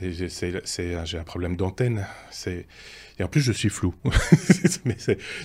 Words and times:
j'ai 0.00 1.18
un 1.18 1.24
problème 1.24 1.56
d'antenne. 1.56 2.06
Et 3.18 3.22
en 3.22 3.28
plus, 3.28 3.40
je 3.40 3.52
suis 3.52 3.68
flou. 3.68 3.94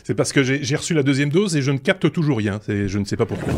c'est 0.03 0.15
parce 0.15 0.33
que 0.33 0.43
j'ai 0.43 0.75
reçu 0.75 0.93
la 0.93 1.03
deuxième 1.03 1.29
dose 1.29 1.55
et 1.55 1.61
je 1.61 1.71
ne 1.71 1.77
capte 1.77 2.11
toujours 2.11 2.37
rien. 2.37 2.59
Je 2.67 2.97
ne 2.97 3.05
sais 3.05 3.17
pas 3.17 3.25
pourquoi. 3.25 3.53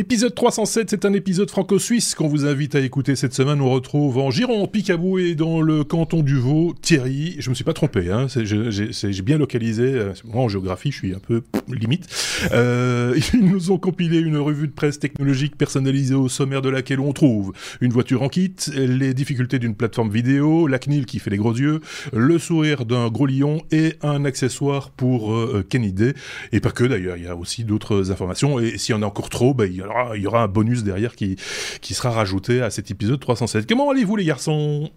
Épisode 0.00 0.34
307, 0.34 0.88
c'est 0.88 1.04
un 1.04 1.12
épisode 1.12 1.50
franco-suisse 1.50 2.14
qu'on 2.14 2.26
vous 2.26 2.46
invite 2.46 2.74
à 2.74 2.80
écouter 2.80 3.16
cette 3.16 3.34
semaine. 3.34 3.60
On 3.60 3.68
retrouve 3.68 4.16
en 4.16 4.30
Giron, 4.30 4.66
Picabou 4.66 5.18
et 5.18 5.34
dans 5.34 5.60
le 5.60 5.84
canton 5.84 6.22
du 6.22 6.38
Vaud, 6.38 6.74
Thierry. 6.80 7.36
Je 7.38 7.50
me 7.50 7.54
suis 7.54 7.64
pas 7.64 7.74
trompé, 7.74 8.10
hein. 8.10 8.26
j'ai 8.26 9.22
bien 9.22 9.36
localisé. 9.36 9.82
Euh, 9.82 10.14
moi, 10.24 10.44
en 10.44 10.48
géographie, 10.48 10.90
je 10.90 10.96
suis 10.96 11.14
un 11.14 11.18
peu 11.18 11.42
limite. 11.68 12.08
Euh, 12.52 13.14
ils 13.34 13.44
nous 13.44 13.72
ont 13.72 13.76
compilé 13.76 14.20
une 14.20 14.38
revue 14.38 14.68
de 14.68 14.72
presse 14.72 14.98
technologique 14.98 15.58
personnalisée 15.58 16.14
au 16.14 16.30
sommaire 16.30 16.62
de 16.62 16.70
laquelle 16.70 17.00
on 17.00 17.12
trouve 17.12 17.52
une 17.82 17.92
voiture 17.92 18.22
en 18.22 18.30
kit, 18.30 18.54
les 18.74 19.12
difficultés 19.12 19.58
d'une 19.58 19.74
plateforme 19.74 20.08
vidéo, 20.08 20.66
la 20.66 20.78
CNIL 20.78 21.04
qui 21.04 21.18
fait 21.18 21.28
les 21.28 21.36
gros 21.36 21.54
yeux, 21.54 21.80
le 22.14 22.38
sourire 22.38 22.86
d'un 22.86 23.10
gros 23.10 23.26
lion 23.26 23.60
et 23.70 23.96
un 24.00 24.24
accessoire 24.24 24.92
pour 24.92 25.34
euh, 25.34 25.62
Kenny 25.68 25.92
Day. 25.92 26.14
Et 26.52 26.60
pas 26.60 26.70
que 26.70 26.84
d'ailleurs, 26.84 27.18
il 27.18 27.24
y 27.24 27.28
a 27.28 27.36
aussi 27.36 27.64
d'autres 27.64 28.10
informations. 28.10 28.58
Et 28.60 28.78
s'il 28.78 28.94
y 28.94 28.98
en 28.98 29.02
a 29.02 29.06
encore 29.06 29.28
trop, 29.28 29.52
bah, 29.52 29.66
il 29.66 29.76
y 29.76 29.82
il 30.14 30.22
y 30.22 30.26
aura 30.26 30.42
un 30.42 30.48
bonus 30.48 30.82
derrière 30.84 31.14
qui, 31.16 31.36
qui 31.80 31.94
sera 31.94 32.10
rajouté 32.10 32.62
à 32.62 32.70
cet 32.70 32.90
épisode 32.90 33.20
307. 33.20 33.68
Comment 33.68 33.90
allez-vous 33.90 34.16
les 34.16 34.24
garçons? 34.24 34.90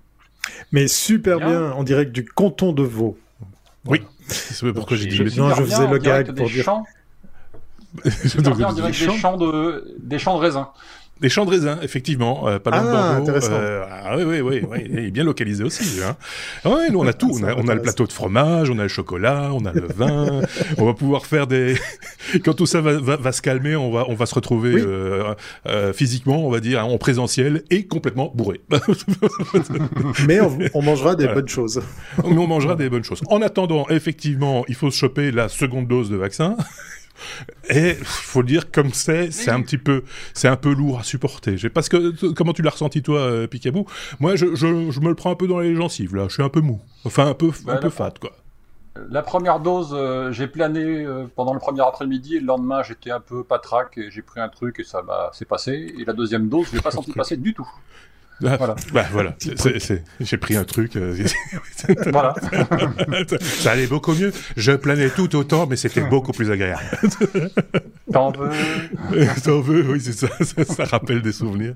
Mais 0.72 0.88
super 0.88 1.40
bien. 1.40 1.72
en 1.72 1.84
direct 1.84 2.12
du 2.12 2.26
canton 2.26 2.74
de 2.74 2.84
Vaud. 2.84 3.18
Oui, 3.86 4.02
c'est 4.28 4.72
pourquoi 4.74 4.98
j'ai 4.98 5.08
dit 5.08 5.38
Non, 5.38 5.54
je 5.54 5.64
faisais 5.64 5.88
le 5.88 5.98
gag 5.98 6.34
pour 6.36 6.50
dire... 6.50 6.64
Champs... 6.64 6.84
en 8.06 8.74
direct 8.74 8.98
des 8.98 9.20
champs 9.20 9.38
de, 9.38 9.96
des 10.00 10.18
champs 10.18 10.36
de 10.38 10.42
raisin. 10.42 10.70
Des 11.24 11.30
champs 11.30 11.46
de 11.46 11.52
raisin, 11.52 11.80
effectivement, 11.82 12.50
euh, 12.50 12.60
pas 12.60 12.72
loin 12.72 12.82
ah, 12.84 13.22
de 13.22 13.32
Bordeaux. 13.32 13.48
Euh, 13.54 13.86
ah, 13.90 14.18
oui, 14.18 14.24
oui, 14.26 14.42
oui, 14.42 14.62
oui, 14.70 14.80
il 14.90 15.00
est 15.00 15.10
bien 15.10 15.24
localisé 15.24 15.64
aussi. 15.64 16.02
Hein. 16.04 16.18
Ah 16.66 16.70
ouais, 16.72 16.90
nous 16.90 17.00
on 17.00 17.08
a 17.08 17.14
tout. 17.22 17.32
On 17.32 17.44
a, 17.46 17.56
on 17.56 17.66
a, 17.70 17.76
le 17.76 17.82
plateau 17.82 18.06
de 18.06 18.12
fromage, 18.12 18.70
on 18.70 18.78
a 18.78 18.82
le 18.82 18.90
chocolat, 18.90 19.52
on 19.54 19.64
a 19.64 19.72
le 19.72 19.88
vin. 19.88 20.42
on 20.78 20.86
va 20.86 20.94
pouvoir 20.94 21.26
faire 21.26 21.48
des. 21.48 21.76
Quand 22.44 22.54
tout 22.54 22.66
ça 22.66 22.82
va, 22.82 23.00
va, 23.00 23.16
va, 23.16 23.32
se 23.32 23.42
calmer, 23.42 23.78
on 23.78 23.90
va, 23.90 24.04
on 24.10 24.16
va 24.16 24.26
se 24.26 24.36
retrouver 24.36 24.74
euh, 24.76 25.34
euh, 25.66 25.94
physiquement, 25.94 26.46
on 26.46 26.50
va 26.50 26.60
dire, 26.60 26.82
hein, 26.82 26.84
en 26.84 26.98
présentiel 26.98 27.64
et 27.70 27.88
complètement 27.88 28.30
bourré. 28.36 28.60
Mais 30.28 30.42
on, 30.42 30.58
on 30.74 30.82
mangera 30.82 31.16
des 31.16 31.30
bonnes 31.30 31.48
choses. 31.48 31.82
Mais 32.18 32.38
on 32.38 32.48
mangera 32.48 32.76
des 32.76 32.90
bonnes 32.90 33.06
choses. 33.06 33.22
En 33.30 33.42
attendant, 33.42 33.88
effectivement, 33.88 34.66
il 34.68 34.76
faut 34.76 34.92
se 34.92 34.98
choper 34.98 35.32
la 35.32 35.48
seconde 35.48 35.88
dose 35.88 36.10
de 36.10 36.18
vaccin. 36.18 36.58
Et 37.70 37.94
faut 37.94 38.44
dire 38.44 38.72
comme 38.72 38.92
c'est, 38.92 39.32
c'est 39.32 39.52
un 39.52 39.62
petit 39.62 39.78
peu, 39.78 40.04
c'est 40.34 40.48
un 40.48 40.56
peu 40.56 40.74
lourd 40.74 41.00
à 41.00 41.04
supporter. 41.04 41.58
Parce 41.74 41.90
que 41.90 42.34
comment 42.34 42.54
tu 42.54 42.62
l'as 42.62 42.72
ressenti 42.72 43.02
toi, 43.02 43.20
euh, 43.20 43.48
Picabou 43.48 43.86
Moi, 44.20 44.36
je, 44.36 44.56
je, 44.56 44.68
me 44.68 45.10
le 45.10 45.16
prends 45.16 45.32
un 45.32 45.36
peu 45.36 45.48
dans 45.48 45.60
les 45.60 45.76
gencives 45.76 46.16
là. 46.16 46.26
Je 46.28 46.34
suis 46.34 46.44
un 46.44 46.50
peu 46.50 46.62
mou, 46.62 46.82
enfin 47.06 47.28
un 47.28 47.34
peu, 47.34 47.52
un 47.68 47.78
peu 47.78 47.90
fat 47.90 48.14
quoi. 48.20 48.32
La 49.10 49.24
première 49.24 49.60
dose, 49.60 49.90
euh, 49.94 50.32
j'ai 50.32 50.48
plané 50.48 50.84
euh, 50.84 51.26
pendant 51.36 51.54
le 51.54 51.60
premier 51.60 51.82
après-midi 51.82 52.36
et 52.36 52.40
le 52.40 52.46
lendemain 52.46 52.84
j'étais 52.84 53.10
un 53.10 53.20
peu 53.20 53.44
patraque 53.44 53.98
et 53.98 54.12
j'ai 54.12 54.22
pris 54.22 54.40
un 54.40 54.50
truc 54.50 54.80
et 54.80 54.84
ça 54.84 55.02
m'a, 55.02 55.32
c'est 55.34 55.48
passé. 55.48 55.96
Et 55.98 56.06
la 56.06 56.14
deuxième 56.14 56.48
dose, 56.48 56.68
je 56.70 56.76
l'ai 56.76 56.82
pas 56.82 56.92
senti 56.92 57.12
passer 57.12 57.38
du 57.38 57.54
tout. 57.56 57.68
Ah, 58.46 58.58
voilà. 58.58 58.76
Bah, 58.94 59.06
voilà. 59.12 59.36
J'ai 60.20 60.38
pris 60.38 60.56
un 60.56 60.64
truc. 60.64 60.96
Euh, 60.96 61.16
voilà. 62.12 62.36
ça 63.42 63.72
allait 63.72 63.88
beaucoup 63.88 64.14
mieux. 64.14 64.32
Je 64.58 64.72
planais 64.72 65.10
tout 65.10 65.36
autant, 65.36 65.68
mais 65.68 65.76
c'était 65.76 66.02
beaucoup 66.02 66.32
plus 66.32 66.52
agréable. 66.52 66.82
T'en 68.12 68.32
veux 68.32 68.50
T'en 69.44 69.62
veux, 69.62 69.92
oui, 69.92 70.00
c'est 70.02 70.14
ça, 70.14 70.28
ça, 70.44 70.86
rappelle 70.86 71.22
des 71.22 71.32
souvenirs. 71.32 71.76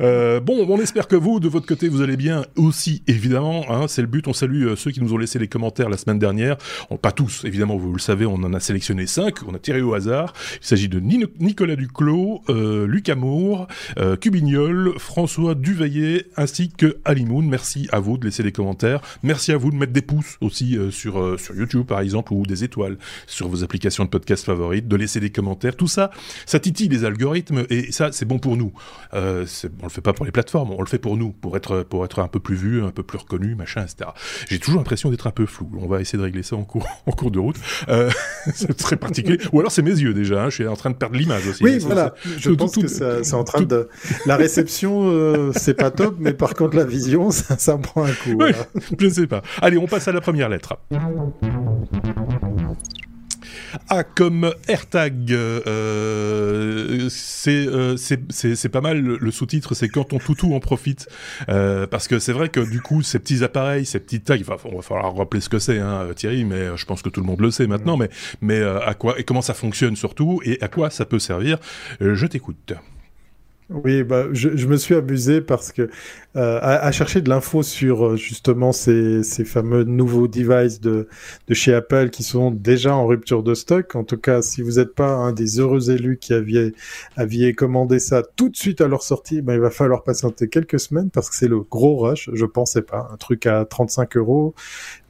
Euh, 0.00 0.40
bon, 0.40 0.66
on 0.68 0.80
espère 0.80 1.08
que 1.08 1.16
vous, 1.16 1.40
de 1.40 1.48
votre 1.48 1.66
côté, 1.66 1.88
vous 1.88 2.02
allez 2.02 2.16
bien 2.16 2.44
aussi, 2.56 3.02
évidemment. 3.06 3.64
Hein, 3.70 3.86
c'est 3.88 4.02
le 4.02 4.08
but. 4.08 4.28
On 4.28 4.32
salue 4.32 4.66
euh, 4.66 4.76
ceux 4.76 4.90
qui 4.90 5.00
nous 5.00 5.14
ont 5.14 5.18
laissé 5.18 5.38
les 5.38 5.48
commentaires 5.48 5.88
la 5.88 5.96
semaine 5.96 6.18
dernière. 6.18 6.56
pas 7.00 7.12
tous, 7.12 7.44
évidemment, 7.44 7.76
vous 7.76 7.92
le 7.92 8.00
savez, 8.00 8.26
on 8.26 8.34
en 8.34 8.52
a 8.54 8.60
sélectionné 8.60 9.06
cinq. 9.06 9.36
On 9.46 9.54
a 9.54 9.58
tiré 9.58 9.80
au 9.80 9.94
hasard. 9.94 10.32
Il 10.60 10.66
s'agit 10.66 10.88
de 10.88 11.00
Nicolas 11.00 11.76
Duclos, 11.76 12.42
Luc 12.48 13.08
Amour, 13.08 13.68
Cubignol, 14.20 14.94
François 14.98 15.54
Duveillet, 15.54 16.07
ainsi 16.36 16.70
que 16.70 16.98
Alimoun. 17.04 17.48
Merci 17.48 17.88
à 17.92 18.00
vous 18.00 18.18
de 18.18 18.24
laisser 18.24 18.42
des 18.42 18.52
commentaires. 18.52 19.00
Merci 19.22 19.52
à 19.52 19.56
vous 19.56 19.70
de 19.70 19.76
mettre 19.76 19.92
des 19.92 20.02
pouces 20.02 20.36
aussi 20.40 20.76
euh, 20.76 20.90
sur, 20.90 21.20
euh, 21.20 21.36
sur 21.38 21.54
YouTube 21.54 21.86
par 21.86 22.00
exemple 22.00 22.32
ou 22.32 22.44
des 22.46 22.64
étoiles 22.64 22.98
sur 23.26 23.48
vos 23.48 23.64
applications 23.64 24.04
de 24.04 24.08
podcast 24.08 24.44
favorites, 24.44 24.88
de 24.88 24.96
laisser 24.96 25.20
des 25.20 25.30
commentaires. 25.30 25.76
Tout 25.76 25.86
ça, 25.88 26.10
ça 26.46 26.60
titille 26.60 26.88
les 26.88 27.04
algorithmes 27.04 27.64
et 27.70 27.92
ça 27.92 28.10
c'est 28.12 28.24
bon 28.24 28.38
pour 28.38 28.56
nous. 28.56 28.72
Euh, 29.14 29.46
on 29.80 29.86
le 29.86 29.90
fait 29.90 30.00
pas 30.00 30.12
pour 30.12 30.24
les 30.24 30.32
plateformes, 30.32 30.72
on 30.72 30.80
le 30.80 30.86
fait 30.86 30.98
pour 30.98 31.16
nous, 31.16 31.32
pour 31.32 31.56
être, 31.56 31.82
pour 31.82 32.04
être 32.04 32.20
un 32.20 32.28
peu 32.28 32.40
plus 32.40 32.56
vu, 32.56 32.82
un 32.82 32.90
peu 32.90 33.02
plus 33.02 33.18
reconnu, 33.18 33.54
machin, 33.54 33.82
etc. 33.82 34.10
J'ai 34.48 34.58
toujours 34.58 34.78
l'impression 34.78 35.10
d'être 35.10 35.26
un 35.26 35.32
peu 35.32 35.46
flou. 35.46 35.70
On 35.80 35.86
va 35.86 36.00
essayer 36.00 36.18
de 36.18 36.24
régler 36.24 36.42
ça 36.42 36.56
en 36.56 36.64
cours, 36.64 36.86
en 37.06 37.12
cours 37.12 37.30
de 37.30 37.38
route. 37.38 37.56
Euh, 37.88 38.10
c'est 38.54 38.76
très 38.76 38.96
particulier. 38.96 39.38
Ou 39.52 39.60
alors 39.60 39.72
c'est 39.72 39.82
mes 39.82 39.98
yeux 39.98 40.14
déjà. 40.14 40.44
Hein. 40.44 40.50
Je 40.50 40.56
suis 40.56 40.66
en 40.66 40.76
train 40.76 40.90
de 40.90 40.96
perdre 40.96 41.16
l'image 41.16 41.46
aussi. 41.46 41.62
Oui, 41.62 41.78
voilà. 41.78 42.14
Je 42.38 42.50
pense 42.50 42.76
que 42.76 42.86
c'est 42.88 43.34
en 43.34 43.44
train 43.44 43.62
de. 43.62 43.88
La 44.26 44.36
réception, 44.36 45.52
c'est 45.52 45.74
pas 45.74 45.90
top, 45.98 46.16
mais 46.18 46.32
par 46.32 46.54
contre, 46.54 46.76
la 46.76 46.84
vision, 46.84 47.30
ça, 47.32 47.58
ça 47.58 47.76
prend 47.76 48.04
un 48.04 48.12
coup. 48.12 48.36
Oui, 48.38 48.50
je 48.98 49.06
ne 49.06 49.10
sais 49.10 49.26
pas. 49.26 49.42
Allez, 49.60 49.78
on 49.78 49.86
passe 49.86 50.08
à 50.08 50.12
la 50.12 50.20
première 50.20 50.48
lettre. 50.48 50.78
A 53.90 54.02
comme 54.02 54.54
AirTag, 54.66 55.30
euh, 55.30 57.08
euh, 57.46 57.96
c'est 57.98 58.68
pas 58.70 58.80
mal. 58.80 59.00
Le, 59.00 59.30
sous-titre, 59.30 59.74
c'est 59.74 59.88
quand 59.88 60.14
on 60.14 60.18
toutou 60.18 60.54
en 60.54 60.60
profite, 60.60 61.06
euh, 61.50 61.86
parce 61.86 62.08
que 62.08 62.18
c'est 62.18 62.32
vrai 62.32 62.48
que 62.48 62.60
du 62.60 62.80
coup, 62.80 63.02
ces 63.02 63.18
petits 63.18 63.44
appareils, 63.44 63.84
ces 63.84 64.00
petites 64.00 64.24
tags, 64.24 64.36
on 64.64 64.76
va 64.76 64.82
falloir 64.82 65.14
rappeler 65.14 65.42
ce 65.42 65.50
que 65.50 65.58
c'est, 65.58 65.80
hein, 65.80 66.08
Thierry, 66.16 66.44
mais 66.44 66.76
je 66.76 66.86
pense 66.86 67.02
que 67.02 67.10
tout 67.10 67.20
le 67.20 67.26
monde 67.26 67.42
le 67.42 67.50
sait 67.50 67.66
maintenant. 67.66 67.98
Mais, 67.98 68.08
mais 68.40 68.62
à 68.62 68.94
quoi 68.94 69.18
et 69.18 69.24
comment 69.24 69.42
ça 69.42 69.54
fonctionne 69.54 69.96
surtout, 69.96 70.40
et 70.44 70.58
à 70.62 70.68
quoi 70.68 70.88
ça 70.88 71.04
peut 71.04 71.18
servir 71.18 71.58
Je 72.00 72.26
t'écoute. 72.26 72.74
Oui, 73.70 74.02
bah, 74.02 74.28
je, 74.32 74.56
je, 74.56 74.66
me 74.66 74.78
suis 74.78 74.94
amusé 74.94 75.42
parce 75.42 75.72
que 75.72 75.90
euh, 76.36 76.58
à, 76.62 76.86
à, 76.86 76.90
chercher 76.90 77.20
de 77.20 77.28
l'info 77.28 77.62
sur 77.62 78.06
euh, 78.06 78.16
justement 78.16 78.72
ces, 78.72 79.22
ces, 79.22 79.44
fameux 79.44 79.84
nouveaux 79.84 80.26
devices 80.26 80.80
de, 80.80 81.06
de 81.48 81.54
chez 81.54 81.74
Apple 81.74 82.08
qui 82.08 82.22
sont 82.22 82.50
déjà 82.50 82.94
en 82.94 83.06
rupture 83.06 83.42
de 83.42 83.54
stock. 83.54 83.94
En 83.94 84.04
tout 84.04 84.16
cas, 84.16 84.40
si 84.40 84.62
vous 84.62 84.72
n'êtes 84.72 84.94
pas 84.94 85.10
un 85.10 85.32
des 85.32 85.60
heureux 85.60 85.90
élus 85.90 86.16
qui 86.16 86.32
aviez, 86.32 86.74
aviez 87.16 87.52
commandé 87.52 87.98
ça 87.98 88.22
tout 88.36 88.48
de 88.48 88.56
suite 88.56 88.80
à 88.80 88.88
leur 88.88 89.02
sortie, 89.02 89.42
ben, 89.42 89.52
il 89.52 89.60
va 89.60 89.70
falloir 89.70 90.02
patienter 90.02 90.48
quelques 90.48 90.80
semaines 90.80 91.10
parce 91.10 91.28
que 91.28 91.36
c'est 91.36 91.48
le 91.48 91.60
gros 91.60 91.98
rush. 91.98 92.30
Je 92.32 92.46
pensais 92.46 92.80
pas 92.80 93.10
un 93.12 93.18
truc 93.18 93.44
à 93.44 93.66
35 93.66 94.16
euros 94.16 94.54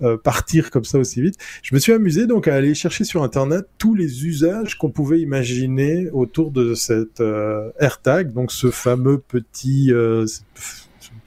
euh, 0.02 0.16
partir 0.16 0.72
comme 0.72 0.84
ça 0.84 0.98
aussi 0.98 1.22
vite. 1.22 1.36
Je 1.62 1.76
me 1.76 1.80
suis 1.80 1.92
amusé 1.92 2.26
donc 2.26 2.48
à 2.48 2.54
aller 2.54 2.74
chercher 2.74 3.04
sur 3.04 3.22
internet 3.22 3.66
tous 3.78 3.94
les 3.94 4.26
usages 4.26 4.76
qu'on 4.76 4.90
pouvait 4.90 5.20
imaginer 5.20 6.10
autour 6.10 6.50
de 6.50 6.74
cette 6.74 7.20
euh, 7.20 7.70
AirTag. 7.78 8.32
Donc 8.32 8.47
ce 8.48 8.70
fameux 8.70 9.18
petit 9.18 9.92
euh, 9.92 10.26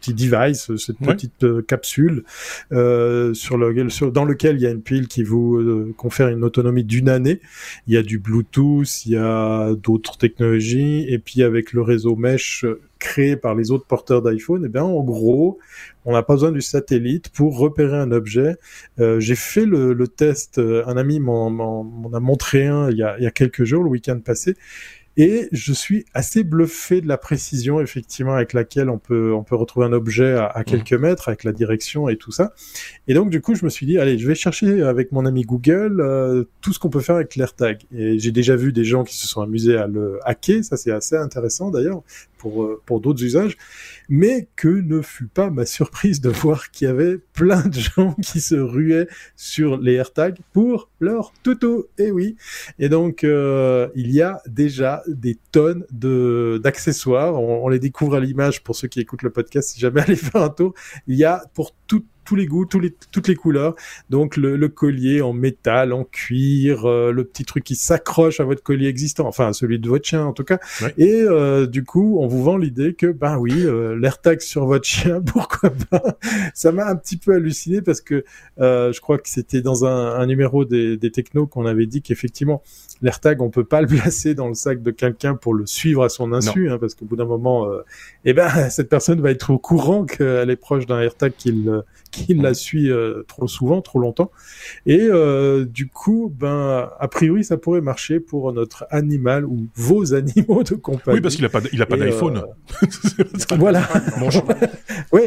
petit 0.02 0.14
device, 0.14 0.76
cette 0.78 0.98
petite 0.98 1.44
euh, 1.44 1.62
capsule 1.62 2.24
euh, 2.72 3.34
sur 3.34 3.58
lequel, 3.58 3.92
sur, 3.92 4.12
dans 4.12 4.26
lequel 4.26 4.56
il 4.56 4.62
y 4.62 4.66
a 4.66 4.72
une 4.72 4.82
pile 4.82 5.08
qui 5.08 5.24
vous 5.24 5.58
euh, 5.58 5.94
confère 5.96 6.30
une 6.30 6.44
autonomie 6.44 6.84
d'une 6.84 7.10
année. 7.10 7.40
Il 7.88 7.94
y 7.94 7.98
a 7.98 8.04
du 8.04 8.18
Bluetooth, 8.18 9.06
il 9.06 9.12
y 9.14 9.18
a 9.18 9.74
d'autres 9.76 10.18
technologies, 10.18 11.06
et 11.08 11.20
puis 11.20 11.44
avec 11.44 11.74
le 11.74 11.82
réseau 11.82 12.16
mesh 12.16 12.66
créé 13.00 13.36
par 13.36 13.56
les 13.56 13.72
autres 13.72 13.86
porteurs 13.86 14.22
d'iPhone, 14.22 14.64
et 14.64 14.68
eh 14.68 14.70
bien 14.70 14.84
en 14.84 15.04
gros, 15.04 15.58
on 16.06 16.14
n'a 16.14 16.22
pas 16.22 16.34
besoin 16.34 16.52
du 16.52 16.62
satellite 16.62 17.30
pour 17.30 17.58
repérer 17.58 17.98
un 17.98 18.12
objet. 18.12 18.58
Euh, 19.00 19.20
j'ai 19.20 19.34
fait 19.36 19.66
le, 19.66 19.94
le, 19.94 20.08
test, 20.08 20.60
un 20.60 20.98
ami 20.98 21.20
m'en 21.20 22.12
a 22.14 22.20
montré 22.20 22.68
un 22.68 22.92
il 22.92 22.98
y 22.98 23.04
a, 23.04 23.18
il 23.18 23.24
y 23.24 23.28
a 23.28 23.32
quelques 23.32 23.64
jours, 23.64 23.84
le 23.84 23.90
week-end 23.90 24.20
passé, 24.20 24.56
et 25.18 25.50
je 25.52 25.74
suis 25.74 26.06
assez 26.14 26.44
bluffé 26.44 27.02
de 27.02 27.08
la 27.08 27.18
précision 27.18 27.82
effectivement 27.82 28.34
avec 28.34 28.54
laquelle 28.54 28.90
on 28.90 28.98
peut 28.98 29.34
on 29.34 29.44
peut 29.44 29.56
retrouver 29.56 29.86
un 29.86 29.94
objet 29.94 30.34
à, 30.34 30.46
à 30.46 30.64
quelques 30.64 30.94
mmh. 30.94 31.02
mètres 31.02 31.28
avec 31.28 31.44
la 31.44 31.52
direction 31.52 32.10
et 32.10 32.18
tout 32.18 32.32
ça. 32.32 32.54
Et 33.08 33.14
donc 33.14 33.30
du 33.30 33.42
coup 33.42 33.56
je 33.56 33.66
me 33.66 33.70
suis 33.70 33.86
dit 33.86 33.98
allez 33.98 34.18
je 34.18 34.28
vais 34.28 34.36
chercher 34.36 34.82
avec 34.84 35.12
mon 35.12 35.26
ami 35.26 35.44
Google 35.44 36.02
euh, 36.02 36.46
tout 36.62 36.74
ce 36.74 36.80
qu'on 36.80 36.90
peut 36.90 37.02
faire 37.02 37.16
avec 37.16 37.36
l'AirTag. 37.36 37.82
Et 37.94 38.20
j'ai 38.20 38.32
déjà 38.32 38.56
vu 38.56 38.72
des 38.72 38.86
gens 38.86 39.04
qui 39.04 39.18
se 39.18 39.28
sont 39.28 39.42
amusés 39.42 39.78
à 39.78 39.88
le 39.88 40.20
hacker, 40.24 40.64
ça 40.64 40.78
c'est 40.78 40.92
assez 40.92 41.16
intéressant 41.16 41.72
d'ailleurs 41.72 42.04
pour 42.42 42.64
euh, 42.64 42.82
pour 42.86 43.00
d'autres 43.00 43.24
usages 43.24 43.56
mais 44.12 44.50
que 44.58 44.68
ne 44.68 45.02
fut 45.02 45.28
pas 45.28 45.50
ma 45.50 45.66
surprise 45.66 46.20
de 46.20 46.30
voir 46.30 46.70
qu'il 46.72 46.86
y 46.86 46.92
avait 46.92 47.18
plein 47.18 47.66
de 47.66 47.80
gens 47.80 48.14
qui 48.22 48.42
se 48.42 48.56
ruaient 48.56 49.08
sur 49.38 49.78
les 49.78 49.94
AirTags 49.94 50.38
pour 50.52 50.90
leur 51.00 51.32
tuto. 51.44 51.88
Et 51.98 52.12
oui. 52.12 52.36
Et 52.78 52.90
donc, 52.90 53.24
euh, 53.24 53.88
il 53.96 54.12
y 54.12 54.22
a 54.22 54.42
déjà 54.48 55.02
des 55.08 55.40
tonnes 55.54 55.86
de 55.92 56.60
d'accessoires. 56.62 57.42
On, 57.42 57.70
les 57.70 57.80
découvre 57.80 58.16
à 58.16 58.20
l'image 58.20 58.64
pour 58.64 58.76
ceux 58.76 58.90
qui 58.90 59.00
écoutent 59.00 59.24
le 59.24 59.30
podcast. 59.30 59.70
Si 59.70 59.80
jamais 59.80 60.02
allez 60.06 60.18
faire 60.18 60.42
un 60.42 60.50
tour, 60.50 60.74
il 61.08 61.16
y 61.16 61.24
a 61.24 61.44
pour 61.54 61.74
tout 61.88 62.04
tous 62.32 62.38
les 62.38 62.46
goûts, 62.46 62.66
tous 62.66 62.80
les, 62.80 62.96
toutes 63.12 63.28
les 63.28 63.36
couleurs. 63.36 63.76
Donc 64.10 64.38
le, 64.38 64.56
le 64.56 64.70
collier 64.70 65.22
en 65.22 65.34
métal, 65.34 65.92
en 65.92 66.06
cuir, 66.06 66.86
euh, 66.86 67.12
le 67.12 67.26
petit 67.26 67.44
truc 67.44 67.66
qui 67.66 67.76
s'accroche 67.76 68.40
à 68.40 68.46
votre 68.46 68.64
collier 68.64 68.88
existant, 68.88 69.28
enfin 69.28 69.50
à 69.50 69.54
celui 69.54 69.80
de 69.80 69.90
votre 69.90 70.06
chien 70.08 70.24
en 70.24 70.32
tout 70.32 70.46
cas. 70.46 70.60
Ouais. 70.82 70.94
Et 70.98 71.24
euh, 71.24 71.66
du 71.68 71.84
coup, 71.84 72.20
on 72.22 72.28
vous 72.28 72.42
vend 72.42 72.56
l'idée 72.56 72.94
que 72.94 73.08
ben 73.08 73.38
oui, 73.38 73.52
euh, 73.66 73.98
l'AirTag 74.00 74.40
sur 74.40 74.66
votre 74.66 74.86
chien, 74.86 75.20
pourquoi 75.26 75.72
pas 75.90 76.18
Ça 76.54 76.72
m'a 76.72 76.88
un 76.88 76.96
petit 76.96 77.18
peu 77.18 77.34
halluciné 77.34 77.82
parce 77.82 78.00
que 78.00 78.24
euh, 78.62 78.94
je 78.94 79.02
crois 79.02 79.18
que 79.18 79.28
c'était 79.28 79.62
dans 79.62 79.84
un, 79.84 80.14
un 80.18 80.26
numéro 80.26 80.64
des, 80.64 80.96
des 80.96 81.12
technos 81.12 81.48
qu'on 81.48 81.66
avait 81.66 81.86
dit 81.86 82.02
qu'effectivement 82.02 82.64
l'AirTag, 83.02 83.42
on 83.42 83.50
peut 83.50 83.66
pas 83.66 83.82
le 83.82 83.88
placer 83.98 84.36
dans 84.36 84.48
le 84.48 84.54
sac 84.54 84.82
de 84.82 84.92
quelqu'un 84.92 85.36
pour 85.36 85.54
le 85.54 85.66
suivre 85.66 86.04
à 86.04 86.08
son 86.08 86.32
insu, 86.32 86.70
hein, 86.70 86.78
parce 86.80 86.96
qu'au 86.96 87.04
bout 87.04 87.18
d'un 87.18 87.26
moment, 87.26 87.66
euh, 87.70 87.82
eh 88.24 88.32
ben 88.32 88.70
cette 88.70 88.88
personne 88.88 89.20
va 89.20 89.32
être 89.32 89.50
au 89.50 89.58
courant 89.58 90.06
qu'elle 90.06 90.50
est 90.50 90.56
proche 90.56 90.86
d'un 90.86 91.02
AirTag 91.02 91.34
qui, 91.38 91.52
le- 91.52 91.84
qui 92.12 92.34
la 92.34 92.54
suit 92.54 92.92
euh, 92.92 93.24
trop 93.28 93.48
souvent, 93.48 93.82
trop 93.82 94.00
longtemps. 94.00 94.32
Et 94.86 95.00
euh, 95.02 95.66
du 95.66 95.88
coup, 95.88 96.32
ben 96.38 96.90
a 97.00 97.08
priori, 97.08 97.44
ça 97.44 97.58
pourrait 97.58 97.82
marcher 97.82 98.20
pour 98.20 98.52
notre 98.54 98.86
animal 98.92 99.46
ou 99.46 99.68
vos 99.76 100.14
animaux 100.14 100.64
de 100.64 100.76
compagnie. 100.76 101.16
Oui, 101.18 101.22
parce 101.22 101.36
qu'il 101.36 101.46
a 101.46 101.50
pas, 101.50 101.62
il 101.72 101.82
a 101.82 101.86
pas 101.86 101.98
Et, 101.98 102.02
d'iPhone. 102.02 102.44
Voilà. 103.58 103.88
Bon, 104.20 104.30
je- 104.30 104.40
Oui, 105.12 105.22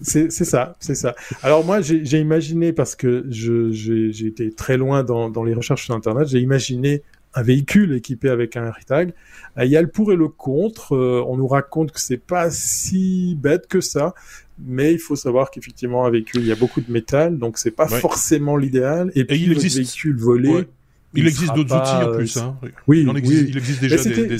c'est 0.00 0.30
ça, 0.30 0.74
c'est 0.80 0.94
ça. 0.94 1.14
Alors 1.42 1.64
moi, 1.64 1.80
j'ai 1.80 2.18
imaginé 2.18 2.72
parce 2.72 2.96
que 2.96 3.24
j'ai 3.30 4.26
été 4.26 4.50
très 4.52 4.76
loin 4.76 5.04
dans 5.04 5.30
dans 5.30 5.44
les 5.44 5.54
recherches 5.54 5.84
sur 5.84 5.94
internet, 5.94 6.26
j'ai 6.28 6.40
imaginé 6.40 7.02
un 7.34 7.42
véhicule 7.42 7.94
équipé 7.94 8.28
avec 8.28 8.56
un 8.56 8.66
AirTag. 8.66 9.12
Euh, 9.58 9.64
Il 9.64 9.70
y 9.70 9.76
a 9.76 9.82
le 9.82 9.88
pour 9.88 10.12
et 10.12 10.16
le 10.16 10.28
contre. 10.28 10.94
Euh, 10.94 11.24
on 11.26 11.36
nous 11.36 11.46
raconte 11.46 11.92
que 11.92 12.00
c'est 12.00 12.16
pas 12.18 12.50
si 12.50 13.36
bête 13.40 13.66
que 13.68 13.80
ça, 13.80 14.14
mais 14.58 14.92
il 14.92 14.98
faut 14.98 15.16
savoir 15.16 15.50
qu'effectivement 15.50 16.04
un 16.04 16.10
véhicule, 16.10 16.42
il 16.42 16.48
y 16.48 16.52
a 16.52 16.56
beaucoup 16.56 16.80
de 16.80 16.90
métal, 16.92 17.38
donc 17.38 17.58
c'est 17.58 17.70
pas 17.70 17.90
Ouais. 17.90 18.00
forcément 18.00 18.56
l'idéal. 18.56 19.10
Et, 19.14 19.24
puis 19.24 19.40
il 19.42 19.52
existe- 19.52 19.76
véhicule 19.78 20.16
volé. 20.16 20.48
Ouais. 20.50 20.68
Il 21.14 21.26
existe 21.26 21.54
d'autres 21.54 21.76
outils 21.76 21.90
en 22.06 22.08
euh, 22.10 22.16
plus. 22.16 22.36
Hein. 22.38 22.56
Oui, 22.86 23.00
il, 23.02 23.10
en 23.10 23.16
existe, 23.16 23.42
oui. 23.42 23.48
il 23.50 23.56
existe 23.58 23.80
déjà 23.82 23.96
des, 23.96 24.38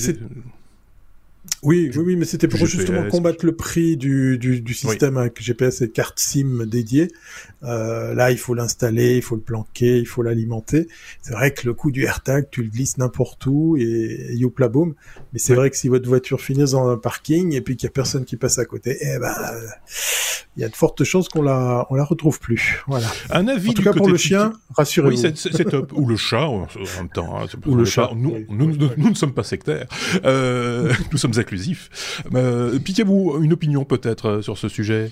Oui, 1.63 1.93
oui, 1.95 2.03
oui, 2.05 2.17
mais 2.17 2.25
c'était 2.25 2.49
pour 2.49 2.59
GPS, 2.59 2.81
justement 2.81 3.09
combattre 3.09 3.47
le 3.47 3.55
prix 3.55 3.97
du, 3.97 4.37
du, 4.37 4.61
du 4.61 4.75
système 4.75 5.17
avec 5.17 5.41
GPS 5.41 5.81
et 5.83 5.91
carte 5.91 6.19
SIM 6.19 6.67
dédiée. 6.67 7.07
Euh, 7.63 8.15
là, 8.15 8.33
il 8.33 8.39
faut 8.39 8.55
l'installer, 8.55 9.17
il 9.17 9.23
faut 9.23 9.37
le 9.37 9.43
planquer, 9.43 9.99
il 9.99 10.07
faut 10.07 10.23
l'alimenter. 10.23 10.89
C'est 11.21 11.35
vrai 11.35 11.55
que 11.55 11.65
le 11.65 11.73
coup 11.73 11.93
du 11.93 12.03
AirTag, 12.03 12.49
tu 12.51 12.65
le 12.65 12.69
glisses 12.69 12.99
n'importe 12.99 13.47
où 13.47 13.77
et, 13.77 13.83
et 13.83 14.35
youpla 14.35 14.69
boum. 14.69 14.95
Mais 15.33 15.39
c'est 15.39 15.55
vrai 15.55 15.71
que 15.71 15.77
si 15.77 15.87
votre 15.87 16.09
voiture 16.09 16.41
finit 16.41 16.61
dans 16.73 16.89
un 16.89 16.97
parking 16.97 17.55
et 17.55 17.61
puis 17.61 17.77
qu'il 17.77 17.87
y 17.87 17.91
a 17.91 17.93
personne 17.93 18.25
qui 18.25 18.37
passe 18.37 18.59
à 18.59 18.65
côté, 18.65 18.99
eh 19.01 19.19
ben, 19.21 19.33
il 20.57 20.61
y 20.63 20.65
a 20.65 20.69
de 20.69 20.75
fortes 20.77 21.03
chances 21.05 21.29
qu'on 21.29 21.43
la, 21.43 21.87
on 21.91 21.95
la 21.95 22.05
retrouve 22.05 22.39
plus. 22.39 22.83
Voilà. 22.87 23.07
Un 23.31 23.49
avis 23.49 23.71
En 23.71 23.73
tout 23.73 23.79
du 23.79 23.85
cas, 23.85 23.91
côté 23.91 23.99
pour 24.01 24.09
le 24.09 24.17
chien, 24.19 24.53
rassurez-vous. 24.77 25.23
Oui, 25.23 25.33
c'est 25.35 25.65
top. 25.65 25.93
Ou 25.95 26.07
le 26.07 26.17
chat, 26.17 26.45
en 26.47 26.67
même 26.99 27.09
temps. 27.13 27.39
hein, 27.41 27.47
Ou 27.67 27.75
le 27.75 27.85
chat, 27.87 28.09
pas- 28.09 28.15
nous, 28.15 28.33
oui. 28.35 28.47
nous, 28.51 28.67
nous, 28.77 28.89
nous 28.97 29.09
ne 29.11 29.15
sommes 29.15 29.33
pas 29.33 29.45
sectaires. 29.45 29.87
Euh, 30.25 30.93
nous 31.13 31.19
sommes 31.19 31.39
inclusifs. 31.39 32.23
Euh, 32.35 32.79
Piquez-vous 32.79 33.39
une 33.43 33.53
opinion 33.55 33.85
peut-être 33.85 34.41
sur 34.43 34.59
ce 34.59 34.69
sujet? 34.69 35.11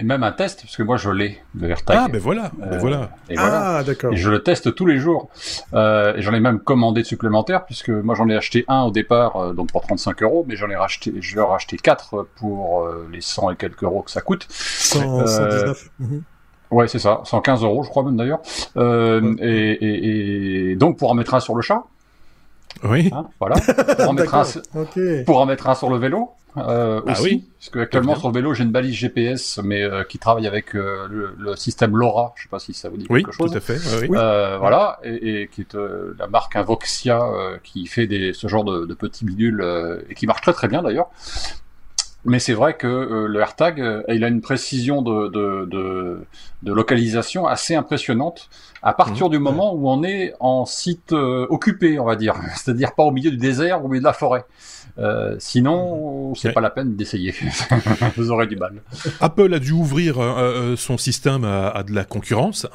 Et 0.00 0.04
même 0.04 0.24
un 0.24 0.32
test, 0.32 0.62
parce 0.62 0.76
que 0.76 0.82
moi 0.82 0.96
je 0.96 1.08
l'ai, 1.10 1.40
le 1.54 1.70
AirTag. 1.70 1.96
Ah, 2.00 2.08
ben 2.08 2.20
voilà. 2.20 2.50
ben 2.58 2.72
Euh, 2.72 2.78
voilà. 2.78 3.10
Et 3.30 3.36
voilà. 3.36 3.76
Ah, 3.78 3.84
d'accord. 3.84 4.12
Et 4.12 4.16
je 4.16 4.28
le 4.28 4.42
teste 4.42 4.74
tous 4.74 4.86
les 4.86 4.98
jours. 4.98 5.28
Euh, 5.72 6.16
et 6.16 6.22
j'en 6.22 6.32
ai 6.34 6.40
même 6.40 6.58
commandé 6.58 7.02
de 7.02 7.06
supplémentaires, 7.06 7.64
puisque 7.64 7.90
moi 7.90 8.16
j'en 8.16 8.28
ai 8.28 8.34
acheté 8.36 8.64
un 8.66 8.82
au 8.82 8.90
départ, 8.90 9.36
euh, 9.36 9.52
donc 9.52 9.70
pour 9.70 9.82
35 9.82 10.22
euros, 10.24 10.44
mais 10.48 10.56
j'en 10.56 10.68
ai 10.68 10.74
racheté, 10.76 11.12
je 11.20 11.34
vais 11.36 11.40
en 11.42 11.46
racheter 11.48 11.76
quatre 11.76 12.26
pour 12.36 12.82
euh, 12.82 13.08
les 13.12 13.20
100 13.20 13.52
et 13.52 13.56
quelques 13.56 13.84
euros 13.84 14.02
que 14.02 14.10
ça 14.10 14.20
coûte. 14.20 14.46
100, 14.50 15.20
Euh, 15.20 15.26
119. 15.26 15.90
Mhm. 16.00 16.22
Ouais, 16.72 16.88
c'est 16.88 16.98
ça, 16.98 17.20
115 17.24 17.62
euros, 17.62 17.84
je 17.84 17.88
crois 17.88 18.02
même 18.02 18.16
d'ailleurs. 18.16 18.40
Euh, 18.76 19.36
et, 19.38 19.70
et, 19.70 20.70
et 20.72 20.76
donc 20.76 20.98
pour 20.98 21.10
en 21.10 21.14
mettre 21.14 21.34
un 21.34 21.40
sur 21.40 21.54
le 21.54 21.62
chat, 21.62 21.84
Oui. 22.82 23.10
hein, 23.14 23.26
voilà. 23.38 23.54
Pour 23.60 24.08
en, 24.08 24.12
mettre 24.14 24.34
un, 24.34 24.42
D'accord. 24.42 24.62
Ok. 24.74 25.24
pour 25.24 25.38
en 25.40 25.46
mettre 25.46 25.68
un 25.68 25.76
sur 25.76 25.88
le 25.88 25.98
vélo. 25.98 26.30
Euh, 26.56 27.00
Ah 27.06 27.12
aussi, 27.12 27.22
oui. 27.22 27.44
parce 27.58 27.70
que 27.70 27.78
actuellement 27.80 28.14
sur 28.16 28.28
le 28.28 28.34
vélo 28.34 28.54
j'ai 28.54 28.62
une 28.64 28.70
balise 28.70 28.94
GPS, 28.94 29.58
mais 29.64 29.82
euh, 29.82 30.04
qui 30.04 30.18
travaille 30.18 30.46
avec 30.46 30.76
euh, 30.76 31.08
le, 31.10 31.34
le 31.38 31.56
système 31.56 31.96
LoRa. 31.96 32.32
Je 32.36 32.44
sais 32.44 32.48
pas 32.48 32.58
si 32.60 32.72
ça 32.74 32.88
vous 32.88 32.96
dit 32.96 33.06
Oui, 33.10 33.22
quelque 33.24 33.32
tout 33.36 33.48
chose. 33.48 33.56
à 33.56 33.60
fait. 33.60 33.74
oui, 33.78 33.98
oui. 34.02 34.06
Oui. 34.10 34.18
Euh, 34.20 34.56
voilà, 34.58 35.00
et, 35.02 35.42
et 35.42 35.48
qui 35.48 35.62
est 35.62 35.74
euh, 35.74 36.14
la 36.18 36.26
marque 36.28 36.54
Invoxia 36.56 37.20
euh, 37.22 37.56
qui 37.64 37.86
fait 37.86 38.06
des, 38.06 38.32
ce 38.32 38.46
genre 38.46 38.64
de, 38.64 38.86
de 38.86 38.94
petits 38.94 39.24
bidules 39.24 39.60
euh, 39.62 40.00
et 40.08 40.14
qui 40.14 40.26
marche 40.26 40.42
très 40.42 40.52
très 40.52 40.68
bien 40.68 40.82
d'ailleurs. 40.82 41.08
Mais 42.26 42.38
c'est 42.38 42.54
vrai 42.54 42.74
que 42.76 42.86
euh, 42.86 43.26
le 43.28 43.40
AirTag, 43.40 43.80
euh, 43.80 44.02
il 44.08 44.24
a 44.24 44.28
une 44.28 44.40
précision 44.40 45.02
de, 45.02 45.28
de, 45.28 45.66
de, 45.70 46.18
de 46.62 46.72
localisation 46.72 47.46
assez 47.46 47.74
impressionnante 47.74 48.48
à 48.82 48.92
partir 48.92 49.26
Mhm. 49.26 49.32
du 49.32 49.38
moment 49.38 49.74
où 49.74 49.88
on 49.88 50.02
est 50.04 50.34
en 50.40 50.64
site 50.66 51.12
euh, 51.12 51.46
occupé, 51.48 51.98
on 51.98 52.04
va 52.04 52.16
dire, 52.16 52.34
c'est-à-dire 52.56 52.94
pas 52.94 53.02
au 53.02 53.10
milieu 53.12 53.30
du 53.30 53.36
désert 53.38 53.82
ou 53.82 53.86
au 53.86 53.88
milieu 53.88 54.00
de 54.00 54.04
la 54.06 54.12
forêt. 54.12 54.44
Euh, 54.98 55.34
sinon, 55.38 56.34
c'est 56.34 56.48
Ouais. 56.48 56.54
pas 56.54 56.60
la 56.60 56.70
peine 56.70 56.94
d'essayer. 56.94 57.34
Vous 58.16 58.30
aurez 58.30 58.46
du 58.46 58.56
mal. 58.56 58.74
Apple 59.20 59.52
a 59.52 59.58
dû 59.58 59.72
ouvrir 59.72 60.18
euh, 60.20 60.76
son 60.76 60.98
système 60.98 61.44
à, 61.44 61.68
à 61.70 61.82
de 61.82 61.92
la 61.92 62.04
concurrence 62.04 62.66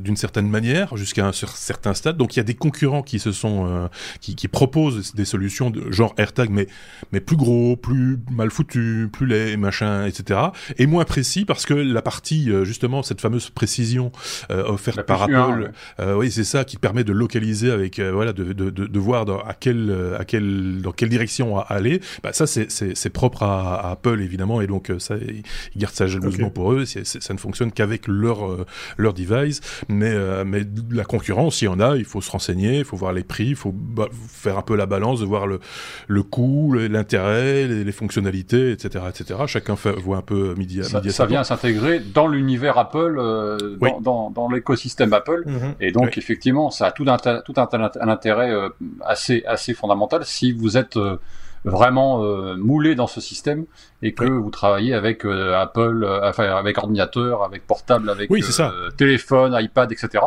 d'une 0.00 0.16
certaine 0.16 0.48
manière 0.48 0.96
jusqu'à 0.96 1.26
un 1.26 1.30
cer- 1.30 1.56
certain 1.56 1.92
stade. 1.94 2.16
Donc 2.16 2.36
il 2.36 2.38
y 2.38 2.40
a 2.40 2.44
des 2.44 2.54
concurrents 2.54 3.02
qui 3.02 3.18
se 3.18 3.32
sont 3.32 3.88
qui, 4.20 4.36
qui 4.36 4.46
proposent 4.48 5.14
des 5.14 5.24
solutions 5.24 5.70
de 5.70 5.90
genre 5.90 6.14
AirTag, 6.18 6.50
mais 6.50 6.66
mais 7.12 7.20
plus 7.20 7.36
gros, 7.36 7.76
plus 7.76 8.18
mal 8.30 8.50
foutu, 8.50 8.69
plus 8.70 9.26
laid, 9.26 9.56
machin, 9.56 10.06
etc. 10.06 10.40
Et 10.78 10.86
moins 10.86 11.04
précis 11.04 11.44
parce 11.44 11.66
que 11.66 11.74
la 11.74 12.02
partie 12.02 12.50
euh, 12.50 12.64
justement 12.64 13.02
cette 13.02 13.20
fameuse 13.20 13.50
précision 13.50 14.12
euh, 14.50 14.64
offerte 14.64 14.98
La 14.98 15.02
par 15.04 15.22
Apple, 15.22 15.34
un, 15.34 15.60
ouais. 15.62 15.68
euh, 16.00 16.14
oui 16.16 16.30
c'est 16.30 16.44
ça 16.44 16.64
qui 16.64 16.76
permet 16.76 17.04
de 17.04 17.12
localiser 17.12 17.70
avec 17.70 17.98
euh, 17.98 18.12
voilà 18.12 18.32
de, 18.32 18.52
de, 18.52 18.70
de, 18.70 18.86
de 18.86 18.98
voir 18.98 19.24
dans, 19.24 19.40
à 19.40 19.54
quelle 19.54 19.90
euh, 19.90 20.18
à 20.18 20.24
quelle 20.24 20.80
dans 20.82 20.92
quelle 20.92 21.08
direction 21.08 21.58
à 21.58 21.62
aller. 21.62 22.00
Bah, 22.22 22.32
ça 22.32 22.46
c'est 22.46 22.70
c'est 22.70 22.96
c'est 22.96 23.10
propre 23.10 23.42
à, 23.42 23.76
à 23.80 23.90
Apple 23.92 24.20
évidemment 24.20 24.60
et 24.60 24.66
donc 24.66 24.90
euh, 24.90 24.98
ça 24.98 25.16
ils 25.16 25.42
gardent 25.80 25.94
ça 25.94 26.06
jalousement 26.06 26.50
pour 26.50 26.72
eux. 26.72 26.84
Ça 26.84 27.34
ne 27.34 27.38
fonctionne 27.38 27.72
qu'avec 27.72 28.06
leur 28.08 28.66
leur 28.96 29.14
device. 29.14 29.60
Mais 29.88 30.12
euh, 30.12 30.44
mais 30.44 30.62
la 30.90 31.04
concurrence 31.04 31.62
il 31.62 31.66
y 31.66 31.68
en 31.68 31.80
a. 31.80 31.96
Il 31.96 32.04
faut 32.04 32.20
se 32.20 32.30
renseigner, 32.30 32.78
il 32.78 32.84
faut 32.84 32.96
voir 32.96 33.12
les 33.12 33.24
prix, 33.24 33.48
il 33.48 33.56
faut 33.56 33.72
bah, 33.72 34.08
faire 34.28 34.58
un 34.58 34.62
peu 34.62 34.76
la 34.76 34.86
balance 34.86 35.20
de 35.20 35.24
voir 35.24 35.46
le 35.46 35.60
le 36.08 36.22
coût, 36.22 36.74
l'intérêt, 36.74 37.66
les, 37.66 37.84
les 37.84 37.92
fonctionnalités, 37.92 38.59
etc., 38.72 39.04
etc. 39.08 39.40
Chacun 39.46 39.76
fait, 39.76 39.92
voit 39.92 40.18
un 40.18 40.22
peu 40.22 40.54
midi 40.54 40.80
à 40.80 40.84
Ça, 40.84 40.98
midi 40.98 41.08
à 41.08 41.12
ça 41.12 41.16
sa 41.18 41.26
vient 41.26 41.44
s'intégrer 41.44 42.00
dans 42.00 42.28
l'univers 42.28 42.78
Apple, 42.78 43.16
euh, 43.18 43.56
dans, 43.58 43.86
Oui. 43.86 43.90
dans, 44.02 44.30
dans 44.30 44.48
l'écosystème 44.50 45.12
Apple. 45.12 45.42
Mhm. 45.46 45.74
Et 45.80 45.92
donc, 45.92 46.18
effectivement, 46.18 46.70
ça 46.70 46.86
a 46.86 46.92
tout 46.92 47.04
un, 47.08 47.16
tout 47.16 47.54
un, 47.56 47.68
intérêt 48.08 48.50
euh, 48.52 48.68
assez, 49.04 49.42
assez 49.46 49.74
fondamental 49.74 50.24
si 50.24 50.52
vous 50.52 50.76
êtes 50.76 50.96
euh, 50.96 51.16
vraiment 51.64 52.24
euh, 52.24 52.56
moulé 52.56 52.94
dans 52.94 53.06
ce 53.06 53.20
système 53.20 53.64
et 54.02 54.12
que 54.14 54.24
vous 54.24 54.50
travaillez 54.50 54.94
avec 54.94 55.24
euh, 55.26 55.54
Apple, 55.60 56.04
euh, 56.04 56.28
enfin 56.28 56.44
avec 56.56 56.78
ordinateur, 56.78 57.42
avec 57.42 57.66
portable, 57.66 58.08
avec 58.08 58.30
Oui, 58.30 58.42
ça. 58.42 58.70
euh, 58.72 58.90
téléphone, 58.90 59.54
iPad, 59.60 59.92
etc. 59.92 60.24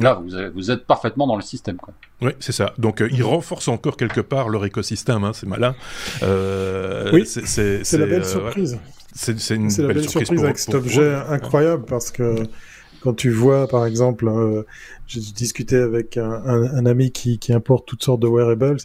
Là, 0.00 0.20
vous, 0.22 0.36
êtes- 0.36 0.52
vous 0.52 0.70
êtes 0.70 0.86
parfaitement 0.86 1.26
dans 1.26 1.36
le 1.36 1.42
système. 1.42 1.76
Quoi. 1.76 1.94
Oui, 2.22 2.32
c'est 2.40 2.52
ça. 2.52 2.72
Donc 2.78 3.00
euh, 3.00 3.08
ils 3.12 3.22
renforcent 3.22 3.68
encore 3.68 3.96
quelque 3.96 4.20
part 4.20 4.48
leur 4.48 4.64
écosystème. 4.64 5.24
Hein, 5.24 5.32
c'est 5.34 5.46
malin. 5.46 5.74
Euh, 6.22 7.10
Oui, 7.12 7.24
c'est 7.26 7.46
c'est 7.46 7.84
C'est 7.84 7.98
la 7.98 8.06
belle 8.06 8.22
euh, 8.22 8.24
surprise. 8.24 8.78
C'est 9.14 9.38
c'est 9.38 9.54
une 9.56 9.70
C'est 9.70 9.82
la 9.82 9.88
belle, 9.88 9.96
belle 9.98 10.08
surprise, 10.08 10.28
pour- 10.36 10.44
avec 10.44 10.58
cet 10.58 10.74
objet 10.74 11.14
pour- 11.20 11.32
incroyable 11.32 11.84
parce 11.86 12.10
que 12.10 12.34
quand 13.00 13.14
tu 13.14 13.30
vois, 13.30 13.68
par 13.68 13.86
exemple, 13.86 14.28
euh, 14.28 14.62
j'ai 15.06 15.20
discuté 15.20 15.76
avec 15.76 16.16
un, 16.16 16.30
un- 16.30 16.74
un 16.76 16.86
ami 16.86 17.12
qui, 17.12 17.38
qui 17.38 17.52
importe 17.52 17.86
toutes 17.86 18.02
sortes 18.02 18.20
de 18.20 18.26
wearables, 18.26 18.78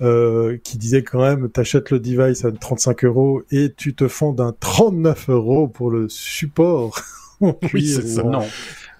euh, 0.00 0.58
qui 0.62 0.78
disait 0.78 1.02
quand 1.02 1.20
même, 1.20 1.48
t'achètes 1.48 1.90
le 1.90 1.98
device 1.98 2.44
à 2.44 2.52
35 2.52 3.04
euros 3.04 3.42
et 3.50 3.72
tu 3.76 3.94
te 3.94 4.06
fonds 4.06 4.32
d'un 4.32 4.54
39 4.60 5.28
euros 5.30 5.66
pour 5.68 5.90
le 5.90 6.08
support. 6.08 6.98
Oui, 7.72 7.86
c'est 7.94 8.04
ça. 8.04 8.24
Non. 8.24 8.42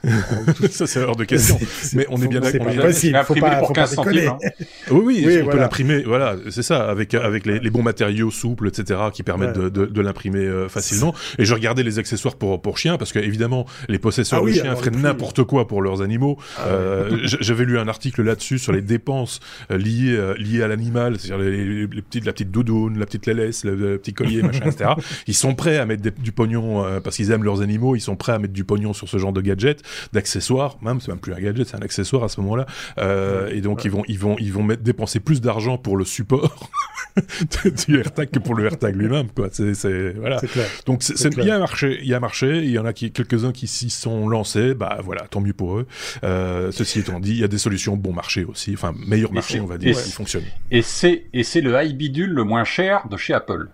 ça 0.71 0.87
c'est 0.87 1.01
hors 1.03 1.17
de 1.17 1.25
question. 1.25 1.59
C'est- 1.83 1.97
Mais 1.97 2.07
on 2.09 2.21
est 2.23 2.29
bien 2.29 2.41
c'est 2.43 2.59
d'accord. 2.59 2.67
pas 2.69 2.73
on 2.73 2.79
est- 2.85 2.87
possible, 2.87 3.15
faut 3.25 3.33
imprimé 3.35 3.41
pas, 3.51 3.57
pour 3.57 3.69
faut 3.69 3.75
pas 3.75 3.81
15 3.83 3.95
centimes. 3.95 4.13
déconner. 4.13 4.29
hein. 4.29 4.39
Oui, 4.91 5.01
oui, 5.05 5.25
Oui, 5.27 5.41
on 5.45 5.49
peut 5.51 5.59
l'imprimer. 5.59 6.03
Voilà, 6.05 6.37
c'est 6.51 6.63
ça, 6.63 6.89
avec 6.89 7.15
avec 7.15 7.45
les, 7.47 7.59
les 7.59 7.71
bons 7.71 7.83
matériaux 7.83 8.31
souples, 8.31 8.69
etc., 8.69 9.01
qui 9.13 9.23
permettent 9.23 9.57
Ouais. 9.57 9.65
de, 9.65 9.69
de, 9.69 9.87
de 9.87 10.01
l'imprimer 10.01 10.41
euh, 10.41 10.69
facilement. 10.69 11.15
Et 11.39 11.45
je 11.45 11.53
regardais 11.55 11.83
les 11.83 11.99
accessoires 11.99 12.37
pour 12.37 12.61
pour 12.63 12.79
chiens 12.79 12.97
parce 12.97 13.13
que 13.13 13.19
évidemment 13.19 13.67
les 13.89 13.99
possesseurs 13.99 14.41
Ah 14.41 14.45
oui, 14.45 14.53
de 14.55 14.61
chiens 14.61 14.77
feraient 14.77 14.91
n'importe 14.91 15.43
quoi 15.45 15.67
pour 15.67 15.83
leurs 15.83 16.01
animaux. 16.03 16.39
Ah 16.59 16.67
Euh, 16.69 17.19
J'avais 17.25 17.65
lu 17.65 17.79
un 17.79 17.89
article 17.89 18.23
là-dessus 18.23 18.59
sur 18.59 18.73
les 18.73 18.83
dépenses 18.83 19.41
euh, 19.71 19.79
liées 19.79 20.15
euh, 20.17 20.35
liées 20.39 20.63
à 20.63 20.69
l'animal, 20.69 21.19
c'est-à-dire 21.19 21.45
les, 21.45 21.65
les, 21.65 21.87
les 21.87 22.03
petites 22.03 22.25
la 22.25 22.33
petite 22.33 22.51
doudoune, 22.51 22.99
la 22.99 23.07
petite 23.07 23.27
laisse, 23.27 23.65
le, 23.65 23.75
le 23.75 23.99
petit 23.99 24.15
collier, 24.15 24.43
machin, 24.43 24.65
etc. 24.67 24.91
Ils 25.27 25.35
sont 25.35 25.55
prêts 25.55 25.79
à 25.79 25.87
mettre 25.87 26.03
des- 26.03 26.11
du 26.11 26.33
pognon 26.33 26.85
euh, 26.85 27.01
parce 27.01 27.17
qu'ils 27.17 27.31
aiment 27.31 27.45
leurs 27.45 27.61
animaux. 27.63 27.97
Ils 27.97 28.01
sont 28.01 28.17
prêts 28.17 28.33
à 28.33 28.39
mettre 28.39 28.53
du 28.55 28.65
pognon 28.65 28.93
sur 28.93 29.09
ce 29.09 29.19
genre 29.19 29.33
de 29.33 29.41
gadget. 29.41 29.83
D'accessoires, 30.13 30.77
même 30.83 31.01
c'est 31.01 31.09
même 31.09 31.19
plus 31.21 31.33
un 31.33 31.41
gadget, 31.41 31.67
c'est 31.69 31.77
un 31.77 31.83
accessoire 31.83 32.25
à 32.25 32.29
ce 32.29 32.41
moment-là. 32.41 32.67
Euh, 32.99 33.49
et 33.51 33.61
donc 33.61 33.85
ils 33.85 33.91
vont 33.91 34.03
ils 34.09 34.19
vont 34.19 34.37
ils 34.39 34.53
vont 34.53 34.63
mettre 34.63 34.83
dépenser 34.83 35.21
plus 35.21 35.41
d'argent 35.41 35.79
pour 35.79 35.97
le 35.97 36.05
support 36.05 36.71
du 37.87 37.99
AirTag 37.99 38.31
que 38.31 38.39
pour 38.39 38.55
le 38.55 38.65
AirTag 38.65 38.95
lui-même 38.97 39.29
quoi. 39.35 39.49
C'est 39.53 39.75
c'est 39.75 40.11
voilà. 40.13 40.39
C'est 40.39 40.49
clair. 40.51 40.67
Donc 40.87 41.03
c'est, 41.03 41.17
C'est 41.17 41.33
c'est- 41.35 41.41
il 41.41 41.47
y 41.47 41.51
a 41.51 41.57
un 41.57 41.61
marché, 41.61 41.99
il 42.03 42.09
y 42.09 42.15
a 42.15 42.17
un 42.17 42.21
marché, 42.21 42.59
il 42.59 42.71
y 42.71 42.79
en 42.79 42.85
a 42.85 42.93
qui 42.93 43.11
quelques-uns 43.13 43.53
qui 43.53 43.67
s'y 43.67 43.91
sont 43.91 44.29
lancés, 44.29 44.75
bah 44.75 44.99
voilà, 45.03 45.23
tant 45.29 45.41
mieux 45.41 45.53
pour 45.53 45.79
eux. 45.79 45.87
Euh, 46.25 46.71
ceci 46.73 47.01
étant 47.01 47.21
dit, 47.21 47.31
il 47.33 47.39
y 47.39 47.45
a 47.45 47.49
des 47.49 47.59
solutions 47.59 47.97
bon 47.97 48.13
marché 48.13 48.45
aussi, 48.45 48.73
enfin 48.75 48.95
meilleur 49.07 49.33
marché 49.33 49.61
on 49.61 49.67
va 49.67 49.79
dire, 49.79 50.01
qui 50.01 50.11
fonctionnent. 50.13 50.45
Et 50.71 50.83
c'est 50.83 51.27
et 51.33 51.43
c'est 51.43 51.61
le 51.61 51.75
high 51.81 51.97
bidule 51.97 52.31
le 52.31 52.45
moins 52.45 52.65
cher 52.65 53.09
de 53.11 53.17
chez 53.17 53.35
Apple. 53.35 53.69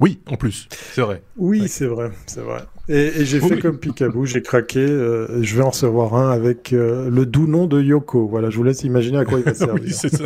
Oui, 0.00 0.20
en 0.26 0.36
plus, 0.36 0.68
c'est 0.92 1.00
vrai. 1.00 1.22
Oui, 1.36 1.62
Ouais. 1.62 1.68
c'est 1.68 1.86
vrai, 1.86 2.10
c'est 2.26 2.40
vrai. 2.42 2.60
Et, 2.88 3.20
et 3.20 3.24
j'ai 3.24 3.40
Oui, 3.40 3.48
fait 3.48 3.58
comme 3.58 3.78
Picaboo, 3.78 4.26
j'ai 4.26 4.42
craqué. 4.42 4.78
euh, 4.78 5.42
je 5.42 5.56
vais 5.56 5.62
en 5.62 5.70
recevoir 5.70 6.14
un 6.14 6.30
avec 6.30 6.72
euh, 6.72 7.10
le 7.10 7.26
doux 7.26 7.48
nom 7.48 7.66
de 7.66 7.82
Yoko. 7.82 8.28
Voilà, 8.28 8.48
je 8.48 8.56
vous 8.56 8.62
laisse 8.62 8.84
imaginer 8.84 9.18
à 9.18 9.24
quoi 9.24 9.38
il 9.40 9.44
va 9.44 9.54
servir. 9.54 9.82
oui, 9.84 9.90
c'est 9.92 10.14
ça. 10.14 10.22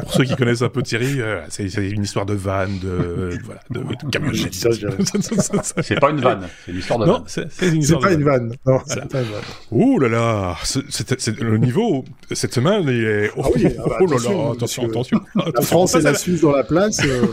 Pour 0.00 0.12
ceux 0.14 0.24
qui 0.24 0.34
connaissent 0.34 0.62
un 0.62 0.70
peu 0.70 0.82
Thierry, 0.82 1.20
euh, 1.20 1.40
c'est, 1.50 1.68
c'est 1.68 1.90
une 1.90 2.02
histoire 2.04 2.24
de 2.24 2.32
van, 2.32 2.64
de 2.68 3.30
voilà, 3.44 3.60
de, 3.70 3.80
de 3.80 4.10
camionnette. 4.10 4.54
C'est 5.82 6.00
pas 6.00 6.10
une 6.10 6.20
vanne, 6.20 6.46
c'est 6.64 6.72
l'histoire 6.72 6.98
de 7.00 7.06
non, 7.06 7.12
vanne. 7.14 7.22
c'est, 7.26 7.52
c'est 7.52 7.66
une 7.66 7.72
C'est 7.72 7.78
histoire 7.78 8.00
pas 8.00 8.10
de 8.10 8.14
une 8.14 8.24
van. 8.24 8.30
vanne. 8.30 8.48
Non, 8.48 8.54
Voilà. 8.64 8.84
c'est 8.86 9.08
pas 9.12 9.20
une 9.20 9.28
vanne. 9.28 9.42
Oh 9.70 9.98
là 9.98 10.08
là, 10.08 10.56
c'est, 10.64 10.80
c'est- 10.90 11.20
c'est- 11.20 11.40
le 11.40 11.58
niveau 11.58 12.04
cette 12.32 12.54
semaine 12.54 12.84
il 12.86 13.04
est. 13.04 13.30
Oh, 13.36 13.42
Ah 13.44 13.48
oui, 13.54 13.66
ah 13.78 13.82
bah, 13.86 13.96
oh 14.00 14.06
là 14.06 14.12
attention, 14.16 14.44
là, 14.46 14.52
attention, 14.54 14.84
attention. 14.86 15.20
La 15.34 15.42
attention. 15.42 15.62
France 15.62 15.94
et 15.96 16.00
la 16.00 16.14
Suisse 16.14 16.40
dans 16.40 16.52
la 16.52 16.64
place. 16.64 16.98
euh, 17.04 17.26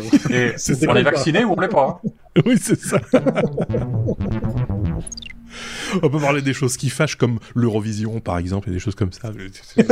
on 0.87 0.95
est 0.95 1.03
pas. 1.03 1.11
vacciné 1.11 1.43
ou 1.45 1.53
on 1.57 1.61
pas 1.67 2.01
hein 2.03 2.09
Oui, 2.45 2.55
c'est 2.61 2.79
ça. 2.79 2.99
On 6.03 6.09
peut 6.09 6.19
parler 6.19 6.41
des 6.41 6.53
choses 6.53 6.77
qui 6.77 6.89
fâchent 6.89 7.15
comme 7.15 7.39
l'Eurovision, 7.55 8.19
par 8.19 8.37
exemple, 8.37 8.69
et 8.69 8.73
des 8.73 8.79
choses 8.79 8.93
comme 8.95 9.11
ça. 9.11 9.31
Oui. 9.35 9.85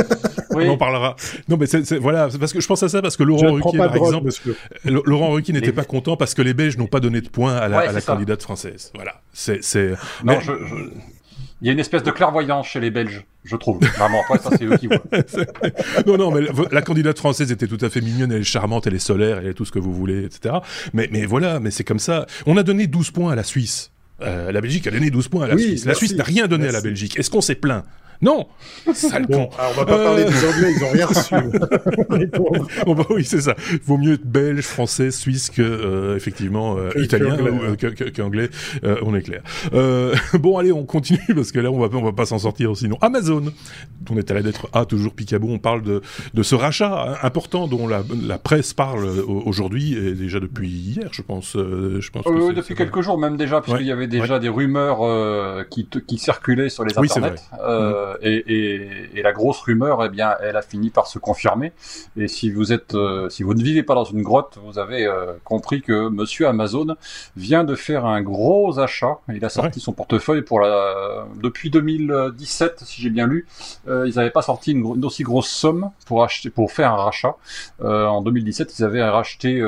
On 0.68 0.70
en 0.70 0.76
parlera. 0.76 1.16
Non, 1.48 1.56
mais 1.56 1.66
c'est, 1.66 1.84
c'est- 1.84 1.98
voilà, 1.98 2.28
parce 2.38 2.52
que 2.52 2.60
je 2.60 2.66
pense 2.68 2.82
à 2.82 2.88
ça 2.88 3.02
parce 3.02 3.16
que 3.16 3.22
Laurent 3.24 3.52
Ruquier, 3.52 3.78
par 3.78 3.96
exemple, 3.96 4.26
monsieur. 4.26 4.56
L- 4.84 5.00
Laurent 5.06 5.30
Ruquier 5.30 5.52
n'était 5.54 5.66
Les- 5.66 5.72
pas 5.72 5.84
content 5.84 6.16
parce 6.16 6.34
que 6.34 6.42
les 6.42 6.54
Belges 6.54 6.76
n'ont 6.78 6.86
pas 6.86 7.00
donné 7.00 7.20
de 7.20 7.28
points 7.28 7.56
à 7.56 7.68
la, 7.68 7.78
Ouais, 7.78 7.82
à 7.84 7.92
la 7.92 8.00
c'est 8.00 8.06
ça. 8.06 8.12
candidate 8.12 8.42
française. 8.42 8.92
Voilà. 8.94 9.22
C'est, 9.32 9.64
c'est. 9.64 9.90
Non, 10.22 10.34
Mais- 10.34 10.40
je, 10.40 10.52
je- 10.52 10.90
Il 11.62 11.66
y 11.66 11.70
a 11.70 11.72
une 11.72 11.78
espèce 11.78 12.02
de 12.02 12.10
clairvoyance 12.10 12.66
chez 12.66 12.80
les 12.80 12.90
Belges, 12.90 13.24
je 13.44 13.56
trouve. 13.56 13.80
Vraiment, 13.96 14.20
après, 14.20 14.38
ça, 14.38 14.50
c'est 14.58 14.64
eux 14.64 14.76
qui 14.76 14.88
voient. 14.88 15.02
non, 16.06 16.18
non, 16.18 16.30
mais 16.30 16.42
la, 16.42 16.52
la 16.70 16.82
candidate 16.82 17.18
française 17.18 17.50
était 17.50 17.66
tout 17.66 17.78
à 17.80 17.88
fait 17.88 18.02
mignonne, 18.02 18.30
elle 18.30 18.42
est 18.42 18.44
charmante, 18.44 18.86
elle 18.86 18.94
est 18.94 18.98
solaire, 18.98 19.38
elle 19.38 19.46
est 19.46 19.54
tout 19.54 19.64
ce 19.64 19.72
que 19.72 19.78
vous 19.78 19.92
voulez, 19.94 20.24
etc. 20.24 20.56
Mais, 20.92 21.08
mais 21.10 21.24
voilà, 21.24 21.58
mais 21.58 21.70
c'est 21.70 21.84
comme 21.84 21.98
ça. 21.98 22.26
On 22.44 22.58
a 22.58 22.62
donné 22.62 22.86
12 22.86 23.10
points 23.10 23.32
à 23.32 23.36
la 23.36 23.42
Suisse. 23.44 23.90
Euh, 24.22 24.52
la 24.52 24.60
Belgique 24.60 24.86
a 24.86 24.90
donné 24.90 25.10
12 25.10 25.28
points 25.28 25.44
à 25.44 25.48
la 25.48 25.54
Oui, 25.54 25.62
Suisse. 25.62 25.84
La 25.84 25.90
merci. 25.90 26.06
Suisse 26.06 26.18
n'a 26.18 26.24
rien 26.24 26.46
donné 26.46 26.68
à 26.68 26.72
la. 26.72 26.80
Belgique. 26.80 27.18
Est-ce 27.18 27.30
qu'on 27.30 27.40
s'est 27.40 27.54
plaint? 27.54 27.84
Non 28.22 28.46
Sale 28.94 29.26
Bon, 29.28 29.46
con. 29.46 29.50
alors 29.58 29.72
on 29.72 29.80
va 29.80 29.84
pas 29.86 29.98
Euh. 29.98 30.04
parler 30.04 30.24
des 30.24 30.46
Anglais, 30.46 30.72
ils 30.76 30.84
ont 30.84 30.90
rien 30.90 31.06
reçu. 31.06 31.34
Bon, 32.86 32.94
bah 32.94 33.04
oui, 33.10 33.24
c'est 33.24 33.40
ça. 33.40 33.54
Il 33.72 33.80
vaut 33.80 33.98
mieux 33.98 34.14
être 34.14 34.24
belge, 34.26 34.62
français, 34.64 35.10
suisse 35.10 35.50
que 35.50 35.62
euh, 35.62 36.16
effectivement 36.16 36.76
euh, 36.76 36.90
Que- 36.90 37.00
italien 37.00 37.36
qu'anglais. 37.36 37.50
ou 37.50 37.62
euh, 37.62 37.76
que- 37.76 37.86
que- 37.88 38.04
qu'anglais. 38.10 38.48
Euh, 38.84 38.96
on 39.02 39.14
est 39.14 39.22
clair. 39.22 39.42
Euh, 39.74 40.14
bon, 40.34 40.58
allez, 40.58 40.72
on 40.72 40.84
continue 40.84 41.18
parce 41.34 41.52
que 41.52 41.58
là, 41.60 41.70
on 41.70 41.78
va 41.78 41.88
on 41.96 42.02
va 42.02 42.12
pas 42.12 42.26
s'en 42.26 42.38
sortir 42.38 42.76
sinon. 42.76 42.98
Amazon. 43.00 43.44
On 44.10 44.16
est 44.16 44.30
à 44.30 44.34
la 44.34 44.40
lettre 44.40 44.68
A, 44.72 44.84
toujours 44.84 45.14
Picabou. 45.14 45.48
On 45.50 45.58
parle 45.58 45.82
de 45.82 46.00
de 46.34 46.42
ce 46.42 46.54
rachat 46.54 47.06
hein, 47.08 47.16
important 47.22 47.66
dont 47.68 47.86
la, 47.88 48.02
la 48.26 48.38
presse 48.38 48.72
parle 48.74 49.04
euh, 49.04 49.22
aujourd'hui 49.26 49.94
et 49.94 50.12
déjà 50.12 50.40
depuis 50.40 50.68
hier, 50.68 51.08
je 51.12 51.22
pense. 51.22 51.56
euh, 51.56 52.00
je 52.00 52.10
pense. 52.10 52.24
que 52.24 52.30
Euh, 52.30 52.52
depuis 52.52 52.74
quelques 52.74 53.00
jours 53.00 53.18
même 53.18 53.36
déjà, 53.36 53.60
puisqu'il 53.60 53.82
Ouais, 53.82 53.88
y 53.88 53.92
avait 53.92 54.06
déjà 54.06 54.38
des 54.38 54.48
rumeurs 54.48 54.98
euh, 55.02 55.64
qui, 55.68 55.88
qui 56.06 56.18
circulaient 56.18 56.68
sur 56.68 56.84
les 56.84 56.96
Oui, 56.98 57.08
c'est 57.08 57.18
internets. 57.18 57.40
Euh, 58.06 58.16
et, 58.22 58.36
et, 58.36 59.18
et 59.18 59.22
la 59.22 59.32
grosse 59.32 59.60
rumeur, 59.60 60.04
eh 60.04 60.08
bien, 60.08 60.34
elle 60.42 60.56
a 60.56 60.62
fini 60.62 60.90
par 60.90 61.06
se 61.06 61.18
confirmer. 61.18 61.72
Et 62.16 62.28
si 62.28 62.50
vous 62.50 62.72
êtes, 62.72 62.94
euh, 62.94 63.28
si 63.28 63.42
vous 63.42 63.54
ne 63.54 63.62
vivez 63.62 63.82
pas 63.82 63.94
dans 63.94 64.04
une 64.04 64.22
grotte, 64.22 64.58
vous 64.64 64.78
avez 64.78 65.06
euh, 65.06 65.34
compris 65.44 65.82
que 65.82 66.08
Monsieur 66.08 66.48
Amazon 66.48 66.96
vient 67.36 67.64
de 67.64 67.74
faire 67.74 68.06
un 68.06 68.22
gros 68.22 68.78
achat. 68.78 69.18
Il 69.32 69.44
a 69.44 69.48
sorti 69.48 69.80
son 69.80 69.92
portefeuille 69.92 70.42
pour 70.42 70.60
la 70.60 71.26
depuis 71.42 71.70
2017, 71.70 72.82
si 72.84 73.02
j'ai 73.02 73.10
bien 73.10 73.26
lu. 73.26 73.46
Ils 73.86 74.14
n'avaient 74.16 74.30
pas 74.30 74.42
sorti 74.42 74.72
une, 74.72 75.04
aussi 75.04 75.22
grosse 75.22 75.48
somme 75.48 75.90
pour 76.06 76.22
acheter, 76.22 76.50
pour 76.50 76.72
faire 76.72 76.92
un 76.92 76.96
rachat. 76.96 77.36
En 77.82 78.22
2017, 78.22 78.78
ils 78.78 78.84
avaient 78.84 79.02
racheté 79.02 79.62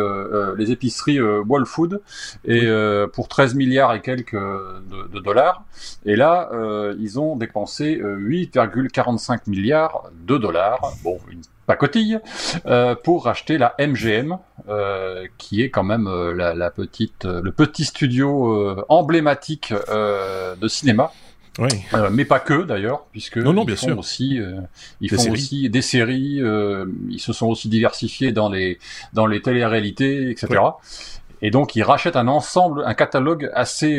les 0.57 0.71
épiceries 0.71 1.21
Wall 1.21 1.67
Food 1.67 2.01
et 2.45 2.69
pour 3.13 3.29
13 3.29 3.55
milliards 3.55 3.95
et 3.95 4.01
quelques 4.01 4.35
de, 4.35 5.09
de 5.13 5.21
dollars. 5.21 5.65
Et 6.05 6.17
là, 6.17 6.51
ils 6.99 7.19
ont 7.21 7.37
dépensé 7.37 8.01
8,45 8.29 9.49
milliards 9.49 10.05
de 10.27 10.37
dollars. 10.37 10.93
Bon, 11.03 11.19
une 11.31 11.41
pacotille 11.67 12.19
euh, 12.67 12.95
pour 12.95 13.25
racheter 13.25 13.59
la 13.59 13.75
MGM, 13.79 14.39
euh, 14.69 15.27
qui 15.39 15.63
est 15.63 15.71
quand 15.71 15.83
même 15.85 16.07
euh, 16.07 16.35
la, 16.35 16.55
la 16.55 16.71
petite, 16.71 17.25
le 17.25 17.53
petit 17.53 17.85
studio 17.85 18.85
emblématique 18.89 19.73
de 19.73 20.69
cinéma. 20.69 21.11
Oui. 21.61 21.69
Euh, 21.93 22.09
mais 22.13 22.25
pas 22.25 22.39
que 22.39 22.63
d'ailleurs, 22.63 23.07
puisque 23.11 23.37
Non, 23.39 23.53
non, 23.53 23.65
ils 23.67 23.77
font 23.77 23.87
sûr. 23.89 23.99
aussi, 23.99 24.39
euh, 24.41 24.61
ils 25.01 25.11
Des 25.11 25.17
font 25.17 25.23
séries. 25.23 25.33
aussi 25.33 25.69
des 25.71 25.83
séries. 25.83 26.39
euh, 26.41 26.87
ils 27.11 27.19
se 27.19 27.33
sont 27.33 27.49
aussi 27.49 27.69
diversifiés 27.69 28.31
dans 28.31 28.49
les 28.49 28.79
dans 29.13 29.27
les 29.27 29.43
télé-réalités, 29.43 30.31
etc. 30.31 30.61
Et 31.43 31.51
donc 31.51 31.75
ils 31.75 31.83
rachètent 31.83 32.15
un 32.15 32.29
ensemble, 32.29 32.85
un 32.87 32.95
catalogue 32.95 33.51
assez 33.55 33.99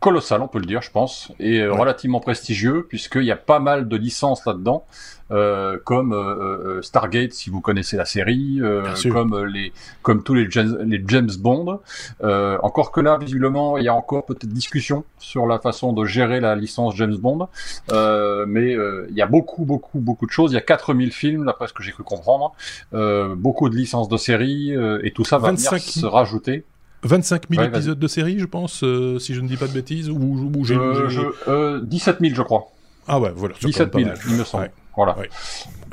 colossal, 0.00 0.40
on 0.42 0.48
peut 0.48 0.58
le 0.58 0.66
dire, 0.66 0.82
je 0.82 0.90
pense, 0.90 1.30
et 1.38 1.60
euh, 1.60 1.70
Ouais. 1.72 1.78
relativement 1.78 2.20
prestigieux, 2.20 2.86
puisqu'il 2.88 3.24
y 3.24 3.30
a 3.30 3.36
pas 3.36 3.58
mal 3.60 3.86
de 3.86 3.96
licences 3.96 4.44
là-dedans, 4.46 4.84
euh, 5.30 5.78
comme 5.84 6.12
euh, 6.12 6.78
euh, 6.78 6.82
Stargate, 6.82 7.32
si 7.32 7.50
vous 7.50 7.60
connaissez 7.60 7.96
la 7.96 8.04
série, 8.06 8.58
euh, 8.62 8.82
comme 9.12 9.34
euh, 9.34 9.44
les, 9.44 9.72
comme 10.02 10.22
tous 10.24 10.34
les 10.34 10.50
James, 10.50 10.76
les 10.86 11.04
James 11.06 11.30
Bond. 11.38 11.80
Euh, 12.24 12.58
encore 12.62 12.90
que 12.90 13.00
là, 13.00 13.16
visiblement, 13.18 13.78
il 13.78 13.84
y 13.84 13.88
a 13.88 13.94
encore 13.94 14.24
peut-être 14.26 14.48
discussion 14.48 15.04
sur 15.18 15.46
la 15.46 15.58
façon 15.60 15.92
de 15.92 16.04
gérer 16.04 16.40
la 16.40 16.56
licence 16.56 16.96
James 16.96 17.14
Bond, 17.16 17.48
euh, 17.92 18.44
mais 18.48 18.74
euh, 18.74 19.06
il 19.10 19.14
y 19.16 19.22
a 19.22 19.26
beaucoup, 19.26 19.64
beaucoup, 19.64 20.00
beaucoup 20.00 20.26
de 20.26 20.32
choses. 20.32 20.50
Il 20.50 20.54
y 20.54 20.58
a 20.58 20.62
4000 20.62 21.12
films, 21.12 21.44
d'après 21.44 21.68
ce 21.68 21.74
que 21.74 21.82
j'ai 21.84 21.92
cru 21.92 22.02
comprendre, 22.02 22.52
euh, 22.94 23.34
beaucoup 23.36 23.68
de 23.68 23.76
licences 23.76 24.08
de 24.08 24.16
séries, 24.16 24.74
euh, 24.74 24.98
et 25.04 25.12
tout 25.12 25.24
ça 25.24 25.38
va 25.38 25.50
25 25.50 25.70
venir 25.70 25.82
se 25.82 26.06
rajouter. 26.06 26.64
25 27.02 27.42
000 27.50 27.62
Ouais, 27.62 27.68
épisodes 27.68 27.98
de 27.98 28.06
série, 28.08 28.38
je 28.38 28.44
pense, 28.46 28.82
euh, 28.84 29.18
si 29.18 29.34
je 29.34 29.40
ne 29.40 29.48
dis 29.48 29.56
pas 29.56 29.66
de 29.66 29.72
bêtises, 29.72 30.10
ou, 30.10 30.50
ou 30.54 30.64
j'ai. 30.64 30.74
Euh, 30.76 31.08
j'ai- 31.08 31.16
je, 31.16 31.22
euh, 31.48 31.80
17 31.82 32.18
000, 32.20 32.34
je 32.34 32.42
crois. 32.42 32.66
Ah 33.08 33.18
ouais, 33.18 33.32
voilà. 33.34 33.54
c'est 33.58 33.62
quand 33.62 33.68
17 33.68 33.92
000, 33.94 34.04
même 34.06 34.14
pas 34.14 34.20
mal. 34.24 34.32
il 34.32 34.36
me 34.38 34.44
semble. 34.44 34.64
Ouais. 34.64 34.70
Voilà. 34.96 35.18
Ouais. 35.18 35.30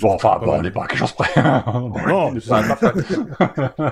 Bon, 0.02 0.14
enfin, 0.14 0.38
bon, 0.44 0.54
on 0.60 0.62
n'est 0.62 0.72
pas 0.72 0.84
à 0.84 0.88
quelque 0.88 1.00
chose 1.00 1.14
près. 1.14 1.30
Non. 2.08 2.34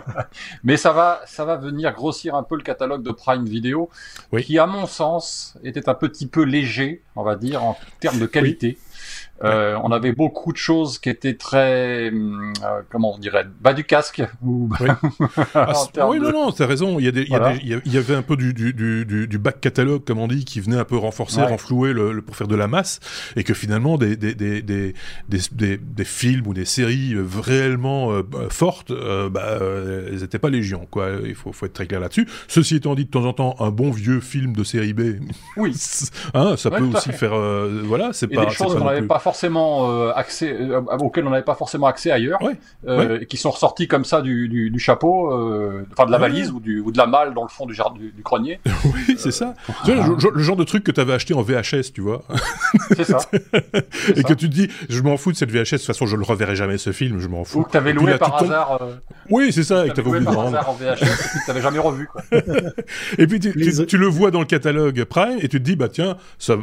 Mais 0.63 0.77
ça 0.77 0.91
va, 0.91 1.21
ça 1.25 1.45
va 1.45 1.55
venir 1.57 1.93
grossir 1.93 2.35
un 2.35 2.43
peu 2.43 2.55
le 2.55 2.63
catalogue 2.63 3.03
de 3.03 3.11
Prime 3.11 3.45
Video, 3.45 3.89
Oui. 4.31 4.43
qui, 4.43 4.59
à 4.59 4.65
mon 4.67 4.85
sens, 4.85 5.55
était 5.63 5.87
un 5.89 5.93
petit 5.93 6.27
peu 6.27 6.43
léger, 6.43 7.01
on 7.15 7.23
va 7.23 7.35
dire, 7.35 7.63
en 7.63 7.77
termes 7.99 8.19
de 8.19 8.25
qualité. 8.25 8.77
Euh, 9.43 9.77
on 9.83 9.91
avait 9.91 10.13
beaucoup 10.13 10.53
de 10.53 10.57
choses 10.57 10.97
qui 10.97 11.09
étaient 11.09 11.33
très, 11.35 12.09
hum, 12.09 12.53
euh, 12.63 12.81
comment 12.89 13.15
on 13.15 13.17
dirait, 13.17 13.45
bas 13.61 13.73
du 13.73 13.83
casque. 13.83 14.23
Ou... 14.43 14.69
Oui. 14.79 14.87
Ah, 15.53 15.73
termes 15.91 16.09
oui, 16.11 16.19
non, 16.19 16.31
non, 16.31 16.51
t'as 16.51 16.65
raison. 16.65 16.99
Il 16.99 17.05
y, 17.05 17.07
a 17.07 17.11
des- 17.11 17.23
il 17.23 17.29
y, 17.29 17.35
a 17.35 17.53
des- 17.53 17.81
il 17.85 17.93
y 17.93 17.97
avait 17.97 18.15
un 18.15 18.21
peu 18.21 18.37
du, 18.37 18.53
du, 18.53 18.73
du, 18.73 19.05
du, 19.27 19.37
back 19.37 19.59
catalogue, 19.61 20.03
comme 20.05 20.19
on 20.19 20.27
dit, 20.27 20.45
qui 20.45 20.59
venait 20.61 20.77
un 20.77 20.83
peu 20.85 20.95
renforcer, 20.97 21.41
Ouais. 21.41 21.47
renflouer 21.47 21.91
le, 21.93 22.11
le- 22.13 22.21
pour 22.21 22.35
faire 22.35 22.47
de 22.47 22.55
la 22.55 22.67
masse, 22.67 22.99
et 23.35 23.43
que 23.43 23.53
finalement 23.53 23.97
des, 23.97 24.15
des, 24.15 24.33
des, 24.35 24.61
des, 24.61 24.93
des, 25.29 26.03
films 26.05 26.47
ou 26.47 26.53
des 26.53 26.65
séries 26.65 27.13
euh, 27.13 27.25
réellement 27.41 28.11
euh, 28.11 28.23
fortes, 28.49 28.91
euh, 28.91 29.29
bah, 29.29 29.41
euh, 29.61 30.09
elles 30.11 30.19
n'étaient 30.21 30.39
pas 30.39 30.49
légion, 30.49 30.87
quoi. 30.89 31.09
Il 31.25 31.35
faut, 31.35 31.51
faut 31.51 31.65
être 31.65 31.73
très 31.73 31.87
clair 31.87 31.99
là-dessus. 31.99 32.27
Ceci 32.47 32.75
étant 32.77 32.95
dit, 32.95 33.05
de 33.05 33.09
temps 33.09 33.25
en 33.25 33.33
temps, 33.33 33.55
un 33.59 33.69
bon 33.71 33.91
vieux 33.91 34.19
film 34.21 34.53
de 34.55 34.63
série 34.63 34.93
B, 34.93 35.19
Oui. 35.57 35.75
hein, 36.33 36.55
ça 36.57 36.69
Ouais, 36.69 36.77
peut 36.79 36.85
aussi 36.85 37.11
fait. 37.11 37.17
faire, 37.17 37.33
euh, 37.33 37.81
voilà, 37.85 38.11
c'est 38.13 38.27
pas, 38.27 38.45
des 38.45 38.51
choses 38.51 38.75
qu'on 38.75 38.85
n'avait 38.85 39.01
pas 39.01 39.19
forcément 39.25 39.89
euh, 39.89 40.11
accès, 40.15 40.55
euh, 40.55 40.79
auxquelles 40.99 41.25
on 41.25 41.31
n'avait 41.31 41.41
pas 41.43 41.55
forcément 41.55 41.87
accès 41.87 42.11
ailleurs, 42.11 42.37
euh, 42.87 43.19
et 43.21 43.25
qui 43.25 43.37
sont 43.37 43.49
ressortis 43.49 43.87
comme 43.87 44.05
ça 44.05 44.21
du, 44.21 44.47
du, 44.47 44.69
du 44.69 44.79
chapeau, 44.79 45.31
euh, 45.33 45.83
enfin 45.93 46.05
de 46.05 46.11
la 46.11 46.19
valise 46.19 46.51
ou, 46.51 46.59
du, 46.59 46.79
ou 46.79 46.91
de 46.91 46.97
la 46.99 47.07
malle 47.07 47.33
dans 47.33 47.41
le 47.41 47.49
fond 47.49 47.65
du, 47.65 47.73
jardin, 47.73 47.97
du, 47.99 48.11
du 48.11 48.21
grenier. 48.21 48.59
Oui, 48.85 49.15
c'est 49.17 49.31
ça. 49.31 49.55
Tu 49.83 49.93
vois, 49.93 50.05
le, 50.05 50.31
le 50.37 50.43
genre 50.43 50.55
de 50.55 50.63
truc 50.63 50.83
que 50.83 50.91
t'avais 50.91 51.13
acheté 51.13 51.33
en 51.33 51.41
VHS, 51.41 51.91
tu 51.93 52.01
vois. 52.01 52.21
C'est 52.95 53.03
ça. 53.03 53.17
et 54.15 54.23
que 54.23 54.33
tu 54.33 54.47
te 54.47 54.53
dis, 54.53 54.69
je 54.89 55.01
m'en 55.01 55.17
fous 55.17 55.31
de 55.31 55.37
cette 55.37 55.49
VHS, 55.49 55.71
de 55.71 55.77
toute 55.77 55.85
façon, 55.87 56.05
je 56.05 56.15
le 56.15 56.23
reverrai 56.23 56.55
jamais 56.55 56.77
ce 56.77 56.91
film, 56.91 57.19
je 57.19 57.27
m'en 57.27 57.43
fous. 57.43 57.61
Ou 57.61 57.63
que 57.63 57.71
t'avais 57.71 57.89
Et 57.89 57.93
puis 57.93 58.03
loué 58.03 58.11
là, 58.11 58.17
par 58.19 58.37
tu 58.37 58.43
hasard, 58.45 58.79
euh, 58.83 58.93
Oui, 59.31 59.51
c'est 59.51 59.63
ça, 59.63 59.87
et 59.87 59.89
que 59.89 60.01
loué 60.01 60.21
par 60.21 60.39
hasard 60.39 60.69
en 60.69 60.73
VHS 60.73 61.01
et 61.01 61.05
puis 61.05 61.39
que 61.41 61.45
t'avais 61.47 61.61
jamais 61.61 61.79
revu. 61.79 62.07
Quoi. 62.07 62.21
Et 63.17 63.25
puis 63.25 63.39
tu, 63.39 63.51
tu- 63.53 63.85
tu 63.87 63.97
le 63.97 64.07
vois 64.07 64.29
dans 64.29 64.39
le 64.39 64.45
catalogue 64.45 65.03
Prime, 65.05 65.39
et 65.41 65.47
tu 65.47 65.59
te 65.59 65.63
dis, 65.65 65.75
bah 65.75 65.89
tiens, 65.89 66.15
ça, 66.37 66.55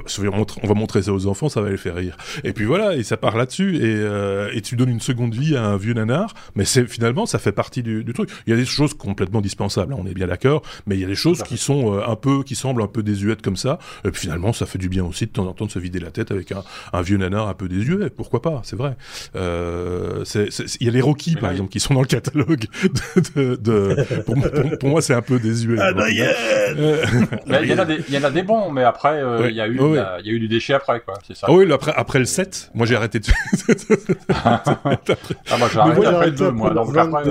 on 0.63 0.67
va 0.69 0.75
montrer 0.75 1.03
ça 1.03 1.13
aux 1.13 1.27
enfants, 1.27 1.49
ça 1.49 1.61
va 1.61 1.71
les 1.71 1.77
faire 1.77 1.97
rire. 1.97 2.17
dire. 2.45 2.52
Et 2.53 2.55
puis 2.55 2.67
voilà, 2.67 2.97
et 2.97 3.03
ça 3.03 3.17
part 3.17 3.39
là-dessus, 3.39 3.77
et, 3.77 3.81
euh, 3.85 4.51
et 4.53 4.61
tu 4.61 4.77
donnes 4.77 4.91
une 4.91 5.01
seconde 5.01 5.35
vie 5.35 5.57
à 5.57 5.65
un 5.65 5.79
vieux 5.79 5.95
nanar, 5.95 6.35
mais 6.55 6.67
c'est 6.67 6.87
finalement 6.87 7.25
ça 7.25 7.39
fait 7.39 7.51
partie 7.51 7.83
du, 7.83 8.05
du, 8.05 8.13
truc. 8.13 8.29
Il 8.47 8.51
y 8.51 8.53
a 8.53 8.57
des 8.57 8.67
choses 8.67 8.93
complètement 8.93 9.41
dispensables, 9.41 9.95
hein, 9.95 9.97
on 9.99 10.07
est 10.07 10.13
bien 10.13 10.27
d'accord, 10.27 10.61
mais 10.87 10.97
il 10.97 11.01
y 11.01 11.05
a 11.05 11.07
des 11.07 11.15
choses 11.15 11.43
qui 11.45 11.57
sont 11.57 11.95
euh, 11.95 12.07
un 12.07 12.15
peu, 12.15 12.43
qui 12.43 12.55
semblent 12.55 12.83
un 12.83 12.89
peu 12.89 13.03
désuètes 13.03 13.41
comme 13.41 13.57
ça, 13.57 13.79
et 14.05 14.11
puis 14.11 14.21
finalement 14.21 14.53
ça 14.53 14.67
fait 14.67 14.77
du 14.77 14.91
bien 14.91 15.03
aussi 15.03 15.25
de 15.25 15.31
temps 15.31 15.47
en 15.47 15.55
temps 15.55 15.65
de 15.65 15.71
se 15.71 15.79
vider 15.79 15.99
la 15.99 16.11
tête 16.11 16.31
avec 16.31 16.53
un, 16.53 16.63
un 16.93 17.01
vieux 17.01 17.17
nanar 17.17 17.49
un 17.49 17.55
peu 17.55 17.71
désuet, 17.71 18.11
pourquoi 18.11 18.43
pas, 18.43 18.61
c'est 18.65 18.77
vrai. 18.77 18.97
Euh, 19.35 20.23
il 20.35 20.87
y 20.87 20.91
a 20.91 20.93
les 20.93 21.01
Rocky 21.01 21.37
par 21.37 21.53
exemple 21.53 21.71
qui 21.71 21.81
sont 21.81 21.95
dans 21.95 22.03
le 22.03 22.07
catalogue 22.07 22.67
de, 23.35 23.55
de, 23.55 23.57
de 23.57 24.21
pour, 24.27 24.35
pour, 24.35 24.79
pour, 24.79 24.89
moi 24.91 25.01
c'est 25.01 25.15
un 25.15 25.23
peu 25.23 25.39
désuet. 25.39 25.79
Ah, 25.81 25.91
il 26.11 26.19
y, 26.19 27.73
en 27.73 27.79
a 27.79 27.87
des, 27.87 28.05
il 28.09 28.15
y 28.15 28.19
en 28.19 28.25
a 28.25 28.31
des 28.31 28.43
bons, 28.43 28.71
mais 28.71 28.85
après 28.85 29.23
il 29.49 29.57
y 29.57 29.61
a 29.63 29.67
eu, 29.67 29.79
il 29.81 30.27
y 30.27 30.31
a 30.31 30.33
eu 30.33 30.39
du 30.39 30.49
déchet 30.49 30.75
après 30.75 31.01
quoi, 31.01 31.15
c'est 31.27 31.35
ça. 31.35 31.47
Ah 31.49 31.53
oui, 31.55 31.65
après, 31.73 31.93
après 31.97 32.19
le 32.19 32.25
7, 32.25 32.42
moi 32.75 32.87
j'ai 32.87 32.97
arrêté 32.97 33.21
de. 33.21 33.27
ah, 34.35 34.63
moi 35.59 35.69
j'ai 35.73 35.79
arrêté 35.79 36.07
après 36.07 36.27
le 36.27 36.33
2, 36.33 36.51
moi. 36.51 36.71
Donc 36.71 36.97
après. 36.97 37.25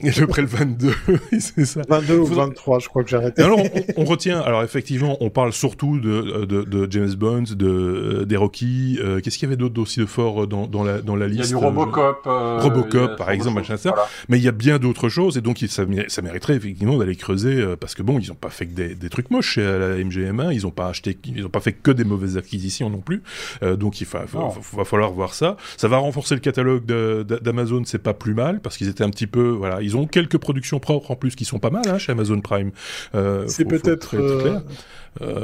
Et 0.00 0.12
je 0.12 0.24
près 0.24 0.42
le 0.42 0.48
22, 0.48 0.94
c'est 1.40 1.64
ça. 1.64 1.82
22 1.88 2.18
ou 2.18 2.24
23, 2.26 2.78
je 2.78 2.88
crois 2.88 3.02
que 3.02 3.10
j'ai 3.10 3.16
arrêté. 3.16 3.42
Alors, 3.42 3.60
on, 3.60 4.02
on, 4.02 4.04
retient, 4.04 4.40
alors 4.40 4.62
effectivement, 4.62 5.16
on 5.20 5.30
parle 5.30 5.52
surtout 5.52 5.98
de, 5.98 6.44
de, 6.44 6.62
de 6.62 6.88
James 6.90 7.14
Bond, 7.14 7.44
de, 7.50 7.66
euh, 7.66 8.24
des 8.24 8.36
Rocky. 8.36 8.98
Euh, 9.00 9.20
Qu'est-ce 9.20 9.38
qu'il 9.38 9.48
y 9.48 9.50
avait 9.50 9.56
d'autre 9.56 9.80
aussi 9.80 10.00
de 10.00 10.06
fort 10.06 10.46
dans, 10.46 10.66
dans, 10.66 10.84
la, 10.84 11.00
dans 11.00 11.16
la 11.16 11.26
liste 11.26 11.50
Il 11.50 11.54
y 11.54 11.56
a 11.56 11.58
du 11.58 11.64
Robocop. 11.64 12.22
Euh, 12.26 12.58
Robocop, 12.60 13.16
par 13.16 13.30
exemple, 13.30 13.56
machin 13.56 13.76
ça. 13.76 13.90
Voilà. 13.90 14.08
Mais 14.28 14.38
il 14.38 14.44
y 14.44 14.48
a 14.48 14.52
bien 14.52 14.78
d'autres 14.78 15.08
choses, 15.08 15.36
et 15.36 15.40
donc 15.40 15.58
ça, 15.58 15.84
ça 16.08 16.22
mériterait 16.22 16.54
effectivement 16.54 16.96
d'aller 16.96 17.16
creuser, 17.16 17.54
euh, 17.54 17.76
parce 17.76 17.94
que 17.94 18.02
bon, 18.02 18.18
ils 18.18 18.28
n'ont 18.28 18.34
pas 18.34 18.50
fait 18.50 18.66
que 18.66 18.74
des, 18.74 18.94
des, 18.94 19.08
trucs 19.08 19.30
moches 19.30 19.54
chez 19.54 19.62
la 19.62 19.96
MGM1, 19.96 20.54
ils 20.54 20.62
n'ont 20.62 20.70
pas 20.70 20.88
acheté, 20.88 21.18
ils 21.24 21.42
n'ont 21.42 21.48
pas 21.48 21.60
fait 21.60 21.72
que 21.72 21.90
des 21.90 22.04
mauvaises 22.04 22.36
acquisitions 22.36 22.90
non 22.90 23.00
plus. 23.00 23.22
Euh, 23.62 23.76
donc 23.76 24.00
il 24.00 24.06
va, 24.06 24.24
va, 24.24 24.50
va, 24.72 24.84
falloir 24.84 25.12
voir 25.12 25.34
ça. 25.34 25.56
Ça 25.76 25.88
va 25.88 25.98
renforcer 25.98 26.34
le 26.34 26.40
catalogue 26.40 26.84
d'Amazon, 26.86 27.82
c'est 27.84 27.98
pas 27.98 28.14
plus 28.14 28.34
mal, 28.34 28.60
parce 28.60 28.76
qu'ils 28.76 28.88
étaient 28.88 29.04
un 29.04 29.10
petit 29.10 29.26
peu, 29.26 29.48
voilà, 29.48 29.82
ils 29.88 29.96
ont 29.96 30.06
quelques 30.06 30.38
productions 30.38 30.80
propres 30.80 31.10
en 31.10 31.16
plus 31.16 31.34
qui 31.34 31.44
sont 31.44 31.58
pas 31.58 31.70
mal 31.70 31.82
hein, 31.88 31.98
chez 31.98 32.12
Amazon 32.12 32.40
Prime. 32.40 32.70
Euh, 33.14 33.44
c'est 33.46 33.64
peut-être. 33.64 34.16
Euh... 34.16 34.60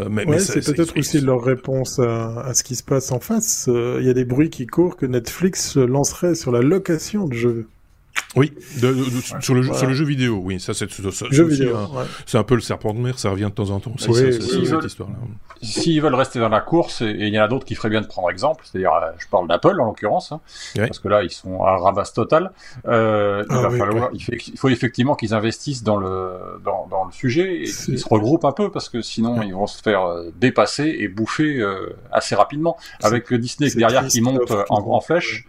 Mais, 0.08 0.24
ouais, 0.24 0.32
mais 0.32 0.38
c'est 0.38 0.60
peut-être 0.60 0.96
aussi 0.96 1.20
leur 1.20 1.42
réponse 1.42 1.98
à, 1.98 2.42
à, 2.42 2.54
ce 2.54 2.62
qui 2.62 2.76
se 2.76 2.84
passe 2.84 3.10
en 3.10 3.18
face. 3.18 3.66
Euh, 3.68 3.98
il 4.00 4.06
y 4.06 4.10
a 4.10 4.12
des 4.12 4.24
bruits 4.24 4.50
qui 4.50 4.66
courent 4.66 4.96
que 4.96 5.06
Netflix 5.06 5.76
lancerait 5.76 6.34
sur 6.36 6.52
la 6.52 6.60
location 6.60 7.26
de 7.26 7.34
jeux. 7.34 7.66
Oui, 8.36 8.52
de, 8.82 8.88
de, 8.88 8.94
de, 8.94 9.00
ouais, 9.00 9.40
sur, 9.40 9.54
le 9.54 9.62
jeu, 9.62 9.68
voilà. 9.68 9.78
sur 9.78 9.86
le 9.88 9.94
jeu 9.94 10.04
vidéo, 10.04 10.40
oui, 10.42 10.58
ça 10.58 10.74
c'est 10.74 10.90
c'est 10.90 12.36
un, 12.36 12.40
un, 12.40 12.42
peu 12.42 12.54
le 12.56 12.60
serpent 12.60 12.92
de 12.92 12.98
mer, 12.98 13.16
ça 13.16 13.30
revient 13.30 13.44
de 13.44 13.50
temps 13.50 13.70
en 13.70 13.78
temps. 13.78 13.94
C'est 13.96 14.08
oui, 14.08 14.32
ça, 14.32 14.40
si 14.40 14.66
cette 14.66 14.84
histoire-là. 14.84 15.16
S'ils 15.62 16.02
veulent 16.02 16.16
rester 16.16 16.40
dans 16.40 16.48
la 16.48 16.60
course, 16.60 17.00
et 17.00 17.10
il 17.10 17.32
y 17.32 17.38
en 17.38 17.44
a 17.44 17.48
d'autres 17.48 17.64
qui 17.64 17.76
feraient 17.76 17.90
bien 17.90 18.00
de 18.00 18.06
prendre 18.06 18.30
exemple, 18.30 18.64
c'est-à-dire, 18.66 18.92
euh, 18.92 19.12
je 19.18 19.28
parle 19.28 19.46
d'Apple 19.46 19.80
en 19.80 19.84
l'occurrence, 19.84 20.32
hein, 20.32 20.40
ouais. 20.76 20.86
parce 20.86 20.98
que 20.98 21.08
là 21.08 21.22
ils 21.22 21.30
sont 21.30 21.62
à 21.62 21.76
ramasse 21.76 22.12
total. 22.12 22.50
Euh, 22.86 23.44
il, 23.48 23.54
ah, 23.54 23.62
va 23.62 23.68
oui, 23.68 23.78
falloir, 23.78 24.10
il, 24.12 24.22
fait, 24.22 24.36
il, 24.48 24.58
faut 24.58 24.68
effectivement 24.68 25.14
qu'ils 25.14 25.32
investissent 25.32 25.84
dans 25.84 25.96
le 25.96 26.60
dans, 26.64 26.88
dans 26.90 27.04
le 27.04 27.12
sujet 27.12 27.62
et 27.62 27.64
qu'ils 27.64 27.98
se 28.00 28.08
regroupent 28.08 28.44
un 28.44 28.52
peu, 28.52 28.70
parce 28.70 28.88
que 28.88 29.00
sinon 29.00 29.42
ils 29.42 29.54
vont 29.54 29.68
se 29.68 29.80
faire 29.80 30.02
euh, 30.02 30.30
dépasser 30.36 30.96
et 30.98 31.06
bouffer 31.06 31.60
euh, 31.60 31.96
assez 32.10 32.34
rapidement. 32.34 32.76
Avec 33.02 33.32
Disney 33.32 33.70
derrière 33.70 34.06
qui 34.06 34.20
monte 34.20 34.50
en, 34.70 34.90
en 34.90 35.00
flèche, 35.00 35.46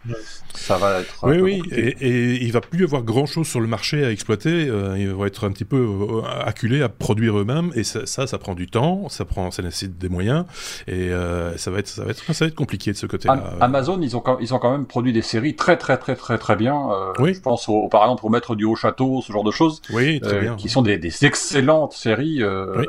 ça 0.54 0.78
va 0.78 1.00
être. 1.00 1.16
Oui, 1.24 1.40
oui, 1.40 1.62
et, 1.72 1.96
et, 2.00 2.44
il 2.44 2.52
va 2.56 2.62
plus 2.62 2.82
y 2.82 2.84
avoir 2.84 3.04
grand 3.04 3.26
chose 3.26 3.48
sur 3.48 3.60
le 3.60 3.68
marché 3.68 4.04
à 4.04 4.12
exploiter. 4.12 4.68
Euh, 4.70 4.98
ils 4.98 5.10
vont 5.10 5.26
être 5.26 5.46
un 5.46 5.52
petit 5.52 5.66
peu 5.66 5.78
euh, 5.78 6.22
acculés 6.44 6.82
à 6.82 6.90
produire 6.90 7.38
eux-mêmes, 7.38 7.72
et 7.76 7.84
ça, 7.84 8.06
ça, 8.06 8.28
ça, 8.28 8.38
prend 8.38 8.56
du 8.56 8.68
temps, 8.68 9.10
ça 9.10 9.26
prend, 9.26 9.52
ça 9.52 9.62
nécessite 9.62 9.98
des 9.98 10.10
moyens, 10.10 10.46
et 10.88 11.12
euh, 11.12 11.56
ça 11.58 11.72
va 11.72 11.80
être, 11.80 11.88
ça 11.88 12.04
va 12.04 12.12
être, 12.12 12.34
ça 12.34 12.46
va 12.46 12.50
être 12.50 12.56
compliqué 12.56 12.92
de 12.92 12.98
ce 12.98 13.06
côté-là. 13.06 13.54
Amazon, 13.62 14.02
ils 14.02 14.16
ont, 14.16 14.24
ils 14.40 14.54
ont 14.54 14.60
quand 14.60 14.72
même 14.72 14.86
produit 14.86 15.14
des 15.14 15.22
séries 15.22 15.56
très, 15.56 15.78
très, 15.78 15.98
très, 15.98 16.16
très, 16.16 16.38
très 16.38 16.56
bien. 16.56 16.76
Euh, 16.92 17.14
oui. 17.20 17.34
Je 17.34 17.42
pense 17.42 17.70
au, 17.70 17.88
par 17.88 18.04
exemple 18.04 18.26
au 18.26 18.30
Maître 18.30 18.56
du 18.56 18.66
Haut 18.66 18.76
Château, 18.76 19.22
ce 19.22 19.32
genre 19.32 19.44
de 19.44 19.52
choses. 19.52 19.82
Oui, 19.92 20.20
très 20.20 20.40
bien. 20.40 20.56
Qui 20.56 20.70
sont 20.70 20.82
des, 20.82 20.98
des 20.98 21.26
excellentes 21.26 21.94
séries, 21.94 22.44
oui. 22.44 22.86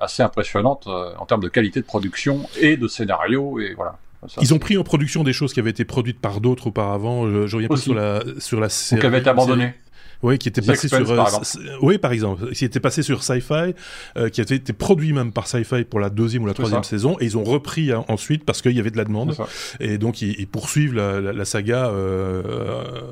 assez 0.00 0.22
impressionnantes 0.22 0.86
en 0.86 1.26
termes 1.26 1.42
de 1.42 1.48
qualité 1.48 1.80
de 1.80 1.86
production 1.86 2.40
et 2.60 2.76
de 2.76 2.88
scénario, 2.88 3.58
et 3.60 3.74
voilà. 3.74 3.96
Ça, 4.28 4.40
ils 4.42 4.54
ont 4.54 4.58
pris 4.58 4.76
en 4.76 4.84
production 4.84 5.24
des 5.24 5.32
choses 5.32 5.52
qui 5.52 5.60
avaient 5.60 5.70
été 5.70 5.84
produites 5.84 6.20
par 6.20 6.40
d'autres 6.40 6.68
auparavant. 6.68 7.28
Je, 7.28 7.46
je 7.46 7.56
reviens 7.56 7.68
pas 7.68 7.76
sur 7.76 7.94
la 7.94 8.22
sur 8.38 8.60
la 8.60 8.68
série. 8.68 8.98
Ou 8.98 9.00
qui 9.00 9.06
avaient 9.06 9.18
été 9.18 9.30
abandonnées. 9.30 9.74
Oui, 10.22 10.38
qui 10.38 10.48
était 10.48 10.62
The 10.62 10.66
passé 10.68 10.86
Expense, 10.86 11.06
sur. 11.06 11.16
Par 11.16 11.34
euh, 11.34 11.76
oui, 11.82 11.98
par 11.98 12.12
exemple, 12.12 12.50
qui 12.52 12.64
était 12.64 12.80
passé 12.80 13.02
sur 13.02 13.22
Sci-Fi, 13.22 13.74
euh, 14.16 14.28
qui 14.30 14.40
avait 14.40 14.56
été 14.56 14.72
produit 14.72 15.12
même 15.12 15.30
par 15.30 15.46
Sci-Fi 15.46 15.84
pour 15.84 16.00
la 16.00 16.10
deuxième 16.10 16.44
ou 16.44 16.46
la 16.46 16.54
troisième 16.54 16.84
saison, 16.84 17.16
et 17.20 17.26
ils 17.26 17.36
ont 17.36 17.44
repris 17.44 17.92
hein, 17.92 18.04
ensuite 18.08 18.44
parce 18.44 18.62
qu'il 18.62 18.72
y 18.72 18.80
avait 18.80 18.90
de 18.90 18.96
la 18.96 19.04
demande, 19.04 19.36
et 19.78 19.98
donc 19.98 20.22
ils, 20.22 20.34
ils 20.38 20.48
poursuivent 20.48 20.94
la, 20.94 21.20
la, 21.20 21.32
la 21.32 21.44
saga 21.44 21.88
euh, 21.88 22.42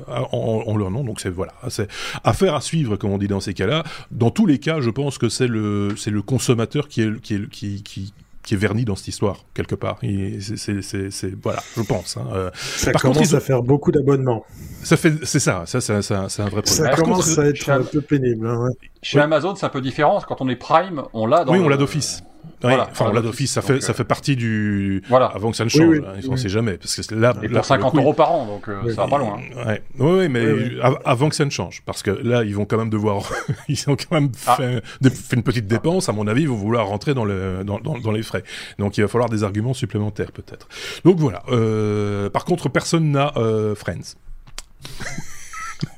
en, 0.07 0.63
en, 0.65 0.77
leur 0.77 0.89
nom. 0.89 1.03
Donc 1.03 1.19
c'est 1.19 1.29
voilà, 1.29 1.53
c'est 1.69 1.87
affaire 2.23 2.55
à 2.55 2.61
suivre, 2.61 2.95
comme 2.95 3.11
on 3.11 3.19
dit 3.19 3.27
dans 3.27 3.39
ces 3.39 3.53
cas-là. 3.53 3.83
Dans 4.09 4.31
tous 4.31 4.47
les 4.47 4.57
cas, 4.57 4.81
je 4.81 4.89
pense 4.89 5.17
que 5.17 5.29
c'est 5.29 5.47
le 5.47 5.89
c'est 5.95 6.11
le 6.11 6.23
consommateur 6.23 6.87
qui 6.87 7.01
est 7.03 7.21
qui 7.21 7.35
est 7.35 7.49
qui, 7.49 7.83
qui 7.83 8.13
qui 8.45 8.53
est 8.53 8.57
verni 8.57 8.85
dans 8.85 8.95
cette 8.95 9.07
histoire 9.07 9.45
quelque 9.53 9.75
part. 9.75 9.99
C'est 10.01 11.41
voilà, 11.41 11.61
je 11.75 11.81
pense. 11.81 12.17
Hein. 12.17 12.27
Euh, 12.31 12.51
ça 12.53 12.91
par 12.91 13.01
commence 13.01 13.17
contre, 13.17 13.31
ils... 13.31 13.35
à 13.35 13.39
faire 13.39 13.61
beaucoup 13.61 13.91
d'abonnements. 13.91 14.43
Ça 14.83 14.97
fait, 14.97 15.25
c'est 15.25 15.39
ça, 15.39 15.63
ça 15.65 15.81
c'est 15.81 15.93
un, 15.93 15.97
un, 15.97 16.27
vrai 16.27 16.61
problème. 16.61 16.65
Ça 16.65 16.89
par 16.89 16.99
commence 16.99 17.29
contre, 17.29 17.39
à 17.41 17.47
être 17.47 17.69
un 17.69 17.83
peu 17.83 18.01
pénible. 18.01 18.47
Hein, 18.47 18.57
ouais. 18.63 18.71
Chez 19.01 19.17
oui. 19.17 19.23
Amazon, 19.23 19.55
c'est 19.55 19.65
un 19.65 19.69
peu 19.69 19.81
différent. 19.81 20.21
Quand 20.27 20.41
on 20.41 20.49
est 20.49 20.55
Prime, 20.55 21.03
on 21.13 21.25
l'a. 21.25 21.43
Oui, 21.47 21.59
on 21.59 21.67
l'a 21.67 21.77
d'office. 21.77 22.21
Oui, 22.65 22.71
voilà, 22.71 22.89
enfin, 22.91 23.07
on 23.09 23.13
l'a 23.13 23.21
d'office, 23.21 23.51
ça 23.51 23.61
fait, 23.61 23.73
euh... 23.73 23.79
ça 23.79 23.93
fait 23.93 24.03
partie 24.03 24.35
du. 24.35 25.03
Voilà. 25.09 25.27
Avant 25.27 25.51
que 25.51 25.57
ça 25.57 25.63
ne 25.63 25.69
change, 25.69 25.87
oui, 25.87 25.99
oui. 25.99 26.05
Hein, 26.07 26.19
on 26.27 26.31
ne 26.31 26.37
sait 26.37 26.49
jamais. 26.49 26.77
Parce 26.77 26.95
que 26.95 27.15
là. 27.15 27.33
Et 27.43 27.47
là, 27.47 27.59
pour 27.59 27.65
50 27.65 27.95
euros 27.95 28.13
par 28.13 28.31
an, 28.31 28.45
donc 28.45 28.67
euh, 28.67 28.89
ça 28.89 29.03
va 29.03 29.07
pas 29.07 29.17
loin. 29.17 29.39
Ouais. 29.65 29.81
Oui, 29.99 30.11
oui, 30.19 30.29
mais 30.29 30.81
av 30.81 30.99
avant 31.05 31.29
que 31.29 31.35
ça 31.35 31.45
ne 31.45 31.49
change. 31.49 31.81
Parce 31.85 32.01
que 32.01 32.11
là, 32.11 32.43
ils 32.43 32.55
vont 32.55 32.65
quand 32.65 32.77
même 32.77 32.89
devoir. 32.89 33.29
ils 33.67 33.89
ont 33.89 33.95
quand 33.95 34.19
même 34.19 34.31
ah. 34.47 34.55
fait, 34.55 34.81
fait, 35.09 35.35
une 35.35 35.43
petite 35.43 35.67
dépense. 35.67 36.09
À 36.09 36.11
mon 36.11 36.27
avis, 36.27 36.43
ils 36.43 36.49
vont 36.49 36.55
vouloir 36.55 36.87
rentrer 36.87 37.13
dans, 37.13 37.25
le, 37.25 37.63
dans, 37.63 37.79
dans, 37.79 37.97
dans 37.97 38.11
les 38.11 38.23
frais. 38.23 38.43
Donc 38.79 38.97
il 38.97 39.01
va 39.01 39.07
falloir 39.07 39.29
des 39.29 39.43
arguments 39.43 39.73
supplémentaires, 39.73 40.31
peut-être. 40.31 40.67
Donc 41.03 41.17
voilà. 41.17 41.43
Euh, 41.49 42.29
par 42.29 42.45
contre, 42.45 42.69
personne 42.69 43.11
n'a 43.11 43.33
euh, 43.37 43.75
Friends. 43.75 44.15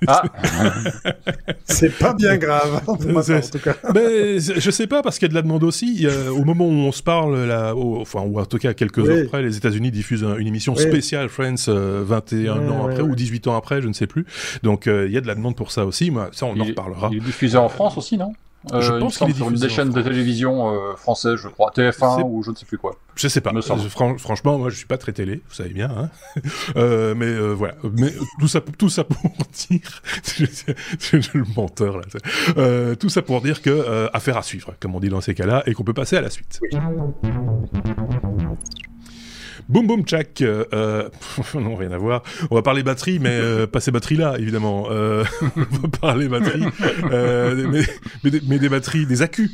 Ah. 0.08 0.24
c'est 1.66 1.98
pas 1.98 2.14
bien 2.14 2.38
grave, 2.38 2.82
en 2.88 2.96
tout 2.96 3.60
cas. 3.60 3.76
Mais 3.94 4.40
je 4.40 4.72
sais 4.72 4.88
pas 4.88 5.02
parce 5.02 5.18
qu'il 5.18 5.28
y 5.28 5.30
a 5.30 5.30
de 5.30 5.36
la 5.36 5.42
demande 5.42 5.64
aussi. 5.64 6.08
A, 6.08 6.32
au 6.32 6.44
moment 6.44 6.66
où 6.66 6.72
on 6.72 6.92
se 6.92 7.04
parle, 7.04 7.46
là, 7.46 7.76
au, 7.76 8.00
enfin, 8.02 8.22
ou 8.22 8.40
en 8.40 8.46
tout 8.46 8.58
cas 8.58 8.74
quelques 8.74 8.98
oui. 8.98 9.10
heures 9.10 9.26
après, 9.26 9.42
les 9.42 9.58
États-Unis 9.58 9.92
diffusent 9.92 10.24
un, 10.24 10.38
une 10.38 10.48
émission 10.48 10.74
oui. 10.76 10.84
spéciale 10.84 11.30
Friends 11.30 11.56
euh, 11.68 12.04
21 12.06 12.60
oui, 12.60 12.70
ans 12.70 12.88
après 12.88 13.02
ou 13.02 13.16
18 13.16 13.48
ans 13.48 13.58
après, 13.58 13.82
je 13.82 13.88
ne 13.88 13.94
sais 13.94 14.08
plus. 14.08 14.26
Donc 14.64 14.88
euh, 14.88 15.08
il 15.08 15.14
y 15.14 15.18
a 15.18 15.22
de 15.22 15.28
la 15.28 15.36
demande 15.36 15.56
pour 15.56 15.72
ça 15.72 15.86
aussi. 15.86 16.12
Moi, 16.12 16.30
ça, 16.32 16.46
on 16.46 16.56
il, 16.56 16.62
en 16.62 16.66
reparlera. 16.66 17.10
Il 17.12 17.18
est 17.18 17.22
diffusé 17.22 17.58
en 17.58 17.70
France 17.70 17.98
aussi, 17.98 18.18
non? 18.18 18.34
Euh, 18.74 18.82
je 18.82 18.94
pense 18.94 19.18
qu'il 19.18 19.30
est 19.30 19.34
sur 19.34 19.50
une 19.50 19.56
des 19.56 19.70
chaînes 19.70 19.92
de 19.92 20.02
télévision 20.02 20.70
euh, 20.70 20.96
françaises, 20.96 21.36
je 21.36 21.48
crois, 21.48 21.72
TF1 21.76 22.24
ou 22.24 22.44
je 22.44 22.52
ne 22.52 22.56
sais 22.56 22.66
plus 22.66 22.78
quoi. 22.78 22.96
Je 23.16 23.28
sais 23.28 23.42
pas. 23.42 23.52
Fran 23.62 24.18
franchement, 24.18 24.58
moi, 24.58 24.70
je 24.70 24.76
suis 24.76 24.86
pas 24.86 24.98
très 24.98 25.12
télé, 25.12 25.42
vous 25.48 25.56
savez 25.56 25.74
bien. 25.74 25.90
Hein 25.90 26.10
euh, 26.76 27.16
mais 27.16 27.26
euh, 27.26 27.54
voilà. 27.54 27.76
Mais 27.98 28.14
tout 28.40 28.48
ça, 28.48 28.62
tout 28.78 28.90
ça 28.90 29.04
pour 29.04 29.32
dire, 29.70 30.02
je, 30.38 31.18
le 31.34 31.46
menteur 31.56 31.98
là. 31.98 32.04
Euh, 32.58 32.96
tout 32.96 33.10
ça 33.10 33.22
pour 33.22 33.42
dire 33.42 33.62
que 33.62 34.10
affaire 34.14 34.38
à 34.38 34.44
suivre, 34.44 34.74
comme 34.80 34.96
on 34.96 35.00
dit 35.00 35.10
dans 35.10 35.22
ces 35.22 35.34
cas-là, 35.34 35.64
et 35.66 35.74
qu'on 35.74 35.84
peut 35.84 35.94
passer 35.94 36.18
à 36.18 36.22
la 36.22 36.30
suite. 36.30 36.60
Oui. 36.62 36.78
Boum 39.70 39.88
boum 39.88 40.04
tchak. 40.04 40.42
Euh, 40.42 41.10
non, 41.56 41.76
rien 41.76 41.92
à 41.92 41.98
voir. 41.98 42.24
On 42.52 42.56
va 42.56 42.62
parler 42.62 42.84
batterie, 42.84 43.20
mais 43.20 43.30
euh, 43.32 43.68
pas 43.72 43.80
ces 43.80 43.92
batteries-là, 43.92 44.36
évidemment. 44.40 44.88
Euh, 44.90 45.24
on 45.56 45.78
va 45.78 45.88
parler 46.00 46.28
batterie, 46.28 46.64
euh, 47.12 47.68
mais, 47.70 47.82
mais, 48.24 48.32
des, 48.32 48.42
mais, 48.48 48.60
des 48.60 48.70
batteries, 48.70 49.06
des 49.06 49.22
accus. 49.22 49.52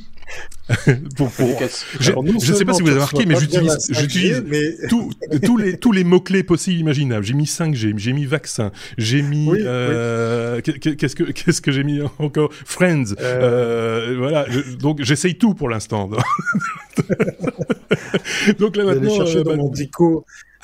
pour, 1.17 1.29
pour... 1.31 1.59
Je, 1.99 2.11
ne 2.11 2.39
sais 2.39 2.65
pas 2.65 2.73
si 2.73 2.81
vous 2.81 2.87
avez 2.87 2.97
remarqué, 2.97 3.25
mais 3.25 3.35
j'utilise, 3.35 3.77
j'utilise 3.89 4.43
mais... 4.47 4.75
tous 4.87 5.57
les 5.57 5.77
tous 5.77 5.91
les 5.91 6.03
mots 6.03 6.21
clés 6.21 6.43
possibles 6.43 6.79
imaginables. 6.79 7.25
J'ai 7.25 7.33
mis 7.33 7.43
5G, 7.43 7.97
j'ai 7.97 8.13
mis 8.13 8.25
vaccin, 8.25 8.71
j'ai 8.97 9.21
mis 9.21 9.49
oui, 9.49 9.59
euh, 9.61 10.61
oui. 10.65 10.79
qu'est-ce 10.79 11.15
que 11.15 11.23
qu'est-ce 11.23 11.61
que 11.61 11.71
j'ai 11.71 11.83
mis 11.83 11.99
encore? 12.19 12.49
Friends. 12.65 13.13
Euh... 13.19 14.15
voilà. 14.17 14.45
Je, 14.49 14.75
donc 14.75 15.03
j'essaye 15.03 15.35
tout 15.35 15.53
pour 15.53 15.69
l'instant. 15.69 16.09
donc 18.59 18.75
là 18.75 18.85
maintenant, 18.85 19.21
euh, 19.21 19.43
bah, 19.43 19.55
mon 19.55 19.69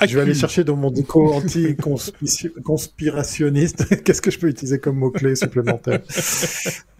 Je 0.06 0.14
vais 0.14 0.20
aller 0.22 0.34
chercher 0.34 0.64
dans 0.64 0.76
mon 0.76 0.90
déco 0.90 1.34
anti-conspirationniste. 1.34 4.02
Qu'est-ce 4.04 4.22
que 4.22 4.30
je 4.30 4.38
peux 4.38 4.48
utiliser 4.48 4.78
comme 4.78 4.96
mot-clé 4.96 5.36
supplémentaire 5.36 6.00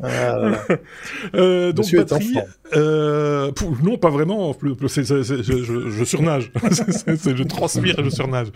ah, 0.03 0.53
euh, 1.35 1.73
Donc, 1.73 1.91
batterie, 1.95 2.37
euh, 2.77 3.51
non, 3.83 3.97
pas 3.97 4.11
vraiment. 4.11 4.53
C 4.53 4.59
est, 5.01 5.05
c 5.05 5.15
est, 5.15 5.25
c 5.25 5.33
est, 5.35 5.43
je, 5.43 5.63
je, 5.63 5.89
je, 5.89 6.05
surnage. 6.05 6.53
je 6.65 7.43
transpire 7.43 7.99
et 7.99 8.05
je 8.05 8.11
surnage. 8.11 8.49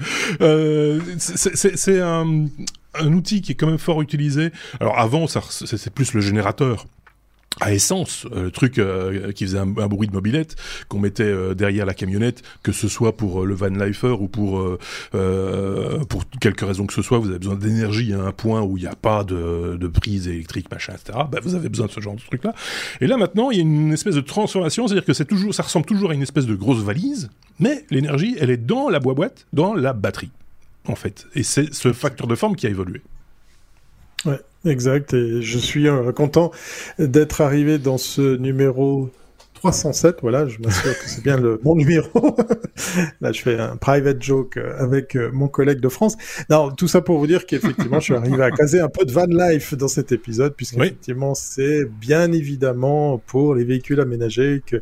Euh, 0.43 1.01
c'est 1.19 2.01
un, 2.01 2.45
un 2.95 3.13
outil 3.13 3.41
qui 3.41 3.53
est 3.53 3.55
quand 3.55 3.69
même 3.69 3.79
fort 3.79 4.03
utilisé. 4.03 4.51
Alors 4.79 4.99
avant, 4.99 5.27
c'est 5.27 5.95
plus 5.95 6.13
le 6.13 6.21
générateur 6.21 6.85
à 7.61 7.72
essence, 7.72 8.26
euh, 8.33 8.44
le 8.44 8.50
truc 8.50 8.78
euh, 8.78 9.33
qui 9.33 9.44
faisait 9.44 9.59
un, 9.59 9.66
bruit 9.66 10.09
de 10.09 10.12
mobilette 10.12 10.57
qu'on 10.88 10.98
mettait 10.98 11.22
euh, 11.22 11.54
derrière 11.54 11.87
la 11.87 11.94
camionnette, 11.94 12.42
que 12.62 12.72
ce 12.72 12.88
soit 12.88 13.16
pour 13.16 13.44
le 13.44 13.54
van 13.54 13.68
lifer 13.68 14.16
ou 14.20 14.28
pour 14.28 14.64
pour 16.09 16.24
quelque 16.40 16.64
raison 16.64 16.87
que 16.87 16.92
ce 16.92 17.02
soit, 17.02 17.18
vous 17.18 17.28
avez 17.28 17.38
besoin 17.38 17.54
d'énergie 17.54 18.12
à 18.12 18.20
un 18.20 18.33
point 18.33 18.62
où 18.62 18.76
il 18.76 18.83
n'y 18.83 18.87
a 18.87 18.94
pas 18.94 19.24
de, 19.24 19.88
prise 19.88 20.28
électrique, 20.28 20.70
machin, 20.70 20.94
etc. 20.94 21.18
Bah, 21.30 21.38
vous 21.42 21.54
avez 21.54 21.68
besoin 21.68 21.87
de 21.87 21.92
ce 21.92 22.00
genre 22.00 22.14
de 22.14 22.20
truc-là. 22.20 22.54
Et 23.00 23.07
là 23.07 23.16
maintenant, 23.16 23.50
il 23.50 23.57
y 23.57 23.61
a 23.61 23.62
une 23.62 23.92
espèce 23.92 24.16
de 24.16 24.20
transformation, 24.20 24.87
c'est-à-dire 24.87 25.04
que 25.04 25.12
c'est 25.12 25.24
toujours, 25.24 25.54
ça 25.54 25.62
ressemble 25.62 25.87
toujours 25.87 26.11
à 26.11 26.14
une 26.14 26.22
espèce 26.22 26.46
de 26.46 26.54
grosse 26.54 26.83
valise, 26.83 27.30
mais 27.61 27.85
l'énergie, 27.90 28.37
elle 28.40 28.50
est 28.50 28.57
dans 28.57 28.88
la 28.88 28.98
boîte, 28.98 29.46
dans 29.52 29.74
la 29.74 29.92
batterie, 29.92 30.30
en 30.88 30.96
fait. 30.96 31.26
Et 31.35 31.42
c'est 31.42 31.72
ce 31.72 31.92
facteur 31.92 32.26
de 32.26 32.35
forme 32.35 32.57
qui 32.57 32.66
a 32.66 32.70
évolué. 32.70 33.02
Ouais, 34.27 34.41
exact. 34.65 35.15
Et 35.15 35.43
je 35.43 35.59
suis 35.59 35.89
euh, 35.89 36.13
content 36.13 36.51
d'être 36.99 37.41
arrivé 37.41 37.79
dans 37.79 37.99
ce 37.99 38.37
numéro 38.37 39.11
307. 39.55 40.19
Voilà, 40.23 40.47
je 40.47 40.59
m'assure 40.61 40.93
que 40.99 41.09
c'est 41.09 41.23
bien 41.23 41.39
le 41.39 41.59
bon 41.63 41.75
numéro. 41.75 42.37
Là, 43.21 43.33
je 43.33 43.43
fais 43.43 43.59
un 43.59 43.77
private 43.77 44.23
joke 44.23 44.57
euh, 44.57 44.75
avec 44.79 45.17
euh, 45.17 45.31
mon 45.33 45.49
collègue 45.49 45.81
de 45.81 45.89
France. 45.89 46.17
Non, 46.51 46.71
tout 46.71 46.89
ça 46.89 47.01
pour 47.01 47.19
vous 47.19 47.27
dire 47.27 47.47
qu'effectivement, 47.47 47.99
je 48.01 48.05
suis 48.05 48.15
arrivé 48.15 48.43
à 48.43 48.51
caser 48.51 48.81
un 48.81 48.89
peu 48.89 49.05
de 49.05 49.13
van 49.13 49.27
life 49.27 49.75
dans 49.75 49.89
cet 49.89 50.13
épisode, 50.13 50.55
puisqu'effectivement, 50.55 51.35
c'est 51.35 51.85
bien 51.85 52.33
évidemment 52.33 53.19
pour 53.19 53.55
les 53.55 53.65
véhicules 53.65 54.01
aménagés 54.01 54.63
que, 54.67 54.77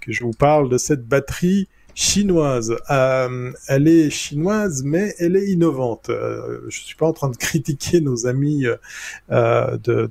que 0.00 0.12
je 0.12 0.24
vous 0.24 0.32
parle 0.32 0.68
de 0.68 0.78
cette 0.78 1.06
batterie 1.06 1.68
chinoise. 1.94 2.76
Euh, 2.90 3.52
elle 3.68 3.88
est 3.88 4.10
chinoise, 4.10 4.82
mais 4.84 5.14
elle 5.18 5.36
est 5.36 5.50
innovante. 5.50 6.10
Euh, 6.10 6.60
je 6.68 6.80
suis 6.80 6.96
pas 6.96 7.06
en 7.06 7.12
train 7.12 7.30
de 7.30 7.36
critiquer 7.36 8.00
nos 8.00 8.26
amis 8.26 8.66
euh, 9.30 9.78
de, 9.78 10.08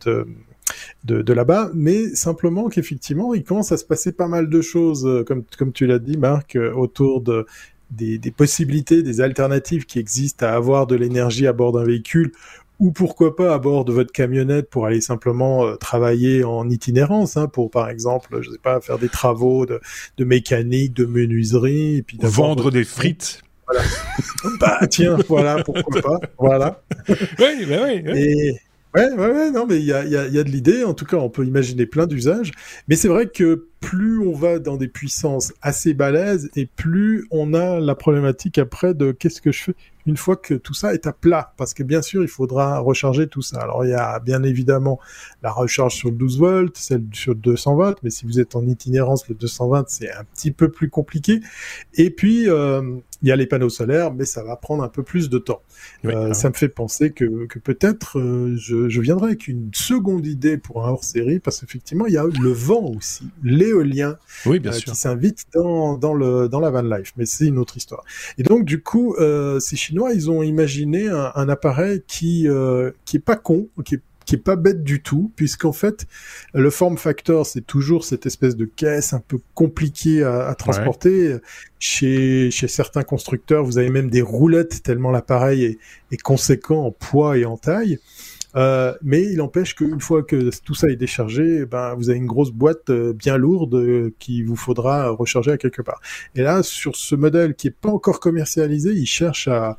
de 1.03 1.33
là-bas, 1.33 1.71
mais 1.73 2.15
simplement 2.15 2.69
qu'effectivement, 2.69 3.33
il 3.33 3.43
commence 3.43 3.71
à 3.71 3.77
se 3.77 3.85
passer 3.85 4.11
pas 4.11 4.27
mal 4.27 4.49
de 4.49 4.61
choses, 4.61 5.05
euh, 5.05 5.23
comme, 5.23 5.73
tu 5.73 5.85
l'as 5.85 5.99
dit, 5.99 6.17
Marc, 6.17 6.55
euh, 6.55 6.73
autour 6.73 7.21
de, 7.21 7.45
des, 7.91 8.17
des, 8.17 8.31
possibilités, 8.31 9.03
des 9.03 9.21
alternatives 9.21 9.85
qui 9.85 9.99
existent 9.99 10.45
à 10.45 10.51
avoir 10.51 10.87
de 10.87 10.95
l'énergie 10.95 11.47
à 11.47 11.53
bord 11.53 11.73
d'un 11.73 11.83
véhicule 11.83 12.31
ou 12.83 12.91
pourquoi 12.91 13.33
pas 13.33 13.53
à 13.53 13.59
bord 13.59 13.85
de 13.85 13.93
votre 13.93 14.11
camionnette 14.11 14.69
pour 14.69 14.85
aller 14.85 14.99
simplement 14.99 15.65
euh, 15.65 15.75
travailler 15.75 16.43
en 16.43 16.69
itinérance, 16.69 17.37
hein, 17.37 17.47
pour 17.47 17.71
par 17.71 17.89
exemple, 17.89 18.41
je 18.41 18.51
sais 18.51 18.57
pas, 18.61 18.81
faire 18.81 18.99
des 18.99 19.07
travaux 19.07 19.65
de, 19.65 19.79
de 20.17 20.25
mécanique, 20.25 20.93
de 20.93 21.05
menuiserie, 21.05 21.95
et 21.95 22.01
puis 22.01 22.17
vendre 22.21 22.71
des 22.71 22.83
frites. 22.83 23.41
Voilà. 23.67 23.81
bah 24.59 24.79
tiens, 24.89 25.15
voilà, 25.29 25.63
pourquoi 25.63 26.01
pas, 26.01 26.19
voilà. 26.37 26.83
oui, 27.09 27.65
bah 27.65 27.77
oui. 27.85 28.03
oui. 28.05 28.11
Et 28.15 28.59
Ouais, 28.95 29.11
ouais, 29.11 29.31
ouais, 29.31 29.49
non, 29.49 29.65
mais 29.65 29.77
il 29.79 29.85
y 29.85 29.91
a, 29.91 30.05
y, 30.05 30.15
a, 30.15 30.27
y 30.27 30.37
a 30.37 30.43
de 30.43 30.51
l'idée. 30.51 30.83
En 30.83 30.93
tout 30.93 31.05
cas, 31.05 31.17
on 31.17 31.27
peut 31.27 31.45
imaginer 31.45 31.87
plein 31.87 32.05
d'usages. 32.05 32.51
Mais 32.87 32.95
c'est 32.95 33.07
vrai 33.07 33.25
que 33.25 33.67
plus 33.79 34.19
on 34.19 34.33
va 34.33 34.59
dans 34.59 34.77
des 34.77 34.87
puissances 34.87 35.51
assez 35.63 35.95
balèzes 35.95 36.51
et 36.55 36.67
plus 36.67 37.25
on 37.31 37.55
a 37.55 37.79
la 37.79 37.95
problématique 37.95 38.59
après 38.59 38.93
de 38.93 39.11
qu'est-ce 39.11 39.41
que 39.41 39.51
je 39.51 39.63
fais 39.63 39.75
une 40.05 40.17
fois 40.17 40.35
que 40.35 40.53
tout 40.53 40.73
ça 40.73 40.93
est 40.93 41.07
à 41.07 41.13
plat. 41.13 41.53
Parce 41.57 41.73
que 41.73 41.83
bien 41.83 42.01
sûr, 42.01 42.23
il 42.23 42.27
faudra 42.27 42.79
recharger 42.79 43.27
tout 43.27 43.41
ça. 43.41 43.59
Alors, 43.59 43.85
il 43.85 43.91
y 43.91 43.93
a 43.93 44.19
bien 44.19 44.43
évidemment 44.43 44.99
la 45.41 45.51
recharge 45.51 45.95
sur 45.95 46.09
le 46.09 46.15
12 46.15 46.39
volts, 46.39 46.77
celle 46.77 47.03
sur 47.13 47.35
220 47.35 47.75
volts. 47.75 47.99
Mais 48.03 48.09
si 48.09 48.25
vous 48.25 48.39
êtes 48.39 48.55
en 48.55 48.65
itinérance, 48.67 49.27
le 49.27 49.35
220, 49.35 49.85
c'est 49.87 50.11
un 50.11 50.23
petit 50.23 50.51
peu 50.51 50.69
plus 50.69 50.89
compliqué. 50.89 51.39
Et 51.95 52.09
puis, 52.09 52.49
euh, 52.49 52.81
il 53.23 53.29
y 53.29 53.31
a 53.31 53.37
les 53.37 53.47
panneaux 53.47 53.69
solaires, 53.69 54.13
mais 54.13 54.25
ça 54.25 54.43
va 54.43 54.57
prendre 54.57 54.83
un 54.83 54.89
peu 54.89 55.01
plus 55.01 55.29
de 55.29 55.37
temps. 55.37 55.61
euh, 56.05 56.33
ça 56.33 56.49
me 56.49 56.53
fait 56.53 56.67
penser 56.67 57.11
que, 57.11 57.45
que 57.45 57.57
peut-être 57.57 58.19
euh, 58.19 58.55
je, 58.57 58.89
je, 58.89 59.01
viendrai 59.01 59.27
avec 59.27 59.47
une 59.47 59.69
seconde 59.73 60.27
idée 60.27 60.57
pour 60.57 60.85
un 60.85 60.89
hors-série, 60.89 61.39
parce 61.39 61.61
qu'effectivement, 61.61 62.05
il 62.05 62.13
y 62.13 62.17
a 62.17 62.25
le 62.25 62.51
vent 62.51 62.91
aussi, 62.97 63.29
l'éolien, 63.41 64.17
oui, 64.45 64.59
bien 64.59 64.73
sûr. 64.73 64.91
qui 64.91 64.99
s'invite 64.99 65.45
dans, 65.53 65.97
dans, 65.97 66.13
le, 66.13 66.49
dans 66.49 66.59
la 66.59 66.69
van 66.69 66.81
life, 66.81 67.13
mais 67.15 67.25
c'est 67.25 67.45
une 67.45 67.57
autre 67.59 67.77
histoire. 67.77 68.03
Et 68.37 68.43
donc, 68.43 68.65
du 68.65 68.81
coup, 68.83 69.15
euh, 69.15 69.59
ces 69.61 69.77
Ils 69.93 70.29
ont 70.29 70.43
imaginé 70.43 71.07
un, 71.09 71.49
appareil 71.49 72.03
qui, 72.07 72.47
euh, 72.47 72.91
qui 73.05 73.17
est 73.17 73.19
pas 73.19 73.35
con, 73.35 73.67
qui 73.85 73.99
qui 74.25 74.35
est 74.35 74.39
pas 74.39 74.55
bête 74.55 74.83
du 74.83 75.01
tout, 75.01 75.31
puisqu'en 75.35 75.71
fait, 75.71 76.05
le 76.53 76.69
form 76.69 76.97
factor, 76.97 77.45
c'est 77.45 77.65
toujours 77.65 78.05
cette 78.05 78.25
espèce 78.25 78.55
de 78.55 78.65
caisse 78.65 79.13
un 79.13 79.19
peu 79.19 79.37
compliquée 79.53 80.23
à, 80.23 80.53
transporter. 80.55 81.37
Chez, 81.79 82.49
chez 82.51 82.67
certains 82.67 83.03
constructeurs, 83.03 83.63
vous 83.65 83.77
avez 83.77 83.89
même 83.89 84.09
des 84.09 84.21
roulettes 84.21 84.83
tellement 84.83 85.11
l'appareil 85.11 85.77
est, 86.11 86.21
conséquent 86.21 86.85
en 86.85 86.91
poids 86.91 87.37
et 87.37 87.45
en 87.45 87.57
taille. 87.57 87.99
Euh, 88.55 88.93
mais 89.01 89.23
il 89.23 89.41
empêche 89.41 89.75
qu'une 89.75 89.99
fois 89.99 90.23
que 90.23 90.49
tout 90.63 90.75
ça 90.75 90.89
est 90.89 90.95
déchargé, 90.95 91.65
ben 91.65 91.95
vous 91.95 92.09
avez 92.09 92.19
une 92.19 92.27
grosse 92.27 92.51
boîte 92.51 92.89
euh, 92.89 93.13
bien 93.13 93.37
lourde 93.37 93.75
euh, 93.75 94.13
qui 94.19 94.43
vous 94.43 94.55
faudra 94.55 95.09
recharger 95.09 95.51
à 95.51 95.57
quelque 95.57 95.81
part. 95.81 96.01
Et 96.35 96.41
là, 96.41 96.61
sur 96.63 96.95
ce 96.95 97.15
modèle 97.15 97.55
qui 97.55 97.67
est 97.67 97.75
pas 97.75 97.89
encore 97.89 98.19
commercialisé, 98.19 98.91
ils 98.91 99.07
cherchent 99.07 99.47
à, 99.47 99.75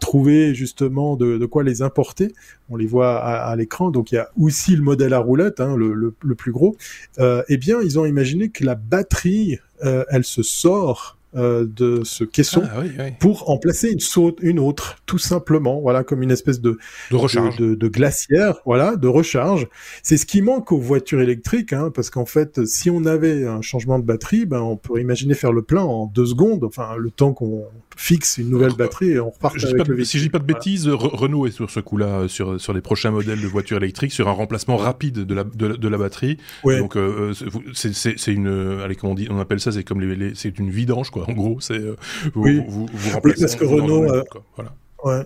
trouver 0.00 0.54
justement 0.54 1.16
de, 1.16 1.44
quoi 1.46 1.62
les 1.62 1.82
importer. 1.82 2.32
On 2.70 2.76
les 2.76 2.86
voit 2.86 3.18
à, 3.18 3.54
l'écran. 3.56 3.90
Donc 3.90 4.12
il 4.12 4.16
y 4.16 4.18
a 4.18 4.30
aussi 4.38 4.76
le 4.76 4.82
modèle 4.82 5.12
à 5.12 5.18
roulette, 5.18 5.60
hein, 5.60 5.76
le, 5.76 6.34
plus 6.34 6.52
gros. 6.52 6.76
Eh 7.18 7.56
bien, 7.58 7.80
ils 7.82 7.98
ont 7.98 8.06
imaginé 8.06 8.48
que 8.48 8.64
la 8.64 8.74
batterie, 8.76 9.58
elle 9.82 10.24
se 10.24 10.42
sort 10.42 11.18
euh, 11.36 11.66
de 11.68 12.02
ce 12.04 12.24
caisson 12.24 12.62
ah, 12.64 12.80
oui, 12.80 12.90
oui. 12.98 13.12
pour 13.18 13.50
en 13.50 13.58
placer 13.58 13.90
une, 13.90 14.00
saute, 14.00 14.38
une 14.40 14.58
autre, 14.58 14.98
tout 15.06 15.18
simplement, 15.18 15.80
voilà, 15.80 16.04
comme 16.04 16.22
une 16.22 16.30
espèce 16.30 16.60
de, 16.60 16.78
de 17.10 17.16
recharge, 17.16 17.56
de, 17.56 17.70
de, 17.70 17.74
de, 17.74 17.88
glacière, 17.88 18.60
voilà, 18.64 18.96
de 18.96 19.08
recharge. 19.08 19.66
C'est 20.02 20.16
ce 20.16 20.26
qui 20.26 20.42
manque 20.42 20.72
aux 20.72 20.78
voitures 20.78 21.20
électriques, 21.20 21.72
hein, 21.72 21.90
parce 21.94 22.10
qu'en 22.10 22.26
fait, 22.26 22.64
si 22.66 22.90
on 22.90 23.04
avait 23.04 23.46
un 23.46 23.62
changement 23.62 23.98
de 23.98 24.04
batterie, 24.04 24.46
ben, 24.46 24.60
on 24.60 24.76
pourrait 24.76 25.00
imaginer 25.02 25.34
faire 25.34 25.52
le 25.52 25.62
plein 25.62 25.82
en 25.82 26.06
deux 26.06 26.26
secondes, 26.26 26.64
enfin, 26.64 26.96
le 26.96 27.10
temps 27.10 27.32
qu'on 27.32 27.64
fixe 27.96 28.38
une 28.38 28.50
nouvelle 28.50 28.74
batterie 28.74 29.10
et 29.10 29.20
on 29.20 29.30
repart 29.30 29.58
je 29.58 29.66
avec 29.66 29.78
pas, 29.78 29.84
le 29.84 29.94
véhicule. 29.94 30.06
Si 30.06 30.18
je 30.18 30.24
dis 30.24 30.30
pas 30.30 30.38
de 30.38 30.44
bêtises, 30.44 30.88
voilà. 30.88 31.16
Renault 31.16 31.46
est 31.46 31.50
sur 31.50 31.70
ce 31.70 31.80
coup-là, 31.80 32.28
sur, 32.28 32.60
sur 32.60 32.72
les 32.72 32.80
prochains 32.80 33.10
modèles 33.10 33.40
de 33.40 33.46
voitures 33.46 33.76
électriques, 33.76 34.12
sur 34.12 34.28
un 34.28 34.32
remplacement 34.32 34.76
rapide 34.76 35.20
de 35.20 35.34
la, 35.34 35.44
de, 35.44 35.68
de 35.76 35.88
la 35.88 35.98
batterie. 35.98 36.38
Ouais. 36.64 36.78
Donc, 36.78 36.96
euh, 36.96 37.32
c'est 37.72 38.32
une, 38.32 38.80
allez, 38.82 38.96
comment 38.96 39.12
on 39.12 39.16
dit, 39.16 39.28
on 39.30 39.38
appelle 39.38 39.60
ça, 39.60 39.72
c'est 39.72 39.84
comme 39.84 40.00
les, 40.00 40.14
les 40.16 40.34
c'est 40.34 40.58
une 40.58 40.70
vidange, 40.70 41.10
quoi. 41.10 41.28
En 41.28 41.32
gros, 41.32 41.60
c'est, 41.60 41.74
euh, 41.74 41.96
vous, 42.34 42.42
oui. 42.42 42.62
vous, 42.66 42.86
vous, 42.92 43.10
remplacez. 43.10 43.36
Oui, 43.36 43.40
parce 43.40 43.56
que 43.56 43.64
Renault, 43.64 44.04
euh, 44.04 44.22
voilà. 44.56 44.74
Ouais. 45.04 45.24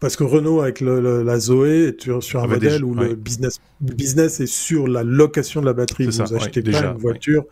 Parce 0.00 0.16
que 0.16 0.24
Renault, 0.24 0.62
avec 0.62 0.80
le, 0.80 0.98
le, 1.00 1.22
la 1.22 1.38
Zoé, 1.38 1.88
est 1.88 2.00
sur, 2.00 2.22
sur 2.22 2.40
un 2.40 2.44
ah 2.44 2.46
bah 2.46 2.54
modèle 2.54 2.72
déjà, 2.72 2.84
où 2.84 2.94
ouais. 2.94 3.08
le 3.08 3.14
business, 3.14 3.60
business 3.82 4.40
est 4.40 4.46
sur 4.46 4.88
la 4.88 5.04
location 5.04 5.60
de 5.60 5.66
la 5.66 5.74
batterie. 5.74 6.06
Vous 6.06 6.12
ça, 6.12 6.22
achetez 6.24 6.60
ouais, 6.60 6.72
pas 6.72 6.78
déjà, 6.78 6.90
une 6.92 6.98
voiture, 6.98 7.44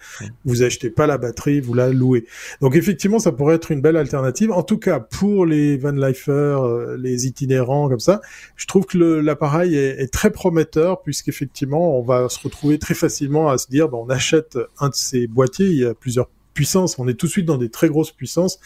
vous 0.46 0.62
achetez 0.62 0.88
pas 0.88 1.06
la 1.06 1.18
batterie, 1.18 1.60
vous 1.60 1.74
la 1.74 1.90
louez. 1.90 2.24
Donc 2.62 2.74
effectivement, 2.74 3.18
ça 3.18 3.32
pourrait 3.32 3.56
être 3.56 3.70
une 3.70 3.82
belle 3.82 3.98
alternative. 3.98 4.50
En 4.50 4.62
tout 4.62 4.78
cas, 4.78 4.98
pour 4.98 5.44
les 5.44 5.76
van 5.76 5.92
lifers, 5.92 6.64
euh, 6.64 6.96
les 6.98 7.26
itinérants 7.26 7.90
comme 7.90 8.00
ça, 8.00 8.22
je 8.56 8.66
trouve 8.66 8.86
que 8.86 8.96
l'appareil 8.96 9.76
est, 9.76 10.00
est, 10.00 10.12
très 10.12 10.30
prometteur 10.30 11.02
puisqu'effectivement, 11.02 11.98
on 11.98 12.02
va 12.02 12.30
se 12.30 12.40
retrouver 12.40 12.78
très 12.78 12.94
facilement 12.94 13.50
à 13.50 13.58
se 13.58 13.68
dire, 13.68 13.90
bah, 13.90 13.98
on 13.98 14.08
achète 14.08 14.58
un 14.80 14.88
de 14.88 14.94
ces 14.94 15.26
boîtiers, 15.26 15.66
il 15.66 15.76
y 15.76 15.84
a 15.84 15.92
plusieurs 15.92 16.28
puissance. 16.58 16.98
On 16.98 17.06
est 17.06 17.14
tout 17.14 17.26
de 17.26 17.30
suite 17.30 17.46
dans 17.46 17.56
des 17.56 17.70
très 17.70 17.88
grosses 17.88 18.10
puissances. 18.10 18.58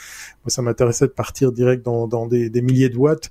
Moi, 0.45 0.49
ça 0.49 0.63
m'intéressait 0.63 1.09
de 1.09 1.13
partir 1.13 1.53
direct 1.53 1.85
dans, 1.85 2.09
dans 2.09 2.27
des, 2.27 2.49
des, 2.49 2.63
milliers 2.63 2.89
de 2.89 2.97
watts 2.97 3.31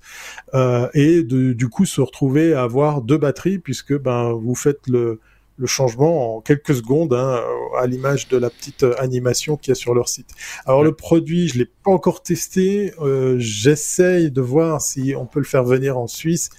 euh, 0.54 0.88
et 0.94 1.24
de, 1.24 1.54
du 1.54 1.68
coup 1.68 1.86
se 1.86 2.00
retrouver 2.00 2.54
à 2.54 2.62
avoir 2.62 3.02
deux 3.02 3.18
batteries 3.18 3.58
puisque 3.58 3.98
ben 3.98 4.34
vous 4.34 4.54
faites 4.54 4.86
le, 4.88 5.20
le 5.58 5.66
changement 5.66 6.38
en 6.38 6.42
quelques 6.42 6.76
secondes, 6.76 7.12
hein, 7.16 7.42
à 7.76 7.88
l'image 7.88 8.28
de 8.28 8.38
la 8.38 8.52
petite 8.52 8.86
animation 9.00 9.58
qu'il 9.58 9.72
y 9.72 9.74
a 9.74 9.76
sur 9.76 9.96
leur 9.96 10.08
site. 10.08 10.30
Alors 10.68 10.82
ouais. 10.82 10.86
le 10.86 10.94
produit, 10.94 11.48
je 11.48 11.58
l'ai 11.58 11.66
pas 11.66 11.90
encore 11.90 12.22
testé. 12.22 12.94
Euh, 13.00 13.38
J'essaye 13.40 14.30
de 14.30 14.42
voir 14.42 14.80
si 14.80 15.16
on 15.18 15.26
peut 15.26 15.40
le 15.40 15.46
faire 15.46 15.64
venir 15.64 15.98
en 15.98 16.06
Suisse 16.06 16.52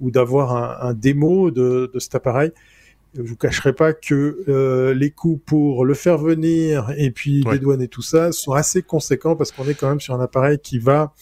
ou 0.00 0.10
d'avoir 0.10 0.56
un, 0.56 0.88
un, 0.88 0.94
démo 0.94 1.50
de, 1.50 1.90
de 1.92 1.98
cet 1.98 2.14
appareil 2.14 2.52
je 3.14 3.22
vous 3.22 3.36
cacherai 3.36 3.72
pas 3.72 3.92
que 3.92 4.44
euh, 4.48 4.94
les 4.94 5.10
coûts 5.10 5.40
pour 5.44 5.84
le 5.84 5.94
faire 5.94 6.18
venir 6.18 6.92
et 6.96 7.10
puis 7.10 7.42
ouais. 7.44 7.54
les 7.54 7.58
douanes 7.58 7.82
et 7.82 7.88
tout 7.88 8.02
ça 8.02 8.32
sont 8.32 8.52
assez 8.52 8.82
conséquents 8.82 9.36
parce 9.36 9.52
qu'on 9.52 9.66
est 9.68 9.74
quand 9.74 9.88
même 9.88 10.00
sur 10.00 10.14
un 10.14 10.20
appareil 10.20 10.58
qui 10.58 10.78
va 10.78 11.12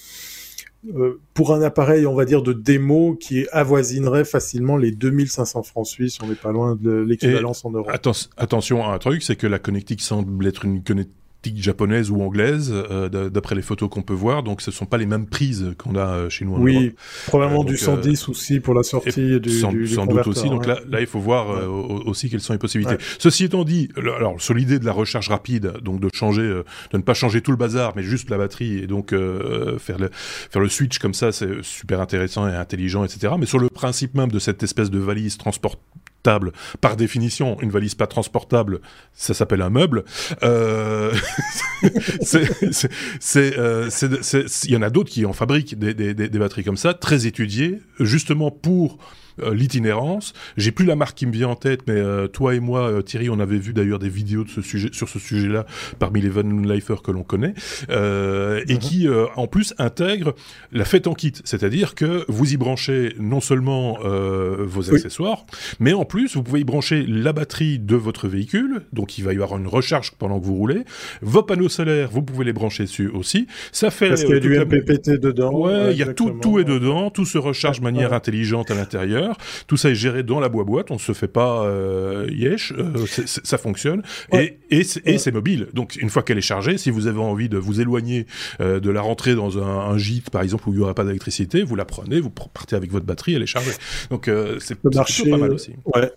euh, 0.94 1.20
pour 1.35 1.53
un 1.53 1.61
appareil, 1.62 2.07
on 2.07 2.14
va 2.14 2.24
dire, 2.24 2.40
de 2.42 2.53
démo 2.53 3.16
qui 3.16 3.46
avoisinerait 3.51 4.24
facilement 4.24 4.77
les 4.77 4.92
2500 4.92 5.64
francs 5.64 5.87
suisses. 5.87 6.18
On 6.22 6.29
n'est 6.29 6.37
pas 6.37 6.53
loin 6.53 6.77
de 6.77 6.92
l'équivalence 6.92 7.64
en 7.64 7.72
euros. 7.72 7.90
Atten 7.90 8.12
attention 8.37 8.85
à 8.85 8.94
un 8.94 8.98
truc, 8.98 9.22
c'est 9.22 9.35
que 9.35 9.48
la 9.48 9.59
connectique 9.59 10.01
semble 10.01 10.46
être 10.46 10.64
une 10.64 10.85
connectique 10.85 11.14
japonaise 11.57 12.11
ou 12.11 12.23
anglaise, 12.23 12.73
euh, 12.73 13.09
d'après 13.31 13.55
les 13.55 13.63
photos 13.63 13.89
qu'on 13.89 14.03
peut 14.03 14.15
voir. 14.15 14.43
Donc, 14.43 14.61
ce 14.61 14.71
ne 14.71 14.75
sont 14.75 14.87
pas 14.87 14.99
les 14.99 15.07
mêmes 15.07 15.27
prises 15.27 15.75
qu'on 15.79 15.95
a 15.95 16.07
euh, 16.07 16.29
chez 16.29 16.45
nous 16.45 16.55
en 16.55 16.61
Oui, 16.61 16.77
Europe. 16.77 16.93
probablement 17.27 17.61
euh, 17.61 17.65
donc, 17.65 17.73
du 17.73 17.79
110 17.79 18.29
aussi 18.29 18.61
pour 18.61 18.75
la 18.75 18.83
sortie 18.83 19.41
du, 19.41 19.51
sans, 19.51 19.73
du, 19.73 19.87
sans 19.87 20.07
doute 20.07 20.27
aussi. 20.27 20.49
Donc 20.49 20.63
ouais. 20.63 20.69
là, 20.69 20.81
là, 20.89 21.01
il 21.01 21.07
faut 21.07 21.21
voir 21.21 21.49
ouais. 21.51 22.03
aussi 22.07 22.31
quelles 22.31 22.41
sont 22.41 22.53
les 22.53 22.59
possibilités. 22.59 22.95
Ouais. 22.95 23.01
Ceci 23.19 23.45
étant 23.45 23.65
dit, 23.65 23.89
alors 23.97 24.41
sur 24.41 24.55
l'idée 24.55 24.79
de 24.79 24.85
la 24.85 24.93
recharge 24.93 25.29
rapide, 25.29 25.75
donc 25.83 26.01
de 26.01 26.09
changer, 26.13 26.43
de 26.43 26.65
ne 26.97 27.03
pas 27.03 27.15
changer 27.15 27.41
tout 27.41 27.51
le 27.51 27.57
bazar, 27.57 27.93
mais 27.97 28.03
juste 28.03 28.31
la 28.31 28.39
batterie 28.39 28.79
et 28.79 28.87
donc 28.87 29.11
faire 29.11 29.99
le 29.99 30.11
faire 30.13 30.63
le 30.63 30.69
switch 30.69 30.99
comme 30.99 31.15
ça, 31.15 31.33
c'est 31.33 31.63
super 31.63 32.01
intéressant 32.01 32.49
et 32.49 32.55
intelligent, 32.55 33.05
etc. 33.05 33.35
Mais 33.39 33.47
sur 33.47 33.59
le 33.59 33.69
principe 33.69 34.15
même 34.15 34.31
de 34.31 34.39
cette 34.39 34.63
espèce 34.63 34.91
de 34.91 34.99
valise 34.99 35.37
transport 35.37 35.77
Par 36.81 36.97
définition, 36.97 37.61
une 37.61 37.71
valise 37.71 37.95
pas 37.95 38.07
transportable, 38.07 38.81
ça 39.14 39.35
s'appelle 39.35 39.62
un 39.62 39.71
meuble. 39.71 40.05
Euh, 40.43 41.12
euh, 43.37 43.91
il 44.64 44.71
y 44.71 44.77
en 44.77 44.83
a 44.83 44.91
d'autres 44.91 45.11
qui 45.11 45.25
en 45.25 45.33
fabriquent 45.33 45.79
des, 45.79 46.29
batteries 46.38 46.64
comme 46.64 46.77
ça, 46.77 46.95
très 46.95 47.27
étudiées, 47.27 47.81
justement 48.01 48.51
pour 48.51 48.99
euh, 49.42 49.55
l'itinérance. 49.55 50.33
J'ai 50.57 50.72
plus 50.72 50.85
la 50.85 50.96
marque 50.96 51.16
qui 51.16 51.27
me 51.27 51.33
vient 51.33 51.48
en 51.48 51.57
tête, 51.57 51.81
mais 51.87 51.94
euh, 51.94 52.27
toi 52.27 52.55
et 52.55 52.61
moi, 52.61 52.88
euh, 52.88 53.03
Thierry, 53.03 53.31
on 53.31 53.40
avait 53.40 53.59
vu 53.59 53.72
d'ailleurs 53.72 53.98
des 53.98 54.09
vidéos 54.09 54.44
de 54.44 54.51
ce 54.51 54.62
sujet, 54.62 54.88
sur 54.92 55.09
ce 55.09 55.18
sujet-là 55.18 55.66
parmi 55.98 56.20
les 56.20 56.29
Van 56.29 56.42
Lifers 56.42 57.03
que 57.03 57.11
l'on 57.11 57.22
connaît, 57.22 57.55
et 57.88 57.92
mhm. 57.94 58.79
qui 58.79 59.09
en 59.37 59.46
plus 59.46 59.74
intègre 59.79 60.35
la 60.72 60.85
fête 60.85 61.07
en 61.07 61.14
kit, 61.14 61.33
c'est-à-dire 61.44 61.94
que 61.94 62.24
vous 62.29 62.53
y 62.53 62.57
branchez 62.57 63.14
non 63.18 63.40
seulement 63.40 63.98
vos 64.01 64.92
accessoires, 64.92 65.44
mais 65.81 65.92
en 65.92 66.05
plus 66.05 66.37
vous 66.37 66.42
pouvez 66.42 66.61
y 66.61 66.64
brancher 66.64 67.05
la 67.07 67.33
batterie 67.33 67.79
de 67.79 67.96
votre 67.96 68.29
véhicule, 68.29 68.83
donc 68.92 69.18
il 69.18 69.24
va 69.24 69.33
y 69.33 69.37
avoir 69.37 69.57
une 69.59 69.66
recharge 69.66 70.12
pendant 70.18 70.40
que 70.40 70.44
vous 70.44 70.55
roulez. 70.55 70.85
Vos 71.22 71.42
panneaux 71.42 71.68
solaires, 71.68 72.11
vous 72.11 72.22
pouvez 72.22 72.44
les 72.44 72.53
brancher 72.53 72.85
dessus 72.85 73.09
aussi. 73.09 73.46
Ça 73.72 73.90
fait 73.90 74.09
parce 74.09 74.24
qu'il 74.24 74.35
y 74.35 74.38
a 74.38 74.40
du 74.40 74.59
MPPT 74.59 75.20
dedans. 75.20 75.53
Ouais, 75.53 75.92
il 75.92 75.98
y 75.98 76.03
a 76.03 76.12
tout, 76.12 76.31
tout 76.31 76.59
est 76.59 76.64
dedans, 76.64 77.11
tout 77.11 77.24
se 77.24 77.38
recharge 77.38 77.79
de 77.79 77.85
manière 77.85 78.12
intelligente 78.12 78.70
à 78.70 78.74
l'intérieur. 78.74 79.28
Tout 79.67 79.77
ça 79.77 79.91
est 79.91 79.95
géré 79.95 80.23
dans 80.23 80.41
la 80.41 80.49
boîte. 80.49 80.91
On 80.91 80.95
ne 80.95 80.99
se 80.99 81.12
fait 81.12 81.29
pas 81.29 81.64
euh, 81.64 82.27
yesh. 82.31 82.73
Euh, 82.73 83.07
ça 83.07 83.59
fonctionne. 83.59 84.03
Et, 84.33 84.59
et 84.71 84.85
c'est 84.85 85.33
mobile. 85.33 85.69
Donc, 85.73 85.97
une 85.97 86.11
fois 86.11 86.23
qu'elle 86.23 86.38
est 86.38 86.43
chargée, 86.43 86.79
si 86.79 86.91
vous 86.91 87.07
avez 87.07 87.21
envie 87.21 87.49
de 87.49 87.59
vous 87.59 87.81
éloigner 87.81 88.27
euh, 88.61 88.81
de 88.81 88.91
la 88.91 89.01
rentrée 89.01 89.35
dans 89.35 89.59
un, 89.59 89.97
gîte, 89.99 90.31
par 90.31 90.43
exemple, 90.43 90.69
où 90.69 90.73
il 90.73 90.77
n'y 90.77 90.83
aura 90.83 90.95
pas 90.95 91.05
d'électricité, 91.05 91.62
vous 91.62 91.77
la 91.77 91.85
prenez, 91.85 92.21
vous 92.21 92.31
partez 92.31 92.77
avec 92.77 92.91
votre 92.93 93.07
batterie, 93.07 93.35
elle 93.35 93.43
est 93.43 93.47
chargée. 93.47 93.73
Donc, 94.11 94.31
c'est 94.61 94.77
pas 94.77 95.37
mal 95.37 95.53
aussi. 95.53 95.73
Ouais 95.95 96.11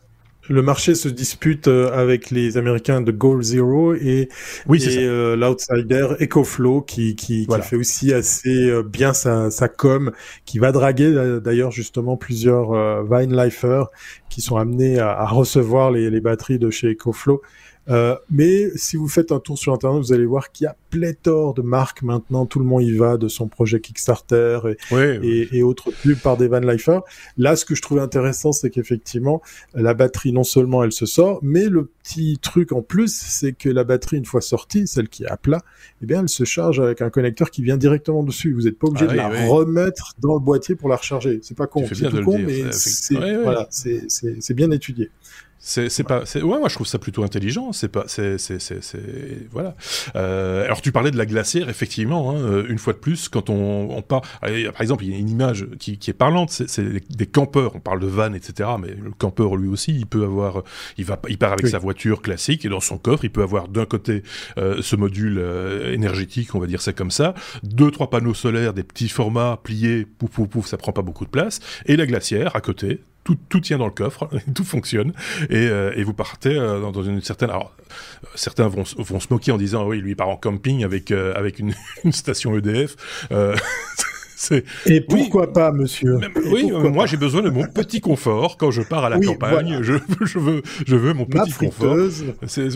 le 0.49 0.61
marché 0.61 0.95
se 0.95 1.07
dispute 1.07 1.67
euh, 1.67 1.91
avec 1.93 2.31
les 2.31 2.57
Américains 2.57 3.01
de 3.01 3.11
Goal 3.11 3.43
Zero 3.43 3.93
et, 3.93 4.29
oui, 4.67 4.83
et 4.83 4.97
euh, 4.99 5.35
l'outsider 5.35 6.07
EcoFlow 6.19 6.81
qui, 6.81 7.15
qui, 7.15 7.45
qui, 7.45 7.61
fait 7.61 7.75
aussi 7.75 8.13
assez 8.13 8.69
euh, 8.69 8.83
bien 8.83 9.13
sa, 9.13 9.51
sa 9.51 9.67
com, 9.67 10.11
qui 10.45 10.59
va 10.59 10.71
draguer 10.71 11.39
d'ailleurs 11.43 11.71
justement 11.71 12.17
plusieurs 12.17 12.71
euh, 12.71 13.03
Vinelifers 13.09 13.85
qui 14.29 14.41
sont 14.41 14.57
amenés 14.57 14.99
à, 14.99 15.11
à 15.11 15.27
recevoir 15.27 15.91
les, 15.91 16.09
les, 16.09 16.21
batteries 16.21 16.59
de 16.59 16.69
chez 16.69 16.91
EcoFlow 16.91 17.41
euh, 17.89 18.15
mais 18.29 18.69
si 18.75 18.95
vous 18.95 19.07
faites 19.07 19.31
un 19.31 19.39
tour 19.39 19.57
sur 19.57 19.73
Internet, 19.73 20.01
vous 20.01 20.13
allez 20.13 20.25
voir 20.25 20.51
qu'il 20.51 20.65
y 20.65 20.67
a 20.67 20.75
pléthore 20.91 21.53
de 21.53 21.61
marques 21.61 22.03
maintenant. 22.03 22.45
Tout 22.45 22.59
le 22.59 22.65
monde 22.65 22.83
y 22.83 22.95
va 22.95 23.17
de 23.17 23.27
son 23.27 23.47
projet 23.47 23.79
Kickstarter 23.79 24.59
et, 24.91 25.47
et, 25.51 25.63
autres 25.63 25.91
pubs 26.03 26.19
par 26.19 26.37
des 26.37 26.47
Van 26.47 26.59
Lifer. 26.59 26.99
Là, 27.37 27.55
ce 27.55 27.65
que 27.65 27.73
je 27.73 27.81
trouvais 27.81 28.01
intéressant, 28.01 28.51
c'est 28.51 28.69
qu'effectivement, 28.69 29.41
la 29.73 29.93
batterie, 29.93 30.31
non 30.31 30.43
seulement 30.43 30.83
elle 30.83 30.91
se 30.91 31.05
sort, 31.05 31.39
mais 31.41 31.69
le 31.69 31.85
petit 31.85 32.37
truc 32.39 32.71
en 32.71 32.81
plus, 32.81 33.13
c'est 33.13 33.53
que 33.53 33.69
la 33.69 33.83
batterie, 33.83 34.17
une 34.17 34.25
fois 34.25 34.41
sortie, 34.41 34.85
celle 34.85 35.09
qui 35.09 35.23
est 35.23 35.29
à 35.29 35.37
plat, 35.37 35.61
eh 36.01 36.05
bien, 36.05 36.21
elle 36.21 36.29
se 36.29 36.43
charge 36.43 36.79
avec 36.79 37.01
un 37.01 37.09
connecteur 37.09 37.49
qui 37.49 37.63
vient 37.63 37.77
directement 37.77 38.23
dessus. 38.23 38.53
Vous 38.53 38.63
n'êtes 38.63 38.77
pas 38.77 38.87
obligé 38.87 39.07
ah 39.09 39.11
de 39.11 39.17
la 39.17 39.47
remettre 39.47 40.13
dans 40.19 40.33
le 40.33 40.39
boîtier 40.39 40.75
pour 40.75 40.89
la 40.89 40.97
recharger. 40.97 41.39
C'est 41.41 41.57
pas 41.57 41.67
con, 41.67 41.85
c'est 41.91 42.09
tout 42.09 42.23
con, 42.23 42.37
mais 42.37 42.71
c'est 42.71 43.41
voilà, 43.41 43.67
c'est 43.69 44.53
bien 44.53 44.69
étudié. 44.71 45.09
C'est 45.61 46.03
pas. 46.03 46.23
Ouais, 46.35 46.59
moi 46.59 46.69
je 46.69 46.75
trouve 46.75 46.87
ça 46.87 46.99
plutôt 46.99 47.23
intelligent. 47.23 47.71
C'est 47.71 47.87
pas. 47.87 48.05
C'est 48.07 48.37
voilà. 49.51 49.75
Euh, 50.15 50.65
alors 50.65 50.81
tu 50.81 50.91
parlais 50.91 51.11
de 51.11 51.17
la 51.17 51.25
glacière, 51.25 51.69
effectivement. 51.69 52.31
Hein, 52.31 52.41
euh, 52.41 52.65
une 52.67 52.79
fois 52.79 52.93
de 52.93 52.97
plus, 52.97 53.29
quand 53.29 53.49
on, 53.49 53.89
on 53.91 54.01
part, 54.01 54.21
par 54.41 54.81
exemple, 54.81 55.05
il 55.05 55.11
y 55.11 55.15
a 55.15 55.17
une 55.17 55.29
image 55.29 55.67
qui, 55.79 55.97
qui 55.97 56.09
est 56.09 56.15
parlante. 56.15 56.49
C'est 56.51 57.09
des 57.15 57.25
campeurs. 57.27 57.75
On 57.75 57.79
parle 57.79 57.99
de 57.99 58.07
van, 58.07 58.33
etc. 58.33 58.69
Mais 58.79 58.89
le 58.89 59.11
campeur 59.11 59.55
lui 59.55 59.69
aussi, 59.69 59.93
il 59.95 60.07
peut 60.07 60.23
avoir. 60.23 60.63
Il 60.97 61.05
va. 61.05 61.19
Il 61.29 61.37
part 61.37 61.53
avec 61.53 61.67
sa 61.67 61.77
voiture 61.77 62.21
classique 62.21 62.65
et 62.65 62.69
dans 62.69 62.79
son 62.79 62.97
coffre, 62.97 63.23
il 63.23 63.31
peut 63.31 63.43
avoir 63.43 63.67
d'un 63.67 63.85
côté 63.85 64.23
euh, 64.57 64.81
ce 64.81 64.95
module 64.95 65.37
euh, 65.39 65.93
énergétique, 65.93 66.55
on 66.55 66.59
va 66.59 66.67
dire 66.67 66.81
c'est 66.81 66.95
comme 66.95 67.11
ça, 67.11 67.33
deux 67.63 67.91
trois 67.91 68.09
panneaux 68.09 68.33
solaires, 68.33 68.73
des 68.73 68.83
petits 68.83 69.09
formats 69.09 69.59
pliés, 69.61 70.05
pouf 70.05 70.31
pouf 70.31 70.49
pouf, 70.49 70.67
ça 70.67 70.77
prend 70.77 70.91
pas 70.91 71.01
beaucoup 71.01 71.25
de 71.25 71.29
place, 71.29 71.59
et 71.85 71.95
la 71.95 72.05
glacière 72.05 72.55
à 72.55 72.61
côté, 72.61 73.01
tout, 73.23 73.37
tout, 73.49 73.59
tient 73.59 73.77
dans 73.77 73.85
le 73.85 73.91
coffre, 73.91 74.29
tout 74.55 74.63
fonctionne, 74.63 75.13
et, 75.49 75.67
euh, 75.67 75.93
et 75.95 76.03
vous 76.03 76.13
partez 76.13 76.55
euh, 76.55 76.91
dans, 76.91 77.03
une 77.03 77.21
certaine. 77.21 77.49
Alors, 77.49 77.73
certains 78.35 78.67
vont, 78.67 78.83
vont 78.97 79.19
se 79.19 79.27
moquer 79.31 79.51
en 79.51 79.57
disant 79.57 79.85
oui, 79.87 79.99
lui 80.01 80.11
il 80.11 80.15
part 80.15 80.29
en 80.29 80.37
camping 80.37 80.83
avec 80.83 81.11
euh, 81.11 81.33
avec 81.35 81.59
une, 81.59 81.73
une, 82.03 82.11
station 82.11 82.55
EDF. 82.57 82.95
Et 84.85 85.01
pourquoi 85.01 85.53
pas, 85.53 85.71
monsieur 85.71 86.19
Oui, 86.51 86.71
moi 86.71 87.05
j'ai 87.05 87.17
besoin 87.17 87.41
de 87.41 87.49
mon 87.49 87.65
petit 87.67 88.01
confort 88.01 88.57
quand 88.57 88.71
je 88.71 88.81
pars 88.81 89.05
à 89.05 89.09
la 89.09 89.19
campagne. 89.19 89.79
Je, 89.81 89.93
je, 90.21 90.39
veux, 90.39 90.61
je 90.85 90.95
veux 90.95 91.13
mon 91.13 91.25
petit 91.25 91.51
confort. 91.53 91.97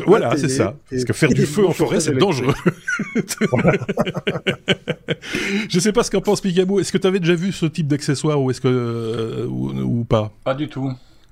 Voilà, 0.06 0.36
c'est 0.38 0.50
ça. 0.50 0.76
Parce 0.90 1.06
que 1.06 1.14
faire 1.14 1.30
du 1.30 1.46
feu 1.46 1.66
en 1.66 1.72
forêt, 1.72 2.00
c'est 2.00 2.16
dangereux. 2.16 2.54
je 5.70 5.80
sais 5.80 5.92
pas 5.92 6.04
ce 6.04 6.12
qu'en 6.12 6.22
pense 6.22 6.42
Pigabou. 6.42 6.80
Est-ce 6.80 6.92
que 6.92 6.98
tu 6.98 7.08
avais 7.08 7.20
déjà 7.20 7.36
vu 7.36 7.52
ce 7.52 7.66
type 7.66 7.88
d'accessoire 7.88 8.42
ou 8.42 8.52
est-ce 8.52 8.62
que 8.62 8.68
euh, 8.68 9.46
ou, 9.48 10.04
pas? 10.04 10.32
Pas 10.44 10.54
du 10.54 10.68
tout. 10.68 10.92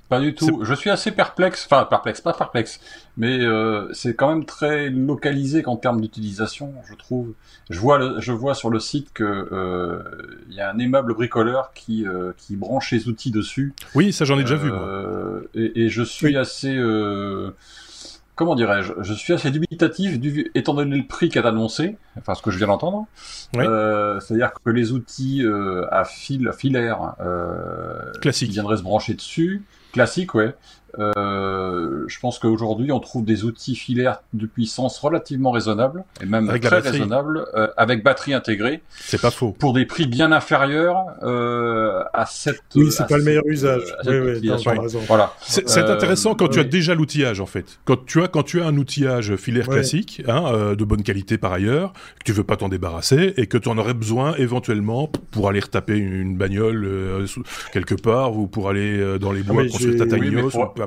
Pas 0.09 0.19
du 0.19 0.33
tout. 0.35 0.61
Je 0.63 0.73
suis 0.73 0.89
assez 0.89 1.11
perplexe, 1.11 1.67
enfin 1.69 1.85
perplexe, 1.85 2.21
pas 2.21 2.33
perplexe, 2.33 2.79
mais 3.15 3.39
euh, 3.41 3.91
c'est 3.93 4.15
quand 4.15 4.29
même 4.29 4.45
très 4.45 4.89
localisé 4.89 5.63
en 5.65 5.77
termes 5.77 6.01
d'utilisation, 6.01 6.73
je 6.89 6.95
trouve. 6.95 7.33
Je 7.69 7.79
vois, 7.79 8.19
je 8.19 8.31
vois 8.31 8.55
sur 8.55 8.69
le 8.69 8.79
site 8.79 9.13
que 9.13 9.23
euh, 9.23 9.99
il 10.49 10.55
y 10.55 10.61
a 10.61 10.71
un 10.71 10.79
aimable 10.79 11.13
bricoleur 11.13 11.73
qui 11.73 12.07
euh, 12.07 12.33
qui 12.37 12.55
branche 12.55 12.91
les 12.91 13.07
outils 13.07 13.31
dessus. 13.31 13.73
Oui, 13.93 14.11
ça 14.13 14.25
j'en 14.25 14.39
ai 14.39 14.43
déjà 14.43 14.55
vu. 14.55 14.71
Moi. 14.71 15.41
Et, 15.53 15.83
et, 15.83 15.89
je 15.89 16.01
suis 16.01 16.35
assez, 16.37 16.75
comment 18.35 18.55
dirais-je, 18.55 18.93
je 19.01 19.13
suis 19.13 19.33
assez 19.33 19.51
dubitatif 19.51 20.19
du, 20.19 20.51
étant 20.55 20.73
donné 20.73 20.97
le 20.97 21.05
prix 21.05 21.29
qu'a 21.29 21.41
annoncé, 21.41 21.97
enfin 22.17 22.33
ce 22.33 22.41
que 22.41 22.49
je 22.49 22.57
viens 22.57 22.67
d'entendre. 22.67 23.05
C'est-à-dire 23.53 24.53
que 24.53 24.71
les 24.71 24.91
outils 24.91 25.45
à 25.91 26.03
fil, 26.03 26.51
filaire, 26.57 27.15
classique, 28.21 28.51
viendraient 28.51 28.77
se 28.77 28.83
brancher 28.83 29.13
dessus 29.13 29.63
Classique, 29.93 30.33
ouais. 30.33 30.55
Euh, 30.99 32.05
je 32.07 32.19
pense 32.19 32.39
qu'aujourd'hui, 32.39 32.91
on 32.91 32.99
trouve 32.99 33.25
des 33.25 33.45
outils 33.45 33.75
filaires 33.75 34.21
de 34.33 34.45
puissance 34.45 34.99
relativement 34.99 35.51
raisonnables, 35.51 36.03
et 36.21 36.25
même 36.25 36.47
très 36.59 36.79
raisonnables, 36.79 37.45
euh, 37.55 37.67
avec 37.77 38.03
batterie 38.03 38.33
intégrée. 38.33 38.81
C'est 38.99 39.21
pas 39.21 39.31
faux. 39.31 39.51
Pour 39.51 39.73
des 39.73 39.85
prix 39.85 40.05
bien 40.05 40.31
inférieurs 40.31 41.05
euh, 41.23 42.03
à 42.13 42.25
cette. 42.25 42.61
Oui, 42.75 42.91
c'est 42.91 43.07
pas 43.07 43.17
le 43.17 43.23
meilleur 43.23 43.45
usage. 43.47 43.95
Oui, 44.05 44.15
oui, 44.41 44.51
voilà. 45.07 45.33
C'est 45.41 45.77
intéressant 45.77 46.35
quand 46.35 46.47
tu 46.47 46.59
as 46.59 46.63
déjà 46.63 46.95
l'outillage, 46.95 47.39
en 47.39 47.45
fait. 47.45 47.79
Quand 47.85 48.05
tu 48.05 48.21
as 48.21 48.27
quand 48.27 48.43
tu 48.43 48.61
as 48.61 48.65
un 48.65 48.77
outillage 48.77 49.35
filaire 49.35 49.67
classique, 49.67 50.23
hein, 50.27 50.75
de 50.77 50.83
bonne 50.83 51.03
qualité 51.03 51.37
par 51.37 51.53
ailleurs, 51.53 51.93
que 52.19 52.23
tu 52.25 52.33
veux 52.33 52.43
pas 52.43 52.57
t'en 52.57 52.69
débarrasser 52.69 53.33
et 53.37 53.47
que 53.47 53.57
tu 53.57 53.69
en 53.69 53.77
aurais 53.77 53.93
besoin 53.93 54.35
éventuellement 54.35 55.09
pour 55.31 55.49
aller 55.49 55.59
retaper 55.59 55.97
une 55.97 56.37
bagnole 56.37 57.25
quelque 57.71 57.95
part 57.95 58.37
ou 58.37 58.47
pour 58.47 58.69
aller 58.69 59.17
dans 59.19 59.31
les 59.31 59.43
bois 59.43 59.63
ah, 59.65 59.69
construire 59.69 59.97
ta 59.97 60.07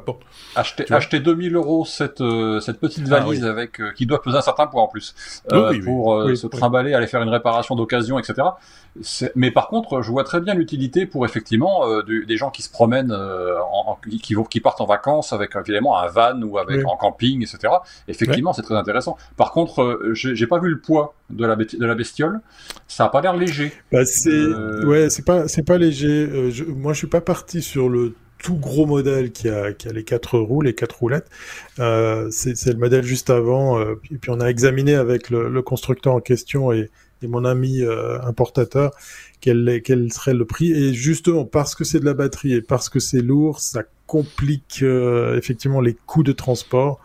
tiny 0.00 0.16
Acheter, 0.54 0.90
acheter 0.90 1.20
2000 1.20 1.54
euros 1.54 1.84
cette, 1.84 2.20
euh, 2.20 2.60
cette 2.60 2.80
petite 2.80 3.04
ah 3.10 3.20
valise 3.20 3.44
avec, 3.44 3.80
euh, 3.80 3.92
qui 3.92 4.06
doit 4.06 4.22
peser 4.22 4.38
un 4.38 4.42
certain 4.42 4.66
poids 4.66 4.82
en 4.82 4.88
plus, 4.88 5.14
euh, 5.52 5.78
pour 5.84 6.24
se 6.34 6.46
trimballer, 6.46 6.94
aller 6.94 7.06
faire 7.06 7.22
une 7.22 7.28
réparation 7.28 7.76
d'occasion, 7.76 8.18
etc. 8.18 8.48
Mais 9.34 9.50
par 9.50 9.68
contre, 9.68 10.00
je 10.00 10.10
vois 10.10 10.24
très 10.24 10.40
bien 10.40 10.54
l'utilité 10.54 11.04
pour 11.04 11.26
effectivement 11.26 11.82
des 12.06 12.36
gens 12.36 12.50
qui 12.50 12.62
se 12.62 12.70
promènent, 12.70 13.12
en, 13.12 13.98
qui, 14.22 14.34
vont, 14.34 14.44
qui 14.44 14.60
partent 14.60 14.80
en 14.80 14.86
vacances 14.86 15.32
avec 15.32 15.54
évidemment 15.56 15.98
un 15.98 16.06
van 16.08 16.40
ou 16.40 16.58
avec 16.58 16.86
en 16.86 16.96
camping, 16.96 17.42
etc. 17.42 17.74
Effectivement, 18.08 18.54
c'est 18.54 18.62
très 18.62 18.76
intéressant. 18.76 19.18
Par 19.36 19.52
contre, 19.52 20.00
j'ai 20.14 20.46
pas 20.46 20.58
vu 20.58 20.70
le 20.70 20.80
poids 20.80 21.14
de 21.28 21.44
la, 21.44 21.56
de 21.56 21.84
la 21.86 21.94
bestiole. 21.94 22.40
Ça 22.88 23.04
a 23.04 23.08
pas 23.08 23.20
l'air 23.20 23.36
léger. 23.36 23.72
Bah, 23.92 24.04
c'est 24.06 24.46
ouais, 24.84 25.10
c'est 25.10 25.24
pas 25.24 25.48
c'est 25.48 25.64
pas 25.64 25.76
léger. 25.76 26.50
Je, 26.50 26.64
moi, 26.64 26.94
je 26.94 26.98
suis 26.98 27.06
pas 27.06 27.20
parti 27.20 27.60
sur 27.60 27.90
le 27.90 28.14
tout 28.38 28.56
gros 28.56 28.86
modèle 28.86 29.32
qui 29.32 29.48
a, 29.48 29.72
qui 29.72 29.88
a 29.88 29.92
les 29.92 30.04
quatre 30.04 30.38
roues, 30.38 30.62
les 30.62 30.74
quatre 30.74 30.98
roulettes. 30.98 31.28
Euh, 31.78 32.28
c'est 32.30 32.66
le 32.66 32.78
modèle 32.78 33.04
juste 33.04 33.30
avant. 33.30 33.78
Euh, 33.78 33.94
et 34.10 34.16
puis 34.16 34.30
on 34.30 34.40
a 34.40 34.46
examiné 34.46 34.94
avec 34.94 35.30
le, 35.30 35.62
constructeur 35.62 36.14
en 36.14 36.20
question 36.20 36.72
et, 36.72 36.90
et 37.22 37.26
mon 37.26 37.44
ami 37.44 37.80
euh, 37.80 38.20
importateur 38.22 38.92
quel, 39.40 39.80
quel 39.84 40.12
serait 40.12 40.34
le 40.34 40.44
prix. 40.44 40.72
Et 40.72 40.92
justement 40.92 41.44
parce 41.44 41.74
que 41.74 41.84
c'est 41.84 42.00
de 42.00 42.04
la 42.04 42.14
batterie 42.14 42.54
et 42.54 42.62
parce 42.62 42.88
que 42.88 43.00
c'est 43.00 43.22
lourd, 43.22 43.60
ça 43.60 43.82
complique 44.06 44.80
euh, 44.82 45.36
effectivement 45.36 45.80
les 45.80 45.94
coûts 46.06 46.22
de 46.22 46.32
transport. 46.32 47.00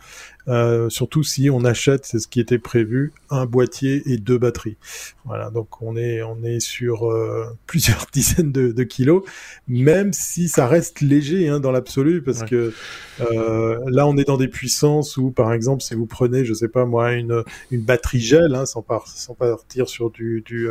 Euh, 0.47 0.89
surtout 0.89 1.23
si 1.23 1.49
on 1.49 1.63
achète, 1.65 2.05
c'est 2.05 2.19
ce 2.19 2.27
qui 2.27 2.39
était 2.39 2.57
prévu, 2.57 3.13
un 3.29 3.45
boîtier 3.45 4.01
et 4.05 4.17
deux 4.17 4.37
batteries. 4.37 4.77
Voilà, 5.25 5.51
donc 5.51 5.81
on 5.81 5.95
est 5.95 6.23
on 6.23 6.43
est 6.43 6.59
sur 6.59 7.09
euh, 7.11 7.45
plusieurs 7.67 8.05
dizaines 8.13 8.51
de, 8.51 8.71
de, 8.71 8.83
kilos, 8.83 9.23
même 9.67 10.13
si 10.13 10.49
ça 10.49 10.67
reste 10.67 11.01
léger 11.01 11.47
hein, 11.47 11.59
dans 11.59 11.71
l'absolu, 11.71 12.21
parce 12.21 12.43
que 12.43 12.73
euh, 13.19 13.79
là 13.87 14.07
on 14.07 14.17
est 14.17 14.25
dans 14.25 14.37
des 14.37 14.47
puissances 14.47 15.17
où, 15.17 15.31
par 15.31 15.53
exemple, 15.53 15.83
si 15.83 15.93
vous 15.93 16.07
prenez, 16.07 16.45
je 16.45 16.53
sais 16.53 16.69
pas 16.69 16.85
moi, 16.85 17.13
une 17.13 17.43
une 17.69 17.81
batterie 17.81 18.19
gel, 18.19 18.55
hein, 18.55 18.65
sans, 18.65 18.81
par, 18.81 19.07
sans 19.07 19.35
partir 19.35 19.89
sur 19.89 20.09
du 20.09 20.41
du, 20.41 20.67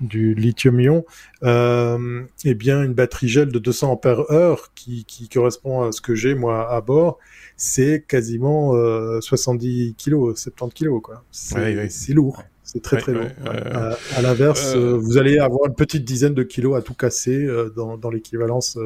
du 0.00 0.34
lithium-ion, 0.34 1.04
euh, 1.42 2.22
eh 2.44 2.54
bien 2.54 2.82
une 2.82 2.94
batterie 2.94 3.28
gel 3.28 3.50
de 3.50 3.58
200 3.58 3.92
ampères 3.92 4.30
heure 4.30 4.72
qui, 4.74 5.04
qui 5.04 5.28
correspond 5.28 5.82
à 5.82 5.92
ce 5.92 6.00
que 6.00 6.14
j'ai 6.14 6.34
moi 6.34 6.70
à 6.70 6.80
bord, 6.80 7.18
c'est 7.56 8.04
quasiment 8.06 8.72
70 9.20 9.94
kg, 9.96 10.34
70 10.34 10.74
kg 10.74 11.00
quoi. 11.00 11.24
C'est 11.30 12.12
lourd. 12.12 12.42
C'est 12.62 12.82
très 12.82 12.96
très 12.96 13.12
lourd. 13.12 13.28
à, 13.44 14.22
l'inverse, 14.22 14.74
euh, 14.74 14.96
vous 14.96 15.18
allez 15.18 15.38
avoir 15.38 15.68
une 15.68 15.74
petite 15.74 16.04
dizaine 16.04 16.32
de 16.32 16.42
kilos 16.42 16.76
à 16.76 16.82
tout 16.82 16.94
casser 16.94 17.46
dans, 17.76 17.98
dans 17.98 18.10
l'équivalence 18.10 18.78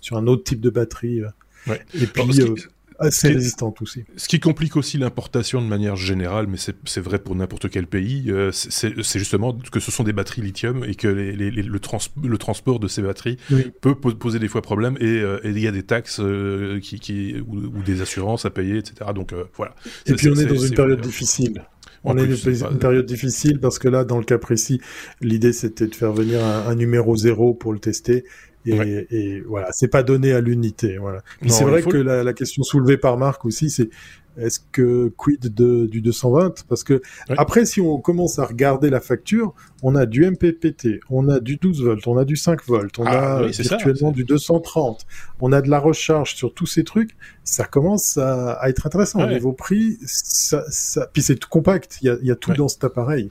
sur 0.00 0.16
un 0.16 0.26
autre 0.26 0.42
type 0.42 0.60
de 0.60 0.70
batterie. 0.70 1.20
Et 1.94 2.06
puis, 2.06 2.22
assez 2.98 3.28
résistante 3.28 3.82
aussi. 3.82 4.04
Ce 4.16 4.28
qui 4.28 4.40
complique 4.40 4.76
aussi 4.76 4.98
l'importation 4.98 5.62
de 5.62 5.66
manière 5.66 5.96
générale, 5.96 6.46
mais 6.46 6.58
c'est 6.58 7.00
vrai 7.00 7.18
pour 7.18 7.34
n'importe 7.34 7.68
quel 7.70 7.86
pays, 7.86 8.24
euh, 8.28 8.50
c'est 8.52 9.18
justement 9.18 9.56
que 9.72 9.80
ce 9.80 9.90
sont 9.90 10.04
des 10.04 10.12
batteries 10.12 10.42
lithium 10.42 10.84
et 10.84 10.94
que 10.94 11.08
les, 11.08 11.32
les, 11.32 11.50
le, 11.50 11.80
trans, 11.80 11.98
le, 12.22 12.38
transport 12.38 12.80
de 12.80 12.88
ces 12.88 13.02
batteries 13.02 13.36
peut 13.80 13.94
poser 13.94 14.38
des 14.38 14.48
fois 14.48 14.62
problème 14.62 14.96
et 15.00 15.20
euh, 15.20 15.38
il 15.44 15.58
y 15.58 15.66
a 15.66 15.72
des 15.72 15.82
taxes 15.82 16.20
euh, 16.20 16.80
qui, 16.80 17.00
qui 17.00 17.36
ou, 17.46 17.82
des 17.82 18.00
assurances 18.00 18.44
à 18.44 18.50
payer, 18.50 18.78
etc. 18.78 19.10
Donc 19.14 19.34
voilà. 19.54 19.74
Et 20.06 20.14
puis 20.14 20.28
on 20.28 20.34
est, 20.34 20.46
dans 20.46 20.56
une 20.56 20.74
période 20.74 21.00
difficile. 21.00 21.64
On 22.04 22.16
est 22.16 22.26
dans 22.26 22.70
une 22.70 22.78
période 22.78 23.06
difficile 23.06 23.58
parce 23.58 23.78
que 23.78 23.88
là, 23.88 24.04
dans 24.04 24.18
le 24.18 24.24
cas 24.24 24.38
précis, 24.38 24.80
l'idée 25.20 25.52
c'était 25.52 25.86
de 25.86 25.94
faire 25.94 26.12
venir 26.12 26.44
un, 26.44 26.68
un, 26.68 26.74
numéro 26.74 27.16
zéro 27.16 27.52
pour 27.52 27.72
le 27.72 27.78
tester 27.78 28.24
et, 28.66 29.06
et 29.10 29.40
voilà, 29.40 29.68
c'est 29.72 29.88
pas 29.88 30.02
donné 30.02 30.32
à 30.32 30.40
l'unité. 30.40 30.98
Voilà. 30.98 31.22
c'est 31.46 31.64
vrai 31.64 31.82
que 31.82 31.96
la, 31.96 32.24
la, 32.24 32.32
question 32.32 32.62
soulevée 32.62 32.96
par 32.96 33.16
Marc 33.16 33.44
aussi, 33.44 33.70
c'est 33.70 33.88
est-ce 34.38 34.60
que 34.72 35.08
quid 35.16 35.54
de, 35.54 35.86
du 35.86 36.02
220 36.02 36.64
Parce 36.68 36.84
que 36.84 37.00
après, 37.36 37.64
si 37.64 37.80
on 37.80 37.98
commence 37.98 38.38
à 38.38 38.44
regarder 38.44 38.90
la 38.90 39.00
facture, 39.00 39.54
on 39.82 39.94
a 39.94 40.06
du 40.06 40.28
MPPT, 40.30 41.00
on 41.10 41.28
a 41.28 41.40
du 41.40 41.56
12 41.56 41.82
volts, 41.82 42.06
on 42.06 42.18
a 42.18 42.24
du 42.24 42.36
5 42.36 42.64
volts, 42.66 42.98
on 42.98 43.04
ah, 43.06 43.38
a 43.38 43.46
virtuellement 43.46 44.12
du 44.12 44.24
230, 44.24 45.06
on 45.40 45.52
a 45.52 45.62
de 45.62 45.70
la 45.70 45.78
recharge 45.78 46.34
sur 46.34 46.52
tous 46.52 46.66
ces 46.66 46.84
trucs. 46.84 47.16
Ça 47.44 47.64
commence 47.64 48.18
à, 48.18 48.52
à 48.54 48.68
être 48.68 48.86
intéressant. 48.86 49.22
Au 49.22 49.26
niveau 49.26 49.52
prix, 49.52 49.98
ça, 50.04 50.64
ça... 50.68 51.08
puis 51.12 51.22
c'est 51.22 51.36
tout 51.36 51.48
compact. 51.48 51.98
Il 52.02 52.06
y 52.06 52.10
a, 52.10 52.16
il 52.20 52.26
y 52.26 52.30
a 52.30 52.36
tout 52.36 52.52
dans 52.52 52.68
cet 52.68 52.84
appareil. 52.84 53.30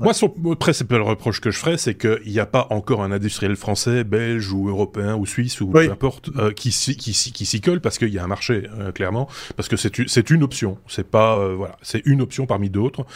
Moi, 0.00 0.14
son 0.14 0.28
principal 0.28 1.00
reproche 1.02 1.40
que 1.40 1.50
je 1.50 1.58
ferais, 1.58 1.78
c'est 1.78 1.94
qu'il 1.94 2.32
n'y 2.32 2.40
a 2.40 2.46
pas 2.46 2.66
encore 2.70 3.02
un 3.02 3.12
industriel 3.12 3.56
français, 3.56 4.04
belge 4.04 4.52
ou 4.52 4.68
européen 4.68 5.16
ou 5.16 5.26
suisse 5.26 5.60
ou 5.60 5.68
peu 5.68 5.90
importe 5.90 6.30
euh, 6.36 6.52
qui 6.52 6.72
s'y 6.72 6.96
qui, 6.96 7.12
qui 7.12 7.46
s'y 7.46 7.60
colle 7.60 7.80
parce 7.80 7.98
qu'il 7.98 8.08
y 8.08 8.18
a 8.18 8.24
un 8.24 8.28
marché 8.28 8.68
euh, 8.78 8.92
clairement, 8.92 9.28
parce 9.56 9.68
que 9.68 9.76
c'est 9.76 10.30
une 10.30 10.42
option, 10.42 10.78
c'est 10.86 11.08
pas 11.08 11.38
euh, 11.38 11.54
voilà, 11.54 11.76
c'est 11.82 12.02
une 12.04 12.20
option 12.20 12.46
parmi 12.46 12.70
d'autres 12.70 13.06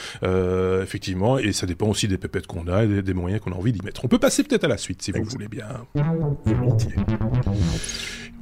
effectivement, 0.82 1.38
et 1.38 1.52
ça 1.52 1.66
dépend 1.66 1.88
aussi 1.88 2.08
des 2.08 2.18
pépettes 2.18 2.46
qu'on 2.46 2.66
a 2.66 2.84
et 2.84 3.02
des, 3.02 3.14
moyens 3.14 3.40
qu'on 3.42 3.52
a 3.52 3.56
envie 3.56 3.72
d'y 3.72 3.84
mettre. 3.84 4.04
On 4.04 4.08
peut 4.08 4.18
passer 4.18 4.42
peut-être 4.42 4.64
à 4.64 4.68
la 4.68 4.78
suite 4.78 5.02
si 5.02 5.12
vous 5.12 5.24
voulez 5.24 5.48
bien. 5.48 5.66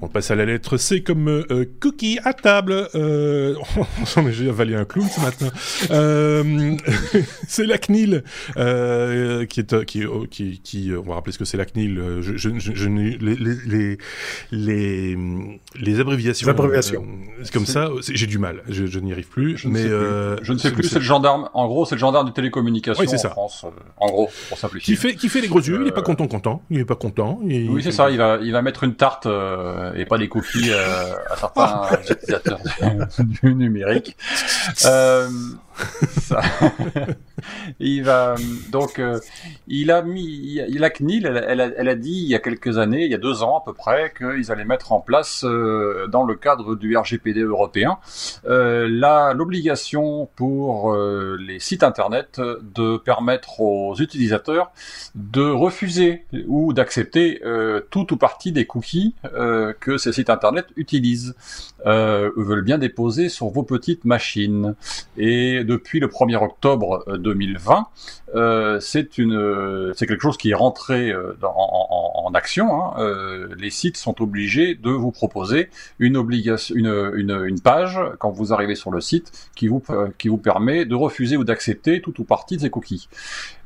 On 0.01 0.07
passe 0.07 0.31
à 0.31 0.37
la 0.37 0.45
lettre 0.45 0.77
C 0.77 1.03
comme 1.03 1.27
euh, 1.29 1.65
cookie 1.81 2.21
à 2.25 2.33
table. 2.33 2.89
Euh, 2.95 3.57
on 4.01 4.07
s'en 4.07 4.23
est 4.23 4.31
déjà 4.31 4.51
avalé 4.51 4.77
un 4.77 4.85
clown 4.85 5.09
ce 5.09 5.21
matin. 5.21 5.49
Euh, 5.91 6.77
c'est 7.49 7.67
la 7.67 7.79
CNIL 7.79 8.23
euh, 8.57 9.45
qui 9.47 9.61
est 9.61 9.85
qui, 9.85 10.05
qui, 10.31 10.61
qui 10.61 10.93
on 10.97 11.03
va 11.03 11.15
rappeler 11.15 11.33
ce 11.33 11.39
que 11.39 11.45
c'est 11.45 11.57
la 11.57 11.65
CNIL. 11.65 12.01
Je, 12.21 12.37
je, 12.37 12.51
je, 12.59 12.89
les, 12.89 13.19
les, 13.19 13.99
les, 14.53 15.19
les 15.81 16.01
abréviations. 16.01 16.47
Les 16.47 16.51
abréviations. 16.51 17.05
comme 17.53 17.67
ça, 17.67 17.91
j'ai 18.09 18.27
du 18.29 18.39
mal. 18.39 18.63
Je, 18.69 18.99
n'y 19.01 19.13
arrive 19.13 19.29
plus. 19.29 19.57
Je 19.57 19.67
mais 19.69 19.83
je 19.83 20.53
ne 20.53 20.59
sais 20.59 20.71
plus. 20.71 20.85
C'est 20.85 21.01
le 21.01 21.05
gendarme. 21.05 21.49
En 21.55 21.67
gros, 21.67 21.87
c'est 21.87 21.97
le 21.97 22.01
gendarme 22.01 22.29
de 22.29 22.33
télécommunication 22.33 23.03
oui, 23.03 23.13
en 23.13 23.19
ça. 23.19 23.31
France. 23.31 23.67
en 23.97 24.07
gros, 24.07 24.31
pour 24.49 24.59
simplifier. 24.59 24.95
Qui 24.95 25.01
fait 25.01 25.15
qui 25.17 25.29
fait 25.29 25.41
les 25.41 25.49
gros 25.49 25.61
yeux. 25.61 25.81
Il 25.83 25.89
est 25.89 25.93
pas 25.93 26.03
content, 26.03 26.29
content. 26.29 26.63
Il 26.71 26.79
est 26.79 26.85
pas 26.85 26.95
content. 26.95 27.41
oui, 27.43 27.83
c'est 27.83 27.91
ça. 27.91 28.11
Il 28.11 28.19
va 28.19 28.39
il 28.41 28.53
va 28.53 28.63
mettre 28.63 28.85
une 28.85 28.95
tarte 28.95 29.27
et 29.95 30.05
pas 30.05 30.19
des 30.19 30.29
cookies 30.29 30.71
euh, 30.71 31.15
à 31.31 31.37
certains 31.37 31.89
utilisateurs 32.11 32.61
du, 33.19 33.55
numérique. 33.55 34.17
Euh, 34.85 35.29
ça. 36.21 36.41
il 37.81 38.03
va 38.03 38.35
donc 38.71 38.99
euh, 38.99 39.19
il 39.67 39.91
a 39.91 40.03
mis 40.03 40.61
il 40.69 40.91
CNIL 40.95 41.27
elle, 41.27 41.61
a, 41.61 41.71
elle, 41.77 41.89
a, 41.89 41.95
dit 41.95 42.23
il 42.23 42.29
y 42.29 42.35
a 42.35 42.39
quelques 42.39 42.79
années 42.79 43.05
il 43.05 43.11
y 43.11 43.15
a 43.15 43.19
deux 43.19 43.43
ans 43.43 43.59
à 43.59 43.65
peu 43.65 43.73
près 43.73 44.13
qu'ils 44.17 44.51
allaient 44.51 44.65
mettre 44.65 44.93
en 44.93 45.01
place 45.01 45.45
euh, 45.45 46.07
dans 46.09 46.25
le 46.25 46.35
cadre 46.35 46.75
du 46.75 46.97
RGPD 46.97 47.41
européen 47.41 47.99
euh, 48.47 48.89
l'obligation 49.35 50.29
pour 50.37 50.95
les 50.95 51.59
sites 51.59 51.83
internet 51.83 52.41
de 52.41 52.97
permettre 52.97 53.61
aux 53.61 53.95
utilisateurs 53.97 54.73
de 55.15 55.43
refuser 55.43 56.25
ou 56.47 56.73
d'accepter 56.73 57.41
tout 57.91 58.13
ou 58.13 58.17
partie 58.17 58.53
des 58.53 58.67
cookies 58.67 59.15
que 59.81 59.99
ces 59.99 60.13
sites 60.13 60.31
internet 60.31 60.67
utilisent. 60.77 61.35
Veulent 61.85 62.65
bien 62.65 62.79
déposer 62.79 63.29
sur 63.29 63.49
vos 63.49 63.63
petites 63.63 64.05
machines. 64.05 64.75
Et 65.17 65.65
depuis 65.65 66.01
le 66.01 66.09
1er 66.09 66.43
octobre 66.43 67.05
2020, 67.29 67.87
euh, 68.35 68.81
c'est 68.81 69.19
une, 69.19 69.93
c'est 69.95 70.07
quelque 70.07 70.23
chose 70.23 70.39
qui 70.39 70.51
est 70.51 70.55
rentré 70.55 71.11
euh, 71.11 71.35
en, 71.43 71.87
en, 71.91 71.98
action. 72.35 72.83
Hein. 72.83 72.95
Euh, 72.99 73.49
les 73.59 73.71
sites 73.71 73.97
sont 73.97 74.21
obligés 74.23 74.75
de 74.75 74.91
vous 74.91 75.11
proposer 75.11 75.71
une 75.99 76.17
obligation, 76.17 76.75
une, 76.75 77.61
page 77.63 77.99
quand 78.19 78.31
vous 78.31 78.53
arrivez 78.53 78.75
sur 78.75 78.91
le 78.91 79.01
site 79.01 79.51
qui 79.57 79.69
vous 79.69 79.83
qui 80.17 80.29
vous 80.29 80.39
permet 80.39 80.85
de 80.85 80.95
refuser 80.95 81.37
ou 81.37 81.45
d'accepter 81.45 82.01
tout 82.01 82.21
ou 82.21 82.25
partie 82.25 82.57
de 82.57 82.63
ces 82.63 82.71
cookies. 82.71 83.09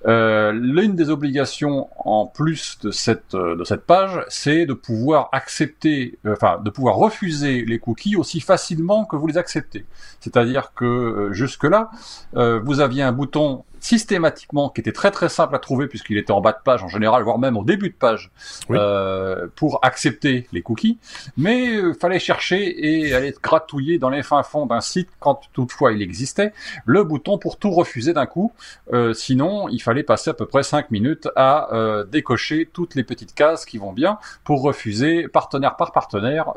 Euh, 0.06 0.52
L'une 0.52 0.96
des 0.96 1.10
obligations 1.10 1.88
en 2.04 2.26
plus 2.26 2.78
de 2.82 2.90
cette 2.90 3.36
de 3.36 3.64
cette 3.64 3.84
page, 3.84 4.24
c'est 4.28 4.66
de 4.66 4.72
pouvoir 4.72 5.28
accepter, 5.32 6.18
enfin 6.26 6.60
de 6.64 6.70
pouvoir 6.70 6.96
refuser 6.96 7.64
les 7.64 7.78
cookies 7.78 8.16
aussi 8.16 8.40
facilement 8.40 9.04
que 9.04 9.16
vous 9.16 9.26
les 9.26 9.38
acceptez. 9.38 9.84
C'est-à-dire 10.20 10.72
que 10.74 11.28
jusque 11.32 11.64
là, 11.64 11.90
vous 12.34 12.80
aviez 12.80 13.02
un 13.02 13.12
bouton 13.12 13.64
systématiquement, 13.82 14.70
qui 14.70 14.80
était 14.80 14.92
très 14.92 15.10
très 15.10 15.28
simple 15.28 15.54
à 15.56 15.58
trouver 15.58 15.88
puisqu'il 15.88 16.16
était 16.16 16.30
en 16.30 16.40
bas 16.40 16.52
de 16.52 16.62
page 16.64 16.82
en 16.84 16.88
général, 16.88 17.24
voire 17.24 17.38
même 17.38 17.56
au 17.56 17.64
début 17.64 17.90
de 17.90 17.94
page, 17.94 18.30
euh, 18.70 19.48
pour 19.56 19.80
accepter 19.82 20.46
les 20.52 20.62
cookies. 20.62 20.98
Mais 21.36 21.76
euh, 21.76 21.92
fallait 21.92 22.20
chercher 22.20 22.62
et 22.86 23.12
aller 23.12 23.34
gratouiller 23.42 23.98
dans 23.98 24.08
les 24.08 24.22
fins 24.22 24.44
fonds 24.44 24.66
d'un 24.66 24.80
site 24.80 25.08
quand 25.18 25.40
toutefois 25.52 25.92
il 25.92 26.00
existait 26.00 26.52
le 26.86 27.02
bouton 27.02 27.38
pour 27.38 27.58
tout 27.58 27.72
refuser 27.72 28.12
d'un 28.12 28.26
coup. 28.26 28.52
Euh, 28.92 29.14
sinon, 29.14 29.68
il 29.68 29.82
fallait 29.82 30.04
passer 30.04 30.30
à 30.30 30.34
peu 30.34 30.46
près 30.46 30.62
5 30.62 30.92
minutes 30.92 31.28
à 31.34 31.74
euh, 31.74 32.04
décocher 32.04 32.70
toutes 32.72 32.94
les 32.94 33.02
petites 33.02 33.34
cases 33.34 33.64
qui 33.64 33.78
vont 33.78 33.92
bien 33.92 34.18
pour 34.44 34.62
refuser 34.62 35.26
partenaire 35.26 35.76
par 35.76 35.90
partenaire 35.90 36.52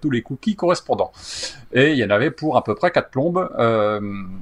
tous 0.00 0.10
les 0.10 0.22
cookies 0.22 0.56
correspondants. 0.56 1.12
Et 1.72 1.92
il 1.92 1.98
y 1.98 2.04
en 2.04 2.10
avait 2.10 2.32
pour 2.32 2.56
à 2.56 2.64
peu 2.64 2.74
près 2.74 2.90
4 2.90 3.10
plombes 3.10 3.48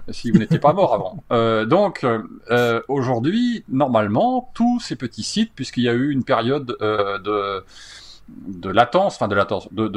si 0.08 0.30
vous 0.30 0.38
n'étiez 0.38 0.58
pas 0.58 0.72
mort 0.72 0.94
avant. 0.94 1.66
donc 1.66 2.06
euh, 2.50 2.80
aujourd'hui, 2.88 3.64
normalement, 3.68 4.50
tous 4.54 4.80
ces 4.80 4.96
petits 4.96 5.22
sites, 5.22 5.52
puisqu'il 5.54 5.84
y 5.84 5.88
a 5.88 5.92
eu 5.92 6.10
une 6.10 6.24
période 6.24 6.76
euh, 6.80 7.18
de, 7.18 8.68
latence, 8.68 9.16
enfin 9.16 9.28
de 9.28 9.34
latence, 9.34 9.68
de 9.72 9.88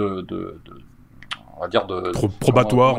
on 1.58 1.62
va 1.62 1.68
dire 1.68 1.86
de 1.86 2.12
probatoire, 2.39 2.98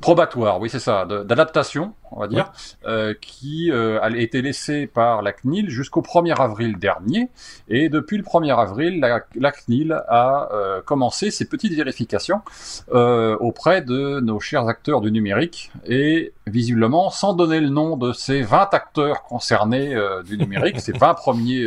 probatoire, 0.00 0.60
oui 0.60 0.68
c'est 0.70 0.78
ça, 0.78 1.04
d'adaptation, 1.04 1.92
on 2.12 2.20
va 2.20 2.28
dire, 2.28 2.52
euh, 2.86 3.14
qui 3.20 3.70
euh, 3.70 4.00
a 4.00 4.10
été 4.10 4.42
laissé 4.42 4.86
par 4.86 5.22
la 5.22 5.32
CNIL 5.32 5.70
jusqu'au 5.70 6.02
1er 6.02 6.40
avril 6.40 6.78
dernier. 6.78 7.30
Et 7.68 7.88
depuis 7.88 8.16
le 8.16 8.22
1er 8.22 8.56
avril, 8.56 9.00
la, 9.00 9.20
la 9.34 9.52
CNIL 9.52 9.92
a 10.08 10.48
euh, 10.52 10.82
commencé 10.82 11.30
ses 11.30 11.46
petites 11.46 11.74
vérifications 11.74 12.40
auprès 12.90 13.82
de 13.82 14.20
nos 14.20 14.40
chers 14.40 14.66
acteurs 14.68 15.00
du 15.00 15.10
numérique. 15.10 15.70
Et 15.86 16.32
visiblement, 16.46 17.10
sans 17.10 17.32
donner 17.34 17.60
le 17.60 17.68
nom 17.68 17.96
de 17.96 18.12
ces 18.12 18.42
20 18.42 18.74
acteurs 18.74 19.22
concernés 19.24 19.94
du 20.26 20.36
numérique, 20.36 20.80
ces 20.80 20.92
20 20.92 21.14
premiers 21.14 21.66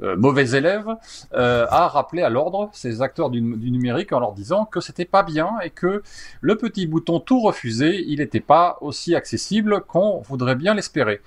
mauvais 0.00 0.50
élèves, 0.50 0.88
a 1.32 1.88
rappelé 1.88 2.22
à 2.22 2.28
l'ordre 2.28 2.70
ces 2.72 3.02
acteurs 3.02 3.30
du, 3.30 3.40
du 3.40 3.70
numérique 3.70 4.12
en 4.12 4.20
leur 4.20 4.32
disant 4.32 4.64
que 4.64 4.80
c'était 4.80 4.99
pas 5.04 5.22
bien 5.22 5.58
et 5.62 5.70
que 5.70 6.02
le 6.40 6.56
petit 6.56 6.86
bouton 6.86 7.20
tout 7.20 7.40
refuser, 7.40 8.04
il 8.06 8.18
n'était 8.18 8.40
pas 8.40 8.78
aussi 8.80 9.14
accessible 9.14 9.82
qu'on 9.82 10.20
voudrait 10.20 10.56
bien 10.56 10.74
l'espérer. 10.74 11.20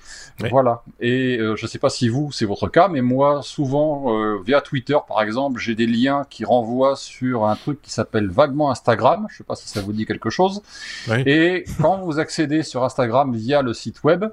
Voilà. 0.49 0.83
Et 0.99 1.37
euh, 1.37 1.55
je 1.55 1.65
ne 1.65 1.69
sais 1.69 1.79
pas 1.79 1.89
si 1.89 2.09
vous, 2.09 2.31
c'est 2.31 2.45
votre 2.45 2.67
cas, 2.67 2.87
mais 2.87 3.01
moi, 3.01 3.41
souvent, 3.41 4.17
euh, 4.17 4.39
via 4.45 4.61
Twitter, 4.61 4.97
par 5.07 5.21
exemple, 5.21 5.59
j'ai 5.59 5.75
des 5.75 5.87
liens 5.87 6.25
qui 6.29 6.45
renvoient 6.45 6.95
sur 6.95 7.45
un 7.45 7.55
truc 7.55 7.81
qui 7.81 7.91
s'appelle 7.91 8.29
vaguement 8.29 8.71
Instagram. 8.71 9.25
Je 9.29 9.35
ne 9.35 9.37
sais 9.37 9.43
pas 9.43 9.55
si 9.55 9.67
ça 9.67 9.81
vous 9.81 9.93
dit 9.93 10.05
quelque 10.05 10.29
chose. 10.29 10.61
Et 11.25 11.65
quand 11.81 11.97
vous 11.97 12.19
accédez 12.19 12.63
sur 12.63 12.83
Instagram 12.83 13.35
via 13.35 13.61
le 13.61 13.73
site 13.73 14.03
web, 14.03 14.25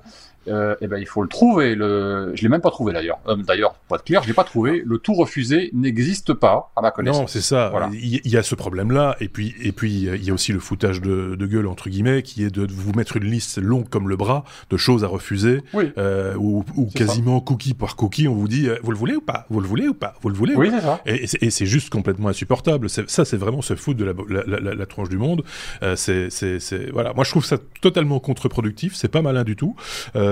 euh, 0.49 0.75
eh 0.81 0.87
ben 0.87 0.99
il 0.99 1.07
faut 1.07 1.23
le 1.23 1.29
trouver. 1.29 1.75
Le... 1.75 2.33
Je 2.35 2.43
l'ai 2.43 2.49
même 2.49 2.61
pas 2.61 2.71
trouvé 2.71 2.93
d'ailleurs. 2.93 3.19
Euh, 3.29 3.37
d'ailleurs, 3.37 3.75
pour 3.89 3.97
être 3.97 4.05
clair, 4.05 4.23
je 4.23 4.29
l'ai 4.29 4.35
pas 4.35 4.45
trouvé. 4.45 4.83
Le 4.85 4.99
tout 4.99 5.15
refusé 5.15 5.71
n'existe 5.73 6.33
pas 6.33 6.73
à 6.77 6.83
ma 6.83 6.91
connaissance. 6.91 7.21
Non, 7.21 7.27
c'est 7.27 7.41
ça. 7.41 7.73
Il 7.93 8.21
y, 8.25 8.37
a 8.37 8.43
ce 8.43 8.55
problème-là, 8.55 9.17
et 9.21 9.29
puis 9.29 9.55
et 9.63 9.73
puis 9.73 9.91
il 9.91 10.25
y 10.25 10.31
a 10.31 10.35
aussi 10.35 10.53
le 10.53 10.61
foutage 10.61 11.01
de, 11.01 11.35
de, 11.35 11.47
gueule 11.47 11.67
entre 11.67 11.91
guillemets, 11.91 12.23
qui 12.23 12.45
est 12.45 12.51
de 12.51 12.67
vous 12.71 12.93
mettre 12.93 13.17
une 13.17 13.25
liste 13.25 13.59
longue 13.59 13.89
comme 13.89 14.09
le 14.09 14.17
bras 14.17 14.45
de 14.71 14.77
choses 14.77 15.05
à 15.05 15.09
refuser, 15.09 15.63
oui. 15.75 15.93
euh, 15.99 16.35
ou, 16.37 16.65
ou 16.77 16.87
quasiment 16.87 17.41
cookie 17.41 17.75
par 17.75 17.97
cookie, 17.97 18.29
on 18.29 18.35
vous 18.35 18.49
dit 18.49 18.69
euh, 18.69 18.77
vous 18.83 18.93
le 18.93 18.97
voulez 18.97 19.17
ou 19.17 19.21
pas, 19.21 19.47
vous 19.51 19.61
le 19.61 19.67
voulez 19.67 19.89
ou 19.89 19.95
pas, 19.95 20.15
vous 20.23 20.29
le 20.29 20.35
voulez. 20.35 20.55
Oui, 20.55 20.71
c'est 20.71 20.81
ça. 20.81 21.01
Et, 21.07 21.25
et 21.25 21.51
c'est 21.51 21.67
juste 21.67 21.91
complètement 21.91 22.29
insupportable. 22.29 22.89
Ça, 22.89 23.25
c'est 23.25 23.37
vraiment 23.37 23.63
se 23.63 23.75
foutre 23.75 23.99
de 23.99 24.05
la, 24.05 24.13
la, 24.29 24.61
la, 24.61 24.75
la 24.75 24.87
tronche 24.87 25.09
du 25.09 25.19
monde. 25.19 25.43
Euh, 25.83 25.97
c'est 25.97 26.91
voilà. 26.93 27.13
Moi, 27.13 27.25
je 27.25 27.31
trouve 27.31 27.45
ça 27.45 27.59
totalement 27.81 28.21
contre-productif. 28.21 28.95
C'est 28.95 29.09
pas 29.09 29.23
malin 29.23 29.45
du 29.45 29.57
tout. 29.57 29.77
Euh, 30.17 30.30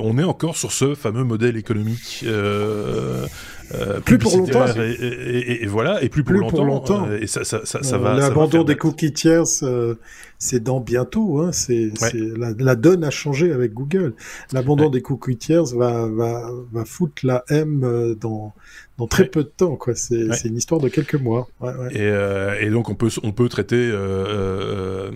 on 0.00 0.18
est 0.18 0.24
encore 0.24 0.56
sur 0.56 0.72
ce 0.72 0.94
fameux 0.94 1.24
modèle 1.24 1.56
économique. 1.56 2.24
Euh, 2.26 3.26
euh, 3.74 4.00
plus 4.00 4.18
pour 4.18 4.36
longtemps. 4.36 4.66
Et, 4.66 4.90
et, 4.90 5.62
et, 5.64 5.66
voilà, 5.66 6.02
et 6.02 6.08
plus 6.08 6.24
pour 6.24 6.34
longtemps. 6.34 6.64
longtemps. 6.64 7.06
Euh, 7.06 7.20
et 7.20 7.26
ça, 7.26 7.44
ça, 7.44 7.60
ça, 7.64 7.82
ça 7.82 7.98
va. 7.98 8.14
L'abandon 8.14 8.64
des 8.64 8.76
cookies 8.76 9.12
tiers, 9.12 9.44
euh, 9.62 9.96
c'est 10.38 10.62
dans 10.62 10.80
bientôt. 10.80 11.40
Hein, 11.40 11.52
c'est 11.52 11.90
la, 12.36 12.52
la, 12.58 12.76
donne 12.76 13.04
a 13.04 13.10
changé 13.10 13.52
avec 13.52 13.74
Google. 13.74 14.14
L'abandon 14.52 14.84
ouais. 14.84 14.90
des 14.90 15.02
cookies 15.02 15.36
tiers 15.36 15.64
va, 15.64 16.08
va, 16.08 16.50
va 16.72 16.84
foutre 16.84 17.26
la 17.26 17.44
M 17.50 18.16
dans, 18.18 18.54
dans 18.98 19.06
très 19.06 19.26
peu 19.26 19.44
de 19.44 19.48
temps. 19.48 19.76
quoi. 19.76 19.94
C'est 19.94 20.44
une 20.44 20.56
histoire 20.56 20.80
de 20.80 20.88
quelques 20.88 21.14
mois. 21.14 21.48
Et, 21.90 22.00
euh, 22.00 22.60
et, 22.60 22.68
donc 22.68 22.90
on 22.90 22.94
peut, 22.94 23.08
on 23.22 23.32
peut 23.32 23.48
traiter 23.48 23.90
euh, 23.92 25.10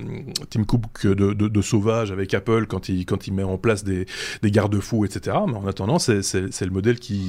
Tim 0.50 0.64
Cook 0.64 1.06
de, 1.06 1.32
de, 1.32 1.48
de, 1.48 1.62
sauvage 1.62 2.12
avec 2.12 2.32
Apple 2.32 2.66
quand 2.66 2.88
il, 2.88 3.04
quand 3.04 3.26
il 3.26 3.34
met 3.34 3.42
en 3.42 3.58
place 3.58 3.84
des, 3.84 4.06
des 4.42 4.50
garde-fous, 4.50 5.04
etc. 5.04 5.36
Mais 5.48 5.56
en 5.56 5.66
attendant, 5.66 5.98
c'est 5.98 6.20
le 6.20 6.70
modèle 6.70 6.98
qui, 6.98 7.28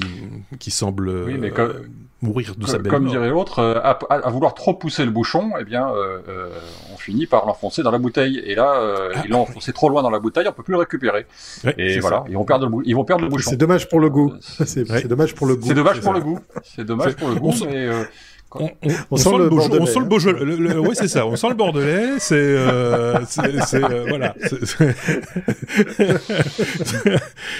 qui 0.60 0.72
semble 0.72 1.10
oui, 1.10 1.38
mais 1.39 1.51
euh, 1.58 1.82
mourir 2.24 2.55
de 2.55 2.61
comme, 2.61 2.67
sa 2.67 2.78
belle 2.78 2.91
Comme 2.91 3.03
mort. 3.03 3.11
dirait 3.13 3.30
l'autre, 3.30 3.61
à, 3.61 3.91
à, 3.91 4.15
à, 4.15 4.30
vouloir 4.30 4.53
trop 4.53 4.74
pousser 4.74 5.05
le 5.05 5.11
bouchon, 5.11 5.51
eh 5.59 5.63
bien, 5.63 5.89
euh, 5.89 6.49
on 6.93 6.97
finit 6.97 7.28
par 7.28 7.45
l'enfoncer 7.45 7.84
dans 7.84 7.91
la 7.91 7.97
bouteille. 7.99 8.39
Et 8.45 8.55
là, 8.55 8.76
euh, 8.76 9.11
ah, 9.13 9.21
ils 9.26 9.32
l'ont 9.32 9.41
enfoncé 9.41 9.74
trop 9.74 9.89
loin 9.89 10.01
dans 10.01 10.09
la 10.09 10.19
bouteille, 10.19 10.47
on 10.47 10.53
peut 10.53 10.63
plus 10.63 10.74
le 10.74 10.80
récupérer. 10.80 11.26
Ouais, 11.63 11.76
et 11.78 11.99
voilà, 11.99 12.24
ils 12.28 12.36
vont 12.36 12.45
perdre 12.45 12.67
le, 12.67 12.76
ils 12.86 12.95
vont 12.95 13.03
perdre 13.05 13.24
le 13.24 13.30
bouchon. 13.30 13.49
C'est 13.51 13.57
dommage 13.57 13.89
pour 13.89 13.99
le 13.99 14.09
goût. 14.09 14.34
C'est 14.65 14.89
ouais. 14.89 15.03
dommage 15.03 15.36
pour 15.36 15.47
le 15.47 15.55
goût. 15.55 15.67
C'est 15.67 15.76
dommage 15.76 16.01
pour 16.01 16.13
le 16.13 16.21
goût. 16.21 16.39
C'est 16.63 16.86
dommage 16.86 17.15
pour 17.15 17.30
le 17.30 17.36
goût, 17.36 17.53
mais 17.65 17.86
euh, 17.88 18.03
on, 18.56 18.66
on, 18.66 18.89
on, 19.12 19.18
sent, 19.18 19.38
le 19.38 19.49
Bordelais. 19.49 19.82
On 19.82 19.86
sent 19.86 19.99
le 19.99 20.06
Beaujolais. 20.06 20.78
Oui, 20.78 20.93
c'est 20.93 21.08
ça. 21.08 21.26
On 21.26 21.36
sent 21.36 21.49
le 21.49 21.56
Bordelais. 21.56 22.20
C'est, 22.20 22.36
euh, 22.36 23.20
c'est, 23.26 23.84
euh, 23.84 24.06
voilà. 24.08 24.36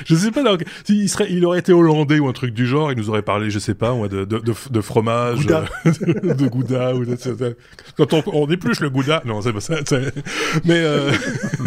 je 0.06 0.16
sais 0.16 0.32
pas. 0.32 0.44
Donc, 0.44 0.64
il 0.90 1.10
serait, 1.10 1.28
il 1.30 1.46
aurait 1.46 1.60
été 1.60 1.74
hollandais 1.74 2.20
ou 2.20 2.28
un 2.28 2.34
truc 2.34 2.54
du 2.54 2.66
genre. 2.66 2.92
Il 2.92 2.98
nous 2.98 3.10
aurait 3.10 3.22
parlé, 3.22 3.50
je 3.50 3.60
sais 3.60 3.74
pas, 3.74 3.94
de, 3.94 4.26
de, 4.26 4.40
de, 4.40 4.54
de 4.70 4.82
fromage, 4.82 5.40
gouda. 5.40 5.66
de 5.86 6.48
gouda 6.48 6.96
ou 6.96 7.06
de, 7.06 7.18
quand 7.98 8.14
on, 8.14 8.24
on 8.28 8.48
épluche 8.50 8.80
le 8.80 8.90
gouda. 8.90 9.22
Non, 9.26 9.42
c'est 9.42 9.54
pas 9.54 9.62
ça. 9.62 9.76
Mais 10.66 10.82
euh, 10.84 11.12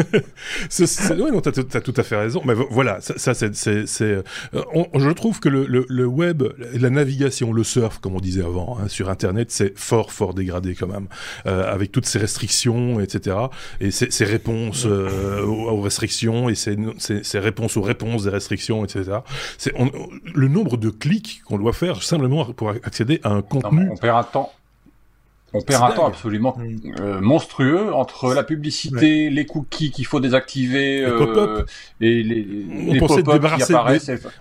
c'est, 0.68 1.11
ouais, 1.11 1.31
non, 1.31 1.41
t'as, 1.41 1.51
as 1.51 1.81
tout 1.81 1.95
à 1.97 2.03
fait 2.03 2.16
raison. 2.16 2.43
Mais 2.45 2.55
voilà, 2.70 3.01
ça, 3.01 3.14
ça 3.16 3.35
c'est, 3.35 3.55
c'est, 3.55 3.87
c'est 3.87 4.22
je 4.53 5.11
trouve 5.12 5.41
que 5.41 5.49
le, 5.49 5.66
le, 5.66 5.85
le 5.89 6.07
web, 6.07 6.45
la 6.74 6.91
navigation, 6.91 7.53
le 7.53 7.64
surf, 7.64 7.99
comme 7.99 8.14
on 8.14 8.20
disait 8.20 8.43
avant, 8.43 8.79
hein, 8.81 8.89
sur 8.89 9.09
Internet, 9.17 9.51
c'est 9.51 9.73
fort, 9.79 10.12
fort 10.12 10.35
dégradé 10.35 10.75
quand 10.75 10.87
même, 10.87 11.09
euh, 11.47 11.73
avec 11.73 11.91
toutes 11.91 12.05
ces 12.05 12.19
restrictions, 12.19 13.01
etc. 13.01 13.37
Et 13.81 13.91
ces, 13.91 14.11
ces 14.11 14.27
réponses 14.27 14.85
euh, 14.85 15.43
aux, 15.43 15.71
aux, 15.71 15.81
restrictions 15.81 16.51
et 16.51 16.55
ces, 16.55 16.77
ces, 16.99 17.25
ces, 17.25 17.39
réponses 17.39 17.79
aux 17.79 17.83
réponses 17.83 18.25
des 18.25 18.31
restrictions, 18.31 18.85
etc. 18.85 19.21
C'est 19.57 19.73
le 20.35 20.49
nombre 20.49 20.77
de 20.77 20.91
clics 20.91 21.41
qu'on 21.47 21.59
doit 21.59 21.73
faire 21.73 22.03
simplement 22.03 22.45
pour 22.45 22.69
accéder 22.71 23.21
à 23.23 23.31
un 23.31 23.41
contenu. 23.43 23.87
Non, 23.87 23.93
on 23.93 23.97
perd 23.97 24.19
un 24.19 24.25
temps. 24.25 24.53
On 25.53 25.62
perd 25.62 25.82
un 25.84 25.90
temps 25.92 26.07
absolument 26.07 26.57
euh, 27.01 27.20
monstrueux 27.20 27.94
entre 27.94 28.34
la 28.34 28.42
publicité, 28.42 29.26
ouais. 29.26 29.30
les 29.30 29.47
cookies 29.47 29.90
qu'il 29.90 30.05
faut 30.05 30.20
désactiver 30.20 31.05
euh, 31.05 31.64
et 32.01 32.22
les, 32.22 32.66
on 32.88 32.92
les 32.92 32.99
pensait. 32.99 33.22
Des, 33.22 33.30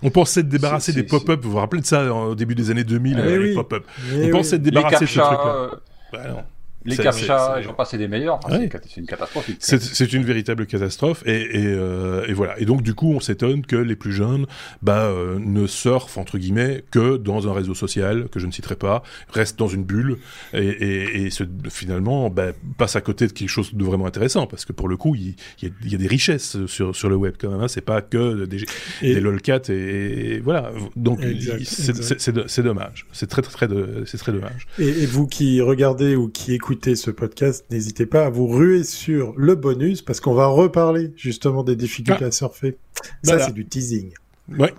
on 0.02 0.10
pensait 0.10 0.42
te 0.42 0.48
débarrasser 0.48 0.92
des 0.92 1.04
pop-up. 1.04 1.40
Vous 1.42 1.52
vous 1.52 1.58
rappelez 1.58 1.80
de 1.80 1.86
ça 1.86 2.12
au 2.12 2.34
début 2.34 2.54
des 2.54 2.70
années 2.70 2.84
2000 2.84 3.18
eh 3.18 3.30
les 3.30 3.38
oui. 3.38 3.54
pop-up. 3.54 3.86
Eh 4.12 4.26
on 4.26 4.30
pensait 4.30 4.58
te 4.58 4.64
débarrasser 4.64 5.04
de 5.04 5.10
ce 5.10 5.20
truc-là. 5.20 5.54
Euh... 5.54 5.68
Bah, 6.12 6.28
non 6.28 6.42
les 6.86 6.96
captchas, 6.96 7.60
j'en 7.62 7.74
passe, 7.74 7.90
c'est 7.90 7.98
des 7.98 8.08
meilleurs. 8.08 8.36
Enfin, 8.36 8.58
ouais. 8.58 8.68
C'est 8.86 9.00
une 9.00 9.06
catastrophe. 9.06 9.50
C'est 9.58 10.12
une 10.12 10.24
véritable 10.24 10.66
catastrophe. 10.66 11.22
Et, 11.26 11.32
et, 11.32 11.66
euh, 11.66 12.26
et, 12.26 12.32
voilà. 12.32 12.58
Et 12.58 12.64
donc, 12.64 12.82
du 12.82 12.94
coup, 12.94 13.12
on 13.12 13.20
s'étonne 13.20 13.64
que 13.64 13.76
les 13.76 13.96
plus 13.96 14.12
jeunes 14.12 14.46
bah, 14.82 15.04
euh, 15.04 15.38
ne 15.38 15.66
surfent, 15.66 16.18
entre 16.18 16.38
guillemets, 16.38 16.84
que 16.90 17.16
dans 17.16 17.48
un 17.48 17.52
réseau 17.52 17.74
social, 17.74 18.28
que 18.28 18.40
je 18.40 18.46
ne 18.46 18.52
citerai 18.52 18.76
pas, 18.76 19.02
restent 19.30 19.58
dans 19.58 19.68
une 19.68 19.84
bulle 19.84 20.18
et, 20.52 21.24
et 21.24 21.30
se, 21.30 21.44
finalement 21.68 22.30
bah, 22.30 22.52
passent 22.78 22.96
à 22.96 23.00
côté 23.00 23.26
de 23.26 23.32
quelque 23.32 23.48
chose 23.48 23.74
de 23.74 23.84
vraiment 23.84 24.06
intéressant. 24.06 24.46
Parce 24.46 24.64
que 24.64 24.72
pour 24.72 24.88
le 24.88 24.96
coup, 24.96 25.14
il, 25.14 25.34
il, 25.62 25.68
y, 25.68 25.70
a, 25.70 25.74
il 25.84 25.92
y, 25.92 25.94
a, 25.94 25.98
des 25.98 26.06
richesses 26.06 26.64
sur, 26.66 26.94
sur 26.94 27.08
le 27.08 27.16
web 27.16 27.34
quand 27.38 27.50
même. 27.50 27.60
Hein. 27.60 27.68
C'est 27.68 27.80
pas 27.80 28.02
que 28.02 28.44
des, 28.46 28.64
des 29.02 29.20
lolcats 29.20 29.56
et, 29.68 30.40
voilà. 30.40 30.72
Donc, 30.94 31.20
c'est 31.64 32.62
dommage. 32.62 33.06
C'est 33.12 33.28
très, 33.28 33.42
très, 33.42 33.52
très, 33.52 33.68
très 34.04 34.32
dommage. 34.32 34.66
Et, 34.78 35.06
vous 35.06 35.26
qui 35.26 35.60
regardez 35.60 36.16
ou 36.16 36.28
qui 36.28 36.54
écoutez 36.76 36.94
ce 36.94 37.10
podcast, 37.10 37.64
n'hésitez 37.70 38.04
pas 38.04 38.26
à 38.26 38.28
vous 38.28 38.46
ruer 38.46 38.84
sur 38.84 39.32
le 39.38 39.54
bonus 39.54 40.02
parce 40.02 40.20
qu'on 40.20 40.34
va 40.34 40.46
reparler 40.46 41.10
justement 41.16 41.62
des 41.62 41.74
difficultés 41.74 42.24
ah. 42.24 42.26
à 42.26 42.30
surfer. 42.30 42.76
Ça, 43.22 43.32
voilà. 43.32 43.46
c'est 43.46 43.54
du 43.54 43.64
teasing. 43.64 44.12
Ouais, 44.58 44.74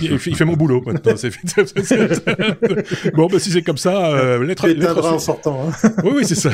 il 0.00 0.18
fait 0.18 0.46
mon 0.46 0.54
boulot 0.54 0.82
maintenant. 0.86 1.12
bon, 3.14 3.26
bah, 3.26 3.38
si 3.38 3.50
c'est 3.50 3.60
comme 3.60 3.76
ça, 3.76 4.16
euh, 4.16 4.42
lettre, 4.42 4.66
lettre 4.68 5.04
en 5.04 5.18
sortant. 5.18 5.68
Hein. 5.68 5.72
Oui, 6.02 6.12
oui, 6.16 6.24
c'est 6.24 6.34
ça. 6.34 6.50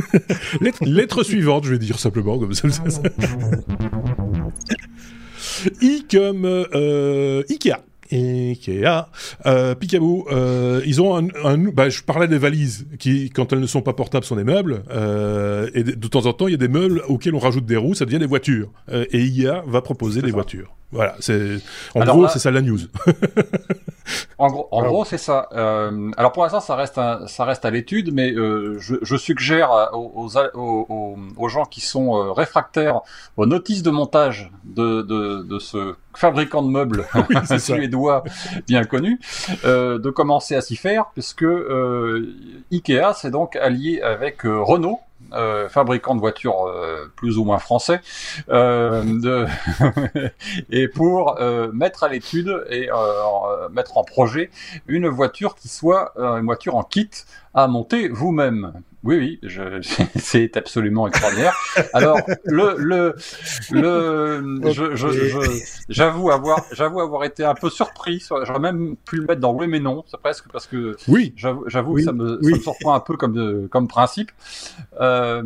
lettre, 0.60 0.84
lettre, 0.84 1.24
suivante, 1.24 1.64
je 1.64 1.72
vais 1.72 1.78
dire 1.78 1.98
simplement 1.98 2.38
comme 2.38 2.54
ça. 2.54 2.68
I 5.82 6.06
comme 6.08 6.44
euh, 6.44 7.42
Ikea. 7.50 7.82
Ikea, 8.12 9.08
euh, 9.46 9.74
Picaboo, 9.74 10.26
euh, 10.30 10.80
ils 10.86 11.00
ont 11.00 11.16
un, 11.16 11.28
un 11.44 11.58
bah, 11.58 11.88
je 11.88 12.02
parlais 12.02 12.28
des 12.28 12.38
valises 12.38 12.86
qui, 12.98 13.30
quand 13.30 13.52
elles 13.52 13.60
ne 13.60 13.66
sont 13.66 13.82
pas 13.82 13.92
portables, 13.92 14.24
sont 14.24 14.36
des 14.36 14.44
meubles. 14.44 14.82
Euh, 14.90 15.70
et 15.74 15.84
de, 15.84 15.92
de, 15.92 16.08
temps 16.08 16.26
en 16.26 16.32
temps, 16.32 16.46
il 16.48 16.52
y 16.52 16.54
a 16.54 16.58
des 16.58 16.68
meubles 16.68 17.02
auxquels 17.08 17.34
on 17.34 17.38
rajoute 17.38 17.66
des 17.66 17.76
roues, 17.76 17.94
ça 17.94 18.04
devient 18.04 18.18
des 18.18 18.26
voitures. 18.26 18.70
Euh, 18.90 19.06
et 19.10 19.20
IKEA 19.20 19.62
va 19.66 19.80
proposer 19.80 20.20
des 20.22 20.28
ça. 20.28 20.34
voitures. 20.34 20.74
Voilà, 20.94 21.16
c'est 21.18 21.56
en 21.96 22.02
alors 22.02 22.16
gros, 22.16 22.28
c'est 22.28 22.38
ça 22.38 22.52
la 22.52 22.62
news. 22.62 22.78
en 24.38 24.46
gros, 24.46 24.68
en 24.70 24.82
gros, 24.84 25.04
c'est 25.04 25.18
ça. 25.18 25.48
Euh, 25.52 26.12
alors 26.16 26.30
pour 26.30 26.44
l'instant, 26.44 26.60
ça 26.60 26.76
reste 26.76 26.98
un, 26.98 27.26
ça 27.26 27.44
reste 27.44 27.64
à 27.64 27.70
l'étude, 27.72 28.14
mais 28.14 28.32
euh, 28.32 28.78
je, 28.78 28.94
je, 29.02 29.16
suggère 29.16 29.90
aux, 29.92 30.12
aux, 30.14 30.38
aux, 30.54 31.18
aux, 31.36 31.48
gens 31.48 31.64
qui 31.64 31.80
sont 31.80 32.16
euh, 32.16 32.30
réfractaires 32.30 33.00
aux 33.36 33.46
notices 33.46 33.82
de 33.82 33.90
montage 33.90 34.52
de, 34.62 35.02
de, 35.02 35.42
de 35.42 35.58
ce 35.58 35.96
fabricant 36.14 36.62
de 36.62 36.68
meubles 36.68 37.06
oui, 37.14 37.58
suédois 37.58 38.24
bien 38.66 38.84
connu, 38.84 39.20
euh, 39.64 39.98
de 39.98 40.10
commencer 40.10 40.54
à 40.54 40.60
s'y 40.60 40.76
faire, 40.76 41.06
puisque 41.12 41.42
euh, 41.42 42.34
Ikea 42.72 43.14
s'est 43.14 43.30
donc 43.30 43.56
allié 43.56 44.00
avec 44.00 44.46
euh, 44.46 44.62
Renault 44.62 45.00
euh, 45.32 45.68
fabricant 45.68 46.14
de 46.14 46.20
voitures 46.20 46.66
euh, 46.66 47.10
plus 47.16 47.38
ou 47.38 47.44
moins 47.44 47.58
français, 47.58 48.00
euh, 48.48 49.46
et 50.70 50.88
pour 50.88 51.40
euh, 51.40 51.70
mettre 51.72 52.04
à 52.04 52.08
l'étude 52.08 52.64
et 52.70 52.88
mettre 53.70 53.96
en 53.96 54.04
projet 54.04 54.50
une 54.86 55.08
voiture 55.08 55.54
qui 55.54 55.68
soit 55.68 56.12
une 56.16 56.44
voiture 56.44 56.76
en 56.76 56.82
kit 56.82 57.10
à 57.54 57.66
monter 57.66 58.08
vous-même. 58.08 58.72
Oui, 59.04 59.38
oui, 59.42 59.50
c'est 60.16 60.56
absolument 60.56 61.06
extraordinaire. 61.06 61.54
Alors, 61.92 62.18
le, 62.44 62.76
le, 62.78 63.14
le, 63.70 64.72
je, 64.72 64.96
je, 64.96 65.62
j'avoue 65.90 66.30
avoir, 66.30 66.64
j'avoue 66.72 67.00
avoir 67.00 67.24
été 67.24 67.44
un 67.44 67.54
peu 67.54 67.68
surpris. 67.68 68.24
J'aurais 68.44 68.58
même 68.58 68.96
pu 68.96 69.16
le 69.16 69.26
mettre 69.26 69.40
dans 69.40 69.52
oui 69.52 69.66
mais 69.66 69.80
non, 69.80 70.04
c'est 70.06 70.18
presque 70.18 70.46
parce 70.50 70.66
que 70.66 70.96
oui, 71.06 71.34
j'avoue 71.36 71.64
oui, 71.68 72.00
que 72.00 72.06
ça 72.06 72.12
me, 72.12 72.38
oui. 72.42 72.52
ça 72.52 72.56
me 72.56 72.62
surprend 72.62 72.94
un 72.94 73.00
peu 73.00 73.16
comme 73.16 73.34
de, 73.34 73.68
comme 73.70 73.88
principe. 73.88 74.32
Euh, 75.00 75.42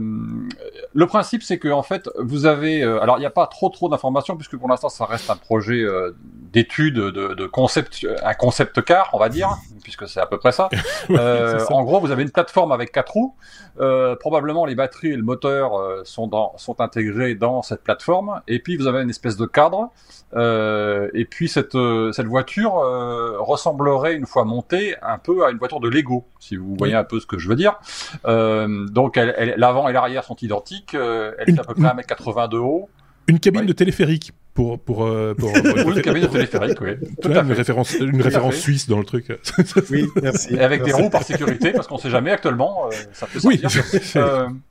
le 0.95 1.07
principe, 1.07 1.43
c'est 1.43 1.59
que 1.59 1.69
en 1.69 1.83
fait, 1.83 2.09
vous 2.19 2.47
avez, 2.47 2.83
euh, 2.83 3.01
alors 3.01 3.17
il 3.19 3.21
n'y 3.21 3.27
a 3.27 3.31
pas 3.31 3.47
trop 3.49 3.69
trop 3.71 3.89
d'informations 3.89 4.37
puisque 4.37 4.57
pour 4.57 4.69
l'instant, 4.69 4.89
ça 4.89 5.05
reste 5.05 5.31
un 5.31 5.37
projet 5.37 5.83
euh, 5.83 6.15
d'étude 6.53 6.95
de, 6.95 7.11
de, 7.11 7.47
concept, 7.47 8.07
un 8.23 8.35
concept 8.35 8.83
car, 8.83 9.11
on 9.13 9.19
va 9.19 9.29
dire, 9.29 9.51
puisque 9.83 10.09
c'est 10.09 10.21
à 10.21 10.27
peu 10.27 10.39
près 10.39 10.53
ça. 10.53 10.69
Euh, 11.11 11.61
ça. 11.61 11.73
En 11.73 11.85
gros, 11.85 12.01
vous 12.01 12.11
avez 12.11 12.23
une 12.23 12.31
plateforme 12.31 12.71
avec 12.73 12.93
quatre 12.93 13.13
roues. 13.13 13.35
Euh, 13.81 14.17
probablement 14.17 14.65
les 14.65 14.75
batteries 14.75 15.13
et 15.13 15.17
le 15.17 15.23
moteur 15.23 15.77
euh, 15.77 16.03
sont, 16.05 16.27
dans, 16.27 16.57
sont 16.57 16.81
intégrés 16.81 17.35
dans 17.35 17.63
cette 17.63 17.83
plateforme. 17.83 18.41
Et 18.49 18.59
puis 18.59 18.77
vous 18.77 18.87
avez 18.87 19.03
une 19.03 19.11
espèce 19.11 19.37
de 19.37 19.47
cadre. 19.47 19.91
Euh, 20.35 21.09
et 21.15 21.25
puis 21.25 21.49
cette, 21.49 21.77
cette 22.13 22.27
voiture 22.27 22.73
ressemblerait 22.73 24.15
une 24.15 24.27
fois 24.27 24.45
montée 24.45 24.97
un 25.03 25.19
peu 25.19 25.45
à 25.45 25.51
une 25.51 25.59
voiture 25.59 25.81
de 25.81 25.89
Lego, 25.89 26.27
si 26.39 26.57
vous 26.57 26.77
voyez 26.77 26.95
un 26.95 27.05
peu 27.05 27.21
ce 27.21 27.27
que 27.27 27.39
je 27.39 27.49
veux 27.49 27.57
dire. 27.57 27.79
donc 28.25 29.17
elle, 29.17 29.35
elle, 29.37 29.55
l'avant 29.57 29.89
et 29.89 29.93
l'arrière 29.93 30.25
sont 30.25 30.37
identiques. 30.37 30.95
elle 30.95 31.35
une, 31.47 31.57
fait 31.57 31.61
à 31.61 31.65
peu 31.65 31.75
près 31.75 31.89
1m80 31.89 32.49
de 32.51 32.59
haut. 32.59 32.89
Une 33.29 33.41
cabine 33.41 33.61
ouais. 33.63 33.67
de 33.67 33.73
téléphérique 33.73 34.33
pour 34.59 34.81
pour, 34.81 35.07
euh, 35.07 35.35
pour, 35.35 35.53
Ou 35.53 35.93
une 35.93 36.03
cabine 36.03 36.23
de 36.23 36.27
téléphérique, 36.27 36.81
oui. 36.81 36.97
Tout 37.23 37.31
à 37.31 37.43
une 37.43 37.53
référence 37.53 37.95
une 37.95 38.21
référence 38.21 38.57
suisse 38.57 38.89
dans 38.89 38.99
le 38.99 39.05
truc. 39.05 39.29
oui, 39.91 40.09
merci. 40.21 40.53
Et 40.53 40.61
avec 40.61 40.83
des 40.83 40.91
roues 40.91 41.11
par 41.11 41.23
sécurité, 41.23 41.71
parce 41.71 41.87
qu'on 41.87 41.97
sait 41.97 42.11
jamais 42.11 42.33
actuellement, 42.33 42.91
ça 43.13 43.27
peut 43.27 43.39
sortir. 43.39 43.71
Oui. 44.17 44.21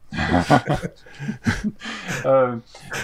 euh, 2.25 2.55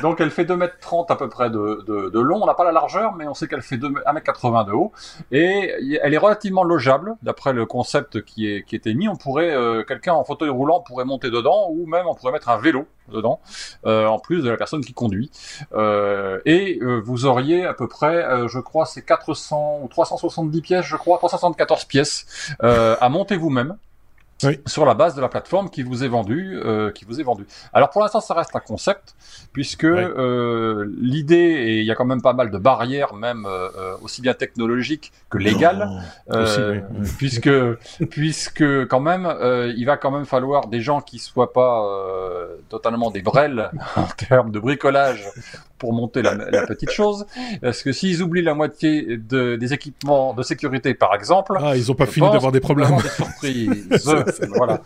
donc 0.01 0.21
elle 0.21 0.31
fait 0.31 0.45
2m30 0.45 1.11
à 1.11 1.15
peu 1.15 1.29
près 1.29 1.49
de, 1.49 2.19
long, 2.19 2.41
on 2.41 2.45
n'a 2.45 2.53
pas 2.53 2.63
la 2.63 2.71
largeur, 2.71 3.13
mais 3.15 3.27
on 3.27 3.33
sait 3.33 3.47
qu'elle 3.47 3.61
fait 3.61 3.77
2, 3.77 3.89
1m80 3.89 4.67
de 4.67 4.71
haut, 4.71 4.91
et 5.31 5.99
elle 6.01 6.13
est 6.13 6.17
relativement 6.17 6.63
logeable, 6.63 7.15
d'après 7.21 7.51
le 7.53 7.65
concept 7.65 8.23
qui 8.23 8.47
est, 8.47 8.63
qui 8.63 8.75
était 8.75 8.93
mis, 8.93 9.09
on 9.09 9.15
pourrait, 9.15 9.51
euh, 9.51 9.83
quelqu'un 9.83 10.13
en 10.13 10.23
fauteuil 10.23 10.49
roulant 10.49 10.79
pourrait 10.79 11.05
monter 11.05 11.29
dedans, 11.29 11.67
ou 11.69 11.85
même 11.85 12.07
on 12.07 12.15
pourrait 12.15 12.31
mettre 12.31 12.49
un 12.49 12.57
vélo 12.57 12.87
dedans, 13.11 13.41
euh, 13.85 14.07
en 14.07 14.19
plus 14.19 14.41
de 14.41 14.49
la 14.49 14.55
personne 14.55 14.83
qui 14.83 14.93
conduit, 14.93 15.29
et 16.45 16.79
vous 17.03 17.25
auriez 17.25 17.65
à 17.65 17.73
peu 17.73 17.87
près, 17.87 18.47
je 18.47 18.59
crois, 18.59 18.85
c'est 18.85 19.03
400 19.03 19.81
ou 19.83 19.87
370 19.89 20.61
pièces, 20.61 20.85
je 20.85 20.95
crois, 20.95 21.17
374 21.17 21.85
pièces 21.85 22.55
à 22.61 23.09
monter 23.09 23.35
vous-même, 23.35 23.77
oui. 24.43 24.59
sur 24.65 24.85
la 24.85 24.93
base 24.93 25.15
de 25.15 25.21
la 25.21 25.29
plateforme 25.29 25.69
qui 25.69 25.83
vous 25.83 26.03
est 26.03 26.07
vendue, 26.07 26.59
euh, 26.63 26.91
qui 26.91 27.05
vous 27.05 27.19
est 27.19 27.23
vendue. 27.23 27.45
Alors 27.73 27.89
pour 27.89 28.01
l'instant, 28.01 28.21
ça 28.21 28.33
reste 28.33 28.55
un 28.55 28.59
concept 28.59 29.15
puisque 29.51 29.85
euh, 29.85 30.91
l'idée 30.99 31.35
et 31.35 31.79
il 31.79 31.85
y 31.85 31.91
a 31.91 31.95
quand 31.95 32.05
même 32.05 32.21
pas 32.21 32.33
mal 32.33 32.51
de 32.51 32.57
barrières, 32.57 33.13
même 33.13 33.45
euh, 33.45 33.95
aussi 34.01 34.21
bien 34.21 34.33
technologiques 34.33 35.11
que 35.29 35.37
légales, 35.37 35.89
euh, 36.31 36.79
puisque 37.17 37.49
puisque 38.09 38.87
quand 38.87 38.99
même 38.99 39.25
euh, 39.25 39.73
il 39.75 39.85
va 39.85 39.97
quand 39.97 40.11
même 40.11 40.25
falloir 40.25 40.67
des 40.67 40.81
gens 40.81 41.01
qui 41.01 41.19
soient 41.19 41.53
pas 41.53 41.85
euh, 41.85 42.55
totalement 42.69 43.11
des 43.11 43.21
brels 43.21 43.71
en 43.95 44.05
termes 44.27 44.51
de 44.51 44.59
bricolage 44.59 45.25
pour 45.77 45.91
monter 45.91 46.21
la, 46.21 46.33
la, 46.35 46.65
petite 46.65 46.91
chose. 46.91 47.25
Parce 47.61 47.83
que 47.83 47.91
s'ils 47.91 48.23
oublient 48.23 48.41
la 48.41 48.53
moitié 48.53 49.17
de, 49.17 49.57
des 49.57 49.73
équipements 49.73 50.33
de 50.33 50.41
sécurité, 50.41 50.93
par 50.93 51.13
exemple, 51.13 51.57
ah, 51.59 51.75
ils 51.75 51.91
ont 51.91 51.95
pas 51.95 52.05
fini 52.05 52.31
d'avoir 52.31 52.53
des 52.53 52.61
problèmes. 52.61 52.95
Des 53.01 53.09
surprises. 53.09 53.87
voilà. 54.55 54.81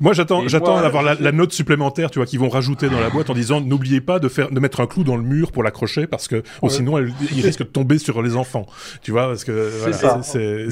Moi, 0.00 0.12
j'attends, 0.12 0.46
j'attends 0.48 0.80
d'avoir 0.80 1.02
la, 1.02 1.14
la, 1.14 1.32
note 1.32 1.52
supplémentaire, 1.52 2.10
tu 2.10 2.18
vois, 2.18 2.26
qu'ils 2.26 2.40
vont 2.40 2.48
rajouter 2.48 2.88
dans 2.88 3.00
la 3.00 3.10
boîte 3.10 3.30
en 3.30 3.34
disant 3.34 3.60
n'oubliez 3.60 4.00
pas 4.00 4.18
de 4.18 4.28
faire, 4.28 4.50
de 4.50 4.60
mettre 4.60 4.80
un 4.80 4.86
clou 4.86 5.04
dans 5.04 5.16
le 5.16 5.22
mur 5.22 5.52
pour 5.52 5.62
l'accrocher 5.62 6.06
parce 6.06 6.28
que 6.28 6.42
ouais. 6.62 6.70
sinon, 6.70 6.98
elle, 6.98 7.12
il 7.34 7.44
risque 7.44 7.60
de 7.60 7.64
tomber 7.64 7.98
sur 7.98 8.22
les 8.22 8.36
enfants. 8.36 8.66
Tu 9.02 9.10
vois, 9.10 9.26
parce 9.26 9.44
que 9.44 9.70
voilà, 9.80 10.22
c'est 10.22 10.66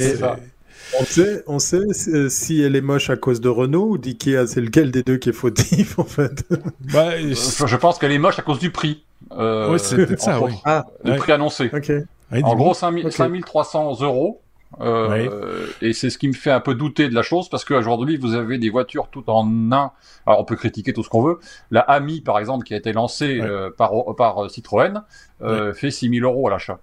on 0.99 1.05
sait, 1.05 1.43
on 1.47 1.59
sait 1.59 2.29
si 2.31 2.63
elle 2.63 2.77
est 2.77 2.81
moche 2.81 3.11
à 3.11 3.17
cause 3.17 3.41
de 3.41 3.49
Renault 3.49 3.91
ou 3.91 3.99
d'Ikea, 3.99 4.47
c'est 4.47 4.61
lequel 4.61 4.91
des 4.91 5.03
deux 5.03 5.17
qui 5.17 5.31
est 5.31 5.35
fautif 5.35 5.99
en 5.99 6.05
fait? 6.05 6.45
Bah, 6.93 7.19
Je 7.19 7.77
pense 7.77 7.99
qu'elle 7.99 8.13
est 8.13 8.19
moche 8.19 8.39
à 8.39 8.43
cause 8.43 8.59
du 8.59 8.71
prix. 8.71 9.05
Euh, 9.33 9.73
oui, 9.73 9.79
c'est 9.79 9.97
peut-être 9.97 10.21
ça, 10.21 10.41
oui. 10.41 10.53
Ah, 10.65 10.87
le 11.05 11.17
prix 11.17 11.33
annoncé. 11.33 11.71
Okay. 11.73 12.01
en 12.43 12.55
gros, 12.55 12.75
5000, 12.75 13.13
5300 13.13 14.03
euros. 14.03 14.41
Euh, 14.81 15.67
Et 15.81 15.93
c'est 15.93 16.11
ce 16.11 16.19
qui 16.19 16.29
me 16.29 16.35
fait 16.35 16.51
un 16.51 16.61
peu 16.61 16.75
douter 16.75 17.09
de 17.09 17.15
la 17.15 17.23
chose 17.23 17.49
parce 17.49 17.65
qu'aujourd'hui 17.65 18.17
vous 18.17 18.35
avez 18.35 18.59
des 18.59 18.71
voitures 18.71 19.09
tout 19.11 19.29
en 19.31 19.47
un. 19.73 19.93
Alors 20.27 20.41
on 20.41 20.45
peut 20.45 20.57
critiquer 20.57 20.93
tout 20.93 21.03
ce 21.03 21.09
qu'on 21.09 21.23
veut. 21.23 21.39
La 21.71 21.81
Ami 21.81 22.21
par 22.21 22.39
exemple 22.39 22.65
qui 22.65 22.75
a 22.75 22.77
été 22.77 22.93
lancée 22.93 23.41
euh, 23.41 23.71
par, 23.77 23.93
par 24.17 24.51
Citroën 24.51 25.03
euh, 25.43 25.73
fait 25.73 25.91
6000 25.91 26.23
euros 26.25 26.49
à 26.49 26.51
l'achat. 26.51 26.81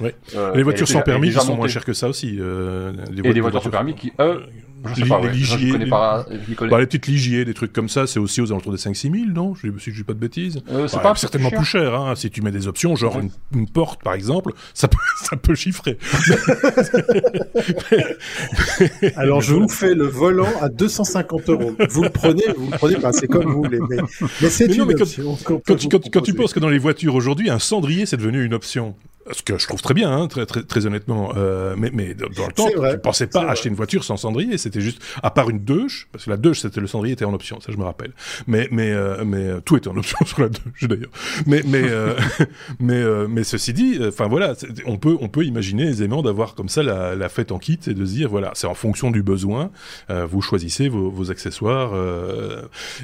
Ouais. 0.00 0.14
Euh, 0.34 0.54
les 0.54 0.62
voitures 0.62 0.88
sans 0.88 1.02
permis 1.02 1.30
qui 1.30 1.40
sont 1.40 1.56
moins 1.56 1.68
chères 1.68 1.84
que 1.84 1.92
ça 1.92 2.08
aussi. 2.08 2.36
Euh, 2.38 2.92
les 3.10 3.28
et 3.28 3.32
les 3.32 3.40
voitures 3.40 3.62
sans 3.62 3.70
permis 3.70 3.94
qui, 3.94 4.12
eux, 4.20 4.42
je 4.84 5.02
sais 5.02 5.08
pas, 5.08 5.20
les, 5.20 5.26
ouais. 5.26 5.32
ligiers, 5.32 5.72
je 5.72 5.76
les, 5.76 5.86
pas, 5.86 6.26
je 6.30 6.66
bah, 6.66 6.78
les 6.78 6.86
petites 6.86 7.06
ligiers, 7.06 7.44
des 7.44 7.54
trucs 7.54 7.72
comme 7.72 7.88
ça, 7.88 8.06
c'est 8.06 8.20
aussi 8.20 8.40
aux 8.40 8.52
alentours 8.52 8.72
des 8.72 8.78
5-6 8.78 9.12
000, 9.12 9.14
non? 9.32 9.54
Je, 9.54 9.68
Si 9.78 9.90
je 9.90 9.96
dis 9.96 10.04
pas 10.04 10.12
de 10.12 10.18
bêtises. 10.18 10.60
Euh, 10.70 10.86
c'est 10.86 11.00
pas 11.00 11.14
certainement 11.14 11.48
plus 11.48 11.56
plus 11.56 11.64
cher. 11.64 11.94
Hein, 11.94 12.14
si 12.14 12.30
tu 12.30 12.42
mets 12.42 12.50
des 12.50 12.68
options, 12.68 12.94
genre 12.94 13.18
une, 13.18 13.30
une, 13.54 13.68
porte 13.68 14.02
par 14.02 14.12
exemple, 14.12 14.52
ça 14.74 14.88
peut, 14.88 14.98
ça 15.22 15.36
peut 15.36 15.54
chiffrer. 15.54 15.98
Alors 19.16 19.40
je 19.40 19.54
vous 19.54 19.68
fais 19.68 19.94
le 19.94 20.04
volant 20.04 20.52
à 20.60 20.68
250 20.68 21.48
euros. 21.48 21.74
Vous 21.90 22.02
le 22.02 22.10
prenez, 22.10 22.44
vous 22.56 22.70
le 22.70 22.76
prenez, 22.76 22.96
bah, 22.96 23.12
c'est 23.12 23.28
comme 23.28 23.50
vous 23.50 23.62
voulez. 23.62 23.80
Mais, 23.88 23.96
mais 24.42 24.50
c'est 24.50 24.66
une 24.66 24.78
non, 24.78 24.86
mais 24.86 25.00
option. 25.00 25.38
Quand, 25.44 25.60
quand, 25.66 25.88
quand, 25.88 26.10
quand, 26.12 26.20
tu 26.20 26.34
penses 26.34 26.52
que 26.52 26.60
dans 26.60 26.68
les 26.68 26.78
voitures 26.78 27.14
aujourd'hui, 27.14 27.48
un 27.48 27.58
cendrier 27.58 28.04
c'est 28.04 28.18
devenu 28.18 28.44
une 28.44 28.54
option 28.54 28.94
ce 29.32 29.42
que 29.42 29.58
je 29.58 29.66
trouve 29.66 29.82
très 29.82 29.94
bien, 29.94 30.10
hein, 30.10 30.28
très, 30.28 30.46
très, 30.46 30.62
très 30.62 30.86
honnêtement. 30.86 31.32
Euh, 31.36 31.74
mais, 31.76 31.90
mais 31.92 32.14
dans 32.14 32.46
le 32.46 32.52
temps, 32.52 32.68
tu 32.68 32.78
ne 32.78 32.96
pensais 32.96 33.26
pas 33.26 33.48
acheter 33.48 33.68
une 33.68 33.74
voiture 33.74 34.04
sans 34.04 34.16
cendrier. 34.16 34.58
C'était 34.58 34.80
juste, 34.80 35.02
à 35.22 35.30
part 35.30 35.50
une 35.50 35.60
Deuche, 35.60 36.08
parce 36.12 36.24
que 36.24 36.30
la 36.30 36.36
Deuche, 36.36 36.60
c'était 36.60 36.80
le 36.80 36.86
cendrier 36.86 37.14
était 37.14 37.24
en 37.24 37.34
option, 37.34 37.60
ça 37.60 37.72
je 37.72 37.76
me 37.76 37.84
rappelle. 37.84 38.12
Mais 38.46 38.68
mais 38.70 38.92
euh, 38.92 39.24
mais 39.24 39.44
euh, 39.44 39.60
tout 39.60 39.76
était 39.76 39.88
en 39.88 39.96
option 39.96 40.18
sur 40.24 40.40
la 40.40 40.48
Deuche 40.48 40.82
d'ailleurs. 40.82 41.10
Mais 41.46 41.62
mais 41.66 41.82
euh, 41.84 42.14
mais 42.80 42.94
euh, 42.94 43.26
mais 43.28 43.44
ceci 43.44 43.72
dit, 43.72 43.98
enfin 44.06 44.28
voilà, 44.28 44.54
on 44.86 44.96
peut 44.96 45.16
on 45.20 45.28
peut 45.28 45.44
imaginer 45.44 45.84
aisément 45.84 46.22
d'avoir 46.22 46.54
comme 46.54 46.68
ça 46.68 46.82
la, 46.82 47.14
la 47.14 47.28
fête 47.28 47.52
en 47.52 47.58
kit 47.58 47.78
et 47.86 47.94
de 47.94 48.04
se 48.04 48.12
dire 48.12 48.28
voilà, 48.28 48.52
c'est 48.54 48.66
en 48.66 48.74
fonction 48.74 49.10
du 49.10 49.22
besoin, 49.22 49.70
vous 50.08 50.40
choisissez 50.40 50.88
vos, 50.88 51.10
vos 51.10 51.30
accessoires. 51.30 51.92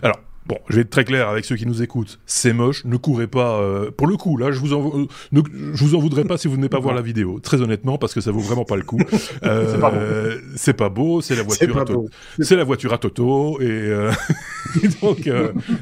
alors 0.03 0.19
Bon, 0.47 0.59
je 0.69 0.75
vais 0.77 0.83
être 0.83 0.91
très 0.91 1.05
clair 1.05 1.29
avec 1.29 1.45
ceux 1.45 1.55
qui 1.55 1.67
nous 1.67 1.83
écoutent. 1.83 2.19
C'est 2.27 2.53
moche, 2.53 2.85
ne 2.85 2.97
courez 2.97 3.29
pas. 3.29 3.61
Euh, 3.61 3.91
pour 3.93 4.09
le 4.09 4.17
coup, 4.17 4.37
là, 4.37 4.51
je 4.51 4.59
vous 4.59 4.73
en, 4.73 4.89
euh, 5.03 5.07
ne, 5.31 5.41
je 5.73 5.85
vous 5.85 5.95
en 5.95 6.01
voudrais 6.01 6.25
pas 6.25 6.37
si 6.37 6.49
vous 6.49 6.55
venez 6.55 6.69
pas 6.69 6.81
voir 6.81 6.95
la 6.95 7.01
vidéo. 7.03 7.39
Très 7.41 7.61
honnêtement, 7.63 7.97
parce 7.97 8.13
que 8.13 8.21
ça 8.21 8.33
vaut 8.33 8.41
vraiment 8.41 8.65
pas 8.65 8.77
le 8.77 8.83
coup. 8.83 8.99
Euh, 9.45 10.39
c'est 10.57 10.73
pas 10.75 10.89
beau. 10.89 11.21
C'est 11.21 11.35
la 11.37 11.43
voiture. 11.43 11.79
À 11.79 11.85
to- 11.85 12.09
c'est 12.41 12.57
la 12.57 12.65
voiture 12.65 12.93
à 12.93 12.99
Toto 12.99 13.61
et, 13.61 13.65
euh, 13.67 14.11
et 14.83 14.89
donc 15.01 15.29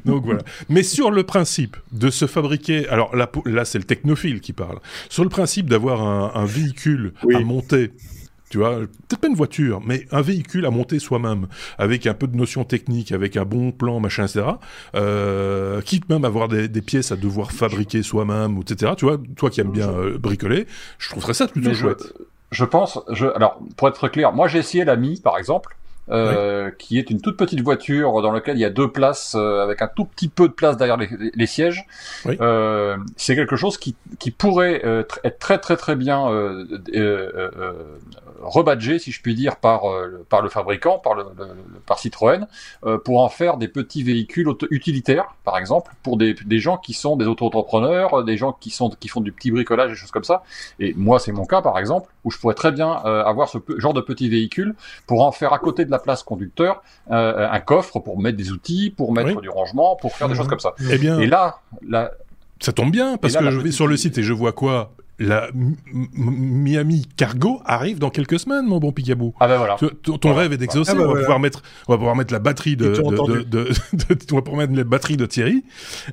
donc 0.05 0.25
voilà. 0.25 0.41
Mais 0.69 0.83
sur 0.83 1.11
le 1.11 1.23
principe 1.25 1.77
de 1.93 2.11
se 2.11 2.27
fabriquer, 2.27 2.89
alors 2.89 3.15
là, 3.15 3.31
là 3.47 3.65
c'est 3.65 3.79
le 3.79 3.85
technophile 3.85 4.41
qui 4.41 4.53
parle. 4.53 4.79
Sur 5.09 5.23
le 5.25 5.31
principe 5.31 5.69
d'avoir 5.69 6.03
un, 6.03 6.33
un 6.41 6.45
véhicule 6.47 7.13
oui. 7.25 7.35
à 7.37 7.41
monter 7.41 7.93
tu 8.51 8.59
vois, 8.59 8.79
peut-être 8.79 9.21
pas 9.21 9.29
une 9.29 9.37
voiture, 9.37 9.81
mais 9.87 10.07
un 10.11 10.23
véhicule 10.23 10.67
à 10.67 10.71
monter 10.71 10.99
soi-même, 10.99 11.47
avec 11.79 12.07
un 12.09 12.15
peu 12.15 12.27
de 12.27 12.37
notions 12.37 12.65
techniques, 12.65 13.13
avec 13.13 13.37
un 13.37 13.45
bon 13.45 13.71
plan, 13.71 14.01
machin, 14.01 14.25
etc. 14.25 14.45
Euh, 14.97 15.81
quitte 15.83 16.09
même 16.09 16.25
à 16.25 16.29
avoir 16.29 16.49
des, 16.49 16.67
des, 16.69 16.83
pièces 16.83 17.13
à 17.13 17.17
devoir 17.17 17.53
fabriquer 17.53 18.03
soi-même, 18.03 18.59
etc. 18.61 18.93
Tu 18.97 19.05
vois, 19.05 19.19
toi 19.37 19.51
qui 19.51 19.61
aimes 19.61 19.71
bien 19.71 19.91
euh, 19.91 20.19
bricoler, 20.19 20.67
je 20.99 21.11
trouverais 21.11 21.35
ça 21.35 21.47
plutôt 21.47 21.73
chouette. 21.73 22.13
Je, 22.51 22.59
je 22.59 22.65
pense, 22.65 22.99
je, 23.13 23.29
alors 23.29 23.61
pour 23.77 23.87
être 23.87 23.95
très 23.95 24.11
clair, 24.11 24.33
moi 24.33 24.49
j'ai 24.49 24.59
essayé 24.59 24.85
la 24.85 24.97
Mi 24.97 25.21
par 25.21 25.39
exemple. 25.39 25.77
Euh, 26.11 26.67
oui. 26.67 26.73
qui 26.79 26.99
est 26.99 27.09
une 27.11 27.21
toute 27.21 27.37
petite 27.37 27.61
voiture 27.61 28.21
dans 28.21 28.33
laquelle 28.33 28.57
il 28.57 28.61
y 28.61 28.65
a 28.65 28.71
deux 28.71 28.91
places 28.91 29.37
euh, 29.37 29.63
avec 29.63 29.81
un 29.81 29.87
tout 29.87 30.05
petit 30.05 30.29
peu 30.29 30.49
de 30.49 30.53
place 30.53 30.77
derrière 30.77 30.97
les, 30.97 31.09
les 31.33 31.47
sièges. 31.47 31.87
Oui. 32.25 32.37
Euh, 32.41 32.97
c'est 33.17 33.37
quelque 33.37 33.55
chose 33.55 33.79
qui, 33.79 33.95
qui 34.19 34.33
pourrait 34.33 34.83
être 35.23 35.39
très 35.39 35.59
très 35.59 35.77
très 35.77 35.95
bien 35.95 36.29
rebadgé, 38.41 38.99
si 38.99 39.13
je 39.13 39.21
puis 39.23 39.35
dire, 39.35 39.57
par 39.57 39.83
par 40.29 40.43
le 40.43 40.49
fabricant, 40.49 40.99
par 40.99 41.15
le, 41.15 41.25
le 41.39 41.47
par 41.87 41.99
Citroën, 41.99 42.47
pour 43.05 43.21
en 43.21 43.29
faire 43.29 43.57
des 43.57 43.69
petits 43.69 44.03
véhicules 44.03 44.49
utilitaires, 44.71 45.35
par 45.45 45.59
exemple, 45.59 45.93
pour 46.03 46.17
des, 46.17 46.35
des 46.35 46.59
gens 46.59 46.77
qui 46.77 46.95
sont 46.95 47.17
des 47.17 47.27
auto-entrepreneurs, 47.27 48.25
des 48.25 48.37
gens 48.37 48.53
qui 48.53 48.71
sont 48.71 48.91
qui 48.91 49.09
font 49.09 49.21
du 49.21 49.33
petit 49.33 49.51
bricolage, 49.51 49.91
des 49.91 49.97
choses 49.97 50.11
comme 50.11 50.25
ça. 50.25 50.43
Et 50.79 50.95
moi, 50.95 51.19
c'est 51.19 51.33
mon 51.33 51.45
cas, 51.45 51.63
par 51.63 51.79
exemple, 51.79 52.11
où 52.25 52.31
je 52.31 52.39
pourrais 52.39 52.55
très 52.55 52.73
bien 52.73 52.93
avoir 52.93 53.49
ce 53.49 53.59
genre 53.79 53.95
de 53.95 54.01
petit 54.01 54.29
véhicule 54.29 54.75
pour 55.07 55.25
en 55.25 55.33
faire 55.33 55.53
à 55.53 55.59
côté 55.59 55.85
de 55.85 55.91
la 55.91 55.99
place 55.99 56.23
conducteur 56.23 56.83
euh, 57.11 57.49
un 57.51 57.61
coffre 57.61 58.01
pour 58.01 58.21
mettre 58.21 58.37
des 58.37 58.53
outils, 58.53 58.91
pour 58.91 59.13
mettre 59.13 59.37
oui. 59.37 59.43
du 59.43 59.49
rangement, 59.49 59.97
pour 59.97 60.15
faire 60.15 60.29
des 60.29 60.35
mmh. 60.35 60.37
choses 60.37 60.49
comme 60.49 60.61
ça. 60.61 60.75
Eh 60.91 60.99
bien, 60.99 61.19
et 61.19 61.27
là, 61.27 61.61
là 61.87 62.11
ça 62.61 62.73
tombe 62.73 62.91
bien 62.91 63.17
parce 63.17 63.35
là, 63.35 63.41
que 63.41 63.51
je 63.51 63.59
vais 63.59 63.73
sur 63.73 63.87
le 63.87 63.97
site 63.97 64.19
et 64.19 64.23
je 64.23 64.33
vois 64.33 64.53
quoi? 64.53 64.93
La 65.21 65.49
Miami 65.55 67.07
Cargo 67.17 67.61
arrive 67.67 67.99
dans 67.99 68.09
quelques 68.09 68.41
semaines, 68.41 68.67
mon 68.67 68.79
bon 68.79 68.91
Picabou. 68.91 69.35
Ah 69.39 69.47
ben 69.47 69.59
voilà. 69.59 69.77
Tu, 69.79 69.87
ton, 70.03 70.17
ton 70.17 70.31
voilà. 70.31 70.45
rêve 70.45 70.55
est 70.55 70.57
d'exaucer. 70.57 70.93
Ah 70.93 70.95
ben 70.95 71.03
on 71.03 71.03
va 71.03 71.11
voilà. 71.11 71.25
pouvoir 71.25 71.41
mettre, 71.41 71.63
on 71.89 71.93
va 71.93 71.99
pouvoir 71.99 72.17
mettre 72.17 72.33
la 72.33 72.39
batterie 72.39 72.75
de, 72.75 72.87
de, 72.89 73.43
de, 73.43 73.43
de, 73.43 73.69
on 74.33 74.37
va 74.37 74.43
pouvoir 74.43 74.57
mettre 74.57 74.75
la 74.75 74.85
batterie 74.85 75.19
de 75.19 75.27
Thierry. 75.27 75.63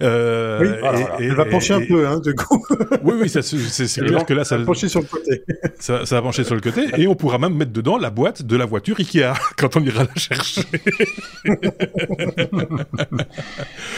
Euh, 0.02 0.60
oui, 0.62 0.68
voilà, 0.82 1.00
et, 1.00 1.24
et, 1.24 1.28
Elle 1.28 1.36
va 1.36 1.46
pencher 1.46 1.74
et, 1.74 1.78
un 1.78 1.86
peu, 1.88 2.06
hein, 2.06 2.20
du 2.20 2.36
coup. 2.36 2.62
oui, 3.04 3.16
oui, 3.22 3.30
c'est 3.30 4.02
clair 4.06 4.26
que 4.26 4.34
là, 4.34 4.44
ça 4.44 4.58
va 4.58 4.66
pencher 4.66 4.90
sur 4.90 5.00
le 5.00 5.08
côté. 5.08 5.44
Ça, 5.80 6.06
ça 6.06 6.16
va 6.16 6.22
pencher 6.24 6.44
sur 6.44 6.56
le 6.56 6.62
côté, 6.62 6.88
et 6.98 7.08
on 7.08 7.16
pourra 7.16 7.38
même 7.38 7.56
mettre 7.56 7.72
dedans 7.72 7.98
la 7.98 8.10
boîte 8.10 8.44
de 8.44 8.56
la 8.58 8.66
voiture 8.66 8.98
Ikea 9.00 9.34
quand 9.58 9.78
on 9.78 9.84
ira 9.84 10.04
la 10.04 10.16
chercher. 10.16 10.62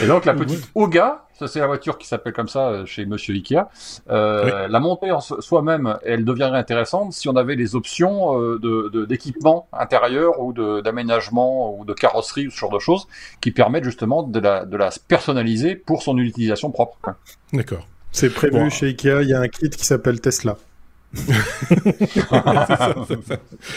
et 0.00 0.06
donc 0.06 0.24
la 0.24 0.34
petite 0.34 0.70
Oga, 0.74 1.26
ça 1.40 1.48
c'est 1.48 1.60
la 1.60 1.66
voiture 1.66 1.96
qui 1.96 2.06
s'appelle 2.06 2.34
comme 2.34 2.48
ça 2.48 2.84
chez 2.84 3.06
Monsieur 3.06 3.34
Ikea. 3.34 3.62
Euh, 4.10 4.44
oui. 4.44 4.50
La 4.70 4.78
monter 4.78 5.10
en 5.10 5.20
soi-même, 5.20 5.96
elle 6.04 6.24
deviendrait 6.24 6.58
intéressante 6.58 7.14
si 7.14 7.28
on 7.30 7.36
avait 7.36 7.56
les 7.56 7.74
options 7.74 8.38
euh, 8.40 9.06
d'équipement 9.08 9.66
de, 9.72 9.78
intérieur 9.78 10.40
ou 10.40 10.52
d'aménagement 10.52 11.74
ou 11.78 11.86
de 11.86 11.94
carrosserie 11.94 12.46
ou 12.46 12.50
ce 12.50 12.58
genre 12.58 12.70
de 12.70 12.78
choses 12.78 13.08
qui 13.40 13.52
permettent 13.52 13.84
justement 13.84 14.22
de 14.22 14.38
la, 14.38 14.66
de 14.66 14.76
la 14.76 14.90
personnaliser 15.08 15.76
pour 15.76 16.02
son 16.02 16.18
utilisation 16.18 16.70
propre. 16.70 16.98
D'accord. 17.54 17.86
C'est 18.12 18.30
prévu 18.30 18.52
bon. 18.52 18.68
chez 18.68 18.88
Ikea, 18.88 19.22
il 19.22 19.28
y 19.28 19.34
a 19.34 19.40
un 19.40 19.48
kit 19.48 19.70
qui 19.70 19.86
s'appelle 19.86 20.20
Tesla. 20.20 20.58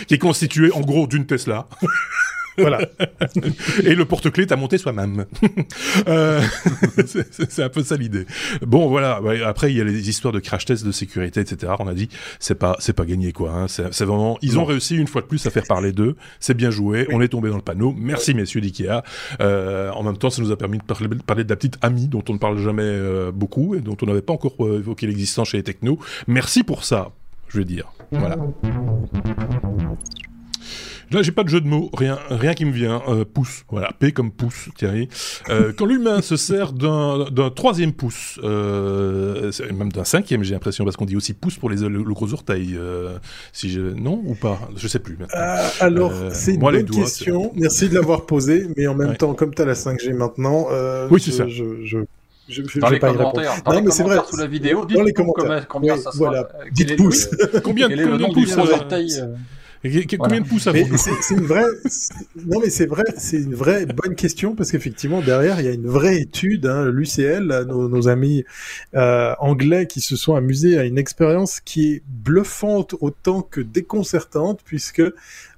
qui 0.08 0.14
est 0.14 0.20
constitué 0.20 0.72
en 0.72 0.82
gros 0.82 1.08
d'une 1.08 1.26
Tesla. 1.26 1.66
Voilà. 2.58 2.80
et 3.84 3.96
le 3.96 4.06
porte-clés 4.06 4.48
t'as 4.48 4.56
monté 4.56 4.78
soi-même. 4.78 5.26
euh, 6.08 6.42
c'est 7.06 7.64
un 7.64 7.70
peu 7.70 7.84
ça 7.84 7.96
l'idée. 7.96 8.26
Bon, 8.62 8.88
voilà. 8.88 9.20
Après, 9.46 9.72
il 9.72 9.78
y 9.78 9.82
a 9.82 9.84
les 9.84 10.10
histoires 10.10 10.34
de 10.34 10.40
crash 10.40 10.66
test 10.66 10.86
de 10.86 10.92
sécurité, 10.92 11.40
etc. 11.40 11.74
On 11.80 11.88
a 11.88 11.94
dit, 11.94 12.10
c'est 12.40 12.56
pas, 12.56 12.76
c'est 12.80 12.94
pas 12.94 13.06
gagné, 13.06 13.32
quoi. 13.32 13.52
Hein. 13.52 13.68
C'est 13.68 14.06
vraiment, 14.06 14.38
ils 14.42 14.60
ont 14.60 14.66
réussi 14.66 14.96
une 14.96 15.08
fois 15.08 15.22
de 15.22 15.28
plus 15.28 15.46
à 15.46 15.50
faire 15.50 15.66
parler 15.68 15.92
d'eux. 15.92 16.16
C'est 16.40 16.54
bien 16.54 16.72
joué. 16.72 17.08
On 17.12 17.22
est 17.22 17.30
tombé 17.30 17.50
dans 17.50 17.56
le 17.56 17.62
panneau. 17.62 17.94
Merci, 17.98 18.34
messieurs 18.34 18.62
d'IKEA. 18.62 19.04
Euh, 19.42 19.92
en 19.92 20.04
même 20.04 20.18
temps, 20.18 20.30
ça 20.30 20.42
nous 20.42 20.52
a 20.52 20.58
permis 20.58 20.78
de 20.78 20.84
parler, 20.84 21.44
de 21.44 21.50
la 21.50 21.56
petite 21.56 21.78
amie 21.82 22.08
dont 22.08 22.24
on 22.30 22.34
ne 22.34 22.38
parle 22.38 22.58
jamais 22.58 22.84
euh, 22.84 23.32
beaucoup 23.32 23.76
et 23.76 23.82
dont 23.82 23.98
on 24.02 24.06
n'avait 24.06 24.22
pas 24.22 24.34
encore 24.34 24.54
évoqué 24.60 25.08
l'existence 25.08 25.50
chez 25.50 25.58
les 25.58 25.64
technos. 25.64 26.00
Merci 26.28 26.64
pour 26.64 26.84
ça, 26.84 27.12
je 27.50 27.60
veux 27.60 27.66
dire. 27.66 27.92
Voilà. 28.12 28.38
Là, 31.14 31.22
j'ai 31.22 31.32
pas 31.32 31.44
de 31.44 31.50
jeu 31.50 31.62
de 31.62 31.68
mots, 31.68 31.92
rien, 31.96 32.18
rien 32.30 32.56
qui 32.56 32.66
me 32.66 32.72
vient. 32.72 33.04
Euh, 33.08 33.24
pouce, 33.24 33.66
voilà, 33.70 33.92
P 34.00 34.12
comme 34.12 34.32
pouce, 34.32 34.70
Thierry. 34.76 35.10
Euh, 35.50 35.72
quand 35.78 35.86
l'humain 35.86 36.22
se 36.24 36.36
sert 36.38 36.74
d'un 36.74 37.50
troisième 37.56 37.94
pouce, 37.94 38.40
euh, 38.44 39.52
même 39.78 39.92
d'un 39.92 40.04
cinquième, 40.04 40.44
j'ai 40.44 40.54
l'impression, 40.54 40.84
parce 40.86 40.98
qu'on 40.98 41.06
dit 41.06 41.16
aussi 41.16 41.34
pouce 41.34 41.58
pour 41.58 41.70
les 41.70 41.84
le, 41.88 42.14
gros 42.14 42.34
orteil. 42.34 42.76
Euh, 42.76 43.18
si 43.52 43.70
je, 43.70 43.82
non 43.82 44.22
ou 44.26 44.36
pas, 44.36 44.60
je 44.76 44.88
sais 44.88 45.00
plus. 45.00 45.18
Euh, 45.22 45.68
alors, 45.80 46.12
euh, 46.12 46.30
c'est 46.34 46.56
une 46.56 46.60
bonne 46.60 46.86
question. 46.86 47.52
Merci 47.56 47.90
de 47.90 47.96
l'avoir 47.96 48.26
posé, 48.26 48.68
mais 48.76 48.88
en 48.88 48.96
même 48.96 49.16
temps, 49.16 49.34
comme 49.34 49.54
tu 49.54 49.62
as 49.62 49.66
la 49.66 49.74
5G 49.74 50.14
maintenant, 50.14 50.68
oui, 51.10 51.22
c'est 51.22 51.32
ça. 51.32 51.48
Je, 51.48 51.84
je... 51.86 52.00
Je, 52.50 52.62
je, 52.68 52.80
dans 52.82 52.90
les 52.90 53.00
commentaires, 53.00 53.54
dans 53.64 53.72
non, 53.72 53.80
les 53.80 53.86
mais 53.86 53.92
c'est 53.92 54.04
vrai. 54.04 54.18
sous 54.30 54.36
la 54.36 54.48
vidéo, 54.48 54.84
dites 54.86 54.98
dans 54.98 55.04
les 55.04 55.14
commentaires. 55.14 55.66
combien, 55.66 55.96
ça 55.96 56.10
voilà. 56.16 56.50
Dites 56.74 56.98
pouces. 56.98 57.30
combien, 57.64 57.88
combien 57.88 58.18
de 58.18 58.34
pouces 58.34 58.58
Combien 60.18 60.40
de 60.40 60.48
pouces 60.48 60.70
C'est 60.98 61.34
une 61.34 61.46
vraie. 61.46 61.66
Non, 62.46 62.60
mais 62.62 62.70
c'est 62.70 62.86
vrai, 62.86 63.04
c'est 63.18 63.38
une 63.38 63.54
vraie 63.54 63.86
bonne 63.86 64.16
question 64.16 64.56
parce 64.56 64.72
qu'effectivement 64.72 65.22
derrière 65.22 65.60
il 65.60 65.66
y 65.66 65.70
a 65.70 65.74
une 65.74 65.88
vraie 65.88 66.22
étude. 66.22 66.66
Hein, 66.68 66.90
L'UCL, 66.90 67.66
nos, 67.68 67.90
nos, 67.90 68.08
amis 68.08 68.46
euh, 68.96 69.34
anglais 69.40 69.86
qui 69.88 70.00
se 70.00 70.16
sont 70.16 70.36
amusés 70.36 70.78
à 70.78 70.86
une 70.86 70.98
expérience 70.98 71.60
qui 71.60 71.94
est 71.94 72.04
bluffante 72.08 72.96
autant 73.02 73.42
que 73.42 73.60
déconcertante 73.60 74.62
puisque 74.64 75.04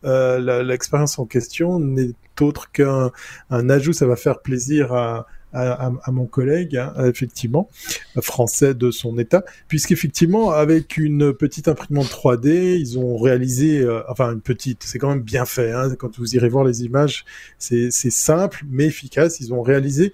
euh, 0.06 0.64
l'expérience 0.64 1.20
en 1.20 1.26
question 1.26 1.80
n'est 1.80 2.14
autre 2.42 2.72
qu'un 2.72 3.12
un 3.50 3.70
ajout. 3.70 3.94
Ça 3.94 4.08
va 4.08 4.16
faire 4.16 4.40
plaisir 4.40 4.94
à 4.94 5.28
à, 5.56 6.12
mon 6.12 6.26
collègue, 6.26 6.78
hein, 6.78 6.94
effectivement, 7.06 7.70
français 8.22 8.74
de 8.74 8.92
son 8.92 9.18
état, 9.18 9.44
puisqu'effectivement, 9.68 10.52
avec 10.52 10.98
une 10.98 11.34
petite 11.34 11.68
imprimante 11.68 12.08
3D, 12.08 12.78
ils 12.78 13.00
ont 13.00 13.18
réalisé, 13.18 13.80
euh, 13.80 14.02
enfin 14.10 14.34
une 14.34 14.42
petite, 14.42 14.84
c'est 14.84 15.00
quand 15.00 15.10
même 15.10 15.22
bien 15.22 15.46
fait, 15.46 15.72
hein, 15.72 15.96
quand 15.98 16.18
vous 16.18 16.36
irez 16.36 16.50
voir 16.50 16.66
les 16.66 16.84
images, 16.84 17.26
c'est 17.58 17.90
simple 17.92 18.64
mais 18.70 18.86
efficace, 18.86 19.40
ils 19.40 19.54
ont 19.54 19.62
réalisé 19.62 20.14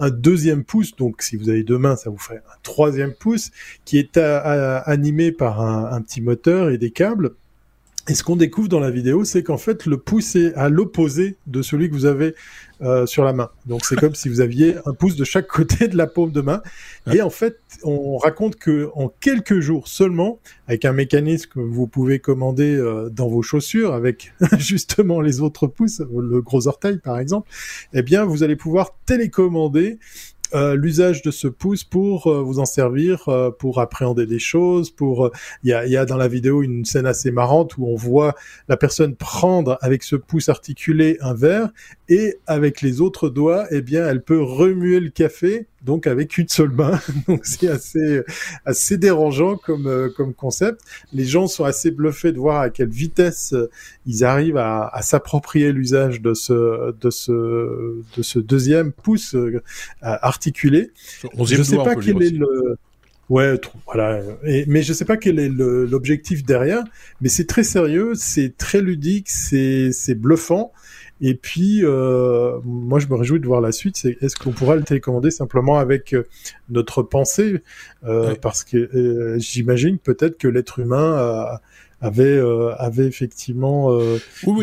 un 0.00 0.10
deuxième 0.10 0.64
pouce, 0.64 0.96
donc 0.96 1.22
si 1.22 1.36
vous 1.36 1.50
avez 1.50 1.62
deux 1.62 1.78
mains, 1.78 1.94
ça 1.94 2.10
vous 2.10 2.18
ferait 2.18 2.38
un 2.38 2.58
troisième 2.62 3.12
pouce, 3.12 3.50
qui 3.84 3.98
est 3.98 4.16
animé 4.16 5.30
par 5.30 5.60
un, 5.60 6.00
petit 6.00 6.22
moteur 6.22 6.70
et 6.70 6.78
des 6.78 6.90
câbles. 6.90 7.32
Et 8.08 8.14
ce 8.14 8.24
qu'on 8.24 8.36
découvre 8.36 8.68
dans 8.68 8.80
la 8.80 8.90
vidéo, 8.90 9.24
c'est 9.24 9.42
qu'en 9.42 9.58
fait, 9.58 9.84
le 9.84 9.98
pouce 9.98 10.34
est 10.36 10.54
à 10.54 10.70
l'opposé 10.70 11.36
de 11.46 11.60
celui 11.60 11.90
que 11.90 11.94
vous 11.94 12.06
avez 12.06 12.34
euh, 12.82 13.06
sur 13.06 13.24
la 13.24 13.32
main. 13.32 13.50
Donc 13.66 13.84
c'est 13.84 13.96
comme 13.96 14.14
si 14.14 14.28
vous 14.28 14.40
aviez 14.40 14.76
un 14.86 14.94
pouce 14.94 15.16
de 15.16 15.24
chaque 15.24 15.46
côté 15.46 15.88
de 15.88 15.96
la 15.96 16.06
paume 16.06 16.32
de 16.32 16.40
main. 16.40 16.62
Et 17.12 17.20
en 17.22 17.30
fait, 17.30 17.58
on 17.82 18.16
raconte 18.16 18.56
que 18.56 18.90
en 18.94 19.08
quelques 19.08 19.60
jours 19.60 19.88
seulement, 19.88 20.38
avec 20.66 20.84
un 20.84 20.92
mécanisme 20.92 21.50
que 21.50 21.60
vous 21.60 21.86
pouvez 21.86 22.20
commander 22.20 22.74
euh, 22.74 23.10
dans 23.10 23.28
vos 23.28 23.42
chaussures, 23.42 23.92
avec 23.92 24.32
justement 24.58 25.20
les 25.20 25.40
autres 25.40 25.66
pouces, 25.66 26.00
le 26.00 26.40
gros 26.40 26.68
orteil 26.68 26.98
par 26.98 27.18
exemple, 27.18 27.50
eh 27.92 28.02
bien 28.02 28.24
vous 28.24 28.42
allez 28.42 28.56
pouvoir 28.56 28.96
télécommander 29.06 29.98
euh, 30.54 30.74
l'usage 30.74 31.22
de 31.22 31.30
ce 31.30 31.48
pouce 31.48 31.84
pour 31.84 32.26
euh, 32.26 32.42
vous 32.42 32.58
en 32.58 32.64
servir, 32.64 33.28
euh, 33.28 33.50
pour 33.50 33.80
appréhender 33.80 34.26
des 34.26 34.38
choses, 34.38 34.90
pour 34.90 35.30
il 35.62 35.70
y 35.70 35.72
a, 35.72 35.86
y, 35.86 35.96
a, 35.96 36.04
dans 36.04 36.16
la 36.16 36.28
vidéo 36.28 36.62
une 36.62 36.84
scène 36.84 37.06
assez 37.06 37.30
marrante 37.30 37.76
où 37.78 37.86
on 37.86 37.96
voit 37.96 38.34
la 38.68 38.76
personne 38.76 39.14
prendre 39.14 39.78
avec 39.80 40.02
ce 40.02 40.16
pouce 40.16 40.48
articulé 40.48 41.18
un 41.20 41.34
verre 41.34 41.70
et 42.08 42.38
avec 42.46 42.82
les 42.82 43.00
autres 43.00 43.28
doigts, 43.28 43.66
eh 43.70 43.82
bien, 43.82 44.06
elle 44.08 44.22
peut 44.22 44.42
remuer 44.42 45.00
le 45.00 45.10
café 45.10 45.66
donc 45.82 46.06
avec 46.06 46.38
une 46.38 46.48
seule 46.48 46.70
main. 46.70 47.00
donc 47.28 47.44
c'est 47.44 47.68
assez 47.68 48.22
assez 48.64 48.96
dérangeant 48.96 49.56
comme 49.56 49.86
euh, 49.86 50.08
comme 50.14 50.34
concept. 50.34 50.80
Les 51.12 51.24
gens 51.24 51.46
sont 51.46 51.64
assez 51.64 51.90
bluffés 51.90 52.32
de 52.32 52.38
voir 52.38 52.60
à 52.60 52.70
quelle 52.70 52.90
vitesse 52.90 53.52
euh, 53.52 53.70
ils 54.06 54.24
arrivent 54.24 54.56
à, 54.56 54.88
à 54.92 55.02
s'approprier 55.02 55.72
l'usage 55.72 56.20
de 56.20 56.34
ce 56.34 56.92
de 56.92 57.10
ce 57.10 58.02
de 58.16 58.22
ce 58.22 58.38
deuxième 58.38 58.92
pouce 58.92 59.34
euh, 59.34 59.62
articulé. 60.00 60.90
Je 61.44 61.62
sais 61.62 61.76
pas 61.76 61.96
quel 61.96 62.22
est 62.22 62.30
le 62.30 62.76
Ouais, 63.30 63.54
voilà. 63.86 64.22
Et, 64.44 64.64
mais 64.66 64.82
je 64.82 64.92
sais 64.92 65.04
pas 65.04 65.16
quel 65.16 65.38
est 65.38 65.48
l'objectif 65.48 66.44
derrière, 66.44 66.82
mais 67.20 67.28
c'est 67.28 67.46
très 67.46 67.62
sérieux, 67.62 68.14
c'est 68.16 68.56
très 68.56 68.80
ludique, 68.80 69.30
c'est 69.30 69.92
c'est 69.92 70.16
bluffant. 70.16 70.72
Et 71.20 71.34
puis, 71.34 71.80
euh, 71.84 72.58
moi, 72.64 72.98
je 72.98 73.06
me 73.08 73.14
réjouis 73.14 73.40
de 73.40 73.46
voir 73.46 73.60
la 73.60 73.72
suite. 73.72 73.96
C'est 73.96 74.16
est-ce 74.22 74.36
qu'on 74.36 74.52
pourra 74.52 74.76
le 74.76 74.82
télécommander 74.82 75.30
simplement 75.30 75.78
avec 75.78 76.14
euh, 76.14 76.26
notre 76.70 77.02
pensée, 77.02 77.62
euh, 78.04 78.34
parce 78.40 78.64
que 78.64 78.76
euh, 78.76 79.38
j'imagine 79.38 79.98
peut-être 79.98 80.38
que 80.38 80.48
l'être 80.48 80.78
humain 80.78 81.14
a, 81.16 81.60
avait 82.00 82.24
euh, 82.24 82.74
avait 82.78 83.06
effectivement 83.06 83.92
euh, 83.92 84.18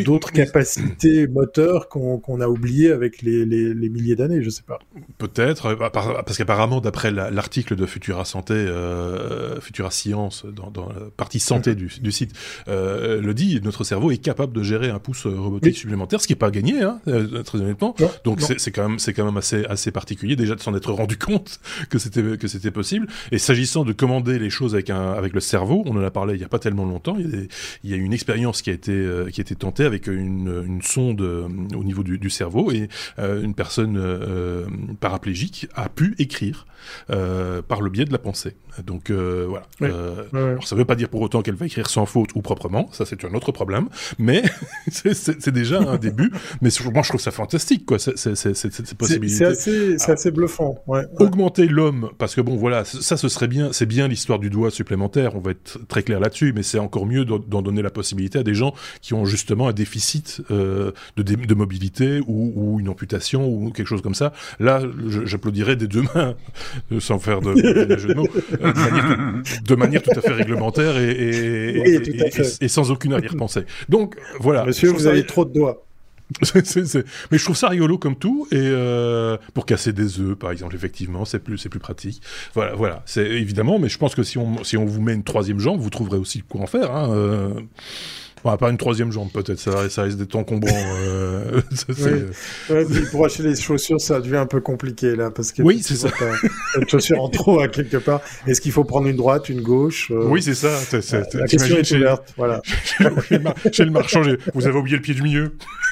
d'autres 0.05 0.31
capacités 0.31 1.27
moteurs 1.27 1.87
qu'on 1.89 2.41
a 2.41 2.47
oubliées 2.47 2.91
avec 2.91 3.21
les, 3.21 3.45
les, 3.45 3.73
les 3.73 3.89
milliers 3.89 4.15
d'années, 4.15 4.41
je 4.41 4.49
sais 4.49 4.63
pas. 4.63 4.79
Peut-être, 5.17 5.67
euh, 5.67 5.89
parce 5.89 6.37
qu'apparemment, 6.37 6.81
d'après 6.81 7.11
l'article 7.11 7.75
de 7.75 7.85
Futura 7.85 8.25
Santé, 8.25 8.53
euh, 8.53 9.59
Futura 9.61 9.91
Science, 9.91 10.45
dans, 10.45 10.71
dans 10.71 10.89
la 10.89 10.95
partie 11.15 11.39
santé 11.39 11.75
du, 11.75 11.91
du, 12.01 12.11
site, 12.11 12.33
euh, 12.67 13.21
le 13.21 13.33
dit, 13.33 13.59
notre 13.63 13.83
cerveau 13.83 14.11
est 14.11 14.17
capable 14.17 14.53
de 14.53 14.63
gérer 14.63 14.89
un 14.89 14.99
pouce 14.99 15.25
robotique 15.25 15.77
supplémentaire, 15.77 16.21
ce 16.21 16.27
qui 16.27 16.33
est 16.33 16.37
pas 16.37 16.51
gagné, 16.51 16.81
hein, 16.81 16.99
très 17.45 17.59
honnêtement. 17.59 17.95
Donc 18.23 18.41
c'est 18.41 18.71
quand 18.71 18.87
même 18.87 18.99
c'est 18.99 19.13
quand 19.13 19.25
même 19.25 19.37
assez 19.37 19.65
assez 19.65 19.91
particulier 19.91 20.35
déjà 20.35 20.55
de 20.55 20.61
s'en 20.61 20.75
être 20.75 20.91
rendu 20.91 21.17
compte 21.27 21.59
que 21.89 21.99
c'était 21.99 22.37
que 22.37 22.47
c'était 22.47 22.71
possible. 22.71 23.07
Et 23.31 23.37
s'agissant 23.37 23.85
de 23.85 23.93
commander 23.93 24.39
les 24.39 24.49
choses 24.49 24.73
avec 24.73 24.89
un 24.89 25.13
avec 25.13 25.33
le 25.33 25.39
cerveau, 25.39 25.83
on 25.85 25.95
en 25.97 26.03
a 26.03 26.11
parlé 26.11 26.35
il 26.35 26.41
y 26.41 26.45
a 26.45 26.49
pas 26.49 26.59
tellement 26.59 26.85
longtemps 26.85 27.17
il 27.83 27.89
y 27.89 27.93
a 27.93 27.97
une 27.97 28.13
expérience 28.13 28.61
qui 28.61 28.69
a 28.69 28.73
été 28.73 28.91
euh, 28.91 29.29
qui 29.29 29.41
a 29.41 29.43
été 29.43 29.55
tentée 29.55 29.85
avec 29.85 30.07
une, 30.07 30.63
une 30.65 30.81
sonde 30.81 31.21
euh, 31.21 31.47
au 31.75 31.83
niveau 31.83 32.03
du, 32.03 32.17
du 32.17 32.29
cerveau 32.29 32.71
et 32.71 32.89
euh, 33.19 33.41
une 33.41 33.53
personne 33.53 33.97
paraplégique 34.99 35.67
a 35.75 35.89
pu 35.89 36.15
écrire 36.19 36.67
par 37.07 37.81
le 37.81 37.89
biais 37.89 38.05
de 38.05 38.11
la 38.11 38.17
pensée. 38.17 38.55
Donc 38.85 39.11
voilà. 39.11 39.67
Alors, 40.33 40.67
ça 40.67 40.75
ne 40.75 40.79
veut 40.79 40.85
pas 40.85 40.95
dire 40.95 41.09
pour 41.09 41.21
autant 41.21 41.41
qu'elle 41.41 41.55
va 41.55 41.65
écrire 41.65 41.89
sans 41.89 42.05
faute 42.05 42.29
ou 42.35 42.41
proprement, 42.41 42.89
ça 42.91 43.05
c'est 43.05 43.23
un 43.25 43.33
autre 43.33 43.51
problème, 43.51 43.89
mais 44.19 44.43
c'est 44.91 45.51
déjà 45.51 45.79
un 45.79 45.97
début. 45.97 46.31
Mais 46.61 46.69
moi 46.93 47.03
je 47.03 47.09
trouve 47.09 47.21
ça 47.21 47.31
fantastique 47.31 47.85
quoi, 47.85 47.99
cette 47.99 48.93
possibilité. 48.97 49.55
C'est 49.55 50.11
assez, 50.11 50.31
bluffant. 50.31 50.75
Ouais, 50.87 51.03
Augmenter 51.19 51.67
l'homme, 51.67 52.09
parce 52.17 52.35
que 52.35 52.41
bon 52.41 52.55
voilà, 52.55 52.85
ça 52.85 53.17
ce 53.17 53.29
serait 53.29 53.47
bien, 53.47 53.71
c'est 53.73 53.85
bien 53.85 54.07
l'histoire 54.07 54.39
du 54.39 54.49
doigt 54.49 54.71
supplémentaire, 54.71 55.35
on 55.35 55.39
va 55.39 55.51
être 55.51 55.79
très 55.87 56.03
clair 56.03 56.19
là-dessus, 56.19 56.53
mais 56.55 56.63
c'est 56.63 56.79
encore 56.79 57.05
mieux 57.05 57.16
d'en 57.25 57.61
donner 57.61 57.81
la 57.81 57.89
possibilité 57.89 58.39
à 58.39 58.43
des 58.43 58.53
gens 58.53 58.73
qui 59.01 59.13
ont 59.13 59.25
justement 59.25 59.67
un 59.67 59.73
déficit 59.73 60.41
euh, 60.51 60.91
de, 61.15 61.23
de, 61.23 61.55
mobilité 61.55 62.21
ou, 62.27 62.53
ou, 62.55 62.79
une 62.79 62.89
amputation 62.89 63.47
ou 63.47 63.71
quelque 63.71 63.87
chose 63.87 64.01
comme 64.01 64.15
ça. 64.15 64.33
Là, 64.59 64.81
j'applaudirais 65.25 65.75
des 65.75 65.87
deux 65.87 66.03
mains, 66.13 66.35
euh, 66.91 66.99
sans 66.99 67.19
faire 67.19 67.41
de, 67.41 67.53
de, 67.53 68.13
mots, 68.13 68.27
euh, 68.61 68.73
de, 68.73 68.79
manière, 68.79 69.43
de, 69.63 69.75
manière, 69.75 70.03
tout 70.03 70.11
à 70.17 70.21
fait 70.21 70.33
réglementaire 70.33 70.97
et, 70.97 71.11
et, 71.11 71.79
oui, 71.79 72.11
et, 72.59 72.65
et 72.65 72.67
sans 72.67 72.91
aucune 72.91 73.13
arrière-pensée. 73.13 73.65
Donc 73.89 74.15
voilà. 74.39 74.65
Monsieur, 74.65 74.91
vous 74.91 75.07
avez 75.07 75.25
trop 75.25 75.45
de 75.45 75.53
doigts. 75.53 75.83
Mais 77.31 77.37
je 77.37 77.43
trouve 77.43 77.55
ça 77.55 77.69
rigolo 77.69 77.97
comme 77.97 78.15
tout 78.15 78.47
et 78.51 78.57
euh, 78.57 79.37
pour 79.53 79.65
casser 79.65 79.93
des 79.93 80.19
œufs 80.19 80.35
par 80.35 80.51
exemple 80.51 80.75
effectivement 80.75 81.25
c'est 81.25 81.39
plus 81.39 81.57
c'est 81.57 81.69
plus 81.69 81.79
pratique. 81.79 82.21
Voilà 82.53 82.75
voilà. 82.75 83.03
C'est 83.05 83.25
évidemment 83.25 83.79
mais 83.79 83.89
je 83.89 83.97
pense 83.97 84.15
que 84.15 84.23
si 84.23 84.37
on 84.37 84.63
si 84.63 84.77
on 84.77 84.85
vous 84.85 85.01
met 85.01 85.13
une 85.13 85.23
troisième 85.23 85.59
jambe 85.59 85.79
vous 85.79 85.89
trouverez 85.89 86.17
aussi 86.17 86.41
quoi 86.41 86.61
en 86.61 86.67
faire 86.67 86.91
hein, 86.95 87.09
euh... 87.11 87.53
Bon, 88.43 88.51
à 88.51 88.57
part 88.57 88.69
une 88.69 88.77
troisième 88.77 89.11
jambe, 89.11 89.29
peut-être, 89.31 89.59
ça, 89.59 89.89
ça 89.89 90.03
risque 90.03 90.17
d'être 90.17 90.35
encombrant. 90.35 90.69
Euh, 90.75 91.61
ouais, 92.69 92.83
pour 93.11 93.25
acheter 93.25 93.43
les 93.43 93.55
chaussures, 93.55 93.99
ça 93.99 94.19
devient 94.19 94.37
un 94.37 94.45
peu 94.45 94.61
compliqué, 94.61 95.15
là, 95.15 95.31
parce 95.31 95.51
que 95.51 95.61
oui, 95.61 95.81
c'est 95.83 95.95
ça. 95.95 96.09
une 96.79 96.87
chaussure 96.87 97.21
en 97.21 97.29
trop, 97.29 97.59
à 97.59 97.67
quelque 97.67 97.97
part. 97.97 98.21
Est-ce 98.45 98.61
qu'il 98.61 98.71
faut 98.71 98.83
prendre 98.83 99.07
une 99.07 99.17
droite, 99.17 99.49
une 99.49 99.61
gauche 99.61 100.11
euh... 100.11 100.27
Oui, 100.27 100.41
c'est 100.41 100.55
ça. 100.55 100.69
C 100.77 100.97
est, 100.97 101.01
c 101.01 101.17
est, 101.17 101.33
la 101.33 101.47
question 101.47 101.77
est 101.77 101.83
chez... 101.83 101.97
ouverte, 101.97 102.33
voilà. 102.37 102.61
chez 103.71 103.85
le 103.85 103.91
marchand, 103.91 104.21
vous 104.53 104.67
avez 104.67 104.77
oublié 104.77 104.97
le 104.97 105.01
pied 105.01 105.13
du 105.13 105.23
milieu. 105.23 105.55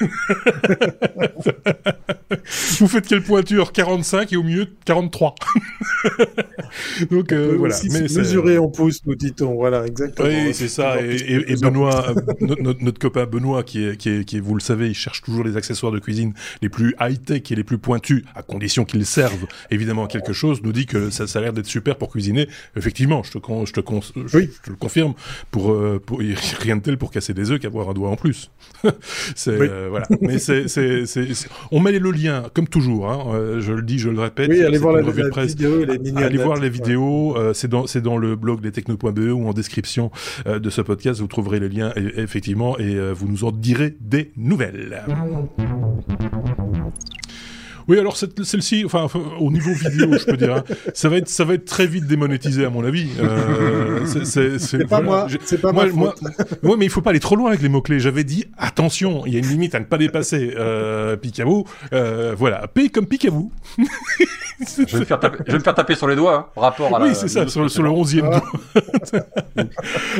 vous 2.78 2.88
faites 2.88 3.06
quelle 3.06 3.22
pointure? 3.22 3.72
45 3.72 4.32
et 4.32 4.36
au 4.36 4.42
milieu 4.42 4.66
43. 4.84 5.34
Donc 7.10 7.32
euh, 7.32 7.56
voilà. 7.58 7.76
Mais 7.90 8.02
mesurer 8.02 8.58
en 8.58 8.68
pouces, 8.68 9.00
nous 9.06 9.14
dit-on. 9.14 9.54
Voilà, 9.54 9.86
exactement. 9.86 10.28
Oui, 10.28 10.52
c'est 10.52 10.68
ça. 10.68 11.00
Et, 11.00 11.56
Benoît, 11.56 12.14
euh, 12.42 12.74
notre, 12.80 12.98
copain 12.98 13.26
Benoît, 13.26 13.62
qui 13.62 13.84
est, 13.84 13.96
qui, 13.96 14.08
est, 14.08 14.24
qui 14.24 14.36
est, 14.36 14.40
vous 14.40 14.54
le 14.54 14.60
savez, 14.60 14.88
il 14.88 14.94
cherche 14.94 15.22
toujours 15.22 15.44
les 15.44 15.56
accessoires 15.56 15.92
de 15.92 15.98
cuisine 15.98 16.34
les 16.62 16.68
plus 16.68 16.94
high-tech 17.00 17.50
et 17.50 17.54
les 17.54 17.64
plus 17.64 17.78
pointus, 17.78 18.24
à 18.34 18.42
condition 18.42 18.84
qu'ils 18.84 19.06
servent 19.06 19.46
évidemment 19.70 20.04
à 20.04 20.08
quelque 20.08 20.32
chose, 20.32 20.62
nous 20.62 20.72
dit 20.72 20.86
que 20.86 21.10
ça, 21.10 21.26
ça 21.26 21.38
a 21.38 21.42
l'air 21.42 21.52
d'être 21.52 21.66
super 21.66 21.96
pour 21.96 22.10
cuisiner. 22.10 22.48
Effectivement, 22.76 23.22
je 23.22 23.32
te, 23.32 23.38
je 23.38 23.72
te, 23.72 23.80
je, 24.26 24.38
te 24.38 24.70
le 24.70 24.76
confirme. 24.76 25.14
Pour, 25.50 25.72
euh, 25.72 26.00
pour 26.04 26.18
rien 26.18 26.76
de 26.76 26.82
tel 26.82 26.98
pour 26.98 27.10
casser 27.10 27.34
des 27.34 27.50
œufs 27.50 27.60
qu'avoir 27.60 27.88
un 27.90 27.94
doigt 27.94 28.10
en 28.10 28.16
plus. 28.16 28.50
c'est 29.34 29.50
euh, 29.50 29.88
voilà. 29.90 30.06
Mais 30.20 30.38
c'est, 30.38 30.68
c'est, 30.68 31.04
on 31.70 31.80
met 31.80 31.98
le 31.98 32.10
lien 32.10 32.44
comme 32.54 32.68
toujours. 32.68 33.10
Hein, 33.10 33.58
je 33.60 33.72
le 33.72 33.82
dis, 33.82 33.98
je 33.98 34.10
le 34.10 34.20
répète. 34.20 34.50
Oui, 34.50 34.62
allez 34.62 34.78
voir 34.78 34.94
la, 34.94 35.02
vidéo, 35.02 35.84
les 35.84 36.16
Allez 36.16 36.38
voir 36.38 36.58
les 36.58 36.70
vidéos. 36.70 37.36
c'est 37.54 37.68
dans, 37.68 37.86
c'est 37.86 38.00
dans 38.00 38.16
le 38.16 38.36
blog 38.36 38.60
des 38.60 38.72
techno.be 38.72 39.18
ou 39.32 39.48
en 39.48 39.52
description 39.52 40.10
de 40.46 40.70
ce 40.70 40.80
podcast. 40.80 41.20
Vous 41.20 41.26
trouverez 41.26 41.60
les 41.60 41.68
liens 41.68 41.92
effectivement 42.26 42.76
et 42.78 42.98
vous 43.12 43.28
nous 43.28 43.44
en 43.44 43.52
direz 43.52 43.96
des 44.00 44.32
nouvelles. 44.36 45.02
Oui, 47.88 47.98
alors 47.98 48.16
celle-ci, 48.16 48.84
enfin, 48.84 49.06
au 49.38 49.50
niveau 49.50 49.72
vidéo, 49.72 50.18
je 50.18 50.24
peux 50.24 50.36
dire, 50.36 50.56
hein, 50.56 50.64
ça 50.92 51.08
va 51.08 51.18
être, 51.18 51.28
ça 51.28 51.44
va 51.44 51.54
être 51.54 51.64
très 51.64 51.86
vite 51.86 52.06
démonétisé 52.06 52.64
à 52.64 52.70
mon 52.70 52.84
avis. 52.84 53.08
Euh, 53.20 54.04
c'est 54.04 54.86
pas 54.86 55.00
moi, 55.00 55.28
c'est 55.44 55.60
pas 55.60 55.72
moi. 55.72 55.86
Moi, 55.92 56.14
moi, 56.62 56.76
mais 56.78 56.86
il 56.86 56.90
faut 56.90 57.00
pas 57.00 57.10
aller 57.10 57.20
trop 57.20 57.36
loin 57.36 57.48
avec 57.48 57.62
les 57.62 57.68
mots 57.68 57.82
clés. 57.82 58.00
J'avais 58.00 58.24
dit 58.24 58.44
attention, 58.58 59.24
il 59.26 59.34
y 59.34 59.36
a 59.36 59.38
une 59.38 59.46
limite 59.46 59.74
à 59.74 59.80
ne 59.80 59.84
pas 59.84 59.98
dépasser. 59.98 60.54
Euh, 60.56 61.16
Picaboo, 61.16 61.64
euh, 61.92 62.34
voilà, 62.36 62.66
P 62.66 62.88
comme 62.88 63.06
Picaboo. 63.06 63.52
je, 64.58 64.82
vais 64.92 65.00
me 65.00 65.04
faire 65.04 65.20
taper, 65.20 65.38
je 65.46 65.52
vais 65.52 65.58
me 65.58 65.62
faire 65.62 65.74
taper 65.74 65.94
sur 65.94 66.08
les 66.08 66.16
doigts, 66.16 66.34
hein, 66.56 66.60
rapport 66.60 66.94
à 66.96 67.02
Oui, 67.02 67.10
c'est 67.14 67.28
ça, 67.28 67.46
sur, 67.48 67.70
sur, 67.70 67.82
le 67.82 67.90
onzième 67.90 68.30
doigt. 68.30 68.42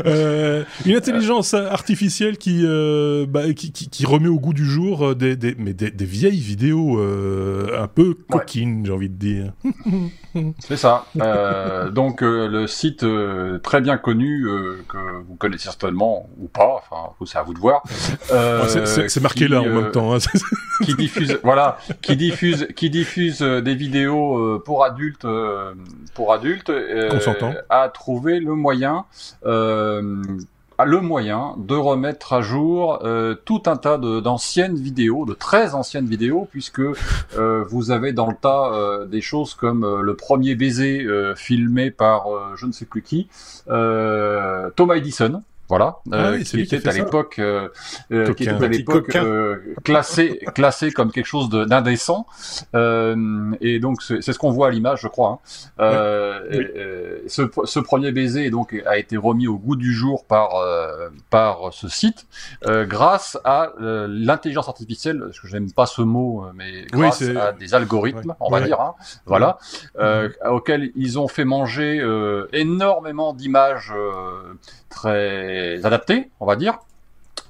euh, 0.07 0.65
une 0.85 0.97
intelligence 0.97 1.55
artificielle 1.55 2.37
qui, 2.37 2.63
euh, 2.65 3.27
bah, 3.29 3.53
qui, 3.55 3.73
qui, 3.73 3.89
qui, 3.89 4.07
remet 4.07 4.29
au 4.29 4.39
goût 4.39 4.53
du 4.53 4.65
jour 4.65 5.15
des, 5.15 5.37
des, 5.37 5.55
mais 5.59 5.73
des, 5.73 5.91
des 5.91 6.05
vieilles 6.05 6.41
vidéos 6.41 6.99
euh, 6.99 7.56
un 7.77 7.89
peu 7.89 8.17
coquines, 8.31 8.85
j'ai 8.87 8.93
envie 8.93 9.09
de 9.09 9.15
dire. 9.15 9.53
C'est 10.59 10.77
ça. 10.77 11.07
Euh, 11.21 11.91
donc 11.91 12.23
euh, 12.23 12.49
le 12.49 12.67
site 12.67 13.03
euh, 13.05 13.59
très 13.59 13.81
bien 13.81 13.97
connu 13.97 14.47
que 14.89 14.99
vous 15.27 15.35
connaissez 15.37 15.65
certainement 15.65 16.29
ou 16.39 16.49
pas, 16.49 16.77
enfin 16.77 17.13
c'est 17.25 17.39
à 17.39 17.43
vous 17.43 17.55
de 17.55 17.59
voir. 17.59 17.83
c'est 17.89 19.21
marqué 19.23 19.49
là 19.49 19.61
en 19.61 19.67
même 19.67 19.91
temps. 19.93 20.15
Hein. 20.15 20.19
qui 20.85 20.95
diffuse, 20.95 21.39
voilà, 21.43 21.79
qui 22.03 22.17
diffuse, 22.17 22.69
qui 22.77 22.91
diffuse 22.91 23.41
des 23.41 23.75
vidéos 23.75 24.61
pour 24.61 24.85
adultes, 24.85 25.27
pour 26.15 26.33
adultes, 26.33 26.73
a 27.71 27.89
trouvé 27.89 28.41
le 28.41 28.55
moyen 28.55 29.05
le 30.85 31.01
moyen 31.01 31.55
de 31.59 31.75
remettre 31.75 32.35
à 32.35 32.43
jour 32.43 33.01
euh, 33.03 33.35
tout 33.45 33.63
un 33.67 33.77
tas 33.77 33.99
d'anciennes 33.99 34.77
vidéos, 34.77 35.25
de 35.25 35.33
très 35.33 35.75
anciennes 35.75 36.07
vidéos, 36.07 36.47
puisque 36.51 36.81
euh, 36.81 37.65
vous 37.69 37.91
avez 37.91 38.13
dans 38.13 38.27
le 38.27 38.37
tas 38.37 38.73
euh, 38.73 39.07
des 39.07 39.21
choses 39.21 39.55
comme 39.55 40.01
le 40.01 40.17
premier 40.17 40.55
baiser 40.55 41.07
filmé 41.37 41.91
par 41.91 42.27
je 42.57 42.67
ne 42.67 42.73
sais 42.73 42.85
plus 42.85 43.03
qui, 43.03 43.29
Thomas 43.67 44.95
Edison, 44.97 45.43
voilà, 45.69 45.97
ah 46.13 46.17
euh, 46.17 46.43
qui, 46.43 46.61
était 46.61 46.89
à 46.89 46.93
l'époque, 46.93 47.41
euh, 47.41 47.69
euh, 48.13 48.33
qui 48.35 48.45
était 48.45 48.65
à 48.65 48.69
l'époque 48.69 49.19
classé 49.83 50.39
classé 50.55 50.93
comme 50.93 51.11
quelque 51.11 51.27
chose 51.27 51.49
d'indécent. 51.49 52.27
et 52.75 53.79
donc 53.81 54.03
c'est 54.03 54.21
ce 54.23 54.39
qu'on 54.39 54.51
voit 54.51 54.69
à 54.69 54.71
l'image, 54.71 55.01
je 55.03 55.09
crois. 55.09 55.41
Hein. 55.79 55.89
ce, 57.27 57.49
ce, 57.65 57.81
premier 57.81 58.13
baiser 58.13 58.51
donc 58.51 58.81
a 58.87 58.97
été 58.97 59.17
remis 59.17 59.49
au 59.49 59.59
goût 59.59 59.77
du 59.77 59.93
jour 59.93 60.25
par 60.25 60.51
par 61.31 61.73
ce 61.73 61.89
site 61.89 62.27
grâce 62.65 63.39
à 63.45 63.73
l'intelligence 63.79 64.69
artificielle. 64.69 65.21
Parce 65.21 65.41
que 65.41 65.49
j'aime 65.49 65.73
pas 65.73 65.87
ce 65.87 66.03
mot, 66.03 66.47
mais 66.55 66.87
grâce 66.93 67.23
à 67.23 67.53
des 67.53 67.75
algorithmes, 67.75 68.35
on 68.39 68.51
va 68.51 68.61
dire. 68.61 68.81
Hein, 68.81 68.95
voilà, 69.25 69.59
auxquels 70.49 70.93
ils 70.95 71.19
ont 71.19 71.29
fait 71.29 71.45
manger 71.45 72.01
énormément 72.53 73.33
d'images 73.33 73.93
adapté, 75.05 76.31
on 76.41 76.47
va 76.47 76.57
dire. 76.57 76.79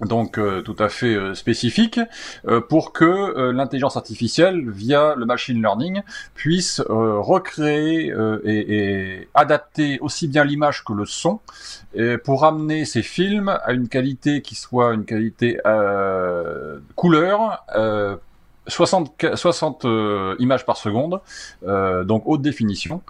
Donc 0.01 0.39
euh, 0.39 0.61
tout 0.61 0.77
à 0.79 0.89
fait 0.89 1.15
euh, 1.15 1.35
spécifique, 1.35 1.99
euh, 2.47 2.61
pour 2.61 2.93
que 2.93 3.51
l'intelligence 3.51 3.97
artificielle, 3.97 4.71
via 4.71 5.15
le 5.17 5.25
machine 5.25 5.61
learning, 5.61 6.03
puisse 6.35 6.83
recréer 6.87 8.13
et, 8.45 9.29
adapter 9.35 9.99
aussi 10.01 10.29
bien 10.29 10.45
l'image 10.45 10.85
que 10.85 10.93
le 10.93 11.07
son, 11.07 11.41
pour 12.25 12.45
amener 12.45 12.85
ces 12.85 13.03
films 13.03 13.49
à 13.49 13.73
une 13.73 13.89
qualité 13.89 14.43
qui 14.43 14.55
soit 14.55 14.95
une 14.95 15.05
qualité 15.05 15.59
couleur, 16.95 17.65
60, 18.69 19.37
60 19.37 19.85
euh, 19.85 20.37
images 20.39 20.67
par 20.67 20.77
seconde, 20.77 21.21
euh, 21.67 22.05
donc 22.05 22.23
haute 22.27 22.43
définition, 22.43 23.03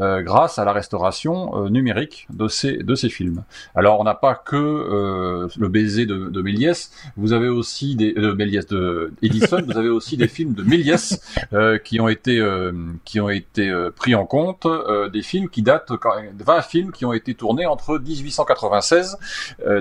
euh, 0.00 0.22
grâce 0.22 0.58
à 0.58 0.64
la 0.64 0.72
restauration 0.72 1.68
numérique 1.68 2.26
de 2.30 2.48
ces, 2.48 2.78
de 2.78 2.94
ces 2.94 3.08
films. 3.08 3.42
Alors 3.74 4.00
on 4.00 4.04
n'a 4.04 4.14
pas 4.14 4.34
que 4.34 5.48
le 5.56 5.68
baiser 5.68 6.06
de, 6.06 6.28
de, 6.28 6.42
Méliès, 6.42 6.90
vous 7.16 7.32
avez 7.32 7.48
aussi 7.48 7.94
des 7.94 8.12
de 8.12 8.32
Méliès 8.32 8.66
de 8.66 9.12
Edison, 9.22 9.60
vous 9.64 9.76
avez 9.76 9.88
aussi 9.88 10.16
des 10.16 10.28
films 10.28 10.54
de 10.54 10.62
Méliès 10.62 11.20
qui 11.84 12.00
ont 12.00 12.08
été 12.08 12.42
qui 13.04 13.20
ont 13.20 13.28
été 13.28 13.72
pris 13.96 14.14
en 14.14 14.26
compte, 14.26 14.66
des 15.12 15.22
films 15.22 15.48
qui 15.48 15.62
datent 15.62 15.92
20 15.92 16.62
films 16.62 16.92
qui 16.92 17.04
ont 17.04 17.12
été 17.12 17.34
tournés 17.34 17.66
entre 17.66 17.98
1896 17.98 19.18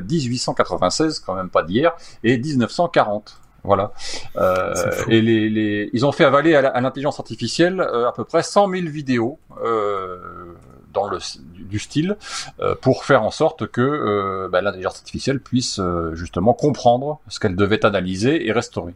1896 0.09 1.19
quand 1.19 1.35
même 1.35 1.49
pas 1.49 1.63
d'hier 1.63 1.93
et 2.23 2.37
1940. 2.37 3.41
Voilà. 3.63 3.91
Euh, 4.37 4.73
et 5.07 5.21
les, 5.21 5.49
les, 5.49 5.89
ils 5.93 6.05
ont 6.05 6.11
fait 6.11 6.25
avaler 6.25 6.55
à 6.55 6.81
l'intelligence 6.81 7.19
artificielle 7.19 7.79
euh, 7.79 8.07
à 8.07 8.11
peu 8.11 8.23
près 8.23 8.43
100 8.43 8.69
000 8.69 8.87
vidéos 8.87 9.39
euh, 9.63 10.17
dans 10.93 11.07
le 11.07 11.19
du 11.55 11.79
style 11.79 12.17
euh, 12.59 12.75
pour 12.75 13.05
faire 13.05 13.23
en 13.23 13.31
sorte 13.31 13.67
que 13.67 13.81
euh, 13.81 14.49
bah, 14.49 14.61
l'intelligence 14.61 14.97
artificielle 14.97 15.39
puisse 15.39 15.79
justement 16.13 16.53
comprendre 16.53 17.19
ce 17.27 17.39
qu'elle 17.39 17.55
devait 17.55 17.85
analyser 17.85 18.47
et 18.47 18.51
restaurer. 18.51 18.93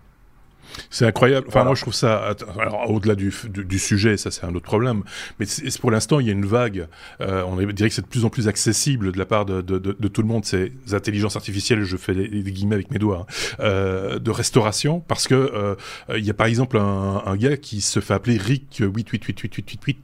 C'est 0.90 1.06
incroyable. 1.06 1.48
Enfin, 1.48 1.64
moi, 1.64 1.76
je 1.76 1.82
trouve 1.82 1.94
ça. 1.94 2.36
Alors, 2.60 2.90
au-delà 2.90 3.16
du, 3.16 3.34
du, 3.50 3.80
sujet, 3.80 4.18
ça, 4.18 4.32
c'est 4.32 4.46
un 4.46 4.54
autre 4.56 4.66
problème. 4.66 5.04
Mais 5.40 5.46
pour 5.80 5.92
l'instant, 5.92 6.20
il 6.20 6.28
y 6.28 6.30
a 6.30 6.34
une 6.34 6.46
vague. 6.46 6.88
Euh, 7.22 7.44
on 7.44 7.56
dirait 7.56 7.90
que 7.90 7.96
c'est 7.96 8.02
de 8.02 8.08
plus 8.08 8.26
en 8.26 8.30
plus 8.30 8.48
accessible 8.48 9.12
de 9.12 9.18
la 9.18 9.26
part 9.26 9.46
de, 9.46 9.62
de, 9.62 9.78
de, 9.78 10.08
tout 10.08 10.22
le 10.22 10.28
monde. 10.28 10.46
Ces 10.46 10.72
intelligences 10.92 11.36
artificielles, 11.36 11.84
je 11.84 11.98
fais 11.98 12.14
des, 12.14 12.52
guillemets 12.52 12.76
avec 12.76 12.92
mes 12.92 13.00
doigts, 13.00 13.26
hein, 13.28 13.56
euh, 13.60 14.20
de 14.20 14.32
restauration. 14.32 15.00
Parce 15.02 15.28
que 15.28 15.36
euh, 15.36 15.76
il 16.16 16.26
y 16.26 16.30
a 16.30 16.34
par 16.34 16.48
exemple 16.48 16.78
un, 16.78 17.24
un, 17.26 17.36
gars 17.36 17.58
qui 17.58 17.82
se 17.82 18.00
fait 18.00 18.14
appeler 18.14 18.38
Rick 18.38 18.82
88888888. 18.82 19.98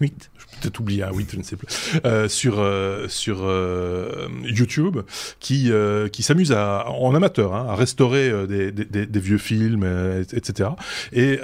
8 0.00 0.30
peut-être 0.62 0.80
oublié, 0.80 1.04
oui, 1.12 1.26
je 1.30 1.36
ne 1.36 1.42
sais 1.42 1.56
plus, 1.56 1.66
euh, 2.04 2.28
sur 2.28 2.60
euh, 2.60 3.08
sur 3.08 3.40
euh, 3.42 4.28
YouTube, 4.44 4.98
qui 5.40 5.70
euh, 5.70 6.08
qui 6.08 6.22
s'amuse 6.22 6.52
à 6.52 6.88
en 6.88 7.14
amateur 7.14 7.54
hein, 7.54 7.66
à 7.68 7.74
restaurer 7.74 8.30
euh, 8.30 8.46
des, 8.46 8.72
des, 8.72 9.06
des, 9.06 9.20
vieux 9.20 9.38
films, 9.38 9.84
etc. 10.32 10.70
Et 11.12 11.38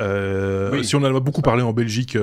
si 0.82 0.96
on 0.96 0.98
en 0.98 1.16
a 1.16 1.20
beaucoup 1.20 1.42
parlé 1.42 1.62
en 1.62 1.72
Belgique 1.72 2.16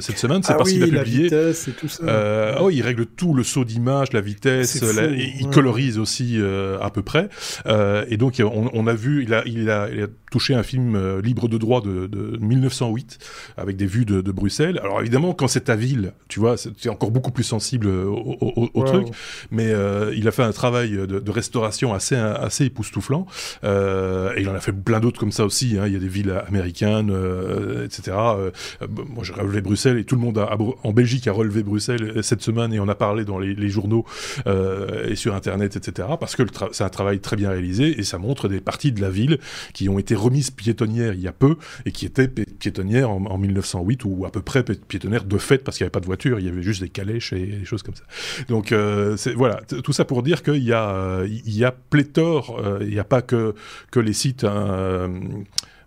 cette 0.00 0.18
semaine, 0.18 0.42
c'est 0.42 0.52
ah 0.52 0.56
parce 0.56 0.70
qu'il 0.70 0.82
a 0.82 1.02
publié. 1.02 1.28
La 1.28 1.50
vitesse 1.50 1.68
et 1.68 1.72
tout 1.72 1.88
ça. 1.88 2.56
oh, 2.60 2.70
il 2.70 2.82
règle 2.82 3.06
tout 3.06 3.34
le 3.34 3.42
saut 3.42 3.64
d'image, 3.64 4.12
la 4.12 4.20
vitesse, 4.20 4.82
il 4.82 5.48
colorise 5.50 5.98
aussi 5.98 6.38
à 6.80 6.90
peu 6.90 7.02
près. 7.02 7.28
et 7.66 8.16
donc 8.16 8.40
on, 8.40 8.70
on, 8.72 8.86
a 8.86 8.94
vu, 8.94 9.22
il 9.22 9.34
a 9.34 9.42
il 9.46 9.70
a, 9.70 9.88
il 9.90 10.02
a 10.02 10.06
touché 10.30 10.54
un 10.54 10.62
film 10.62 11.18
libre 11.20 11.48
de 11.48 11.58
droit 11.58 11.80
de, 11.80 12.06
de 12.06 12.38
1908 12.40 13.18
avec 13.56 13.76
des 13.76 13.86
vues 13.86 14.04
de, 14.04 14.20
de 14.20 14.32
Bruxelles. 14.32 14.78
Alors 14.82 15.00
évidemment, 15.00 15.34
quand 15.34 15.48
c'est 15.48 15.62
ta 15.62 15.76
ville, 15.76 16.12
tu 16.30 16.40
vois, 16.40 16.56
c'est 16.56 16.88
encore 16.88 17.10
beaucoup 17.10 17.32
plus 17.32 17.44
sensible 17.44 17.88
au, 17.88 18.84
truc. 18.86 19.08
Mais 19.50 19.70
euh, 19.70 20.14
il 20.16 20.28
a 20.28 20.30
fait 20.30 20.44
un 20.44 20.52
travail 20.52 20.92
de, 20.92 21.30
restauration 21.30 21.92
assez 21.92 22.16
assez 22.16 22.66
époustouflant. 22.66 23.26
Euh, 23.64 24.32
et 24.36 24.42
il 24.42 24.48
en 24.48 24.54
a 24.54 24.60
fait 24.60 24.72
plein 24.72 25.00
d'autres 25.00 25.18
comme 25.18 25.32
ça 25.32 25.44
aussi. 25.44 25.76
Hein. 25.78 25.86
Il 25.86 25.92
y 25.92 25.96
a 25.96 25.98
des 25.98 26.08
villes 26.08 26.42
américaines, 26.46 27.10
euh, 27.10 27.84
etc. 27.84 28.16
moi, 28.16 29.22
j'ai 29.22 29.32
relevé 29.32 29.60
Bruxelles 29.60 29.98
et 29.98 30.04
tout 30.04 30.14
le 30.14 30.20
monde 30.20 30.38
a, 30.38 30.56
en 30.84 30.92
Belgique 30.92 31.26
a 31.26 31.32
relevé 31.32 31.62
Bruxelles 31.62 32.22
cette 32.22 32.42
semaine 32.42 32.72
et 32.72 32.80
on 32.80 32.88
a 32.88 32.94
parlé 32.94 33.24
dans 33.24 33.38
les, 33.38 33.68
journaux 33.68 34.04
et 34.46 35.16
sur 35.16 35.34
Internet, 35.34 35.76
etc. 35.76 36.08
Parce 36.18 36.36
que 36.36 36.42
c'est 36.72 36.84
un 36.84 36.88
travail 36.88 37.18
très 37.18 37.36
bien 37.36 37.50
réalisé 37.50 37.98
et 37.98 38.04
ça 38.04 38.18
montre 38.18 38.48
des 38.48 38.60
parties 38.60 38.92
de 38.92 39.00
la 39.00 39.10
ville 39.10 39.38
qui 39.74 39.88
ont 39.88 39.98
été 39.98 40.14
remises 40.14 40.50
piétonnières 40.50 41.14
il 41.14 41.20
y 41.20 41.28
a 41.28 41.32
peu 41.32 41.56
et 41.86 41.92
qui 41.92 42.06
étaient 42.06 42.28
piétonnières 42.28 43.10
en, 43.10 43.24
en 43.26 43.38
1908 43.38 44.04
ou 44.04 44.24
à 44.24 44.30
peu 44.30 44.42
près 44.42 44.62
piétonnières 44.62 45.24
de 45.24 45.38
fait 45.38 45.58
parce 45.58 45.76
qu'il 45.76 45.84
n'y 45.84 45.86
avait 45.86 45.92
pas 45.92 46.00
de 46.00 46.06
voiture 46.06 46.19
il 46.24 46.44
y 46.44 46.48
avait 46.48 46.62
juste 46.62 46.82
des 46.82 46.88
calèches 46.88 47.32
et 47.32 47.46
des 47.46 47.64
choses 47.64 47.82
comme 47.82 47.94
ça. 47.94 48.04
Donc 48.48 48.72
euh, 48.72 49.16
voilà, 49.36 49.60
tout 49.84 49.92
ça 49.92 50.04
pour 50.04 50.22
dire 50.22 50.42
qu'il 50.42 50.64
y 50.64 50.72
a, 50.72 51.22
il 51.24 51.56
y 51.56 51.64
a 51.64 51.72
pléthore, 51.72 52.60
euh, 52.64 52.78
il 52.82 52.90
n'y 52.90 52.98
a 52.98 53.04
pas 53.04 53.22
que, 53.22 53.54
que 53.90 54.00
les 54.00 54.12
sites... 54.12 54.44
Hein, 54.44 55.10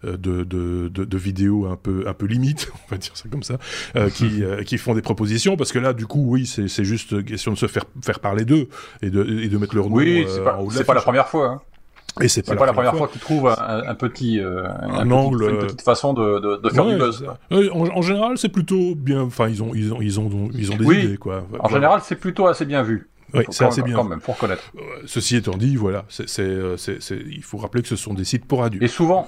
de, 0.05 0.43
de, 0.43 0.89
de, 0.89 1.17
vidéos 1.17 1.65
un 1.65 1.77
peu, 1.77 2.03
un 2.07 2.13
peu 2.13 2.25
limite, 2.25 2.69
on 2.87 2.91
va 2.91 2.97
dire 2.97 3.15
ça 3.15 3.29
comme 3.29 3.41
ça, 3.41 3.57
qui, 4.13 4.43
qui 4.65 4.77
font 4.77 4.95
des 4.95 5.01
propositions, 5.01 5.55
parce 5.55 5.71
que 5.71 5.79
là, 5.79 5.93
du 5.93 6.05
coup, 6.07 6.25
oui, 6.27 6.45
c'est 6.45 6.83
juste 6.83 7.23
question 7.23 7.53
de 7.53 7.57
se 7.57 7.67
faire, 7.67 7.85
faire 8.03 8.19
parler 8.19 8.43
d'eux 8.43 8.67
et 9.01 9.09
de, 9.09 9.23
et 9.39 9.47
de 9.47 9.57
mettre 9.57 9.77
leur 9.77 9.89
nom 9.89 9.95
oui, 9.95 10.25
c'est 10.27 10.43
pas, 10.43 10.59
pas 10.85 10.93
la 10.93 11.01
première 11.01 11.29
fois. 11.29 11.47
Hein. 11.47 11.61
Et 12.21 12.27
c'est 12.27 12.43
pas, 12.43 12.65
la 12.65 12.73
première 12.73 12.95
fois, 12.95 13.07
qu'ils 13.07 13.21
trouvent 13.21 13.47
un, 13.47 13.95
petit, 13.95 14.39
euh, 14.39 14.67
un, 14.81 15.09
angle, 15.09 15.49
une 15.49 15.57
petite 15.59 15.81
façon 15.81 16.13
de, 16.13 16.57
de, 16.57 16.69
faire 16.69 16.85
du 16.85 16.95
buzz. 16.95 17.25
En, 17.51 18.01
général, 18.01 18.37
c'est 18.37 18.49
plutôt 18.49 18.93
bien. 18.95 19.21
Enfin, 19.21 19.49
ils 19.49 19.63
ont, 19.63 19.71
ils 19.73 19.93
ont, 19.93 20.01
ils 20.01 20.19
ont, 20.19 20.49
ils 20.53 20.71
ont 20.71 20.77
des 20.77 20.99
idées, 20.99 21.17
quoi. 21.17 21.45
En 21.59 21.69
général, 21.69 22.01
c'est 22.03 22.15
plutôt 22.15 22.47
assez 22.47 22.65
bien 22.65 22.83
vu. 22.83 23.09
Oui, 23.33 23.45
c'est 23.49 23.65
assez 23.65 23.81
bien. 23.81 23.95
Quand 23.95 24.03
même, 24.03 24.21
pour 24.21 24.37
connaître. 24.37 24.63
Ceci 25.05 25.37
étant 25.37 25.57
dit, 25.57 25.75
voilà, 25.75 26.05
c'est, 26.09 26.39
euh, 26.39 26.75
il 27.09 27.43
faut 27.43 27.57
rappeler 27.57 27.81
que 27.81 27.87
ce 27.87 27.95
sont 27.95 28.13
des 28.13 28.25
sites 28.25 28.45
pour 28.45 28.63
adultes. 28.63 28.83
Et 28.83 28.87
souvent, 28.87 29.27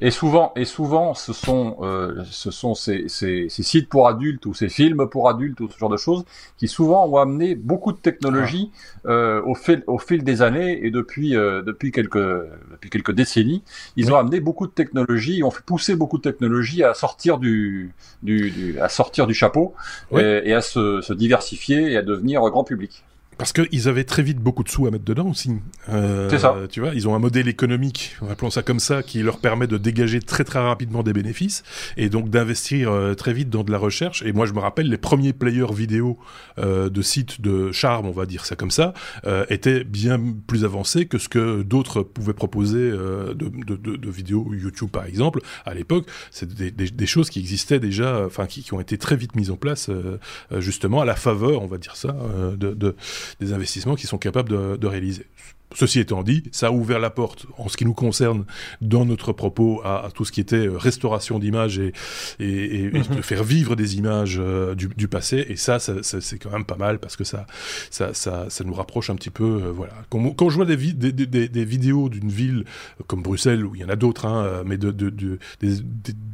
et 0.00 0.10
souvent, 0.10 0.52
et 0.56 0.64
souvent, 0.64 1.14
ce 1.14 1.32
sont, 1.32 1.76
euh, 1.80 2.24
ce 2.30 2.50
sont 2.50 2.74
ces, 2.74 3.08
ces, 3.08 3.48
ces, 3.48 3.62
sites 3.62 3.88
pour 3.88 4.08
adultes 4.08 4.46
ou 4.46 4.54
ces 4.54 4.68
films 4.68 5.06
pour 5.08 5.28
adultes 5.28 5.60
ou 5.60 5.68
ce 5.68 5.78
genre 5.78 5.90
de 5.90 5.96
choses 5.96 6.24
qui 6.56 6.68
souvent 6.68 7.06
ont 7.06 7.16
amené 7.16 7.54
beaucoup 7.54 7.92
de 7.92 7.98
technologies 7.98 8.70
euh, 9.06 9.42
au 9.44 9.54
fil, 9.54 9.84
au 9.86 9.98
fil 9.98 10.24
des 10.24 10.40
années 10.42 10.84
et 10.86 10.90
depuis, 10.90 11.36
euh, 11.36 11.62
depuis 11.62 11.92
quelques, 11.92 12.16
depuis 12.16 12.88
quelques 12.90 13.12
décennies, 13.12 13.62
ils 13.96 14.10
ont 14.12 14.16
amené 14.16 14.40
beaucoup 14.40 14.66
de 14.66 14.72
technologies, 14.72 15.42
ont 15.42 15.50
fait 15.50 15.64
pousser 15.64 15.96
beaucoup 15.96 16.16
de 16.16 16.22
technologies 16.22 16.82
à 16.82 16.94
sortir 16.94 17.38
du, 17.38 17.92
du, 18.22 18.50
du 18.50 18.80
à 18.80 18.88
sortir 18.88 19.26
du 19.26 19.34
chapeau 19.34 19.74
et, 20.12 20.42
et, 20.44 20.54
à 20.54 20.62
se, 20.62 21.00
se 21.02 21.12
diversifier 21.12 21.92
et 21.92 21.96
à 21.96 22.02
devenir 22.02 22.40
grand 22.50 22.64
public. 22.64 23.04
Parce 23.40 23.54
qu'ils 23.54 23.88
avaient 23.88 24.04
très 24.04 24.22
vite 24.22 24.38
beaucoup 24.38 24.62
de 24.62 24.68
sous 24.68 24.86
à 24.86 24.90
mettre 24.90 25.04
dedans 25.06 25.30
aussi. 25.30 25.50
Euh, 25.88 26.28
c'est 26.28 26.38
ça. 26.38 26.54
Tu 26.70 26.80
vois, 26.80 26.90
ils 26.94 27.08
ont 27.08 27.14
un 27.14 27.18
modèle 27.18 27.48
économique, 27.48 28.16
appelons 28.28 28.50
ça 28.50 28.62
comme 28.62 28.80
ça, 28.80 29.02
qui 29.02 29.22
leur 29.22 29.38
permet 29.38 29.66
de 29.66 29.78
dégager 29.78 30.20
très 30.20 30.44
très 30.44 30.58
rapidement 30.58 31.02
des 31.02 31.14
bénéfices 31.14 31.62
et 31.96 32.10
donc 32.10 32.28
d'investir 32.28 32.90
euh, 32.90 33.14
très 33.14 33.32
vite 33.32 33.48
dans 33.48 33.64
de 33.64 33.72
la 33.72 33.78
recherche. 33.78 34.22
Et 34.26 34.32
moi, 34.32 34.44
je 34.44 34.52
me 34.52 34.58
rappelle 34.58 34.90
les 34.90 34.98
premiers 34.98 35.32
players 35.32 35.72
vidéo 35.72 36.18
euh, 36.58 36.90
de 36.90 37.00
sites 37.00 37.40
de 37.40 37.72
charme, 37.72 38.06
on 38.06 38.12
va 38.12 38.26
dire 38.26 38.44
ça 38.44 38.56
comme 38.56 38.70
ça, 38.70 38.92
euh, 39.24 39.44
étaient 39.48 39.84
bien 39.84 40.20
plus 40.46 40.64
avancés 40.64 41.06
que 41.06 41.18
ce 41.18 41.28
que 41.28 41.62
d'autres 41.62 42.02
pouvaient 42.02 42.34
proposer 42.34 42.78
euh, 42.78 43.34
de, 43.34 43.48
de, 43.48 43.76
de, 43.76 43.96
de, 43.96 44.10
vidéos 44.10 44.52
YouTube 44.52 44.90
par 44.90 45.06
exemple. 45.06 45.40
À 45.64 45.74
l'époque, 45.74 46.06
c'est 46.30 46.52
des, 46.52 46.70
des, 46.70 46.90
des, 46.90 47.06
choses 47.06 47.30
qui 47.30 47.38
existaient 47.38 47.80
déjà, 47.80 48.24
enfin 48.26 48.46
qui, 48.46 48.62
qui, 48.62 48.74
ont 48.74 48.80
été 48.80 48.98
très 48.98 49.16
vite 49.16 49.34
mises 49.34 49.50
en 49.50 49.56
place 49.56 49.88
euh, 49.88 50.18
justement 50.58 51.00
à 51.00 51.04
la 51.04 51.16
faveur, 51.16 51.62
on 51.62 51.66
va 51.66 51.78
dire 51.78 51.96
ça, 51.96 52.14
de, 52.56 52.74
de 52.74 52.96
des 53.38 53.52
investissements 53.52 53.94
qui 53.94 54.06
sont 54.06 54.18
capables 54.18 54.48
de, 54.48 54.76
de 54.76 54.86
réaliser. 54.86 55.26
Ceci 55.74 56.00
étant 56.00 56.24
dit, 56.24 56.42
ça 56.50 56.68
a 56.68 56.70
ouvert 56.72 56.98
la 56.98 57.10
porte, 57.10 57.46
en 57.56 57.68
ce 57.68 57.76
qui 57.76 57.84
nous 57.84 57.94
concerne, 57.94 58.44
dans 58.80 59.04
notre 59.04 59.32
propos, 59.32 59.80
à, 59.84 60.06
à 60.06 60.10
tout 60.10 60.24
ce 60.24 60.32
qui 60.32 60.40
était 60.40 60.66
euh, 60.66 60.76
restauration 60.76 61.38
d'images 61.38 61.78
et, 61.78 61.92
et, 62.40 62.86
et, 62.86 62.90
de 62.90 63.22
faire 63.22 63.44
vivre 63.44 63.76
des 63.76 63.96
images 63.96 64.38
euh, 64.40 64.74
du, 64.74 64.88
du, 64.88 65.06
passé. 65.06 65.46
Et 65.48 65.54
ça, 65.54 65.78
ça, 65.78 66.02
ça 66.02 66.20
c'est 66.20 66.38
quand 66.38 66.50
même 66.50 66.64
pas 66.64 66.76
mal 66.76 66.98
parce 66.98 67.16
que 67.16 67.22
ça, 67.22 67.46
ça, 67.90 68.12
ça, 68.14 68.46
ça 68.48 68.64
nous 68.64 68.74
rapproche 68.74 69.10
un 69.10 69.14
petit 69.14 69.30
peu. 69.30 69.44
Euh, 69.44 69.72
voilà. 69.72 69.92
Quand, 70.08 70.30
quand, 70.32 70.50
je 70.50 70.56
vois 70.56 70.64
des, 70.64 70.76
vi 70.76 70.92
des, 70.92 71.12
des, 71.12 71.48
des 71.48 71.64
vidéos 71.64 72.08
d'une 72.08 72.30
ville 72.30 72.64
comme 73.06 73.22
Bruxelles, 73.22 73.64
où 73.64 73.76
il 73.76 73.80
y 73.80 73.84
en 73.84 73.88
a 73.88 73.96
d'autres, 73.96 74.26
hein, 74.26 74.62
mais 74.66 74.76
de, 74.76 74.90
de, 74.90 75.10
de 75.10 75.38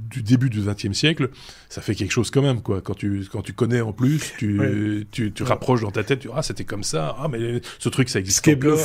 du 0.08 0.22
début 0.22 0.48
du 0.50 0.60
XXe 0.60 0.92
siècle, 0.92 1.30
ça 1.68 1.82
fait 1.82 1.94
quelque 1.94 2.12
chose 2.12 2.30
quand 2.30 2.42
même, 2.42 2.62
quoi. 2.62 2.80
Quand 2.80 2.94
tu, 2.94 3.26
quand 3.30 3.42
tu 3.42 3.52
connais 3.52 3.80
en 3.80 3.92
plus, 3.92 4.32
tu, 4.38 5.06
tu, 5.10 5.32
tu, 5.32 5.42
rapproches 5.42 5.82
dans 5.82 5.90
ta 5.90 6.04
tête, 6.04 6.20
tu 6.20 6.28
dis, 6.28 6.34
ah, 6.34 6.42
c'était 6.42 6.64
comme 6.64 6.84
ça, 6.84 7.16
ah, 7.18 7.28
mais 7.28 7.60
ce 7.78 7.88
truc, 7.88 8.08
ça 8.08 8.18
existe 8.18 8.46
encore. 8.48 8.78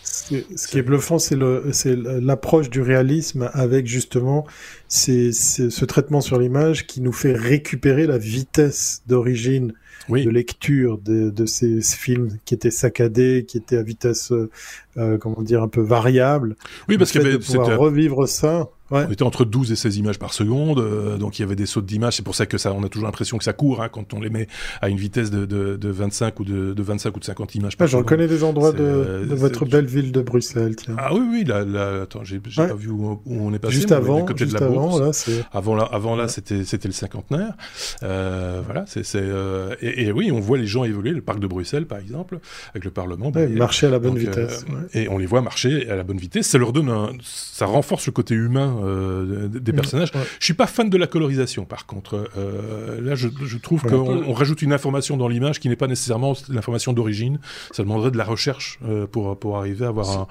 Ce 0.00 0.68
qui 0.68 0.78
est 0.78 0.82
bluffant, 0.82 1.18
c'est 1.18 1.36
l'approche 1.36 2.70
du 2.70 2.80
réalisme 2.80 3.50
avec 3.52 3.86
justement 3.86 4.46
ces, 4.88 5.32
ces, 5.32 5.70
ce 5.70 5.84
traitement 5.84 6.20
sur 6.20 6.38
l'image 6.38 6.86
qui 6.86 7.00
nous 7.00 7.12
fait 7.12 7.32
récupérer 7.32 8.06
la 8.06 8.16
vitesse 8.16 9.02
d'origine 9.06 9.74
oui. 10.08 10.24
de 10.24 10.30
lecture 10.30 10.98
de, 10.98 11.30
de, 11.30 11.46
ces 11.46 11.80
films 11.80 12.38
qui 12.44 12.54
étaient 12.54 12.70
saccadés, 12.70 13.44
qui 13.46 13.56
étaient 13.58 13.76
à 13.76 13.82
vitesse, 13.82 14.32
euh, 14.32 15.18
comment 15.18 15.42
dire, 15.42 15.62
un 15.62 15.68
peu 15.68 15.82
variable. 15.82 16.56
Oui, 16.88 16.98
parce 16.98 17.12
qu'il 17.12 17.22
y 17.22 17.24
avait, 17.24 17.34
de 17.34 17.44
pouvoir 17.44 17.78
revivre 17.78 18.28
ça. 18.28 18.68
Ouais. 18.90 19.06
On 19.08 19.10
était 19.10 19.22
entre 19.22 19.46
12 19.46 19.72
et 19.72 19.76
16 19.76 19.96
images 19.96 20.18
par 20.18 20.34
seconde, 20.34 20.78
euh, 20.78 21.16
donc 21.16 21.38
il 21.38 21.42
y 21.42 21.44
avait 21.44 21.56
des 21.56 21.64
sautes 21.64 21.86
d'images. 21.86 22.16
C'est 22.16 22.22
pour 22.22 22.34
ça 22.34 22.44
que 22.44 22.58
ça, 22.58 22.72
on 22.74 22.84
a 22.84 22.88
toujours 22.90 23.06
l'impression 23.06 23.38
que 23.38 23.44
ça 23.44 23.54
court 23.54 23.82
hein, 23.82 23.88
quand 23.88 24.12
on 24.12 24.20
les 24.20 24.28
met 24.28 24.46
à 24.82 24.90
une 24.90 24.98
vitesse 24.98 25.30
de, 25.30 25.46
de, 25.46 25.76
de 25.76 25.88
25 25.88 26.38
ou 26.40 26.44
de, 26.44 26.74
de, 26.74 26.82
25 26.82 27.16
ou 27.16 27.20
de 27.20 27.24
50 27.24 27.54
images 27.54 27.78
par 27.78 27.86
ah, 27.86 27.88
seconde. 27.88 28.02
Je 28.02 28.04
reconnais 28.04 28.28
des 28.28 28.44
endroits 28.44 28.72
de, 28.72 28.82
euh, 28.82 29.26
votre 29.30 29.64
belle 29.64 29.86
ville 29.86 30.12
de 30.12 30.20
Bruxelles. 30.20 30.76
Tiens. 30.76 30.96
Ah 30.98 31.14
oui, 31.14 31.22
oui, 31.30 31.44
là, 31.44 31.64
là 31.64 32.02
attends, 32.02 32.24
j'ai 32.24 32.36
ouais. 32.36 32.68
pas 32.68 32.74
vu 32.74 32.90
où, 32.90 33.22
où, 33.24 33.46
on 33.46 33.54
est 33.54 33.58
passé. 33.58 33.74
Juste 33.74 33.92
avant, 33.92 34.26
juste 34.36 34.52
de 34.52 34.58
la 34.58 34.66
avant, 34.66 34.98
là, 34.98 35.10
avant 35.52 35.74
là, 35.74 35.88
avant 35.90 36.16
là, 36.16 36.28
c'était 36.28 36.64
c'était 36.64 36.88
le 36.88 36.94
cinquantenaire. 36.94 37.54
Euh, 38.02 38.60
voilà, 38.66 38.84
c'est 38.86 39.02
euh, 39.14 39.74
et, 39.80 40.04
et, 40.04 40.12
oui, 40.12 40.30
on 40.30 40.40
voit 40.40 40.58
les 40.58 40.66
gens 40.66 40.84
évoluer. 40.84 41.10
Le 41.10 41.22
parc 41.22 41.40
de 41.40 41.46
Bruxelles, 41.46 41.86
par 41.86 41.98
exemple, 41.98 42.38
avec 42.70 42.84
le 42.84 42.90
Parlement. 42.90 43.30
Bah, 43.30 43.46
marcher 43.46 43.86
à 43.86 43.90
la 43.90 43.98
bonne 43.98 44.14
donc, 44.14 44.20
vitesse. 44.20 44.66
Et 44.92 45.08
on 45.08 45.16
les 45.16 45.26
voit 45.26 45.40
marcher 45.40 45.88
à 45.88 45.96
la 45.96 46.02
bonne 46.02 46.18
vitesse. 46.18 46.48
Ça 46.48 46.58
leur 46.58 46.72
donne, 46.72 46.90
un, 46.90 47.12
ça 47.22 47.66
renforce 47.66 48.06
le 48.06 48.12
côté 48.12 48.34
humain 48.34 48.73
des 48.82 49.72
mmh. 49.72 49.76
personnages. 49.76 50.10
Ouais. 50.14 50.22
Je 50.38 50.44
suis 50.44 50.54
pas 50.54 50.66
fan 50.66 50.90
de 50.90 50.96
la 50.96 51.06
colorisation, 51.06 51.64
par 51.64 51.86
contre. 51.86 52.30
Euh, 52.36 53.00
là, 53.00 53.14
je, 53.14 53.28
je 53.44 53.58
trouve 53.58 53.80
voilà. 53.82 53.96
qu'on 53.98 54.32
rajoute 54.32 54.62
une 54.62 54.72
information 54.72 55.16
dans 55.16 55.28
l'image 55.28 55.60
qui 55.60 55.68
n'est 55.68 55.76
pas 55.76 55.86
nécessairement 55.86 56.34
l'information 56.48 56.92
d'origine. 56.92 57.38
Ça 57.72 57.82
demanderait 57.82 58.10
de 58.10 58.18
la 58.18 58.24
recherche 58.24 58.78
euh, 58.84 59.06
pour, 59.06 59.38
pour 59.38 59.58
arriver 59.58 59.84
à 59.84 59.88
avoir 59.88 60.10
un... 60.10 60.26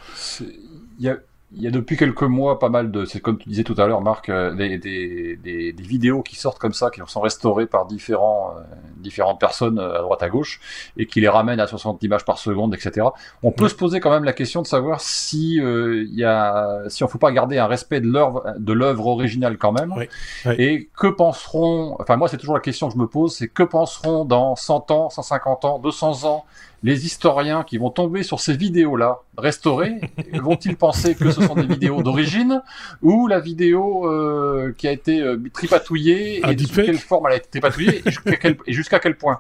Il 1.00 1.06
y 1.06 1.10
a 1.10 1.18
il 1.56 1.62
y 1.62 1.68
a 1.68 1.72
depuis 1.72 1.97
quelques 1.97 2.24
mois 2.24 2.58
pas 2.58 2.70
mal 2.70 2.91
de, 2.91 3.06
c'est 3.06 3.20
comme 3.20 3.38
tu 3.38 3.47
disais 3.47 3.64
tout 3.64 3.76
à 3.78 3.86
l'heure, 3.86 4.01
Marc, 4.01 4.30
euh, 4.30 4.54
des, 4.56 4.78
des, 4.78 5.36
des, 5.36 5.72
des, 5.72 5.84
vidéos 5.84 6.24
qui 6.24 6.36
sortent 6.36 6.58
comme 6.58 6.74
ça, 6.74 6.89
qui 6.89 7.01
sont 7.06 7.22
restaurées 7.22 7.68
par 7.68 7.86
différents, 7.86 8.56
euh, 8.58 8.62
différentes 8.97 9.39
personnes 9.39 9.78
euh, 9.78 9.99
à 9.99 10.01
droite 10.01 10.24
à 10.24 10.30
gauche, 10.30 10.60
et 10.97 11.06
qui 11.06 11.22
les 11.22 11.30
ramènent 11.30 11.60
à 11.60 11.68
60 11.68 12.01
images 12.04 12.26
par 12.26 12.38
seconde, 12.39 12.74
etc. 12.74 13.08
On 13.43 13.51
peut 13.51 13.64
ouais. 13.64 13.70
se 13.70 13.76
poser 13.76 13.99
quand 13.99 14.10
même 14.10 14.24
la 14.24 14.34
question 14.34 14.62
de 14.62 14.68
savoir 14.68 15.01
si 15.01 15.60
euh, 15.62 16.04
il 16.08 16.16
y 16.16 16.24
a, 16.24 16.84
si 16.88 17.04
on 17.04 17.08
faut 17.08 17.20
pas 17.20 17.32
garder 17.32 17.60
un 17.60 17.68
respect 17.68 18.01
de 18.01 18.08
l'œuvre, 18.08 18.43
de 18.58 18.74
l'œuvre 18.74 19.08
originale 19.08 19.58
quand 19.58 19.72
même. 19.72 19.91
Ouais. 19.93 20.10
Ouais. 20.45 20.62
Et 20.62 20.89
que 20.97 21.08
penseront, 21.08 21.95
enfin 21.99 22.16
moi 22.16 22.28
c'est 22.28 22.38
toujours 22.38 22.56
la 22.56 22.62
question 22.62 22.88
que 22.88 22.93
je 22.93 22.99
me 22.99 23.08
pose, 23.08 23.36
c'est 23.36 23.47
que 23.47 23.64
penseront 23.64 24.26
dans 24.26 24.56
100 24.56 24.91
ans, 24.91 25.10
150 25.10 25.66
ans, 25.66 25.80
200 25.80 26.26
ans 26.26 26.45
les 26.84 27.06
historiens 27.06 27.64
qui 27.64 27.78
vont 27.78 27.90
tomber 27.90 28.24
sur 28.24 28.42
ces 28.42 28.58
vidéos-là 28.58 29.20
restaurées, 29.38 30.02
vont-ils 30.34 30.76
penser 30.76 31.16
que 31.16 31.32
ce 31.32 31.42
sont 31.42 31.56
des 31.56 31.66
vidéos 31.66 32.04
d'origine 32.04 32.62
ou 33.02 33.28
la 33.28 33.40
vidéo 33.40 34.06
euh, 34.06 34.74
qui 34.78 34.88
a 34.90 34.92
été 34.92 35.22
euh, 35.22 35.38
tripatouillée 35.54 36.42
et 36.46 36.58
sous 36.58 36.76
quelle 36.76 36.98
forme 36.98 37.28
elle 37.28 37.34
a 37.34 37.36
été 37.38 37.48
tripatouillée 37.50 38.02
et 38.06 38.12
jusqu'à 38.12 38.36
quel, 38.36 38.58
jusqu 38.68 39.00
quel, 39.02 39.16
point? 39.16 39.40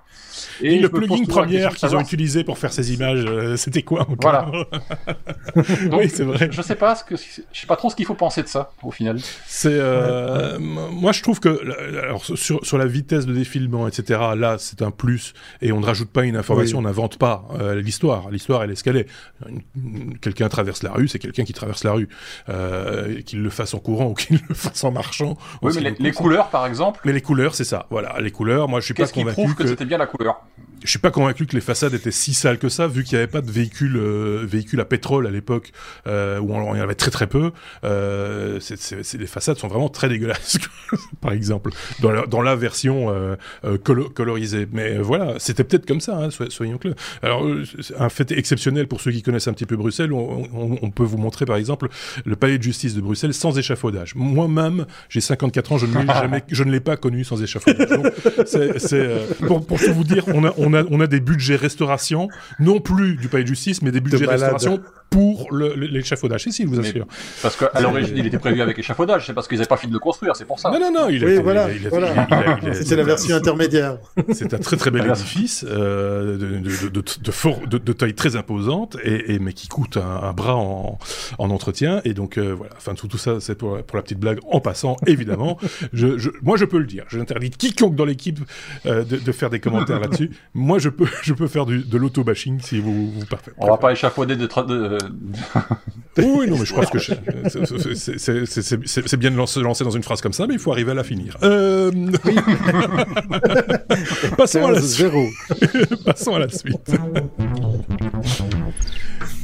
Et, 0.61 0.75
et 0.75 0.79
le 0.79 0.87
plugin 0.89 1.25
première 1.25 1.75
qu'ils 1.75 1.95
ont 1.95 1.99
utilisé 1.99 2.45
pour 2.45 2.57
faire 2.57 2.71
ces 2.71 2.93
images, 2.93 3.25
euh, 3.27 3.57
c'était 3.57 3.83
quoi 3.83 4.01
encore? 4.09 4.17
Voilà. 4.21 4.51
Donc, 5.55 5.99
oui, 5.99 6.09
c'est 6.09 6.23
vrai. 6.23 6.49
Je 6.49 6.61
sais 6.61 6.75
pas 6.75 6.95
ce 6.95 7.03
que, 7.03 7.17
je 7.17 7.59
sais 7.59 7.67
pas 7.67 7.75
trop 7.75 7.89
ce 7.89 7.95
qu'il 7.95 8.05
faut 8.05 8.15
penser 8.15 8.41
de 8.41 8.47
ça 8.47 8.71
au 8.83 8.91
final. 8.91 9.19
C'est, 9.45 9.77
ouais. 9.77 10.57
moi 10.59 11.11
je 11.11 11.21
trouve 11.21 11.41
que 11.41 11.49
alors 11.99 12.23
sur 12.23 12.65
sur 12.65 12.77
la 12.77 12.85
vitesse 12.85 13.25
de 13.25 13.33
défilement, 13.33 13.87
etc. 13.87 14.19
Là, 14.37 14.55
c'est 14.59 14.81
un 14.81 14.91
plus 14.91 15.33
et 15.61 15.73
on 15.73 15.81
ne 15.81 15.85
rajoute 15.85 16.09
pas 16.09 16.23
une 16.23 16.37
information, 16.37 16.77
oui. 16.77 16.85
on 16.85 16.87
n'invente 16.87 17.17
pas 17.17 17.32
euh, 17.59 17.81
l'histoire. 17.81 18.29
L'histoire, 18.29 18.63
elle 18.63 18.71
est 18.71 18.75
ce 18.75 18.83
qu'elle 18.83 18.97
est. 18.97 19.07
Quelqu'un 20.21 20.49
traverse 20.49 20.83
la 20.83 20.91
rue, 20.91 21.07
c'est 21.07 21.19
quelqu'un 21.19 21.43
qui 21.43 21.53
traverse 21.53 21.83
la 21.83 21.93
rue. 21.93 22.09
Euh, 22.49 23.21
qu'il 23.21 23.41
le 23.41 23.49
fasse 23.49 23.73
en 23.73 23.79
courant 23.79 24.07
ou 24.07 24.13
qu'il 24.13 24.39
le 24.49 24.55
fasse 24.55 24.83
en 24.83 24.91
marchant. 24.91 25.37
Oui, 25.61 25.73
mais 25.75 25.81
les, 25.81 25.95
les 25.99 26.11
couleurs, 26.11 26.49
par 26.49 26.65
exemple. 26.65 27.01
Mais 27.05 27.13
les 27.13 27.21
couleurs, 27.21 27.55
c'est 27.55 27.63
ça. 27.63 27.87
Voilà, 27.89 28.19
les 28.19 28.31
couleurs. 28.31 28.67
Moi, 28.67 28.79
je 28.79 28.85
suis 28.85 28.93
pas 28.93 29.07
convaincu 29.07 29.33
prouve 29.33 29.55
que, 29.55 29.63
que 29.63 29.69
c'était 29.69 29.85
bien 29.85 29.97
la 29.97 30.07
couleur. 30.07 30.43
Je 30.83 30.89
suis 30.89 30.99
pas 30.99 31.11
convaincu 31.11 31.45
que 31.45 31.55
les 31.55 31.61
façades 31.61 31.93
étaient 31.93 32.11
si 32.11 32.33
sales 32.33 32.57
que 32.57 32.67
ça, 32.67 32.87
vu 32.87 33.03
qu'il 33.03 33.17
n'y 33.17 33.23
avait 33.23 33.31
pas 33.31 33.41
de 33.41 33.49
véhicules, 33.49 33.95
euh, 33.95 34.43
véhicules 34.45 34.81
à 34.81 34.85
pétrole 34.85 35.27
à 35.27 35.31
l'époque, 35.31 35.71
euh, 36.07 36.39
où 36.39 36.53
on, 36.53 36.75
il 36.75 36.77
y 36.77 36.81
en 36.81 36.83
avait 36.83 36.95
très 36.95 37.11
très 37.11 37.27
peu. 37.27 37.51
Euh, 37.85 38.59
c 38.59 38.73
est, 38.73 38.77
c 38.77 38.97
est, 38.97 39.17
les 39.17 39.27
façades 39.27 39.57
sont 39.57 39.69
vraiment 39.69 39.87
très 39.87 40.09
dégueulasses, 40.09 40.57
par 41.21 41.31
exemple, 41.31 41.71
dans 42.01 42.11
la, 42.11 42.25
dans 42.25 42.41
la 42.41 42.55
version 42.55 43.13
colo 43.83 44.09
colorisée. 44.09 44.67
Mais 44.71 44.97
voilà, 44.97 45.35
c'était 45.39 45.63
peut-être 45.63 45.85
comme 45.85 46.01
ça, 46.01 46.17
hein, 46.17 46.29
soyons 46.49 46.77
clairs. 46.77 46.95
Alors, 47.23 47.45
euh, 47.45 47.63
un 47.97 48.09
fait 48.09 48.31
exceptionnel 48.31 48.87
pour 48.87 49.01
ceux 49.01 49.11
qui 49.11 49.21
connaissent 49.21 49.47
un 49.47 49.53
petit 49.53 49.65
peu 49.65 49.77
Bruxelles, 49.77 50.11
on, 50.11 50.43
on, 50.53 50.77
on 50.81 50.91
peut 50.91 51.03
vous 51.03 51.17
montrer 51.17 51.45
par 51.45 51.55
exemple 51.55 51.87
le 52.25 52.35
palais 52.35 52.57
de 52.57 52.63
justice 52.63 52.95
de 52.95 53.01
Bruxelles 53.01 53.33
sans 53.33 53.57
échafaudage. 53.57 54.13
Moi-même, 54.15 54.85
j'ai 55.09 55.21
54 55.21 55.71
ans, 55.71 55.77
je 55.77 55.85
ne 55.85 55.97
l'ai 55.97 56.05
jamais, 56.05 56.43
je 56.49 56.63
ne 56.63 56.71
l'ai 56.71 56.81
pas 56.81 56.97
connu 56.97 57.23
sans 57.23 57.41
échafaudage. 57.41 57.89
Donc, 57.89 58.07
c'est, 58.45 59.09
pour, 59.47 59.65
pour 59.65 59.79
tout 59.79 59.93
vous 59.93 60.03
dire, 60.03 60.25
on 60.27 60.43
a, 60.45 60.53
on 60.57 60.73
a, 60.73 60.83
on 60.91 60.99
a 60.99 61.07
des 61.07 61.21
budgets 61.21 61.55
restauration, 61.55 62.27
non 62.59 62.79
plus 62.79 63.15
du 63.15 63.29
palais 63.29 63.43
de 63.43 63.47
justice, 63.47 63.81
mais 63.81 63.91
des 63.91 64.01
budgets 64.01 64.25
restauration 64.25 64.81
pour 65.13 65.47
l'échafaudage. 65.53 66.43
Si, 66.43 66.63
je 66.63 66.67
vous 66.67 66.79
assure. 66.79 67.05
parce 67.41 67.55
qu'à 67.55 67.79
l'origine, 67.81 68.17
il 68.17 68.25
était 68.25 68.39
prévu 68.39 68.61
avec 68.61 68.79
échafaudage, 68.79 69.27
c'est 69.27 69.33
parce 69.33 69.47
qu'ils 69.47 69.57
n'avaient 69.57 69.67
pas 69.67 69.77
fini 69.77 69.91
de 69.91 69.95
le 69.95 69.99
construire, 69.99 70.35
c'est 70.35 70.45
pour 70.45 70.59
ça. 70.59 70.71
Non, 70.71 70.79
non, 70.79 70.91
non, 70.91 71.09
il 71.09 71.23
oui, 71.23 71.39
voilà, 71.41 71.67
C'était 72.73 72.95
la 72.95 73.03
version 73.03 73.35
intermédiaire. 73.35 73.97
C'est 74.33 74.53
un 74.53 74.57
très 74.57 74.75
très 74.75 74.91
bel 74.91 75.05
édifice 75.05 75.65
euh, 75.69 76.37
de, 76.37 76.57
de, 76.57 76.89
de, 76.89 77.01
de, 77.21 77.31
fort, 77.31 77.59
de, 77.67 77.93
taille 77.93 78.13
très 78.13 78.35
imposante, 78.35 78.97
et, 79.03 79.33
et 79.33 79.39
mais 79.39 79.53
qui 79.53 79.67
coûte 79.67 79.97
un, 79.97 80.33
bras 80.33 80.55
en, 80.55 80.97
en, 81.37 81.49
entretien. 81.49 82.01
Et 82.05 82.13
donc 82.13 82.37
euh, 82.37 82.53
voilà, 82.53 82.73
enfin 82.77 82.93
tout, 82.93 83.07
tout 83.07 83.17
ça, 83.17 83.39
c'est 83.39 83.55
pour, 83.55 83.81
pour, 83.83 83.97
la 83.97 84.03
petite 84.03 84.19
blague. 84.19 84.39
En 84.51 84.59
passant, 84.59 84.97
évidemment, 85.07 85.57
je, 85.93 86.17
je, 86.17 86.29
moi 86.41 86.57
je 86.57 86.65
peux 86.65 86.79
le 86.79 86.85
dire. 86.85 87.05
J'interdis 87.09 87.51
quiconque 87.51 87.95
dans 87.95 88.05
l'équipe 88.05 88.39
euh, 88.85 89.03
de, 89.03 89.31
faire 89.31 89.49
des 89.49 89.59
commentaires 89.59 89.99
là-dessus. 90.01 90.31
Moi, 90.53 90.79
je 90.79 90.89
peux, 90.89 91.07
je 91.21 91.33
peux 91.33 91.47
faire 91.47 91.65
du, 91.65 91.83
de 91.83 91.97
l'auto-bashing 91.97 92.59
si 92.61 92.79
vous, 92.79 93.11
vous. 93.11 93.21
On 93.57 93.67
va 93.67 93.77
pas 93.77 93.91
échafauder 93.91 94.35
de, 94.35 94.45
de, 94.45 94.97
oui, 96.17 96.47
non, 96.49 96.57
mais 96.57 96.65
je 96.65 96.73
pense 96.73 96.89
que 96.89 96.99
c'est 98.87 99.17
bien 99.17 99.31
de 99.31 99.45
se 99.45 99.59
lancer 99.59 99.83
dans 99.83 99.91
une 99.91 100.03
phrase 100.03 100.21
comme 100.21 100.33
ça, 100.33 100.47
mais 100.47 100.53
il 100.53 100.59
faut 100.59 100.71
arriver 100.71 100.91
à 100.91 100.95
la 100.95 101.03
finir. 101.03 101.37
Euh... 101.43 101.91
Passons, 104.37 104.65
à 104.65 104.71
la 104.71 104.81
Passons 106.05 106.35
à 106.35 106.39
la 106.39 106.49
suite. 106.49 106.92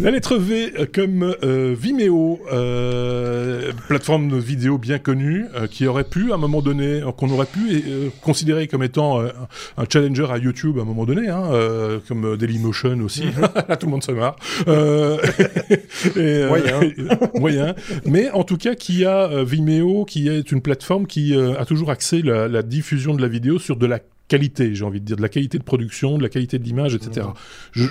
La 0.02 0.12
lettre 0.12 0.38
V 0.38 0.74
euh, 0.80 0.86
comme 0.92 1.36
euh, 1.44 1.76
Vimeo, 1.78 2.40
euh, 2.54 3.74
plateforme 3.90 4.30
de 4.30 4.38
vidéo 4.38 4.78
bien 4.78 4.98
connue, 4.98 5.46
qui 5.72 5.88
aurait 5.88 6.06
pu, 6.06 6.32
à 6.32 6.36
un 6.36 6.38
moment 6.38 6.62
donné, 6.62 7.02
qu'on 7.18 7.30
aurait 7.30 7.46
pu 7.46 7.84
considérer 8.22 8.68
comme 8.68 8.84
étant 8.84 9.20
un 9.22 9.86
challenger 9.92 10.28
à 10.32 10.38
YouTube 10.38 10.78
à 10.78 10.84
un 10.84 10.86
moment 10.86 11.06
donné, 11.06 11.28
hein, 11.28 11.50
comme 12.08 12.38
Dailymotion 12.38 12.98
aussi. 13.02 13.26
Mhm. 13.26 13.42
Là, 13.68 13.76
tout 13.76 13.88
le 13.88 13.92
monde 13.92 14.04
se 14.04 14.12
marre. 14.12 14.38
et, 16.16 16.46
moyen. 16.46 16.80
moyen. 17.40 17.76
Mais 18.06 18.30
en 18.32 18.44
tout 18.44 18.58
cas, 18.58 18.76
qui 18.76 19.04
a 19.06 19.44
Vimeo, 19.44 20.06
qui 20.06 20.30
est 20.30 20.52
une 20.52 20.62
plateforme 20.62 21.08
qui 21.08 21.36
a 21.36 21.66
toujours 21.66 21.92
axé 21.92 22.22
la, 22.22 22.48
la 22.48 22.64
diffusion 22.64 23.14
de 23.14 23.22
la 23.22 23.28
vidéo 23.28 23.60
sur 23.60 23.76
de 23.76 23.86
la 23.86 24.00
qualité, 24.30 24.74
j'ai 24.76 24.86
envie 24.86 25.02
de 25.02 25.06
dire, 25.06 25.18
de 25.18 25.22
la 25.22 25.28
qualité 25.28 25.58
de 25.58 25.64
production, 25.64 26.18
de 26.18 26.24
la 26.24 26.30
qualité 26.30 26.58
de 26.58 26.64
l'image, 26.64 26.96
etc. 26.96 27.28
Mmh. 27.76 27.84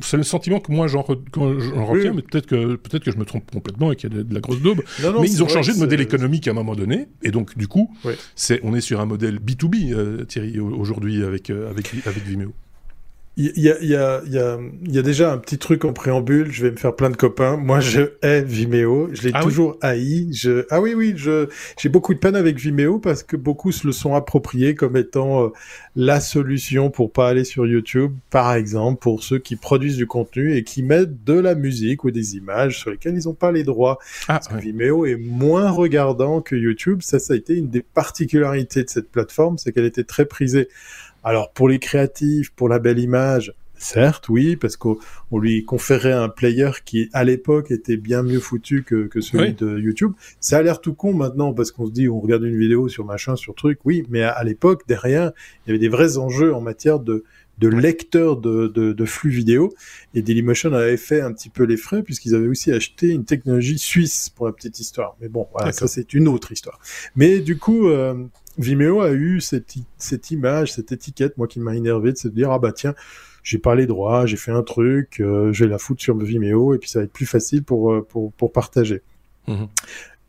c'est 0.00 0.16
le 0.16 0.22
sentiment 0.22 0.60
que 0.60 0.70
moi 0.70 0.86
j'en 0.86 1.02
retiens, 1.02 2.12
mais 2.12 2.22
peut-être 2.22 2.46
que 2.46 2.76
peut-être 2.76 3.02
que 3.02 3.10
je 3.10 3.16
me 3.16 3.24
trompe 3.24 3.50
complètement 3.50 3.90
et 3.90 3.96
qu'il 3.96 4.14
y 4.14 4.20
a 4.20 4.22
de, 4.22 4.34
la 4.34 4.40
grosse 4.40 4.60
daube. 4.60 4.82
mais 5.20 5.28
ils 5.28 5.42
ont 5.42 5.48
changé 5.48 5.72
de 5.72 5.78
modèle 5.78 6.00
économique 6.00 6.46
à 6.46 6.52
un 6.52 6.54
moment 6.54 6.76
donné, 6.76 7.08
et 7.22 7.32
donc 7.32 7.58
du 7.58 7.66
coup, 7.66 7.92
c'est 8.36 8.60
on 8.62 8.74
est 8.74 8.80
sur 8.80 9.00
un 9.00 9.06
modèle 9.06 9.40
B2B, 9.40 9.92
euh, 9.92 10.24
Thierry, 10.24 10.60
aujourd'hui 10.60 11.24
avec, 11.24 11.50
euh, 11.50 11.70
avec 11.70 11.90
avec 12.06 12.24
Vimeo. 12.24 12.52
Il 13.40 13.52
y 13.56 13.70
a, 13.70 13.80
y, 13.80 13.94
a, 13.94 14.20
y, 14.26 14.36
a, 14.36 14.58
y 14.84 14.98
a 14.98 15.02
déjà 15.02 15.32
un 15.32 15.38
petit 15.38 15.58
truc 15.58 15.84
en 15.84 15.92
préambule, 15.92 16.50
je 16.50 16.64
vais 16.64 16.72
me 16.72 16.76
faire 16.76 16.96
plein 16.96 17.08
de 17.08 17.16
copains. 17.16 17.56
Moi, 17.56 17.78
je 17.78 18.00
hais 18.20 18.42
Vimeo, 18.42 19.10
je 19.12 19.22
l'ai 19.22 19.30
ah 19.32 19.44
toujours 19.44 19.78
haï. 19.80 20.28
Je... 20.32 20.66
Ah 20.70 20.80
oui, 20.80 20.92
oui, 20.92 21.12
je 21.14 21.46
j'ai 21.80 21.88
beaucoup 21.88 22.14
de 22.14 22.18
peine 22.18 22.34
avec 22.34 22.58
Vimeo 22.58 22.98
parce 22.98 23.22
que 23.22 23.36
beaucoup 23.36 23.70
se 23.70 23.86
le 23.86 23.92
sont 23.92 24.16
appropriés 24.16 24.74
comme 24.74 24.96
étant 24.96 25.44
euh, 25.44 25.48
la 25.94 26.18
solution 26.18 26.90
pour 26.90 27.12
pas 27.12 27.28
aller 27.28 27.44
sur 27.44 27.64
YouTube, 27.64 28.10
par 28.30 28.52
exemple, 28.54 28.98
pour 29.00 29.22
ceux 29.22 29.38
qui 29.38 29.54
produisent 29.54 29.98
du 29.98 30.08
contenu 30.08 30.56
et 30.56 30.64
qui 30.64 30.82
mettent 30.82 31.22
de 31.22 31.34
la 31.34 31.54
musique 31.54 32.02
ou 32.02 32.10
des 32.10 32.34
images 32.34 32.76
sur 32.80 32.90
lesquelles 32.90 33.14
ils 33.14 33.28
n'ont 33.28 33.34
pas 33.34 33.52
les 33.52 33.62
droits. 33.62 34.00
Ah, 34.26 34.40
parce 34.40 34.48
que 34.48 34.56
Vimeo 34.56 35.06
est 35.06 35.14
moins 35.14 35.70
regardant 35.70 36.40
que 36.40 36.56
YouTube. 36.56 37.02
Ça, 37.02 37.20
ça 37.20 37.34
a 37.34 37.36
été 37.36 37.54
une 37.54 37.68
des 37.68 37.82
particularités 37.82 38.82
de 38.82 38.90
cette 38.90 39.12
plateforme, 39.12 39.58
c'est 39.58 39.70
qu'elle 39.70 39.84
était 39.84 40.02
très 40.02 40.24
prisée 40.24 40.68
alors 41.24 41.52
pour 41.52 41.68
les 41.68 41.78
créatifs, 41.78 42.50
pour 42.50 42.68
la 42.68 42.78
belle 42.78 42.98
image, 42.98 43.52
certes, 43.78 44.28
oui, 44.28 44.56
parce 44.56 44.76
qu'on 44.76 44.98
lui 45.32 45.64
conférait 45.64 46.12
un 46.12 46.28
player 46.28 46.70
qui 46.84 47.08
à 47.12 47.24
l'époque 47.24 47.70
était 47.70 47.96
bien 47.96 48.22
mieux 48.22 48.40
foutu 48.40 48.82
que, 48.82 49.08
celui 49.20 49.54
de 49.54 49.78
YouTube. 49.78 50.12
Ça 50.40 50.58
a 50.58 50.62
l'air 50.62 50.80
tout 50.80 50.94
con 50.94 51.14
maintenant 51.14 51.52
parce 51.54 51.70
qu'on 51.70 51.86
se 51.86 51.92
dit 51.92 52.08
on 52.08 52.20
regarde 52.20 52.42
une 52.42 52.58
vidéo 52.58 52.88
sur 52.88 53.04
machin, 53.04 53.36
sur 53.36 53.54
truc, 53.54 53.78
oui, 53.84 54.04
mais 54.08 54.22
à, 54.22 54.42
l'époque 54.44 54.82
derrière 54.86 55.32
il 55.66 55.68
y 55.68 55.70
avait 55.70 55.78
des 55.78 55.88
vrais 55.88 56.18
enjeux 56.18 56.54
en 56.54 56.60
matière 56.60 57.00
de 57.00 57.24
de 57.58 57.66
lecteur 57.66 58.36
de, 58.36 59.04
flux 59.04 59.30
vidéo. 59.30 59.74
Et 60.14 60.22
Dailymotion 60.22 60.72
avait 60.72 60.96
fait 60.96 61.20
un 61.20 61.32
petit 61.32 61.50
peu 61.50 61.64
les 61.64 61.76
frais 61.76 62.04
puisqu'ils 62.04 62.36
avaient 62.36 62.46
aussi 62.46 62.70
acheté 62.70 63.08
une 63.08 63.24
technologie 63.24 63.78
suisse 63.78 64.30
pour 64.30 64.46
la 64.46 64.52
petite 64.52 64.78
histoire. 64.78 65.16
Mais 65.20 65.28
bon, 65.28 65.48
voilà, 65.52 65.72
ça 65.72 65.88
c'est 65.88 66.14
une 66.14 66.28
autre 66.28 66.52
histoire. 66.52 66.78
Mais 67.16 67.40
du 67.40 67.58
coup, 67.58 67.88
euh, 67.88 68.14
Vimeo 68.58 69.00
a 69.00 69.12
eu 69.12 69.40
cette, 69.40 70.30
image, 70.30 70.72
cette 70.72 70.92
étiquette, 70.92 71.38
moi 71.38 71.46
qui 71.46 71.60
m'a 71.60 71.76
énervé, 71.76 72.12
de 72.12 72.18
se 72.18 72.28
dire 72.28 72.50
ah 72.50 72.58
bah 72.58 72.72
tiens, 72.72 72.94
j'ai 73.42 73.58
pas 73.58 73.74
les 73.74 73.86
droits, 73.86 74.26
j'ai 74.26 74.36
fait 74.36 74.50
un 74.50 74.62
truc, 74.62 75.20
euh, 75.20 75.52
je 75.52 75.64
vais 75.64 75.70
la 75.70 75.78
foutre 75.78 76.02
sur 76.02 76.16
Vimeo 76.18 76.74
et 76.74 76.78
puis 76.78 76.90
ça 76.90 76.98
va 76.98 77.04
être 77.04 77.12
plus 77.12 77.26
facile 77.26 77.62
pour 77.62 77.92
euh, 77.92 78.06
pour, 78.08 78.32
pour 78.32 78.52
partager. 78.52 79.02
Mmh. 79.46 79.64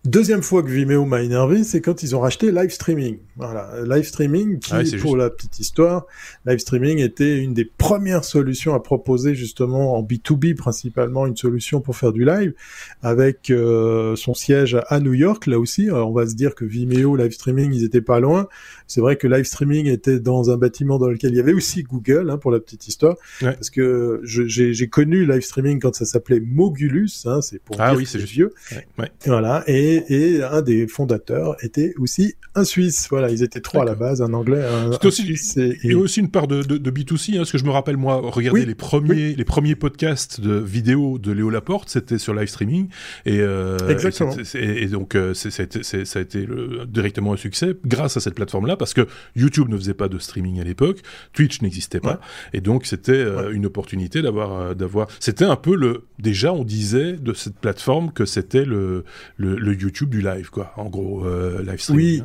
Deuxième 0.06 0.44
fois 0.44 0.64
que 0.64 0.70
Vimeo 0.70 1.04
m'a 1.04 1.22
énervé, 1.24 1.66
c'est 1.66 1.82
quand 1.82 2.04
ils 2.04 2.16
ont 2.16 2.22
racheté 2.22 2.54
live 2.54 2.70
streaming. 2.70 3.18
Voilà, 3.36 3.70
live 3.86 4.06
streaming 4.06 4.60
qui, 4.60 4.72
ah 4.74 4.82
pour 5.02 5.18
la 5.18 5.30
petite 5.30 5.60
histoire, 5.60 6.06
live 6.46 6.60
streaming 6.60 7.00
était 7.00 7.38
une 7.38 7.54
des 7.54 7.66
premières 7.66 8.24
solutions 8.24 8.74
à 8.74 8.80
proposer 8.80 9.36
justement 9.36 9.98
en 9.98 10.04
B2B 10.04 10.56
principalement, 10.56 11.28
une 11.28 11.36
solution 11.36 11.82
pour 11.82 11.98
faire 11.98 12.14
du 12.14 12.24
live 12.24 12.54
avec 13.02 13.50
euh, 13.50 14.16
son 14.16 14.34
siège 14.34 14.78
à 14.88 15.02
New 15.02 15.14
York. 15.14 15.48
Là 15.48 15.60
aussi, 15.60 15.90
on 15.92 16.14
va 16.14 16.28
se 16.28 16.36
dire 16.36 16.56
que 16.56 16.64
Vimeo, 16.64 17.18
live 17.18 17.32
streaming, 17.32 17.74
ils 17.74 17.84
étaient 17.84 18.00
pas 18.00 18.22
loin. 18.22 18.48
C'est 18.88 19.02
vrai 19.02 19.18
que 19.18 19.28
live 19.28 19.46
streaming 19.46 19.88
était 19.88 20.22
dans 20.22 20.50
un 20.50 20.56
bâtiment 20.56 20.98
dans 20.98 21.10
lequel 21.10 21.32
il 21.32 21.38
y 21.38 21.42
avait 21.42 21.54
aussi 21.54 21.84
Google, 21.84 22.30
hein, 22.30 22.38
pour 22.38 22.52
la 22.52 22.62
petite 22.62 22.88
histoire, 22.88 23.18
parce 23.42 23.70
que 23.70 24.22
j'ai 24.24 24.88
connu 24.88 25.26
live 25.26 25.42
streaming 25.42 25.82
quand 25.82 25.94
ça 25.94 26.06
s'appelait 26.06 26.40
Mogulus, 26.40 27.26
hein, 27.26 27.42
c'est 27.42 27.62
pour 27.62 27.76
ah 27.80 27.90
dire 27.90 28.00
oui, 28.00 28.06
c'est 28.06 28.18
vieux. 28.18 28.54
Ouais. 28.98 29.12
Voilà, 29.26 29.64
et 29.68 29.89
et, 30.10 30.44
un 30.44 30.62
des 30.62 30.88
fondateurs 30.88 31.56
était 31.62 31.94
aussi 31.98 32.36
un 32.56 32.64
Suisse. 32.64 33.08
Voilà, 33.10 33.30
ils 33.30 33.44
étaient 33.44 33.62
trois 33.62 33.84
à 33.84 33.86
la 33.86 33.96
base, 33.96 34.22
un 34.22 34.34
Anglais, 34.34 34.64
un, 34.64 34.92
aussi, 35.06 35.24
Suisse. 35.24 35.60
Il 35.84 35.92
y 35.92 35.94
a 35.94 35.98
aussi 35.98 36.20
une 36.20 36.32
part 36.32 36.48
de, 36.48 36.64
de, 36.64 36.78
de 36.78 36.92
B2C, 36.92 37.34
hein, 37.34 37.38
parce 37.38 37.52
que 37.52 37.58
je 37.58 37.66
me 37.66 37.72
rappelle, 37.72 37.98
moi, 37.98 38.22
regarder 38.24 38.66
les 38.66 38.76
premiers, 38.76 39.36
les 39.36 39.46
premiers 39.46 39.76
podcasts 39.76 40.42
de 40.42 40.54
vidéos 40.54 41.18
de 41.18 41.32
Léo 41.32 41.50
Laporte, 41.50 41.90
c'était 41.90 42.18
sur 42.18 42.34
live 42.34 42.48
streaming. 42.48 42.90
Et, 43.26 43.40
euh, 43.40 43.78
Exactement. 43.90 44.34
Et, 44.56 44.88
donc, 44.88 45.16
euh, 45.16 45.34
ça 45.34 45.50
a 45.62 45.66
été, 45.66 45.84
ça 45.84 46.20
a 46.20 46.22
été 46.22 46.46
le, 46.46 46.86
directement 46.88 47.34
un 47.34 47.38
succès 47.38 47.76
grâce 47.86 48.18
à 48.18 48.20
cette 48.20 48.36
plateforme-là, 48.36 48.78
parce 48.78 48.94
que 48.94 49.08
YouTube 49.36 49.70
ne 49.70 49.78
faisait 49.78 49.94
pas 49.94 50.08
de 50.08 50.20
streaming 50.20 50.60
à 50.60 50.64
l'époque, 50.64 51.00
Twitch 51.34 51.62
n'existait 51.62 52.00
pas, 52.00 52.20
et 52.54 52.62
donc 52.62 52.86
c'était 52.86 53.12
euh, 53.12 53.52
une 53.52 53.66
opportunité 53.66 54.22
d'avoir, 54.22 54.76
d'avoir. 54.76 55.08
C'était 55.20 55.46
un 55.46 55.56
peu 55.56 55.76
le. 55.76 56.04
Déjà, 56.20 56.54
on 56.54 56.64
disait 56.64 57.14
de 57.14 57.34
cette 57.34 57.56
plateforme 57.56 58.12
que 58.12 58.26
c'était 58.26 58.66
le, 58.66 59.04
le, 59.38 59.56
le 59.56 59.74
YouTube 59.82 60.10
du 60.10 60.22
live, 60.22 60.50
quoi. 60.50 60.74
En 60.78 60.90
gros, 60.90 61.26
euh, 61.26 61.64
live 61.64 61.80
stream. 61.80 61.98
Oui, 61.98 62.24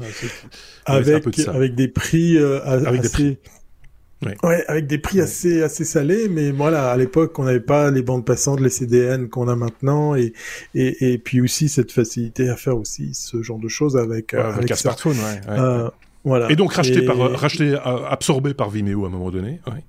avec, 0.87 1.39
avec 1.49 1.75
des 1.75 1.89
prix 1.89 2.37
euh, 2.37 2.61
avec 2.65 3.01
assez... 3.01 3.01
Des 3.01 3.09
prix. 3.09 3.39
Ouais. 4.43 4.65
avec 4.69 4.87
des 4.87 4.97
prix 4.97 5.21
assez 5.21 5.63
assez 5.63 5.85
salés, 5.85 6.31
mais 6.31 6.51
voilà, 6.51 6.91
à 6.91 6.97
l'époque, 6.97 7.39
on 7.39 7.45
n'avait 7.45 7.61
pas 7.61 7.91
les 7.91 8.01
bandes 8.01 8.25
passantes, 8.25 8.61
les 8.61 8.71
CDN 8.71 9.29
qu'on 9.29 9.49
a 9.49 9.57
maintenant, 9.57 10.15
et, 10.15 10.33
et, 10.75 11.13
et 11.13 11.19
puis 11.19 11.43
aussi 11.43 11.69
cette 11.69 11.93
facilité 11.93 12.49
à 12.49 12.57
faire 12.57 12.79
aussi 12.79 13.13
ce 13.13 13.43
genre 13.43 13.59
de 13.59 13.69
choses 13.69 13.99
avec 13.99 14.33
euh, 14.33 14.53
avec, 14.55 14.71
un 14.71 14.77
smartphone, 14.77 15.17
ouais, 15.17 15.91
voilà. 16.25 16.51
Et 16.51 16.57
donc 16.57 16.73
racheté 16.73 17.03
par 17.03 17.19
racheté 17.19 17.77
absorbé 17.85 18.55
par 18.55 18.71
Vimeo 18.71 19.05
à 19.05 19.09
un 19.09 19.11
moment 19.11 19.31
donné. 19.31 19.61
Ouais. 19.67 19.85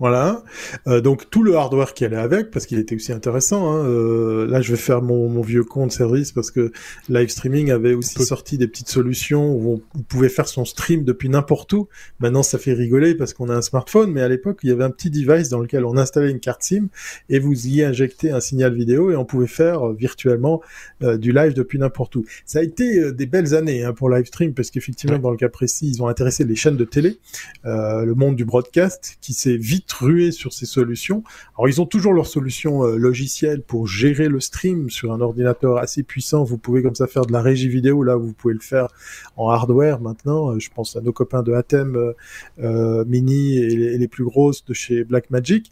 Voilà. 0.00 0.42
Euh, 0.88 1.00
donc 1.00 1.30
tout 1.30 1.42
le 1.44 1.56
hardware 1.56 1.94
qui 1.94 2.04
allait 2.04 2.16
avec, 2.16 2.50
parce 2.50 2.66
qu'il 2.66 2.78
était 2.78 2.96
aussi 2.96 3.12
intéressant. 3.12 3.72
Hein. 3.72 3.86
Euh, 3.86 4.46
là, 4.46 4.60
je 4.60 4.72
vais 4.72 4.76
faire 4.76 5.02
mon, 5.02 5.28
mon, 5.28 5.40
vieux 5.40 5.62
compte 5.62 5.92
service 5.92 6.32
parce 6.32 6.50
que 6.50 6.72
live 7.08 7.28
streaming 7.28 7.70
avait 7.70 7.94
aussi 7.94 8.22
sorti 8.24 8.58
des 8.58 8.66
petites 8.66 8.88
solutions 8.88 9.54
où 9.54 9.80
on, 9.94 10.02
pouvait 10.08 10.28
faire 10.28 10.48
son 10.48 10.64
stream 10.64 11.04
depuis 11.04 11.28
n'importe 11.28 11.72
où. 11.72 11.88
Maintenant, 12.18 12.42
ça 12.42 12.58
fait 12.58 12.72
rigoler 12.72 13.14
parce 13.14 13.34
qu'on 13.34 13.48
a 13.48 13.54
un 13.54 13.62
smartphone, 13.62 14.10
mais 14.10 14.20
à 14.20 14.28
l'époque, 14.28 14.60
il 14.62 14.70
y 14.70 14.72
avait 14.72 14.84
un 14.84 14.90
petit 14.90 15.10
device 15.10 15.48
dans 15.48 15.60
lequel 15.60 15.84
on 15.84 15.96
installait 15.96 16.30
une 16.30 16.40
carte 16.40 16.62
SIM 16.62 16.88
et 17.28 17.38
vous 17.38 17.68
y 17.68 17.82
injectez 17.82 18.30
un 18.30 18.40
signal 18.40 18.74
vidéo 18.74 19.12
et 19.12 19.16
on 19.16 19.24
pouvait 19.24 19.46
faire 19.46 19.88
euh, 19.88 19.94
virtuellement 19.94 20.60
euh, 21.02 21.16
du 21.16 21.32
live 21.32 21.54
depuis 21.54 21.78
n'importe 21.78 22.16
où. 22.16 22.24
Ça 22.46 22.58
a 22.58 22.62
été 22.62 22.98
euh, 22.98 23.12
des 23.12 23.26
belles 23.26 23.54
années 23.54 23.84
hein, 23.84 23.92
pour 23.92 24.10
live 24.10 24.26
stream 24.26 24.54
parce 24.54 24.70
qu'effectivement, 24.70 25.18
dans 25.18 25.30
le 25.30 25.36
cas 25.36 25.48
précis, 25.48 25.88
ils 25.88 26.02
ont 26.02 26.08
intéressé 26.08 26.44
les 26.44 26.56
chaînes 26.56 26.76
de 26.76 26.84
télé, 26.84 27.18
le 27.64 28.12
monde 28.14 28.36
du 28.36 28.44
broadcast, 28.44 29.16
qui 29.20 29.32
s'est 29.32 29.56
vite 29.56 29.83
ruer 29.92 30.32
sur 30.32 30.52
ces 30.52 30.66
solutions. 30.66 31.22
Alors 31.56 31.68
ils 31.68 31.80
ont 31.80 31.86
toujours 31.86 32.12
leur 32.12 32.26
solution 32.26 32.84
euh, 32.84 32.96
logicielle 32.96 33.62
pour 33.62 33.86
gérer 33.86 34.28
le 34.28 34.40
stream 34.40 34.90
sur 34.90 35.12
un 35.12 35.20
ordinateur 35.20 35.78
assez 35.78 36.02
puissant. 36.02 36.44
Vous 36.44 36.58
pouvez 36.58 36.82
comme 36.82 36.94
ça 36.94 37.06
faire 37.06 37.26
de 37.26 37.32
la 37.32 37.42
régie 37.42 37.68
vidéo. 37.68 38.02
Là, 38.02 38.16
vous 38.16 38.32
pouvez 38.32 38.54
le 38.54 38.60
faire 38.60 38.88
en 39.36 39.50
hardware 39.50 40.00
maintenant. 40.00 40.52
Euh, 40.52 40.58
je 40.58 40.70
pense 40.74 40.96
à 40.96 41.00
nos 41.00 41.12
copains 41.12 41.42
de 41.42 41.52
Atem 41.52 42.14
euh, 42.58 43.04
Mini 43.06 43.56
et 43.58 43.98
les, 43.98 44.08
plus 44.08 44.24
grosses 44.24 44.64
de 44.64 44.74
chez 44.74 45.02
Blackmagic. 45.02 45.70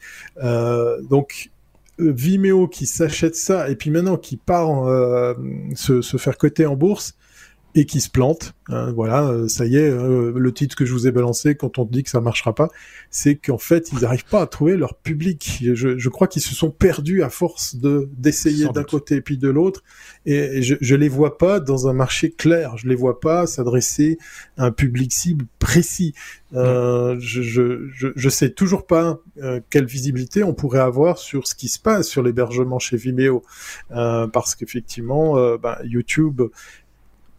donc 1.11 1.51
Vimeo 1.99 2.67
qui 2.67 2.87
s'achète 2.87 3.37
ça 3.37 3.69
et 3.69 3.77
puis 3.77 3.91
maintenant 3.91 4.17
qui 4.17 4.37
part 4.37 4.87
se, 5.75 6.01
se, 6.01 6.17
faire 6.17 6.39
coter 6.39 6.65
en 6.65 6.75
bourse, 6.75 7.15
et 7.75 7.87
qui 7.87 8.01
se 8.01 8.11
plante. 8.11 8.55
Hein, 8.69 8.93
voilà, 8.93 9.27
euh, 9.29 9.49
ça 9.49 9.67
y 9.67 9.77
est, 9.77 9.91
euh, 9.91 10.33
le 10.35 10.53
titre 10.53 10.77
que 10.77 10.85
je 10.85 10.93
vous 10.93 11.07
ai 11.07 11.11
balancé 11.11 11.55
quand 11.55 11.79
on 11.79 11.85
dit 11.85 12.03
que 12.03 12.11
ça 12.11 12.21
marchera 12.21 12.55
pas, 12.55 12.69
c'est 13.11 13.35
qu'en 13.35 13.59
fait 13.59 13.91
ils 13.93 14.01
n'arrivent 14.01 14.27
pas 14.27 14.43
à 14.43 14.47
trouver 14.47 14.77
leur 14.77 14.95
public. 14.95 15.63
Je, 15.75 15.99
je 15.99 16.09
crois 16.09 16.29
qu'ils 16.29 16.43
se 16.43 16.55
sont 16.55 16.71
perdus 16.71 17.23
à 17.23 17.31
force 17.31 17.77
de 17.77 18.09
d'essayer 18.17 18.69
d'un 18.69 18.85
côté 18.85 19.17
et 19.17 19.21
puis 19.21 19.37
de 19.37 19.49
l'autre, 19.49 19.83
et 20.27 20.63
je, 20.63 20.77
je 20.81 20.95
les 20.95 21.09
vois 21.09 21.39
pas 21.39 21.61
dans 21.61 21.89
un 21.89 21.93
marché 21.93 22.31
clair. 22.31 22.77
Je 22.77 22.89
les 22.89 22.95
vois 22.95 23.21
pas 23.21 23.47
s'adresser 23.47 24.19
à 24.57 24.67
un 24.67 24.71
public 24.71 25.13
cible 25.13 25.47
précis. 25.59 26.15
Euh, 26.55 27.17
je, 27.19 27.41
je, 27.41 27.89
je, 27.93 28.09
je, 28.15 28.29
sais 28.29 28.51
toujours 28.51 28.87
pas 28.87 29.21
euh, 29.43 29.61
quelle 29.71 29.87
visibilité 29.87 30.45
on 30.45 30.53
pourrait 30.53 30.81
avoir 30.81 31.17
sur 31.17 31.47
ce 31.47 31.55
qui 31.55 31.69
se 31.69 31.79
passe 31.79 32.09
sur 32.09 32.23
l'hébergement 32.23 32.79
chez 32.79 32.99
Vimeo, 32.99 33.43
euh, 33.93 34.27
parce 34.27 34.55
qu'effectivement, 34.55 35.39
euh, 35.39 35.57
ben, 35.57 35.79
YouTube 35.85 36.43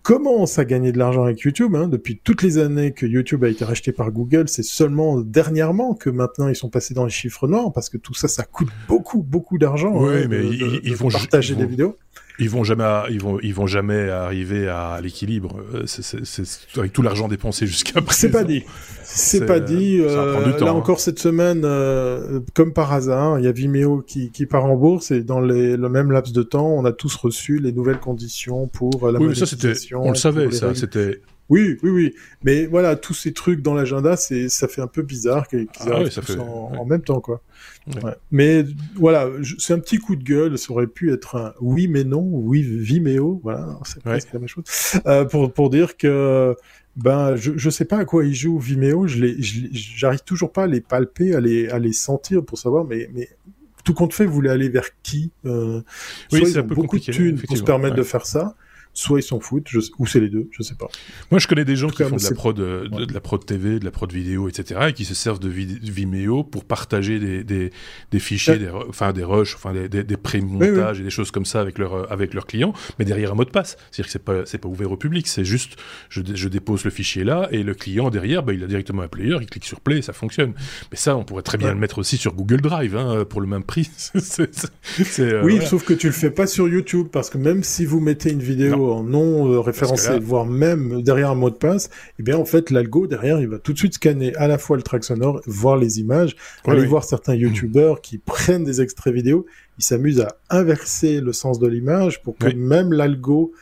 commence 0.04 0.60
à 0.60 0.66
gagner 0.66 0.91
de 0.91 0.99
l'argent 0.99 1.24
avec 1.24 1.39
YouTube. 1.39 1.76
Hein. 1.76 1.88
Depuis 1.88 2.20
toutes 2.24 2.43
les 2.43 2.58
années 2.58 2.91
que 2.91 3.06
YouTube 3.06 3.43
a 3.43 3.49
été 3.49 3.66
racheté 3.66 3.91
par 3.91 4.12
Google, 4.12 4.47
c'est 4.47 4.64
seulement 4.64 5.20
dernièrement 5.20 5.95
que 5.95 6.10
maintenant 6.10 6.49
ils 6.49 6.56
sont 6.56 6.70
passés 6.70 6.93
dans 6.93 7.06
les 7.06 7.12
chiffres 7.12 7.47
noirs 7.47 7.72
parce 7.74 7.89
que 7.89 7.97
tout 7.97 8.14
ça, 8.14 8.28
ça 8.28 8.43
coûte 8.43 8.68
beaucoup, 8.88 9.24
beaucoup 9.24 9.58
d'argent. 9.58 9.93
Oui, 9.95 10.24
hein, 10.24 10.28
mais 10.30 10.45
ils, 10.45 10.95
vont 10.95 11.10
partager 11.10 11.56
des 11.56 11.66
vidéos. 11.66 11.97
Ils 12.39 12.49
vont 12.49 12.63
jamais, 12.63 12.84
ils 13.11 13.21
vont, 13.21 13.39
ils 13.41 13.53
vont 13.53 13.67
jamais 13.67 14.09
arriver 14.09 14.67
à 14.67 14.99
l'équilibre. 15.01 15.61
Euh, 15.73 15.84
c'est 15.86 16.43
avec 16.77 16.91
tout 16.91 17.03
l'argent 17.03 17.27
dépensé 17.27 17.67
jusqu'à 17.67 18.01
présent. 18.01 18.11
C'est 18.11 18.31
pas 18.31 18.43
dit. 18.43 18.63
C'est 19.03 19.45
pas 19.45 19.59
dit. 19.59 19.99
Euh, 20.01 20.57
là 20.59 20.69
hein. 20.69 20.71
encore 20.71 20.99
cette 20.99 21.19
semaine, 21.19 21.61
euh, 21.63 22.39
comme 22.55 22.73
par 22.73 22.91
hasard, 22.91 23.38
il 23.38 23.45
y 23.45 23.47
a 23.47 23.51
Vimeo 23.51 24.01
qui, 24.01 24.31
qui 24.31 24.47
part 24.47 24.65
en 24.65 24.75
bourse 24.75 25.11
et 25.11 25.21
dans 25.21 25.39
les, 25.39 25.77
le 25.77 25.89
même 25.89 26.11
laps 26.11 26.34
de 26.34 26.41
temps, 26.41 26.67
on 26.67 26.86
a 26.86 26.91
tous 26.91 27.15
reçu 27.15 27.59
les 27.59 27.71
nouvelles 27.71 27.99
conditions 27.99 28.67
pour 28.67 29.11
la 29.11 29.19
oui, 29.19 29.36
ça 29.36 29.45
c'était, 29.45 29.73
on 29.93 30.09
le 30.09 30.15
savait, 30.15 30.51
ça 30.51 30.73
c'était 30.73 31.21
oui, 31.49 31.77
oui, 31.83 31.89
oui. 31.89 32.15
Mais 32.43 32.65
voilà, 32.65 32.95
tous 32.95 33.13
ces 33.13 33.33
trucs 33.33 33.61
dans 33.61 33.73
l'agenda, 33.73 34.15
c'est, 34.15 34.49
ça 34.49 34.67
fait 34.67 34.81
un 34.81 34.87
peu 34.87 35.01
bizarre 35.01 35.47
qu'ils 35.47 35.67
ah 35.79 35.91
arrivent 35.91 36.09
tous 36.09 36.37
en, 36.37 36.85
même 36.85 37.01
temps, 37.01 37.19
quoi. 37.19 37.41
Ouais. 38.01 38.13
Mais 38.31 38.65
voilà, 38.95 39.29
c'est 39.57 39.73
un 39.73 39.79
petit 39.79 39.97
coup 39.97 40.15
de 40.15 40.23
gueule. 40.23 40.57
Ça 40.57 40.71
aurait 40.71 40.87
pu 40.87 41.11
être 41.11 41.35
un 41.35 41.53
oui, 41.59 41.87
mais 41.87 42.05
non, 42.05 42.21
oui, 42.21 42.61
Vimeo. 42.61 43.41
Voilà, 43.43 43.77
c'est 43.85 44.01
presque 44.01 44.31
la 44.33 44.39
même 44.39 44.47
chose. 44.47 44.63
Euh, 45.05 45.25
pour 45.25 45.51
pour 45.51 45.69
dire 45.69 45.97
que 45.97 46.55
ben 46.95 47.35
je 47.35 47.51
je 47.57 47.69
sais 47.69 47.85
pas 47.85 47.97
à 47.97 48.05
quoi 48.05 48.23
ils 48.23 48.35
jouent 48.35 48.59
Vimeo. 48.59 49.07
Je 49.07 49.19
les, 49.19 49.35
j'arrive 49.39 50.23
toujours 50.23 50.51
pas 50.51 50.63
à 50.63 50.67
les 50.67 50.81
palper, 50.81 51.35
à 51.35 51.41
les 51.41 51.67
à 51.67 51.77
les 51.77 51.93
sentir 51.93 52.43
pour 52.43 52.57
savoir. 52.57 52.85
Mais 52.85 53.09
mais 53.13 53.27
tout 53.83 53.93
compte 53.93 54.13
fait, 54.13 54.25
vous 54.25 54.33
voulez 54.33 54.49
aller 54.49 54.69
vers 54.69 54.87
qui 55.01 55.31
euh, 55.45 55.81
Oui, 56.31 56.45
c'est 56.45 56.59
un 56.59 56.63
peu 56.63 56.75
beaucoup 56.75 56.99
de 56.99 57.03
thunes 57.03 57.39
pour 57.41 57.57
se 57.57 57.63
permettre 57.63 57.95
de 57.95 58.03
faire 58.03 58.25
ça 58.25 58.55
soit 58.93 59.19
ils 59.19 59.23
s'en 59.23 59.39
foutent, 59.39 59.69
ou 59.97 60.05
c'est 60.05 60.19
les 60.19 60.29
deux, 60.29 60.47
je 60.51 60.63
sais 60.63 60.75
pas. 60.75 60.87
Moi, 61.31 61.39
je 61.39 61.47
connais 61.47 61.65
des 61.65 61.75
gens 61.75 61.89
qui 61.89 62.03
font 62.03 62.15
de 62.15 62.23
la 62.23 62.31
prod, 62.31 62.55
de, 62.55 62.87
de, 63.05 63.13
la 63.13 63.19
prod 63.19 63.43
TV, 63.45 63.79
de 63.79 63.85
la 63.85 63.91
prod 63.91 64.11
vidéo, 64.11 64.47
etc., 64.47 64.81
et 64.89 64.93
qui 64.93 65.05
se 65.05 65.15
servent 65.15 65.39
de 65.39 65.49
Vimeo 65.49 66.43
pour 66.43 66.65
partager 66.65 67.19
des, 67.19 67.43
des, 67.43 67.71
des 68.11 68.19
fichiers, 68.19 68.57
des, 68.57 68.69
enfin 68.69 69.13
des 69.13 69.23
rushs, 69.23 69.55
enfin 69.55 69.73
des, 69.73 69.89
des, 69.89 70.03
des 70.03 70.17
pré-montages 70.17 70.99
et 70.99 71.03
des 71.03 71.09
choses 71.09 71.31
comme 71.31 71.45
ça 71.45 71.61
avec 71.61 71.77
leurs 71.77 72.11
avec 72.11 72.33
leurs 72.33 72.45
clients, 72.45 72.73
mais 72.99 73.05
derrière 73.05 73.31
un 73.31 73.35
mot 73.35 73.45
de 73.45 73.49
passe. 73.49 73.77
C'est-à-dire 73.91 74.05
que 74.05 74.11
c'est 74.11 74.23
pas 74.23 74.45
c'est 74.45 74.57
pas 74.57 74.69
ouvert 74.69 74.91
au 74.91 74.97
public, 74.97 75.27
c'est 75.27 75.45
juste 75.45 75.75
je, 76.09 76.21
je 76.33 76.47
dépose 76.47 76.83
le 76.83 76.91
fichier 76.91 77.23
là 77.23 77.47
et 77.51 77.63
le 77.63 77.73
client 77.73 78.09
derrière, 78.09 78.43
bah, 78.43 78.53
il 78.53 78.63
a 78.63 78.67
directement 78.67 79.01
un 79.01 79.07
player, 79.07 79.37
il 79.41 79.47
clique 79.47 79.65
sur 79.65 79.81
play, 79.81 80.01
ça 80.01 80.13
fonctionne. 80.13 80.53
Mais 80.91 80.97
ça, 80.97 81.15
on 81.17 81.23
pourrait 81.23 81.43
très 81.43 81.57
bien 81.57 81.73
le 81.73 81.79
mettre 81.79 81.99
aussi 81.99 82.17
sur 82.17 82.33
Google 82.33 82.61
Drive, 82.61 82.95
hein, 82.95 83.25
pour 83.25 83.41
le 83.41 83.47
même 83.47 83.63
prix. 83.63 83.89
euh, 85.19 85.43
oui, 85.43 85.59
sauf 85.65 85.83
que 85.83 85.93
tu 85.93 86.07
le 86.07 86.13
fais 86.13 86.31
pas 86.31 86.47
sur 86.47 86.67
YouTube 86.67 87.07
parce 87.11 87.29
que 87.29 87.37
même 87.37 87.63
si 87.63 87.85
vous 87.85 87.99
mettez 87.99 88.31
une 88.31 88.41
vidéo 88.41 88.82
en 88.91 89.03
non 89.03 89.51
euh, 89.51 89.59
référencé, 89.59 90.19
voire 90.19 90.45
même 90.45 91.01
derrière 91.01 91.31
un 91.31 91.36
mot 91.36 91.49
de 91.49 91.55
passe, 91.55 91.89
eh 92.19 92.23
bien 92.23 92.38
en 92.38 92.45
fait 92.45 92.69
l'algo 92.69 93.07
derrière 93.07 93.39
il 93.39 93.47
va 93.47 93.59
tout 93.59 93.73
de 93.73 93.77
suite 93.77 93.95
scanner 93.95 94.36
à 94.36 94.47
la 94.47 94.57
fois 94.57 94.77
le 94.77 94.84
track 94.84 95.03
sonore, 95.03 95.41
voir 95.45 95.77
les 95.77 95.99
images, 95.99 96.36
aller 96.65 96.86
voir 96.86 97.03
certains 97.03 97.36
youtubeurs 97.36 98.01
qui 98.01 98.17
prennent 98.17 98.63
des 98.63 98.81
extraits 98.81 99.13
vidéo, 99.13 99.45
ils 99.77 99.84
s'amusent 99.84 100.21
à 100.21 100.38
inverser 100.49 101.21
le 101.21 101.34
sens 101.34 101.59
de 101.59 101.67
l'image 101.67 102.21
pour 102.21 102.38
que 102.38 102.53
même 102.53 102.93
l'algo 102.93 103.53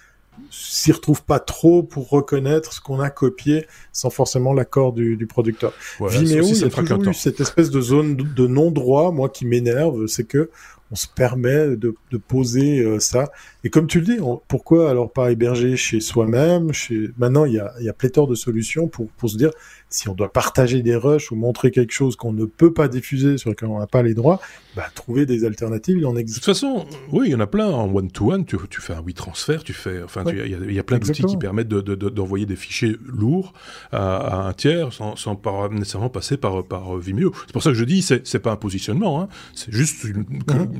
s'y 0.49 0.91
retrouve 0.91 1.23
pas 1.23 1.39
trop 1.39 1.83
pour 1.83 2.09
reconnaître 2.09 2.73
ce 2.73 2.81
qu'on 2.81 2.99
a 2.99 3.09
copié 3.09 3.65
sans 3.91 4.09
forcément 4.09 4.53
l'accord 4.53 4.93
du, 4.93 5.15
du, 5.15 5.27
producteur. 5.27 5.73
Vimeo, 5.99 6.45
il 6.45 6.57
y 6.57 6.63
a 6.63 6.69
toujours 6.69 7.07
eu 7.07 7.13
cette 7.13 7.39
espèce 7.39 7.69
de 7.69 7.81
zone 7.81 8.15
de 8.15 8.47
non-droit, 8.47 9.11
moi, 9.11 9.29
qui 9.29 9.45
m'énerve, 9.45 10.07
c'est 10.07 10.25
que 10.25 10.49
on 10.91 10.95
se 10.95 11.07
permet 11.07 11.77
de, 11.77 11.95
de 12.11 12.17
poser 12.17 12.79
euh, 12.79 12.99
ça. 12.99 13.31
Et 13.63 13.69
comme 13.69 13.87
tu 13.87 14.01
le 14.01 14.05
dis, 14.05 14.17
pourquoi 14.49 14.89
alors 14.89 15.11
pas 15.11 15.31
héberger 15.31 15.77
chez 15.77 16.01
soi-même 16.01 16.73
chez... 16.73 17.09
Maintenant, 17.17 17.45
il 17.45 17.53
y 17.53 17.59
a, 17.59 17.73
y 17.79 17.87
a 17.87 17.93
pléthore 17.93 18.27
de 18.27 18.35
solutions 18.35 18.89
pour, 18.89 19.07
pour 19.11 19.29
se 19.29 19.37
dire, 19.37 19.51
si 19.91 20.09
on 20.09 20.13
doit 20.13 20.31
partager 20.31 20.81
des 20.81 20.95
rushs 20.95 21.31
ou 21.31 21.35
montrer 21.35 21.71
quelque 21.71 21.91
chose 21.91 22.15
qu'on 22.15 22.33
ne 22.33 22.45
peut 22.45 22.73
pas 22.73 22.87
diffuser, 22.87 23.37
sur 23.37 23.49
lequel 23.49 23.69
on 23.69 23.79
n'a 23.79 23.87
pas 23.87 24.03
les 24.03 24.13
droits, 24.13 24.39
bah, 24.75 24.85
trouver 24.95 25.25
des 25.25 25.45
alternatives, 25.45 25.97
il 25.97 26.05
en 26.05 26.15
existe. 26.15 26.39
De 26.39 26.45
toute 26.45 26.53
façon, 26.53 26.85
oui, 27.11 27.27
il 27.27 27.31
y 27.31 27.35
en 27.35 27.39
a 27.39 27.47
plein. 27.47 27.67
En 27.67 27.93
one-to-one, 27.93 28.45
tu, 28.45 28.57
tu, 28.69 28.81
fais 28.81 28.93
un 28.93 29.01
oui 29.01 29.13
transfert, 29.13 29.63
tu 29.63 29.73
fais, 29.73 30.01
enfin, 30.01 30.23
il 30.27 30.71
y, 30.71 30.73
y, 30.73 30.79
a 30.79 30.83
plein 30.83 30.97
d'outils 30.97 31.23
qui 31.23 31.37
permettent 31.37 31.67
d'envoyer 31.67 32.45
de, 32.45 32.49
de, 32.49 32.55
des 32.55 32.59
fichiers 32.59 32.97
lourds 33.05 33.53
à, 33.91 34.17
à 34.17 34.47
un 34.47 34.53
tiers 34.53 34.93
sans, 34.93 35.15
sans 35.15 35.35
pas 35.35 35.69
nécessairement 35.69 36.09
passer 36.09 36.37
par, 36.37 36.63
par 36.63 36.95
Vimeo. 36.97 37.33
C'est 37.45 37.53
pour 37.53 37.63
ça 37.63 37.71
que 37.71 37.75
je 37.75 37.83
dis, 37.83 38.01
c'est 38.01 38.39
pas 38.39 38.51
un 38.51 38.55
positionnement, 38.55 39.21
hein. 39.21 39.27
c'est 39.53 39.71
juste, 39.71 40.05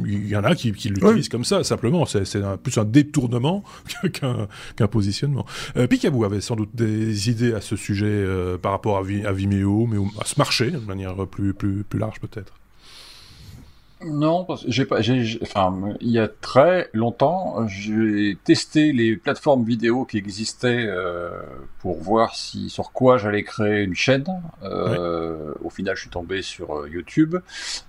y 0.06 0.36
en 0.36 0.44
a 0.44 0.56
qui, 0.56 0.72
qui 0.72 0.90
l'utilisent 0.90 1.30
comme 1.30 1.46
ça, 1.46 1.64
simplement. 1.64 2.06
C'est 2.06 2.24
plus 2.64 2.78
un 2.78 2.86
détournement 2.86 3.64
qu'un 4.14 4.48
qu'un 4.76 4.88
positionnement. 4.88 5.46
Euh, 5.78 5.88
Picaboo 5.88 6.24
avait 6.24 6.42
sans 6.42 6.56
doute 6.56 6.70
des 6.74 7.30
idées 7.30 7.54
à 7.54 7.62
ce 7.62 7.76
sujet 7.76 8.06
euh, 8.08 8.58
par 8.58 8.72
rapport 8.72 8.98
à 8.98 9.01
à, 9.02 9.32
Vimeo, 9.32 9.88
mais 9.88 9.98
à 10.20 10.26
ce 10.26 10.36
marché 10.38 10.72
de 10.72 10.78
manière 10.80 11.28
plus, 11.28 11.54
plus, 11.54 11.84
plus 11.84 12.00
large 12.00 12.20
peut-être. 12.20 12.61
Non, 14.06 14.46
parce 14.46 14.64
que 14.66 14.72
j'ai 14.72 14.86
pas, 14.86 15.02
j'ai, 15.02 15.38
enfin, 15.42 15.96
il 16.02 16.10
y 16.10 16.20
a 16.20 16.28
très 16.28 16.90
longtemps, 16.94 17.68
j'ai 17.68 18.38
testé 18.44 18.94
les 18.94 19.16
plateformes 19.16 19.64
vidéo 19.64 20.06
qui 20.06 20.18
existaient 20.18 20.86
euh, 20.88 21.30
pour 21.80 22.02
voir 22.02 22.36
si 22.36 22.70
sur 22.70 22.92
quoi 22.92 23.18
j'allais 23.18 23.44
créer 23.44 23.84
une 23.84 23.94
chaîne. 23.96 24.26
Euh, 24.64 25.54
Au 25.64 25.70
final, 25.70 25.96
je 25.96 26.02
suis 26.02 26.10
tombé 26.10 26.42
sur 26.42 26.76
euh, 26.76 26.90
YouTube, 26.90 27.36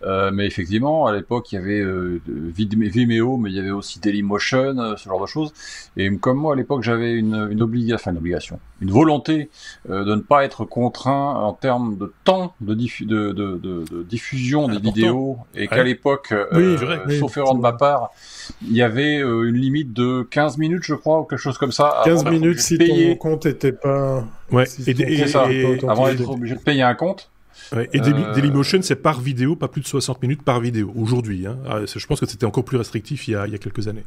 euh, 0.02 0.30
mais 0.32 0.46
effectivement, 0.46 1.06
à 1.06 1.12
l'époque, 1.14 1.50
il 1.52 1.54
y 1.54 1.58
avait 1.58 1.80
euh, 1.80 2.20
Vimeo, 2.26 3.36
mais 3.38 3.50
il 3.50 3.56
y 3.56 3.58
avait 3.58 3.70
aussi 3.70 3.98
Dailymotion, 4.00 4.78
euh, 4.78 4.96
ce 4.96 5.08
genre 5.08 5.20
de 5.20 5.26
choses. 5.26 5.52
Et 5.96 6.14
comme 6.16 6.38
moi, 6.38 6.52
à 6.52 6.56
l'époque, 6.56 6.82
j'avais 6.82 7.12
une, 7.14 7.48
une 7.50 7.62
obligation, 7.62 7.94
enfin 7.94 8.10
une 8.10 8.18
obligation, 8.18 8.60
une 8.80 8.90
volonté 8.90 9.48
de 9.88 10.14
ne 10.14 10.20
pas 10.20 10.44
être 10.44 10.64
contraint 10.64 11.34
en 11.36 11.52
termes 11.52 11.96
de 11.96 12.12
temps 12.24 12.54
de, 12.60 12.74
diffu 12.74 13.06
de, 13.06 13.32
de, 13.32 13.56
de, 13.56 14.02
diffusion 14.02 14.68
des 14.68 14.78
vidéos, 14.78 15.38
et 15.54 15.68
qu'à 15.68 15.82
l'époque 15.84 16.01
époque, 16.02 16.32
euh, 16.32 16.76
sauf 17.20 17.36
erreur 17.36 17.54
de 17.54 17.60
ma 17.60 17.72
part, 17.72 18.10
il 18.62 18.74
y 18.74 18.82
avait 18.82 19.18
euh, 19.18 19.48
une 19.48 19.56
limite 19.56 19.92
de 19.92 20.26
15 20.30 20.58
minutes, 20.58 20.82
je 20.82 20.94
crois, 20.94 21.20
ou 21.20 21.24
quelque 21.24 21.38
chose 21.38 21.58
comme 21.58 21.72
ça. 21.72 22.02
15 22.04 22.24
minutes 22.24 22.60
si 22.60 22.76
ton 22.76 23.14
compte 23.16 23.46
était 23.46 23.72
pas... 23.72 24.24
Ouais, 24.50 24.64
et, 24.86 25.26
ça, 25.28 25.44
avant 25.88 26.08
d'être 26.08 26.28
obligé 26.28 26.56
de 26.56 26.60
payer 26.60 26.82
un 26.82 26.94
compte. 26.94 27.30
et 27.72 28.00
euh, 28.00 28.34
Dailymotion, 28.34 28.82
c'est 28.82 28.96
par 28.96 29.20
vidéo, 29.20 29.54
pas 29.54 29.68
plus 29.68 29.80
de 29.80 29.86
60 29.86 30.20
minutes 30.22 30.42
par 30.42 30.60
vidéo, 30.60 30.92
aujourd'hui. 30.96 31.46
Hein. 31.46 31.58
Ah, 31.68 31.78
je 31.86 32.06
pense 32.06 32.20
que 32.20 32.26
c'était 32.26 32.46
encore 32.46 32.64
plus 32.64 32.76
restrictif 32.76 33.28
il 33.28 33.32
y 33.32 33.36
a, 33.36 33.46
il 33.46 33.52
y 33.52 33.54
a 33.54 33.58
quelques 33.58 33.86
années. 33.86 34.04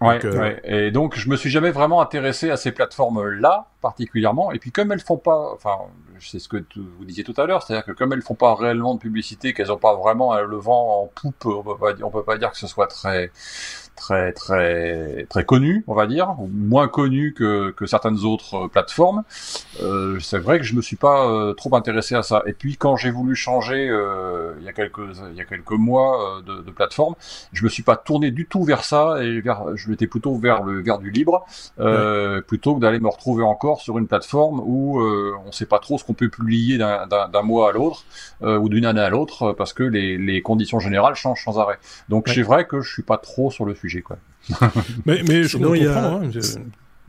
Ouais, 0.00 0.24
ouais, 0.26 0.60
Et 0.64 0.90
donc, 0.90 1.16
je 1.16 1.28
me 1.28 1.36
suis 1.36 1.50
jamais 1.50 1.70
vraiment 1.70 2.00
intéressé 2.00 2.50
à 2.50 2.56
ces 2.56 2.72
plateformes-là, 2.72 3.68
particulièrement. 3.80 4.50
Et 4.50 4.58
puis, 4.58 4.72
comme 4.72 4.90
elles 4.90 5.00
font 5.00 5.16
pas, 5.16 5.52
enfin, 5.54 5.76
c'est 6.22 6.38
ce 6.38 6.48
que 6.48 6.64
vous 6.76 7.04
disiez 7.04 7.24
tout 7.24 7.34
à 7.36 7.46
l'heure, 7.46 7.62
c'est-à-dire 7.62 7.84
que 7.84 7.92
comme 7.92 8.12
elles 8.12 8.22
font 8.22 8.34
pas 8.34 8.54
réellement 8.54 8.94
de 8.94 9.00
publicité, 9.00 9.54
qu'elles 9.54 9.72
ont 9.72 9.78
pas 9.78 9.94
vraiment 9.94 10.38
le 10.40 10.56
vent 10.56 11.02
en 11.02 11.06
poupe, 11.06 11.46
on 11.46 11.62
peut 11.62 11.94
on 12.02 12.10
peut 12.10 12.24
pas 12.24 12.38
dire 12.38 12.50
que 12.50 12.58
ce 12.58 12.66
soit 12.66 12.86
très, 12.86 13.30
très 13.96 14.32
très 14.32 15.26
très 15.28 15.44
connu, 15.44 15.84
on 15.86 15.94
va 15.94 16.06
dire, 16.06 16.34
moins 16.50 16.88
connu 16.88 17.34
que, 17.34 17.70
que 17.70 17.86
certaines 17.86 18.24
autres 18.24 18.64
euh, 18.64 18.68
plateformes. 18.68 19.22
Euh, 19.82 20.18
c'est 20.20 20.38
vrai 20.38 20.58
que 20.58 20.64
je 20.64 20.74
me 20.74 20.82
suis 20.82 20.96
pas 20.96 21.26
euh, 21.28 21.54
trop 21.54 21.74
intéressé 21.76 22.14
à 22.14 22.22
ça. 22.22 22.42
Et 22.46 22.52
puis 22.52 22.76
quand 22.76 22.96
j'ai 22.96 23.10
voulu 23.10 23.34
changer 23.34 23.88
euh, 23.88 24.54
il 24.58 24.64
y 24.64 24.68
a 24.68 24.72
quelques 24.72 25.00
il 25.30 25.36
y 25.36 25.40
a 25.40 25.44
quelques 25.44 25.70
mois 25.72 26.38
euh, 26.38 26.42
de, 26.42 26.62
de, 26.62 26.70
plateforme, 26.70 27.14
je 27.52 27.64
me 27.64 27.68
suis 27.68 27.82
pas 27.82 27.96
tourné 27.96 28.30
du 28.30 28.46
tout 28.46 28.64
vers 28.64 28.84
ça 28.84 29.22
et 29.22 29.40
vers 29.40 29.76
je 29.76 29.90
m'étais 29.90 30.06
plutôt 30.06 30.36
vers 30.36 30.62
le 30.62 30.82
vers 30.82 30.98
du 30.98 31.10
libre 31.10 31.44
plutôt 32.46 32.74
que 32.76 32.80
d'aller 32.80 33.00
me 33.00 33.08
retrouver 33.08 33.44
encore 33.44 33.80
sur 33.80 33.98
une 33.98 34.06
plateforme 34.06 34.60
où 34.64 35.00
on 35.00 35.52
sait 35.52 35.66
pas 35.66 35.78
trop 35.78 35.98
ce 35.98 36.04
qu'on 36.04 36.14
peut 36.14 36.28
publier 36.28 36.78
d'un 36.78 37.42
mois 37.42 37.70
à 37.70 37.72
l'autre 37.72 38.04
ou 38.42 38.68
d'une 38.68 38.86
année 38.86 39.00
à 39.00 39.10
l'autre 39.10 39.52
parce 39.52 39.72
que 39.72 39.82
les, 39.82 40.16
les 40.16 40.42
conditions 40.42 40.80
générales 40.80 41.14
changent 41.14 41.44
sans 41.44 41.58
arrêt. 41.58 41.78
Donc 42.08 42.28
c'est 42.28 42.42
vrai 42.42 42.66
que 42.66 42.80
je 42.80 42.92
suis 42.92 43.02
pas 43.02 43.18
trop 43.18 43.50
sur 43.50 43.64
le 43.64 43.74
quoi. 44.02 44.18
mais, 45.06 45.22
mais 45.26 45.44
je 45.48 45.56
comprends. 45.56 46.22
Hein, 46.22 46.30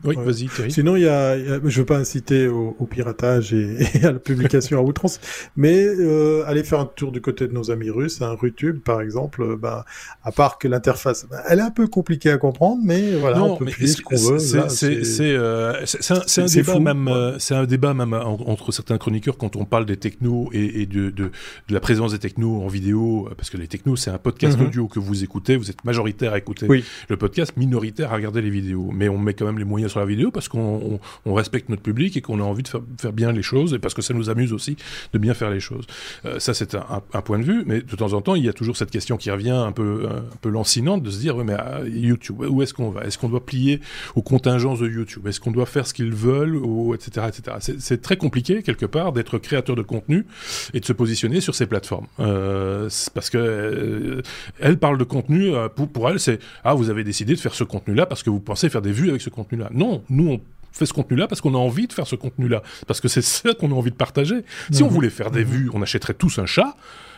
Oui, 0.04 0.16
vas-y, 0.18 0.48
Thierry. 0.48 0.72
Sinon, 0.72 0.96
il 0.96 1.02
y 1.02 1.08
a, 1.08 1.36
y 1.36 1.48
a, 1.48 1.60
je 1.64 1.80
veux 1.80 1.86
pas 1.86 1.96
inciter 1.96 2.46
au, 2.48 2.76
au 2.78 2.86
piratage 2.86 3.54
et, 3.54 3.78
et, 3.94 4.04
à 4.04 4.12
la 4.12 4.18
publication 4.18 4.78
à 4.78 4.82
outrance, 4.82 5.20
mais 5.56 5.84
euh, 5.86 6.44
aller 6.46 6.64
faire 6.64 6.80
un 6.80 6.86
tour 6.86 7.12
du 7.12 7.20
côté 7.20 7.46
de 7.48 7.52
nos 7.52 7.70
amis 7.70 7.90
russes, 7.90 8.20
un 8.20 8.34
Rutube 8.34 8.80
par 8.80 9.00
exemple, 9.00 9.56
bah, 9.56 9.84
à 10.22 10.32
part 10.32 10.58
que 10.58 10.68
l'interface, 10.68 11.26
bah, 11.30 11.42
elle 11.48 11.60
est 11.60 11.62
un 11.62 11.70
peu 11.70 11.86
compliquée 11.86 12.30
à 12.30 12.38
comprendre, 12.38 12.82
mais 12.84 13.16
voilà, 13.16 13.38
non, 13.38 13.52
on 13.52 13.56
peut 13.56 13.64
publier 13.66 13.92
ce 13.92 14.02
qu'on 14.02 14.16
veut. 14.16 14.38
C'est 14.38 15.04
c'est 15.04 15.34
euh, 15.34 15.72
un, 16.10 16.46
débat 16.46 16.72
fou, 16.72 16.80
même, 16.80 17.08
euh, 17.08 17.38
c'est 17.38 17.54
un 17.54 17.64
débat 17.64 17.94
même 17.94 18.12
entre 18.12 18.72
certains 18.72 18.98
chroniqueurs 18.98 19.38
quand 19.38 19.56
on 19.56 19.64
parle 19.64 19.86
des 19.86 19.96
technos 19.96 20.50
et, 20.52 20.82
et 20.82 20.86
de, 20.86 21.10
de, 21.10 21.30
de, 21.68 21.74
la 21.74 21.80
présence 21.80 22.12
des 22.12 22.18
technos 22.18 22.62
en 22.62 22.68
vidéo, 22.68 23.28
parce 23.36 23.50
que 23.50 23.56
les 23.56 23.68
technos 23.68 23.96
c'est 23.96 24.10
un 24.10 24.18
podcast 24.18 24.58
mm 24.58 24.62
-hmm. 24.62 24.66
audio 24.66 24.88
que 24.88 24.98
vous 25.00 25.24
écoutez, 25.24 25.56
vous 25.56 25.70
êtes 25.70 25.84
majoritaire 25.84 26.32
à 26.32 26.38
écouter 26.38 26.66
oui. 26.68 26.84
le 27.08 27.16
podcast, 27.16 27.56
minoritaire 27.56 28.12
à 28.12 28.16
regarder 28.16 28.42
les 28.42 28.50
vidéos, 28.50 28.90
mais 28.92 29.08
on 29.08 29.18
met 29.18 29.34
quand 29.34 29.46
même 29.46 29.58
les 29.58 29.64
moyens 29.64 29.83
sur 29.88 30.00
la 30.00 30.06
vidéo 30.06 30.30
parce 30.30 30.48
qu'on 30.48 30.60
on, 30.60 31.00
on 31.26 31.34
respecte 31.34 31.68
notre 31.68 31.82
public 31.82 32.16
et 32.16 32.20
qu'on 32.20 32.40
a 32.40 32.42
envie 32.42 32.62
de 32.62 32.68
faire, 32.68 32.80
bien 33.12 33.32
les 33.32 33.42
choses 33.42 33.74
et 33.74 33.78
parce 33.78 33.94
que 33.94 34.02
ça 34.02 34.14
nous 34.14 34.30
amuse 34.30 34.52
aussi 34.52 34.76
de 35.12 35.18
bien 35.18 35.34
faire 35.34 35.50
les 35.50 35.60
choses. 35.60 35.86
Euh, 36.24 36.38
ça, 36.38 36.54
c'est 36.54 36.74
un, 36.74 37.00
point 37.22 37.38
de 37.38 37.44
vue, 37.44 37.64
mais 37.66 37.80
de 37.80 37.96
temps 37.96 38.12
en 38.12 38.20
temps, 38.20 38.34
il 38.34 38.44
y 38.44 38.48
a 38.48 38.52
toujours 38.52 38.76
cette 38.76 38.90
question 38.90 39.16
qui 39.16 39.30
revient 39.30 39.50
un 39.50 39.72
peu, 39.72 40.06
un 40.08 40.36
peu 40.40 40.48
lancinante 40.48 41.02
de 41.02 41.10
se 41.10 41.18
dire, 41.18 41.36
mais 41.36 41.54
à 41.54 41.82
YouTube, 41.86 42.40
où 42.40 42.62
est-ce 42.62 42.74
qu'on 42.74 42.90
va? 42.90 43.04
Est-ce 43.04 43.18
qu'on 43.18 43.28
doit 43.28 43.44
plier 43.44 43.80
aux 44.14 44.22
contingences 44.22 44.80
de 44.80 44.88
YouTube? 44.88 45.26
Est-ce 45.26 45.40
qu'on 45.40 45.52
doit 45.52 45.66
faire 45.66 45.86
ce 45.86 45.94
qu'ils 45.94 46.12
veulent 46.12 46.56
ou, 46.56 46.94
etc., 46.94 47.26
etc. 47.28 47.76
C'est 47.78 48.02
très 48.02 48.16
compliqué, 48.16 48.62
quelque 48.62 48.86
part, 48.86 49.12
d'être 49.12 49.38
créateur 49.38 49.76
de 49.76 49.82
contenu 49.82 50.26
et 50.74 50.80
de 50.80 50.84
se 50.84 50.92
positionner 50.92 51.40
sur 51.40 51.54
ces 51.54 51.66
plateformes. 51.66 52.06
Euh, 52.20 52.88
parce 53.14 53.30
que 53.30 53.38
euh, 53.38 54.22
elle 54.60 54.78
parle 54.78 54.98
de 54.98 55.04
contenu, 55.04 55.52
pour, 55.74 55.88
pour 55.88 56.10
elle, 56.10 56.20
c'est, 56.20 56.38
ah, 56.64 56.74
vous 56.74 56.90
avez 56.90 57.04
décidé 57.04 57.34
de 57.34 57.40
faire 57.40 57.54
ce 57.54 57.64
contenu-là 57.64 58.06
parce 58.06 58.22
que 58.22 58.30
vous 58.30 58.40
pensez 58.40 58.68
faire 58.68 58.82
des 58.82 58.92
vues 58.92 59.10
avec 59.10 59.22
ce 59.22 59.30
contenu-là. 59.30 59.70
Non, 59.74 60.02
nous, 60.08 60.28
on 60.28 60.40
fait 60.72 60.86
ce 60.86 60.92
contenu-là 60.92 61.28
parce 61.28 61.40
qu'on 61.40 61.54
a 61.54 61.58
envie 61.58 61.86
de 61.86 61.92
faire 61.92 62.06
ce 62.06 62.16
contenu-là, 62.16 62.62
parce 62.86 63.00
que 63.00 63.08
c'est 63.08 63.22
ça 63.22 63.54
qu'on 63.54 63.70
a 63.70 63.74
envie 63.74 63.90
de 63.90 63.96
partager. 63.96 64.44
Si 64.70 64.82
mmh. 64.82 64.86
on 64.86 64.88
voulait 64.88 65.10
faire 65.10 65.30
des 65.30 65.44
mmh. 65.44 65.48
vues, 65.48 65.70
on 65.72 65.82
achèterait 65.82 66.14
tous 66.14 66.38
un 66.38 66.46
chat 66.46 66.76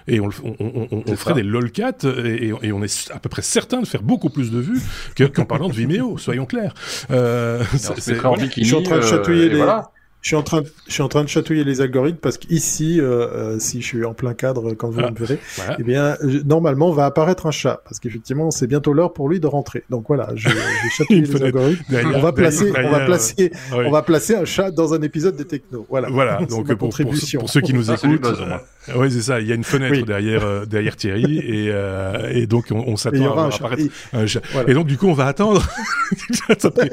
et 0.09 0.21
on, 0.21 0.29
on, 0.45 0.57
on, 0.61 1.03
on 1.07 1.17
ferait 1.17 1.31
ça. 1.31 1.35
des 1.35 1.43
lolcats 1.43 1.93
et, 2.05 2.53
et, 2.63 2.73
on 2.73 2.83
est 2.83 3.11
à 3.11 3.19
peu 3.19 3.29
près 3.29 3.43
certain 3.43 3.81
de 3.81 3.87
faire 3.87 4.03
beaucoup 4.03 4.31
plus 4.31 4.51
de 4.51 4.59
vues 4.59 4.81
qu'en 5.17 5.29
qu 5.29 5.45
parlant 5.45 5.69
de 5.69 5.75
Vimeo, 5.75 6.19
soyons 6.19 6.47
clairs. 6.47 6.75
Euh, 7.11 7.65
c'est 7.77 8.15
voilà. 8.15 8.45
Je 8.45 8.63
suis 8.63 8.75
en 8.75 8.83
train 8.83 8.99
de 8.99 9.03
chatouiller 9.05 9.49
les... 9.49 9.57
Voilà. 9.57 9.91
Je 10.27 10.31
suis 10.31 10.37
en 10.37 10.43
train, 10.43 10.63
de, 10.63 10.67
je 10.89 10.93
suis 10.93 11.03
en 11.05 11.09
train 11.09 11.23
de 11.23 11.29
chatouiller 11.29 11.63
les 11.63 11.81
algorithmes 11.81 12.19
parce 12.19 12.37
qu'ici, 12.37 13.01
euh, 13.01 13.29
euh, 13.29 13.59
si 13.61 13.81
je 13.81 13.87
suis 13.87 14.05
en 14.05 14.13
plein 14.13 14.35
cadre 14.35 14.75
quand 14.75 14.91
vous 14.91 14.99
ah, 15.01 15.13
me 15.13 15.17
verrez, 15.17 15.39
voilà. 15.55 15.77
eh 15.79 15.85
bien, 15.85 16.17
je, 16.21 16.39
normalement, 16.39 16.91
va 16.91 17.05
apparaître 17.05 17.47
un 17.47 17.53
chat 17.53 17.81
parce 17.85 18.01
qu'effectivement, 18.01 18.51
c'est 18.51 18.67
bientôt 18.67 18.93
l'heure 18.93 19.13
pour 19.13 19.29
lui 19.29 19.39
de 19.39 19.47
rentrer. 19.47 19.85
Donc 19.89 20.07
voilà, 20.09 20.31
je, 20.35 20.49
je 20.49 20.89
chatouille 20.97 21.21
les 21.21 21.43
algorithmes. 21.45 21.85
Derrière, 21.89 22.17
on 22.17 22.21
va 22.21 22.33
placer, 22.33 22.73
derrière, 22.73 22.91
on 22.91 22.99
va 22.99 23.05
placer, 23.07 23.53
oui. 23.71 23.85
on 23.87 23.91
va 23.93 24.03
placer 24.03 24.35
un 24.35 24.45
chat 24.45 24.73
dans 24.73 24.95
un 24.95 25.03
épisode 25.03 25.37
des 25.37 25.45
technos. 25.45 25.87
Voilà. 25.89 26.09
Voilà. 26.11 26.39
Donc 26.51 26.67
pour, 26.67 26.77
contribution. 26.77 27.39
Pour, 27.39 27.47
pour, 27.47 27.53
ceux 27.53 27.61
qui 27.61 27.73
nous 27.73 27.93
écoutent, 27.93 28.27
euh, 28.27 28.93
oui, 28.97 29.11
c'est 29.11 29.23
ça. 29.23 29.41
Il 29.41 29.47
y 29.47 29.53
a 29.53 29.55
une 29.55 29.65
fenêtre 29.65 29.97
oui. 29.97 30.05
derrière, 30.05 30.45
euh, 30.45 30.65
derrière 30.65 30.97
Thierry 30.97 31.39
et, 31.39 31.71
euh, 31.71 32.31
et 32.31 32.47
donc 32.47 32.67
on, 32.71 32.79
on 32.87 32.97
s'attend 32.97 33.37
à, 33.37 33.47
apparaître 33.47 33.83
et, 33.83 34.17
un 34.17 34.27
chat. 34.27 34.41
Voilà. 34.53 34.71
Et 34.71 34.75
donc 34.75 34.87
du 34.87 34.97
coup, 34.97 35.07
on 35.09 35.13
va 35.13 35.27
attendre 35.27 35.67
après, 36.49 36.91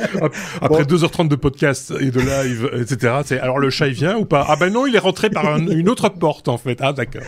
après 0.62 0.84
bon. 0.86 0.96
2h30 0.96 1.28
de 1.28 1.36
podcast 1.36 1.94
et 2.00 2.10
de 2.12 2.20
live, 2.20 2.70
etc. 2.74 3.23
C'est 3.26 3.40
alors 3.40 3.60
le 3.60 3.70
chat 3.70 3.88
il 3.88 3.94
vient 3.94 4.18
ou 4.18 4.26
pas? 4.26 4.46
Ah 4.48 4.56
ben 4.56 4.72
non, 4.72 4.86
il 4.86 4.96
est 4.96 5.00
rentré 5.00 5.30
par 5.30 5.46
un, 5.48 5.68
une 5.68 5.90
autre 5.90 6.10
porte 6.10 6.48
en 6.48 6.58
fait. 6.58 6.78
Ah 6.82 6.94
d'accord. 6.94 7.22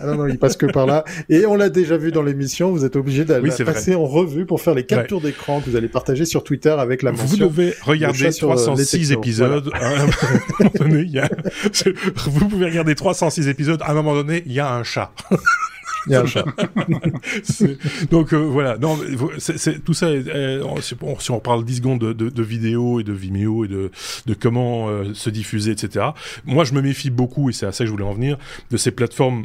ah 0.00 0.06
non 0.06 0.16
non, 0.16 0.26
il 0.26 0.38
passe 0.38 0.56
que 0.56 0.66
par 0.66 0.86
là. 0.86 1.04
Et 1.28 1.46
on 1.46 1.54
l'a 1.54 1.68
déjà 1.68 1.96
vu 1.96 2.12
dans 2.12 2.22
l'émission. 2.22 2.70
Vous 2.70 2.84
êtes 2.84 2.96
obligé 2.96 3.24
d'aller 3.24 3.50
oui, 3.50 3.64
passer 3.64 3.92
vrai. 3.92 4.02
en 4.02 4.06
revue 4.06 4.46
pour 4.46 4.60
faire 4.60 4.74
les 4.74 4.84
captures 4.84 5.18
ouais. 5.18 5.24
d'écran 5.24 5.60
que 5.60 5.70
vous 5.70 5.76
allez 5.76 5.88
partager 5.88 6.24
sur 6.24 6.44
Twitter 6.44 6.74
avec 6.78 7.02
la 7.02 7.12
mention. 7.12 7.26
Vous 7.26 7.36
devez 7.36 7.74
regarder 7.82 8.30
306 8.30 9.12
épisodes. 9.12 9.70
Voilà. 9.70 10.06
il 11.02 11.10
y 11.10 11.18
a... 11.18 11.28
Vous 12.26 12.48
pouvez 12.48 12.66
regarder 12.66 12.94
306 12.94 13.48
épisodes. 13.48 13.80
À 13.82 13.90
un 13.90 13.94
moment 13.94 14.14
donné, 14.14 14.42
il 14.46 14.52
y 14.52 14.60
a 14.60 14.72
un 14.72 14.84
chat. 14.84 15.12
Il 16.08 16.12
y 16.12 16.16
a 16.16 16.22
un 16.22 16.26
chat. 16.26 16.44
Donc 18.10 18.32
euh, 18.32 18.36
voilà, 18.36 18.78
non, 18.78 18.98
c'est, 19.38 19.84
tout 19.84 19.94
ça, 19.94 20.08
si 21.20 21.30
on 21.30 21.40
parle 21.40 21.64
10 21.64 21.76
secondes 21.76 22.00
de, 22.00 22.12
de, 22.12 22.28
de 22.28 22.42
vidéos 22.42 23.00
et 23.00 23.04
de 23.04 23.12
Vimeo 23.12 23.64
et 23.64 23.68
de, 23.68 23.90
de 24.26 24.34
comment 24.34 24.88
euh, 24.88 25.14
se 25.14 25.30
diffuser, 25.30 25.72
etc. 25.72 26.06
Moi, 26.44 26.64
je 26.64 26.74
me 26.74 26.80
méfie 26.80 27.10
beaucoup, 27.10 27.50
et 27.50 27.52
c'est 27.52 27.66
à 27.66 27.72
ça 27.72 27.84
que 27.84 27.86
je 27.86 27.92
voulais 27.92 28.04
en 28.04 28.14
venir, 28.14 28.38
de 28.70 28.76
ces 28.76 28.90
plateformes 28.90 29.44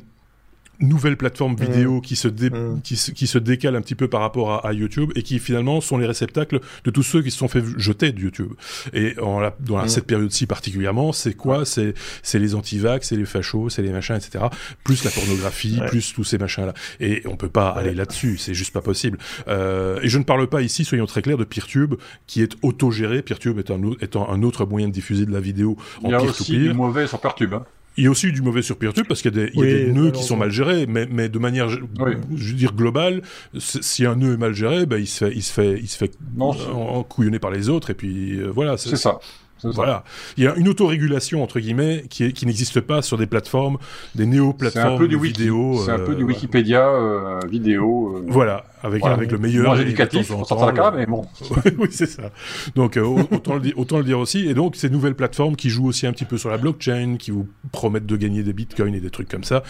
nouvelles 0.80 1.18
plateformes 1.18 1.56
vidéo 1.56 1.98
mmh. 1.98 2.02
qui, 2.02 2.16
se 2.16 2.28
dé... 2.28 2.50
mmh. 2.50 2.82
qui, 2.84 2.96
se, 2.96 3.12
qui 3.12 3.28
se 3.28 3.38
décalent 3.38 3.76
un 3.76 3.82
petit 3.82 3.96
peu 3.96 4.08
par 4.08 4.22
rapport 4.22 4.52
à, 4.52 4.68
à, 4.68 4.74
YouTube 4.74 5.12
et 5.16 5.24
qui 5.24 5.40
finalement 5.40 5.82
sont 5.82 5.98
les 5.98 6.06
réceptacles 6.06 6.60
de 6.84 6.92
tous 6.92 7.04
ceux 7.04 7.22
qui 7.22 7.32
se 7.32 7.38
sont 7.38 7.48
fait 7.48 7.64
jeter 7.78 8.12
de 8.12 8.20
YouTube. 8.20 8.54
Et 8.94 9.18
en 9.20 9.40
la, 9.40 9.56
dans 9.60 9.78
la, 9.78 9.86
mmh. 9.86 9.90
cette 9.90 10.08
période-ci 10.08 10.46
particulièrement, 10.46 11.14
c'est 11.14 11.34
quoi? 11.34 11.66
C'est 11.66 11.94
c'est 12.22 12.40
les 12.40 12.56
antivax, 12.56 13.08
c'est 13.08 13.16
les 13.16 13.26
fachos, 13.26 13.70
c'est 13.70 13.82
les 13.82 13.92
machins, 13.92 14.16
etc. 14.16 14.46
Plus 14.84 15.04
la 15.04 15.12
pornographie, 15.12 15.80
ouais. 15.80 15.88
plus 15.88 16.14
tous 16.14 16.24
ces 16.24 16.38
machins-là. 16.38 16.74
Et 17.00 17.22
on 17.26 17.36
peut 17.36 17.50
pas 17.50 17.74
ouais. 17.74 17.82
aller 17.82 17.94
là-dessus, 17.94 18.38
c'est 18.38 18.54
juste 18.54 18.74
pas 18.74 18.82
possible. 18.82 19.18
Euh, 19.48 20.00
et 20.02 20.10
je 20.10 20.18
ne 20.18 20.24
parle 20.24 20.48
pas 20.48 20.62
ici, 20.62 20.86
soyons 20.86 21.06
très 21.06 21.22
clairs, 21.22 21.38
de 21.38 21.44
PeerTube 21.44 21.96
qui 22.28 22.42
est 22.42 22.54
autogéré. 22.62 23.22
PeerTube 23.22 23.60
est 23.60 23.72
un, 23.72 23.80
étant 24.02 24.30
un 24.30 24.44
autre 24.44 24.66
moyen 24.66 24.88
de 24.88 24.94
diffuser 24.94 25.26
de 25.26 25.32
la 25.32 25.40
vidéo 25.40 25.78
en 26.04 26.08
Il 26.08 26.12
y 26.12 26.16
a 26.16 26.22
aussi 26.22 26.58
du 26.58 26.74
mauvais 26.74 27.08
sur 27.08 27.20
PeerTube. 27.20 27.54
Hein. 27.54 27.66
Il 27.98 28.04
y 28.04 28.08
a 28.08 28.12
aussi 28.12 28.32
du 28.32 28.42
mauvais 28.42 28.62
sur 28.62 28.78
PeerTube 28.78 29.06
parce 29.08 29.22
qu'il 29.22 29.36
y 29.36 29.40
a 29.40 29.46
des, 29.46 29.52
il 29.54 29.60
y 29.60 29.64
a 29.64 29.66
oui, 29.66 29.86
des 29.86 29.92
nœuds 29.92 30.12
qui 30.12 30.24
sont 30.24 30.38
mal 30.38 30.50
gérés, 30.50 30.88
mais, 30.88 31.08
mais 31.10 31.30
de 31.30 31.40
manière, 31.40 31.68
oui. 31.68 32.14
je 32.36 32.50
veux 32.50 32.58
dire 32.58 32.74
globale, 32.74 33.22
si 33.58 34.06
un 34.06 34.16
nœud 34.16 34.34
est 34.34 34.38
mal 34.38 34.54
géré, 34.54 34.86
ben 34.86 34.98
il 34.98 35.08
se 35.08 35.26
fait, 35.26 35.32
il 35.34 35.44
se 35.44 35.54
fait, 35.54 35.80
il 35.80 35.88
se 35.88 35.98
fait 35.98 36.12
non, 36.36 37.04
couillonner 37.04 37.40
par 37.40 37.52
les 37.52 37.70
autres 37.70 37.92
et 37.92 37.94
puis 37.94 38.40
euh, 38.40 38.48
voilà. 38.48 38.78
C'est 38.78 38.96
ça. 38.96 39.20
Voilà. 39.64 40.04
Il 40.38 40.44
y 40.44 40.48
a 40.48 40.56
une 40.56 40.68
autorégulation, 40.68 41.44
entre 41.44 41.60
guillemets, 41.60 42.06
qui, 42.10 42.34
qui 42.34 42.46
n'existe 42.46 42.82
pas 42.82 43.02
sur 43.02 43.18
des 43.18 43.28
plateformes, 43.28 43.78
des 44.16 44.26
néo-plateformes 44.26 45.04
vidéo. 45.24 45.82
C'est 45.84 45.92
un 45.92 46.00
peu 46.00 46.16
du 46.16 46.24
euh, 46.24 46.28
Wikipédia 46.28 46.88
euh, 46.88 47.40
vidéo. 47.50 48.18
Euh, 48.18 48.26
voilà, 48.28 48.66
avec, 48.82 49.02
voilà. 49.02 49.16
avec 49.16 49.32
le 49.32 49.38
meilleur. 49.38 49.66
Moins 49.66 49.82
éducatif, 49.82 50.32
certains 50.48 50.74
cas, 50.74 50.92
mais 50.92 51.06
bon. 51.06 51.26
oui, 51.78 51.88
c'est 51.92 52.06
ça. 52.06 52.32
Donc, 52.76 52.98
autant, 53.32 53.56
le 53.56 53.62
dire, 53.62 53.74
autant 53.78 53.98
le 53.98 54.04
dire 54.04 54.20
aussi. 54.20 54.48
Et 54.48 54.54
donc, 54.54 54.76
ces 54.76 54.90
nouvelles 54.90 55.16
plateformes 55.16 55.56
qui 55.56 55.70
jouent 55.70 55.88
aussi 55.88 56.08
un 56.08 56.14
petit 56.14 56.26
peu 56.26 56.38
sur 56.38 56.50
la 56.50 56.58
blockchain, 56.58 57.18
qui 57.18 57.32
vous 57.32 57.48
promettent 57.72 58.06
de 58.06 58.18
gagner 58.18 58.44
des 58.44 58.54
bitcoins 58.54 58.96
et 58.96 59.00
des 59.00 59.10
trucs 59.10 59.30
comme 59.30 59.44
ça, 59.44 59.64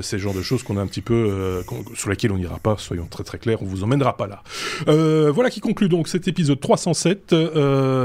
c'est 0.00 0.16
le 0.16 0.22
genre 0.22 0.34
de 0.34 0.42
choses 0.42 0.62
qu'on 0.62 0.76
a 0.76 0.80
un 0.80 0.86
petit 0.86 1.02
peu, 1.02 1.62
sur 1.94 2.10
lesquelles 2.10 2.32
on 2.32 2.38
n'ira 2.38 2.58
pas, 2.58 2.76
soyons 2.78 3.06
très 3.06 3.24
très 3.24 3.38
clairs, 3.38 3.62
on 3.62 3.66
vous 3.66 3.82
emmènera 3.82 4.16
pas 4.16 4.26
là. 4.26 4.42
voilà 4.86 5.50
qui 5.50 5.60
conclut 5.60 5.88
donc 5.88 6.08
cet 6.08 6.28
épisode 6.28 6.60
307, 6.60 7.34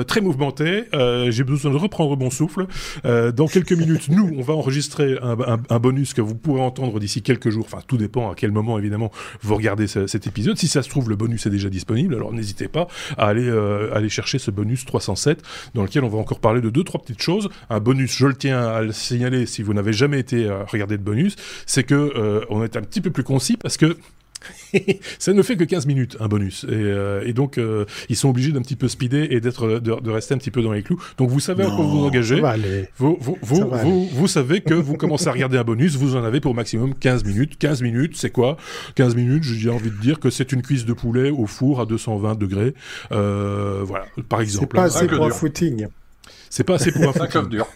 très 0.07 0.21
mouvementé. 0.21 0.85
J'ai 1.31 1.43
besoin 1.43 1.71
de 1.71 1.77
reprendre 1.77 2.17
mon 2.17 2.29
souffle. 2.29 2.67
dans 3.03 3.47
quelques 3.47 3.71
minutes, 3.77 4.09
nous, 4.09 4.31
on 4.37 4.41
va 4.41 4.53
enregistrer 4.53 5.17
un, 5.21 5.37
un, 5.39 5.59
un 5.69 5.79
bonus 5.79 6.13
que 6.13 6.21
vous 6.21 6.35
pourrez 6.35 6.61
entendre 6.61 6.99
d'ici 6.99 7.21
quelques 7.21 7.49
jours. 7.49 7.65
Enfin, 7.65 7.81
tout 7.87 7.97
dépend 7.97 8.31
à 8.31 8.35
quel 8.35 8.51
moment, 8.51 8.77
évidemment, 8.79 9.11
vous 9.41 9.55
regardez 9.55 9.87
ce, 9.87 10.07
cet 10.07 10.27
épisode. 10.27 10.57
Si 10.57 10.67
ça 10.67 10.83
se 10.83 10.89
trouve, 10.89 11.09
le 11.09 11.15
bonus 11.15 11.45
est 11.45 11.49
déjà 11.49 11.69
disponible, 11.69 12.15
alors 12.15 12.33
n'hésitez 12.33 12.67
pas 12.67 12.87
à 13.17 13.27
aller, 13.27 13.47
euh, 13.47 13.93
aller 13.93 14.09
chercher 14.09 14.39
ce 14.39 14.51
bonus 14.51 14.85
307, 14.85 15.41
dans 15.73 15.83
lequel 15.83 16.03
on 16.03 16.09
va 16.09 16.17
encore 16.17 16.39
parler 16.39 16.61
de 16.61 16.69
deux, 16.69 16.83
trois 16.83 17.01
petites 17.01 17.21
choses. 17.21 17.49
Un 17.69 17.79
bonus, 17.79 18.15
je 18.15 18.27
le 18.27 18.35
tiens 18.35 18.61
à 18.67 18.81
le 18.81 18.91
signaler 18.91 19.45
si 19.45 19.63
vous 19.63 19.73
n'avez 19.73 19.93
jamais 19.93 20.19
été 20.19 20.45
euh, 20.45 20.63
regarder 20.65 20.97
de 20.97 21.03
bonus, 21.03 21.35
c'est 21.65 21.83
que 21.83 21.95
euh, 21.95 22.45
on 22.49 22.63
est 22.63 22.75
un 22.75 22.81
petit 22.81 23.01
peu 23.01 23.11
plus 23.11 23.23
concis 23.23 23.57
parce 23.57 23.77
que 23.77 23.97
ça 25.19 25.33
ne 25.33 25.41
fait 25.41 25.55
que 25.57 25.63
15 25.63 25.85
minutes, 25.85 26.17
un 26.19 26.27
bonus. 26.27 26.63
Et, 26.65 26.73
euh, 26.73 27.23
et 27.25 27.33
donc, 27.33 27.57
euh, 27.57 27.85
ils 28.09 28.15
sont 28.15 28.29
obligés 28.29 28.51
d'un 28.51 28.61
petit 28.61 28.75
peu 28.75 28.87
speeder 28.87 29.31
et 29.31 29.39
d'être, 29.39 29.79
de, 29.79 29.99
de, 29.99 30.11
rester 30.11 30.33
un 30.33 30.37
petit 30.37 30.51
peu 30.51 30.61
dans 30.61 30.71
les 30.71 30.83
clous. 30.83 31.01
Donc, 31.17 31.29
vous 31.29 31.39
savez 31.39 31.63
non, 31.63 31.73
à 31.73 31.75
quoi 31.75 31.85
vous 31.85 32.05
engagez. 32.05 32.41
Vous, 32.97 33.17
vous, 33.19 33.37
vous, 33.41 33.69
vous, 33.69 34.09
vous, 34.11 34.27
savez 34.27 34.61
que 34.61 34.73
vous 34.73 34.95
commencez 34.95 35.27
à 35.27 35.31
regarder 35.31 35.57
un 35.57 35.63
bonus, 35.63 35.95
vous 35.95 36.15
en 36.15 36.23
avez 36.23 36.39
pour 36.39 36.53
maximum 36.53 36.93
15 36.93 37.23
minutes. 37.25 37.57
15 37.57 37.81
minutes, 37.81 38.15
c'est 38.15 38.31
quoi? 38.31 38.57
15 38.95 39.15
minutes, 39.15 39.43
j'ai 39.43 39.69
envie 39.69 39.91
de 39.91 39.97
dire 39.97 40.19
que 40.19 40.29
c'est 40.29 40.51
une 40.51 40.61
cuisse 40.61 40.85
de 40.85 40.93
poulet 40.93 41.29
au 41.29 41.45
four 41.45 41.81
à 41.81 41.85
220 41.85 42.37
degrés. 42.37 42.73
Euh, 43.11 43.81
voilà, 43.83 44.05
par 44.29 44.41
exemple. 44.41 44.67
C'est 44.71 44.77
pas 44.77 44.83
assez 44.83 45.07
pour 45.07 45.25
un 45.25 45.29
footing. 45.31 45.87
C'est 46.49 46.63
pas 46.63 46.75
assez 46.75 46.91
pour 46.91 47.03
un 47.03 47.13
footing. 47.13 47.49
dur. 47.49 47.67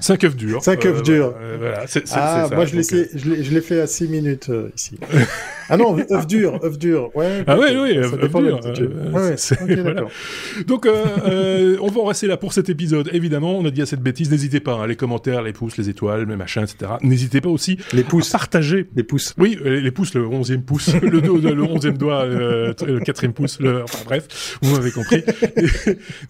5 0.00 0.24
œufs 0.24 0.36
durs. 0.36 0.62
5 0.62 0.84
œufs 0.86 1.02
durs. 1.02 1.34
Voilà, 1.58 1.86
c 1.86 2.00
est, 2.00 2.06
c 2.06 2.14
est, 2.14 2.18
ah, 2.18 2.46
ça, 2.48 2.54
moi 2.54 2.64
je 2.66 2.76
l'ai 2.76 3.60
fait 3.60 3.80
à 3.80 3.86
6 3.86 4.08
minutes 4.08 4.48
euh, 4.50 4.70
ici. 4.76 4.98
ah 5.68 5.76
non, 5.76 5.96
œufs 5.98 6.26
durs, 6.26 6.58
œufs 6.62 6.78
durs. 6.78 7.14
Ouais, 7.14 7.44
ah 7.46 7.56
oui, 7.58 7.68
oui, 7.72 7.98
œufs 7.98 8.18
durs. 8.18 8.60
Euh, 8.64 9.10
ouais, 9.12 9.34
okay, 9.62 9.80
voilà. 9.80 10.04
Donc, 10.66 10.86
euh, 10.86 11.76
on 11.80 11.88
va 11.88 12.00
en 12.00 12.04
rester 12.04 12.26
là 12.26 12.36
pour 12.36 12.52
cet 12.52 12.68
épisode. 12.68 13.10
Évidemment, 13.12 13.58
on 13.58 13.64
a 13.64 13.70
dit 13.70 13.82
à 13.82 13.86
cette 13.86 14.00
bêtise, 14.00 14.30
n'hésitez 14.30 14.60
pas, 14.60 14.74
hein, 14.74 14.86
les 14.86 14.96
commentaires, 14.96 15.42
les 15.42 15.52
pouces, 15.52 15.76
les 15.76 15.88
étoiles, 15.88 16.26
les 16.28 16.36
machins, 16.36 16.62
etc. 16.62 16.92
N'hésitez 17.02 17.40
pas 17.40 17.50
aussi 17.50 17.78
les 17.92 18.04
pouces. 18.04 18.34
à 18.34 18.38
partager. 18.38 18.88
Les 18.96 19.02
pouces. 19.02 19.34
Oui, 19.38 19.58
les 19.64 19.90
pouces, 19.90 20.14
le 20.14 20.26
11e 20.26 20.62
pouce, 20.62 20.94
le, 21.02 21.08
le 21.08 21.20
11e 21.20 21.96
doigt, 21.96 22.26
le, 22.26 22.74
le 22.86 23.00
4e 23.00 23.32
pouce, 23.32 23.60
le, 23.60 23.82
enfin 23.82 23.98
bref, 24.04 24.58
vous 24.62 24.74
m'avez 24.74 24.90
compris. 24.90 25.22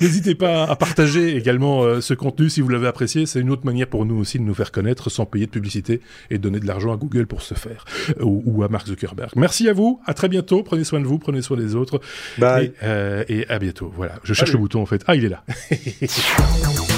N'hésitez 0.01 0.35
pas 0.35 0.64
à 0.64 0.77
partager 0.77 1.36
également 1.36 1.82
euh, 1.82 2.01
ce 2.01 2.14
contenu 2.14 2.51
si 2.51 2.60
vous 2.60 2.69
l'avez 2.69 2.86
apprécié. 2.86 3.27
C'est 3.32 3.40
une 3.40 3.48
autre 3.48 3.64
manière 3.64 3.86
pour 3.86 4.04
nous 4.04 4.16
aussi 4.16 4.38
de 4.38 4.44
nous 4.44 4.52
faire 4.52 4.70
connaître 4.70 5.09
sans 5.09 5.24
payer 5.24 5.46
de 5.46 5.50
publicité 5.50 6.02
et 6.28 6.36
donner 6.36 6.60
de 6.60 6.66
l'argent 6.66 6.92
à 6.92 6.98
Google 6.98 7.26
pour 7.26 7.40
ce 7.40 7.54
faire, 7.54 7.86
ou, 8.20 8.42
ou, 8.44 8.62
à 8.62 8.68
Mark 8.68 8.86
Zuckerberg. 8.86 9.30
Merci 9.36 9.70
à 9.70 9.72
vous. 9.72 10.00
À 10.04 10.12
très 10.12 10.28
bientôt. 10.28 10.62
Prenez 10.62 10.84
soin 10.84 11.00
de 11.00 11.06
vous. 11.06 11.18
Prenez 11.18 11.40
soin 11.40 11.56
des 11.56 11.74
autres. 11.74 11.98
Bye. 12.36 12.66
Et, 12.66 12.72
euh, 12.82 13.24
et 13.28 13.48
à 13.48 13.59
bientôt. 13.59 13.90
Voilà. 13.96 14.16
Je 14.22 14.34
cherche 14.34 14.52
le 14.52 14.59
bouton 14.59 14.82
en 14.82 14.86
fait. 14.86 15.02
Ah, 15.06 15.16
il 15.16 15.24
est 15.24 15.30
là. 15.30 15.44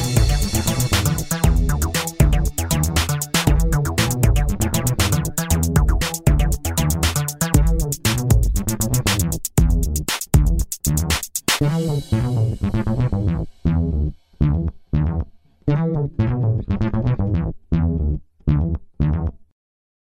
Thank 15.67 16.13
you. 16.21 16.84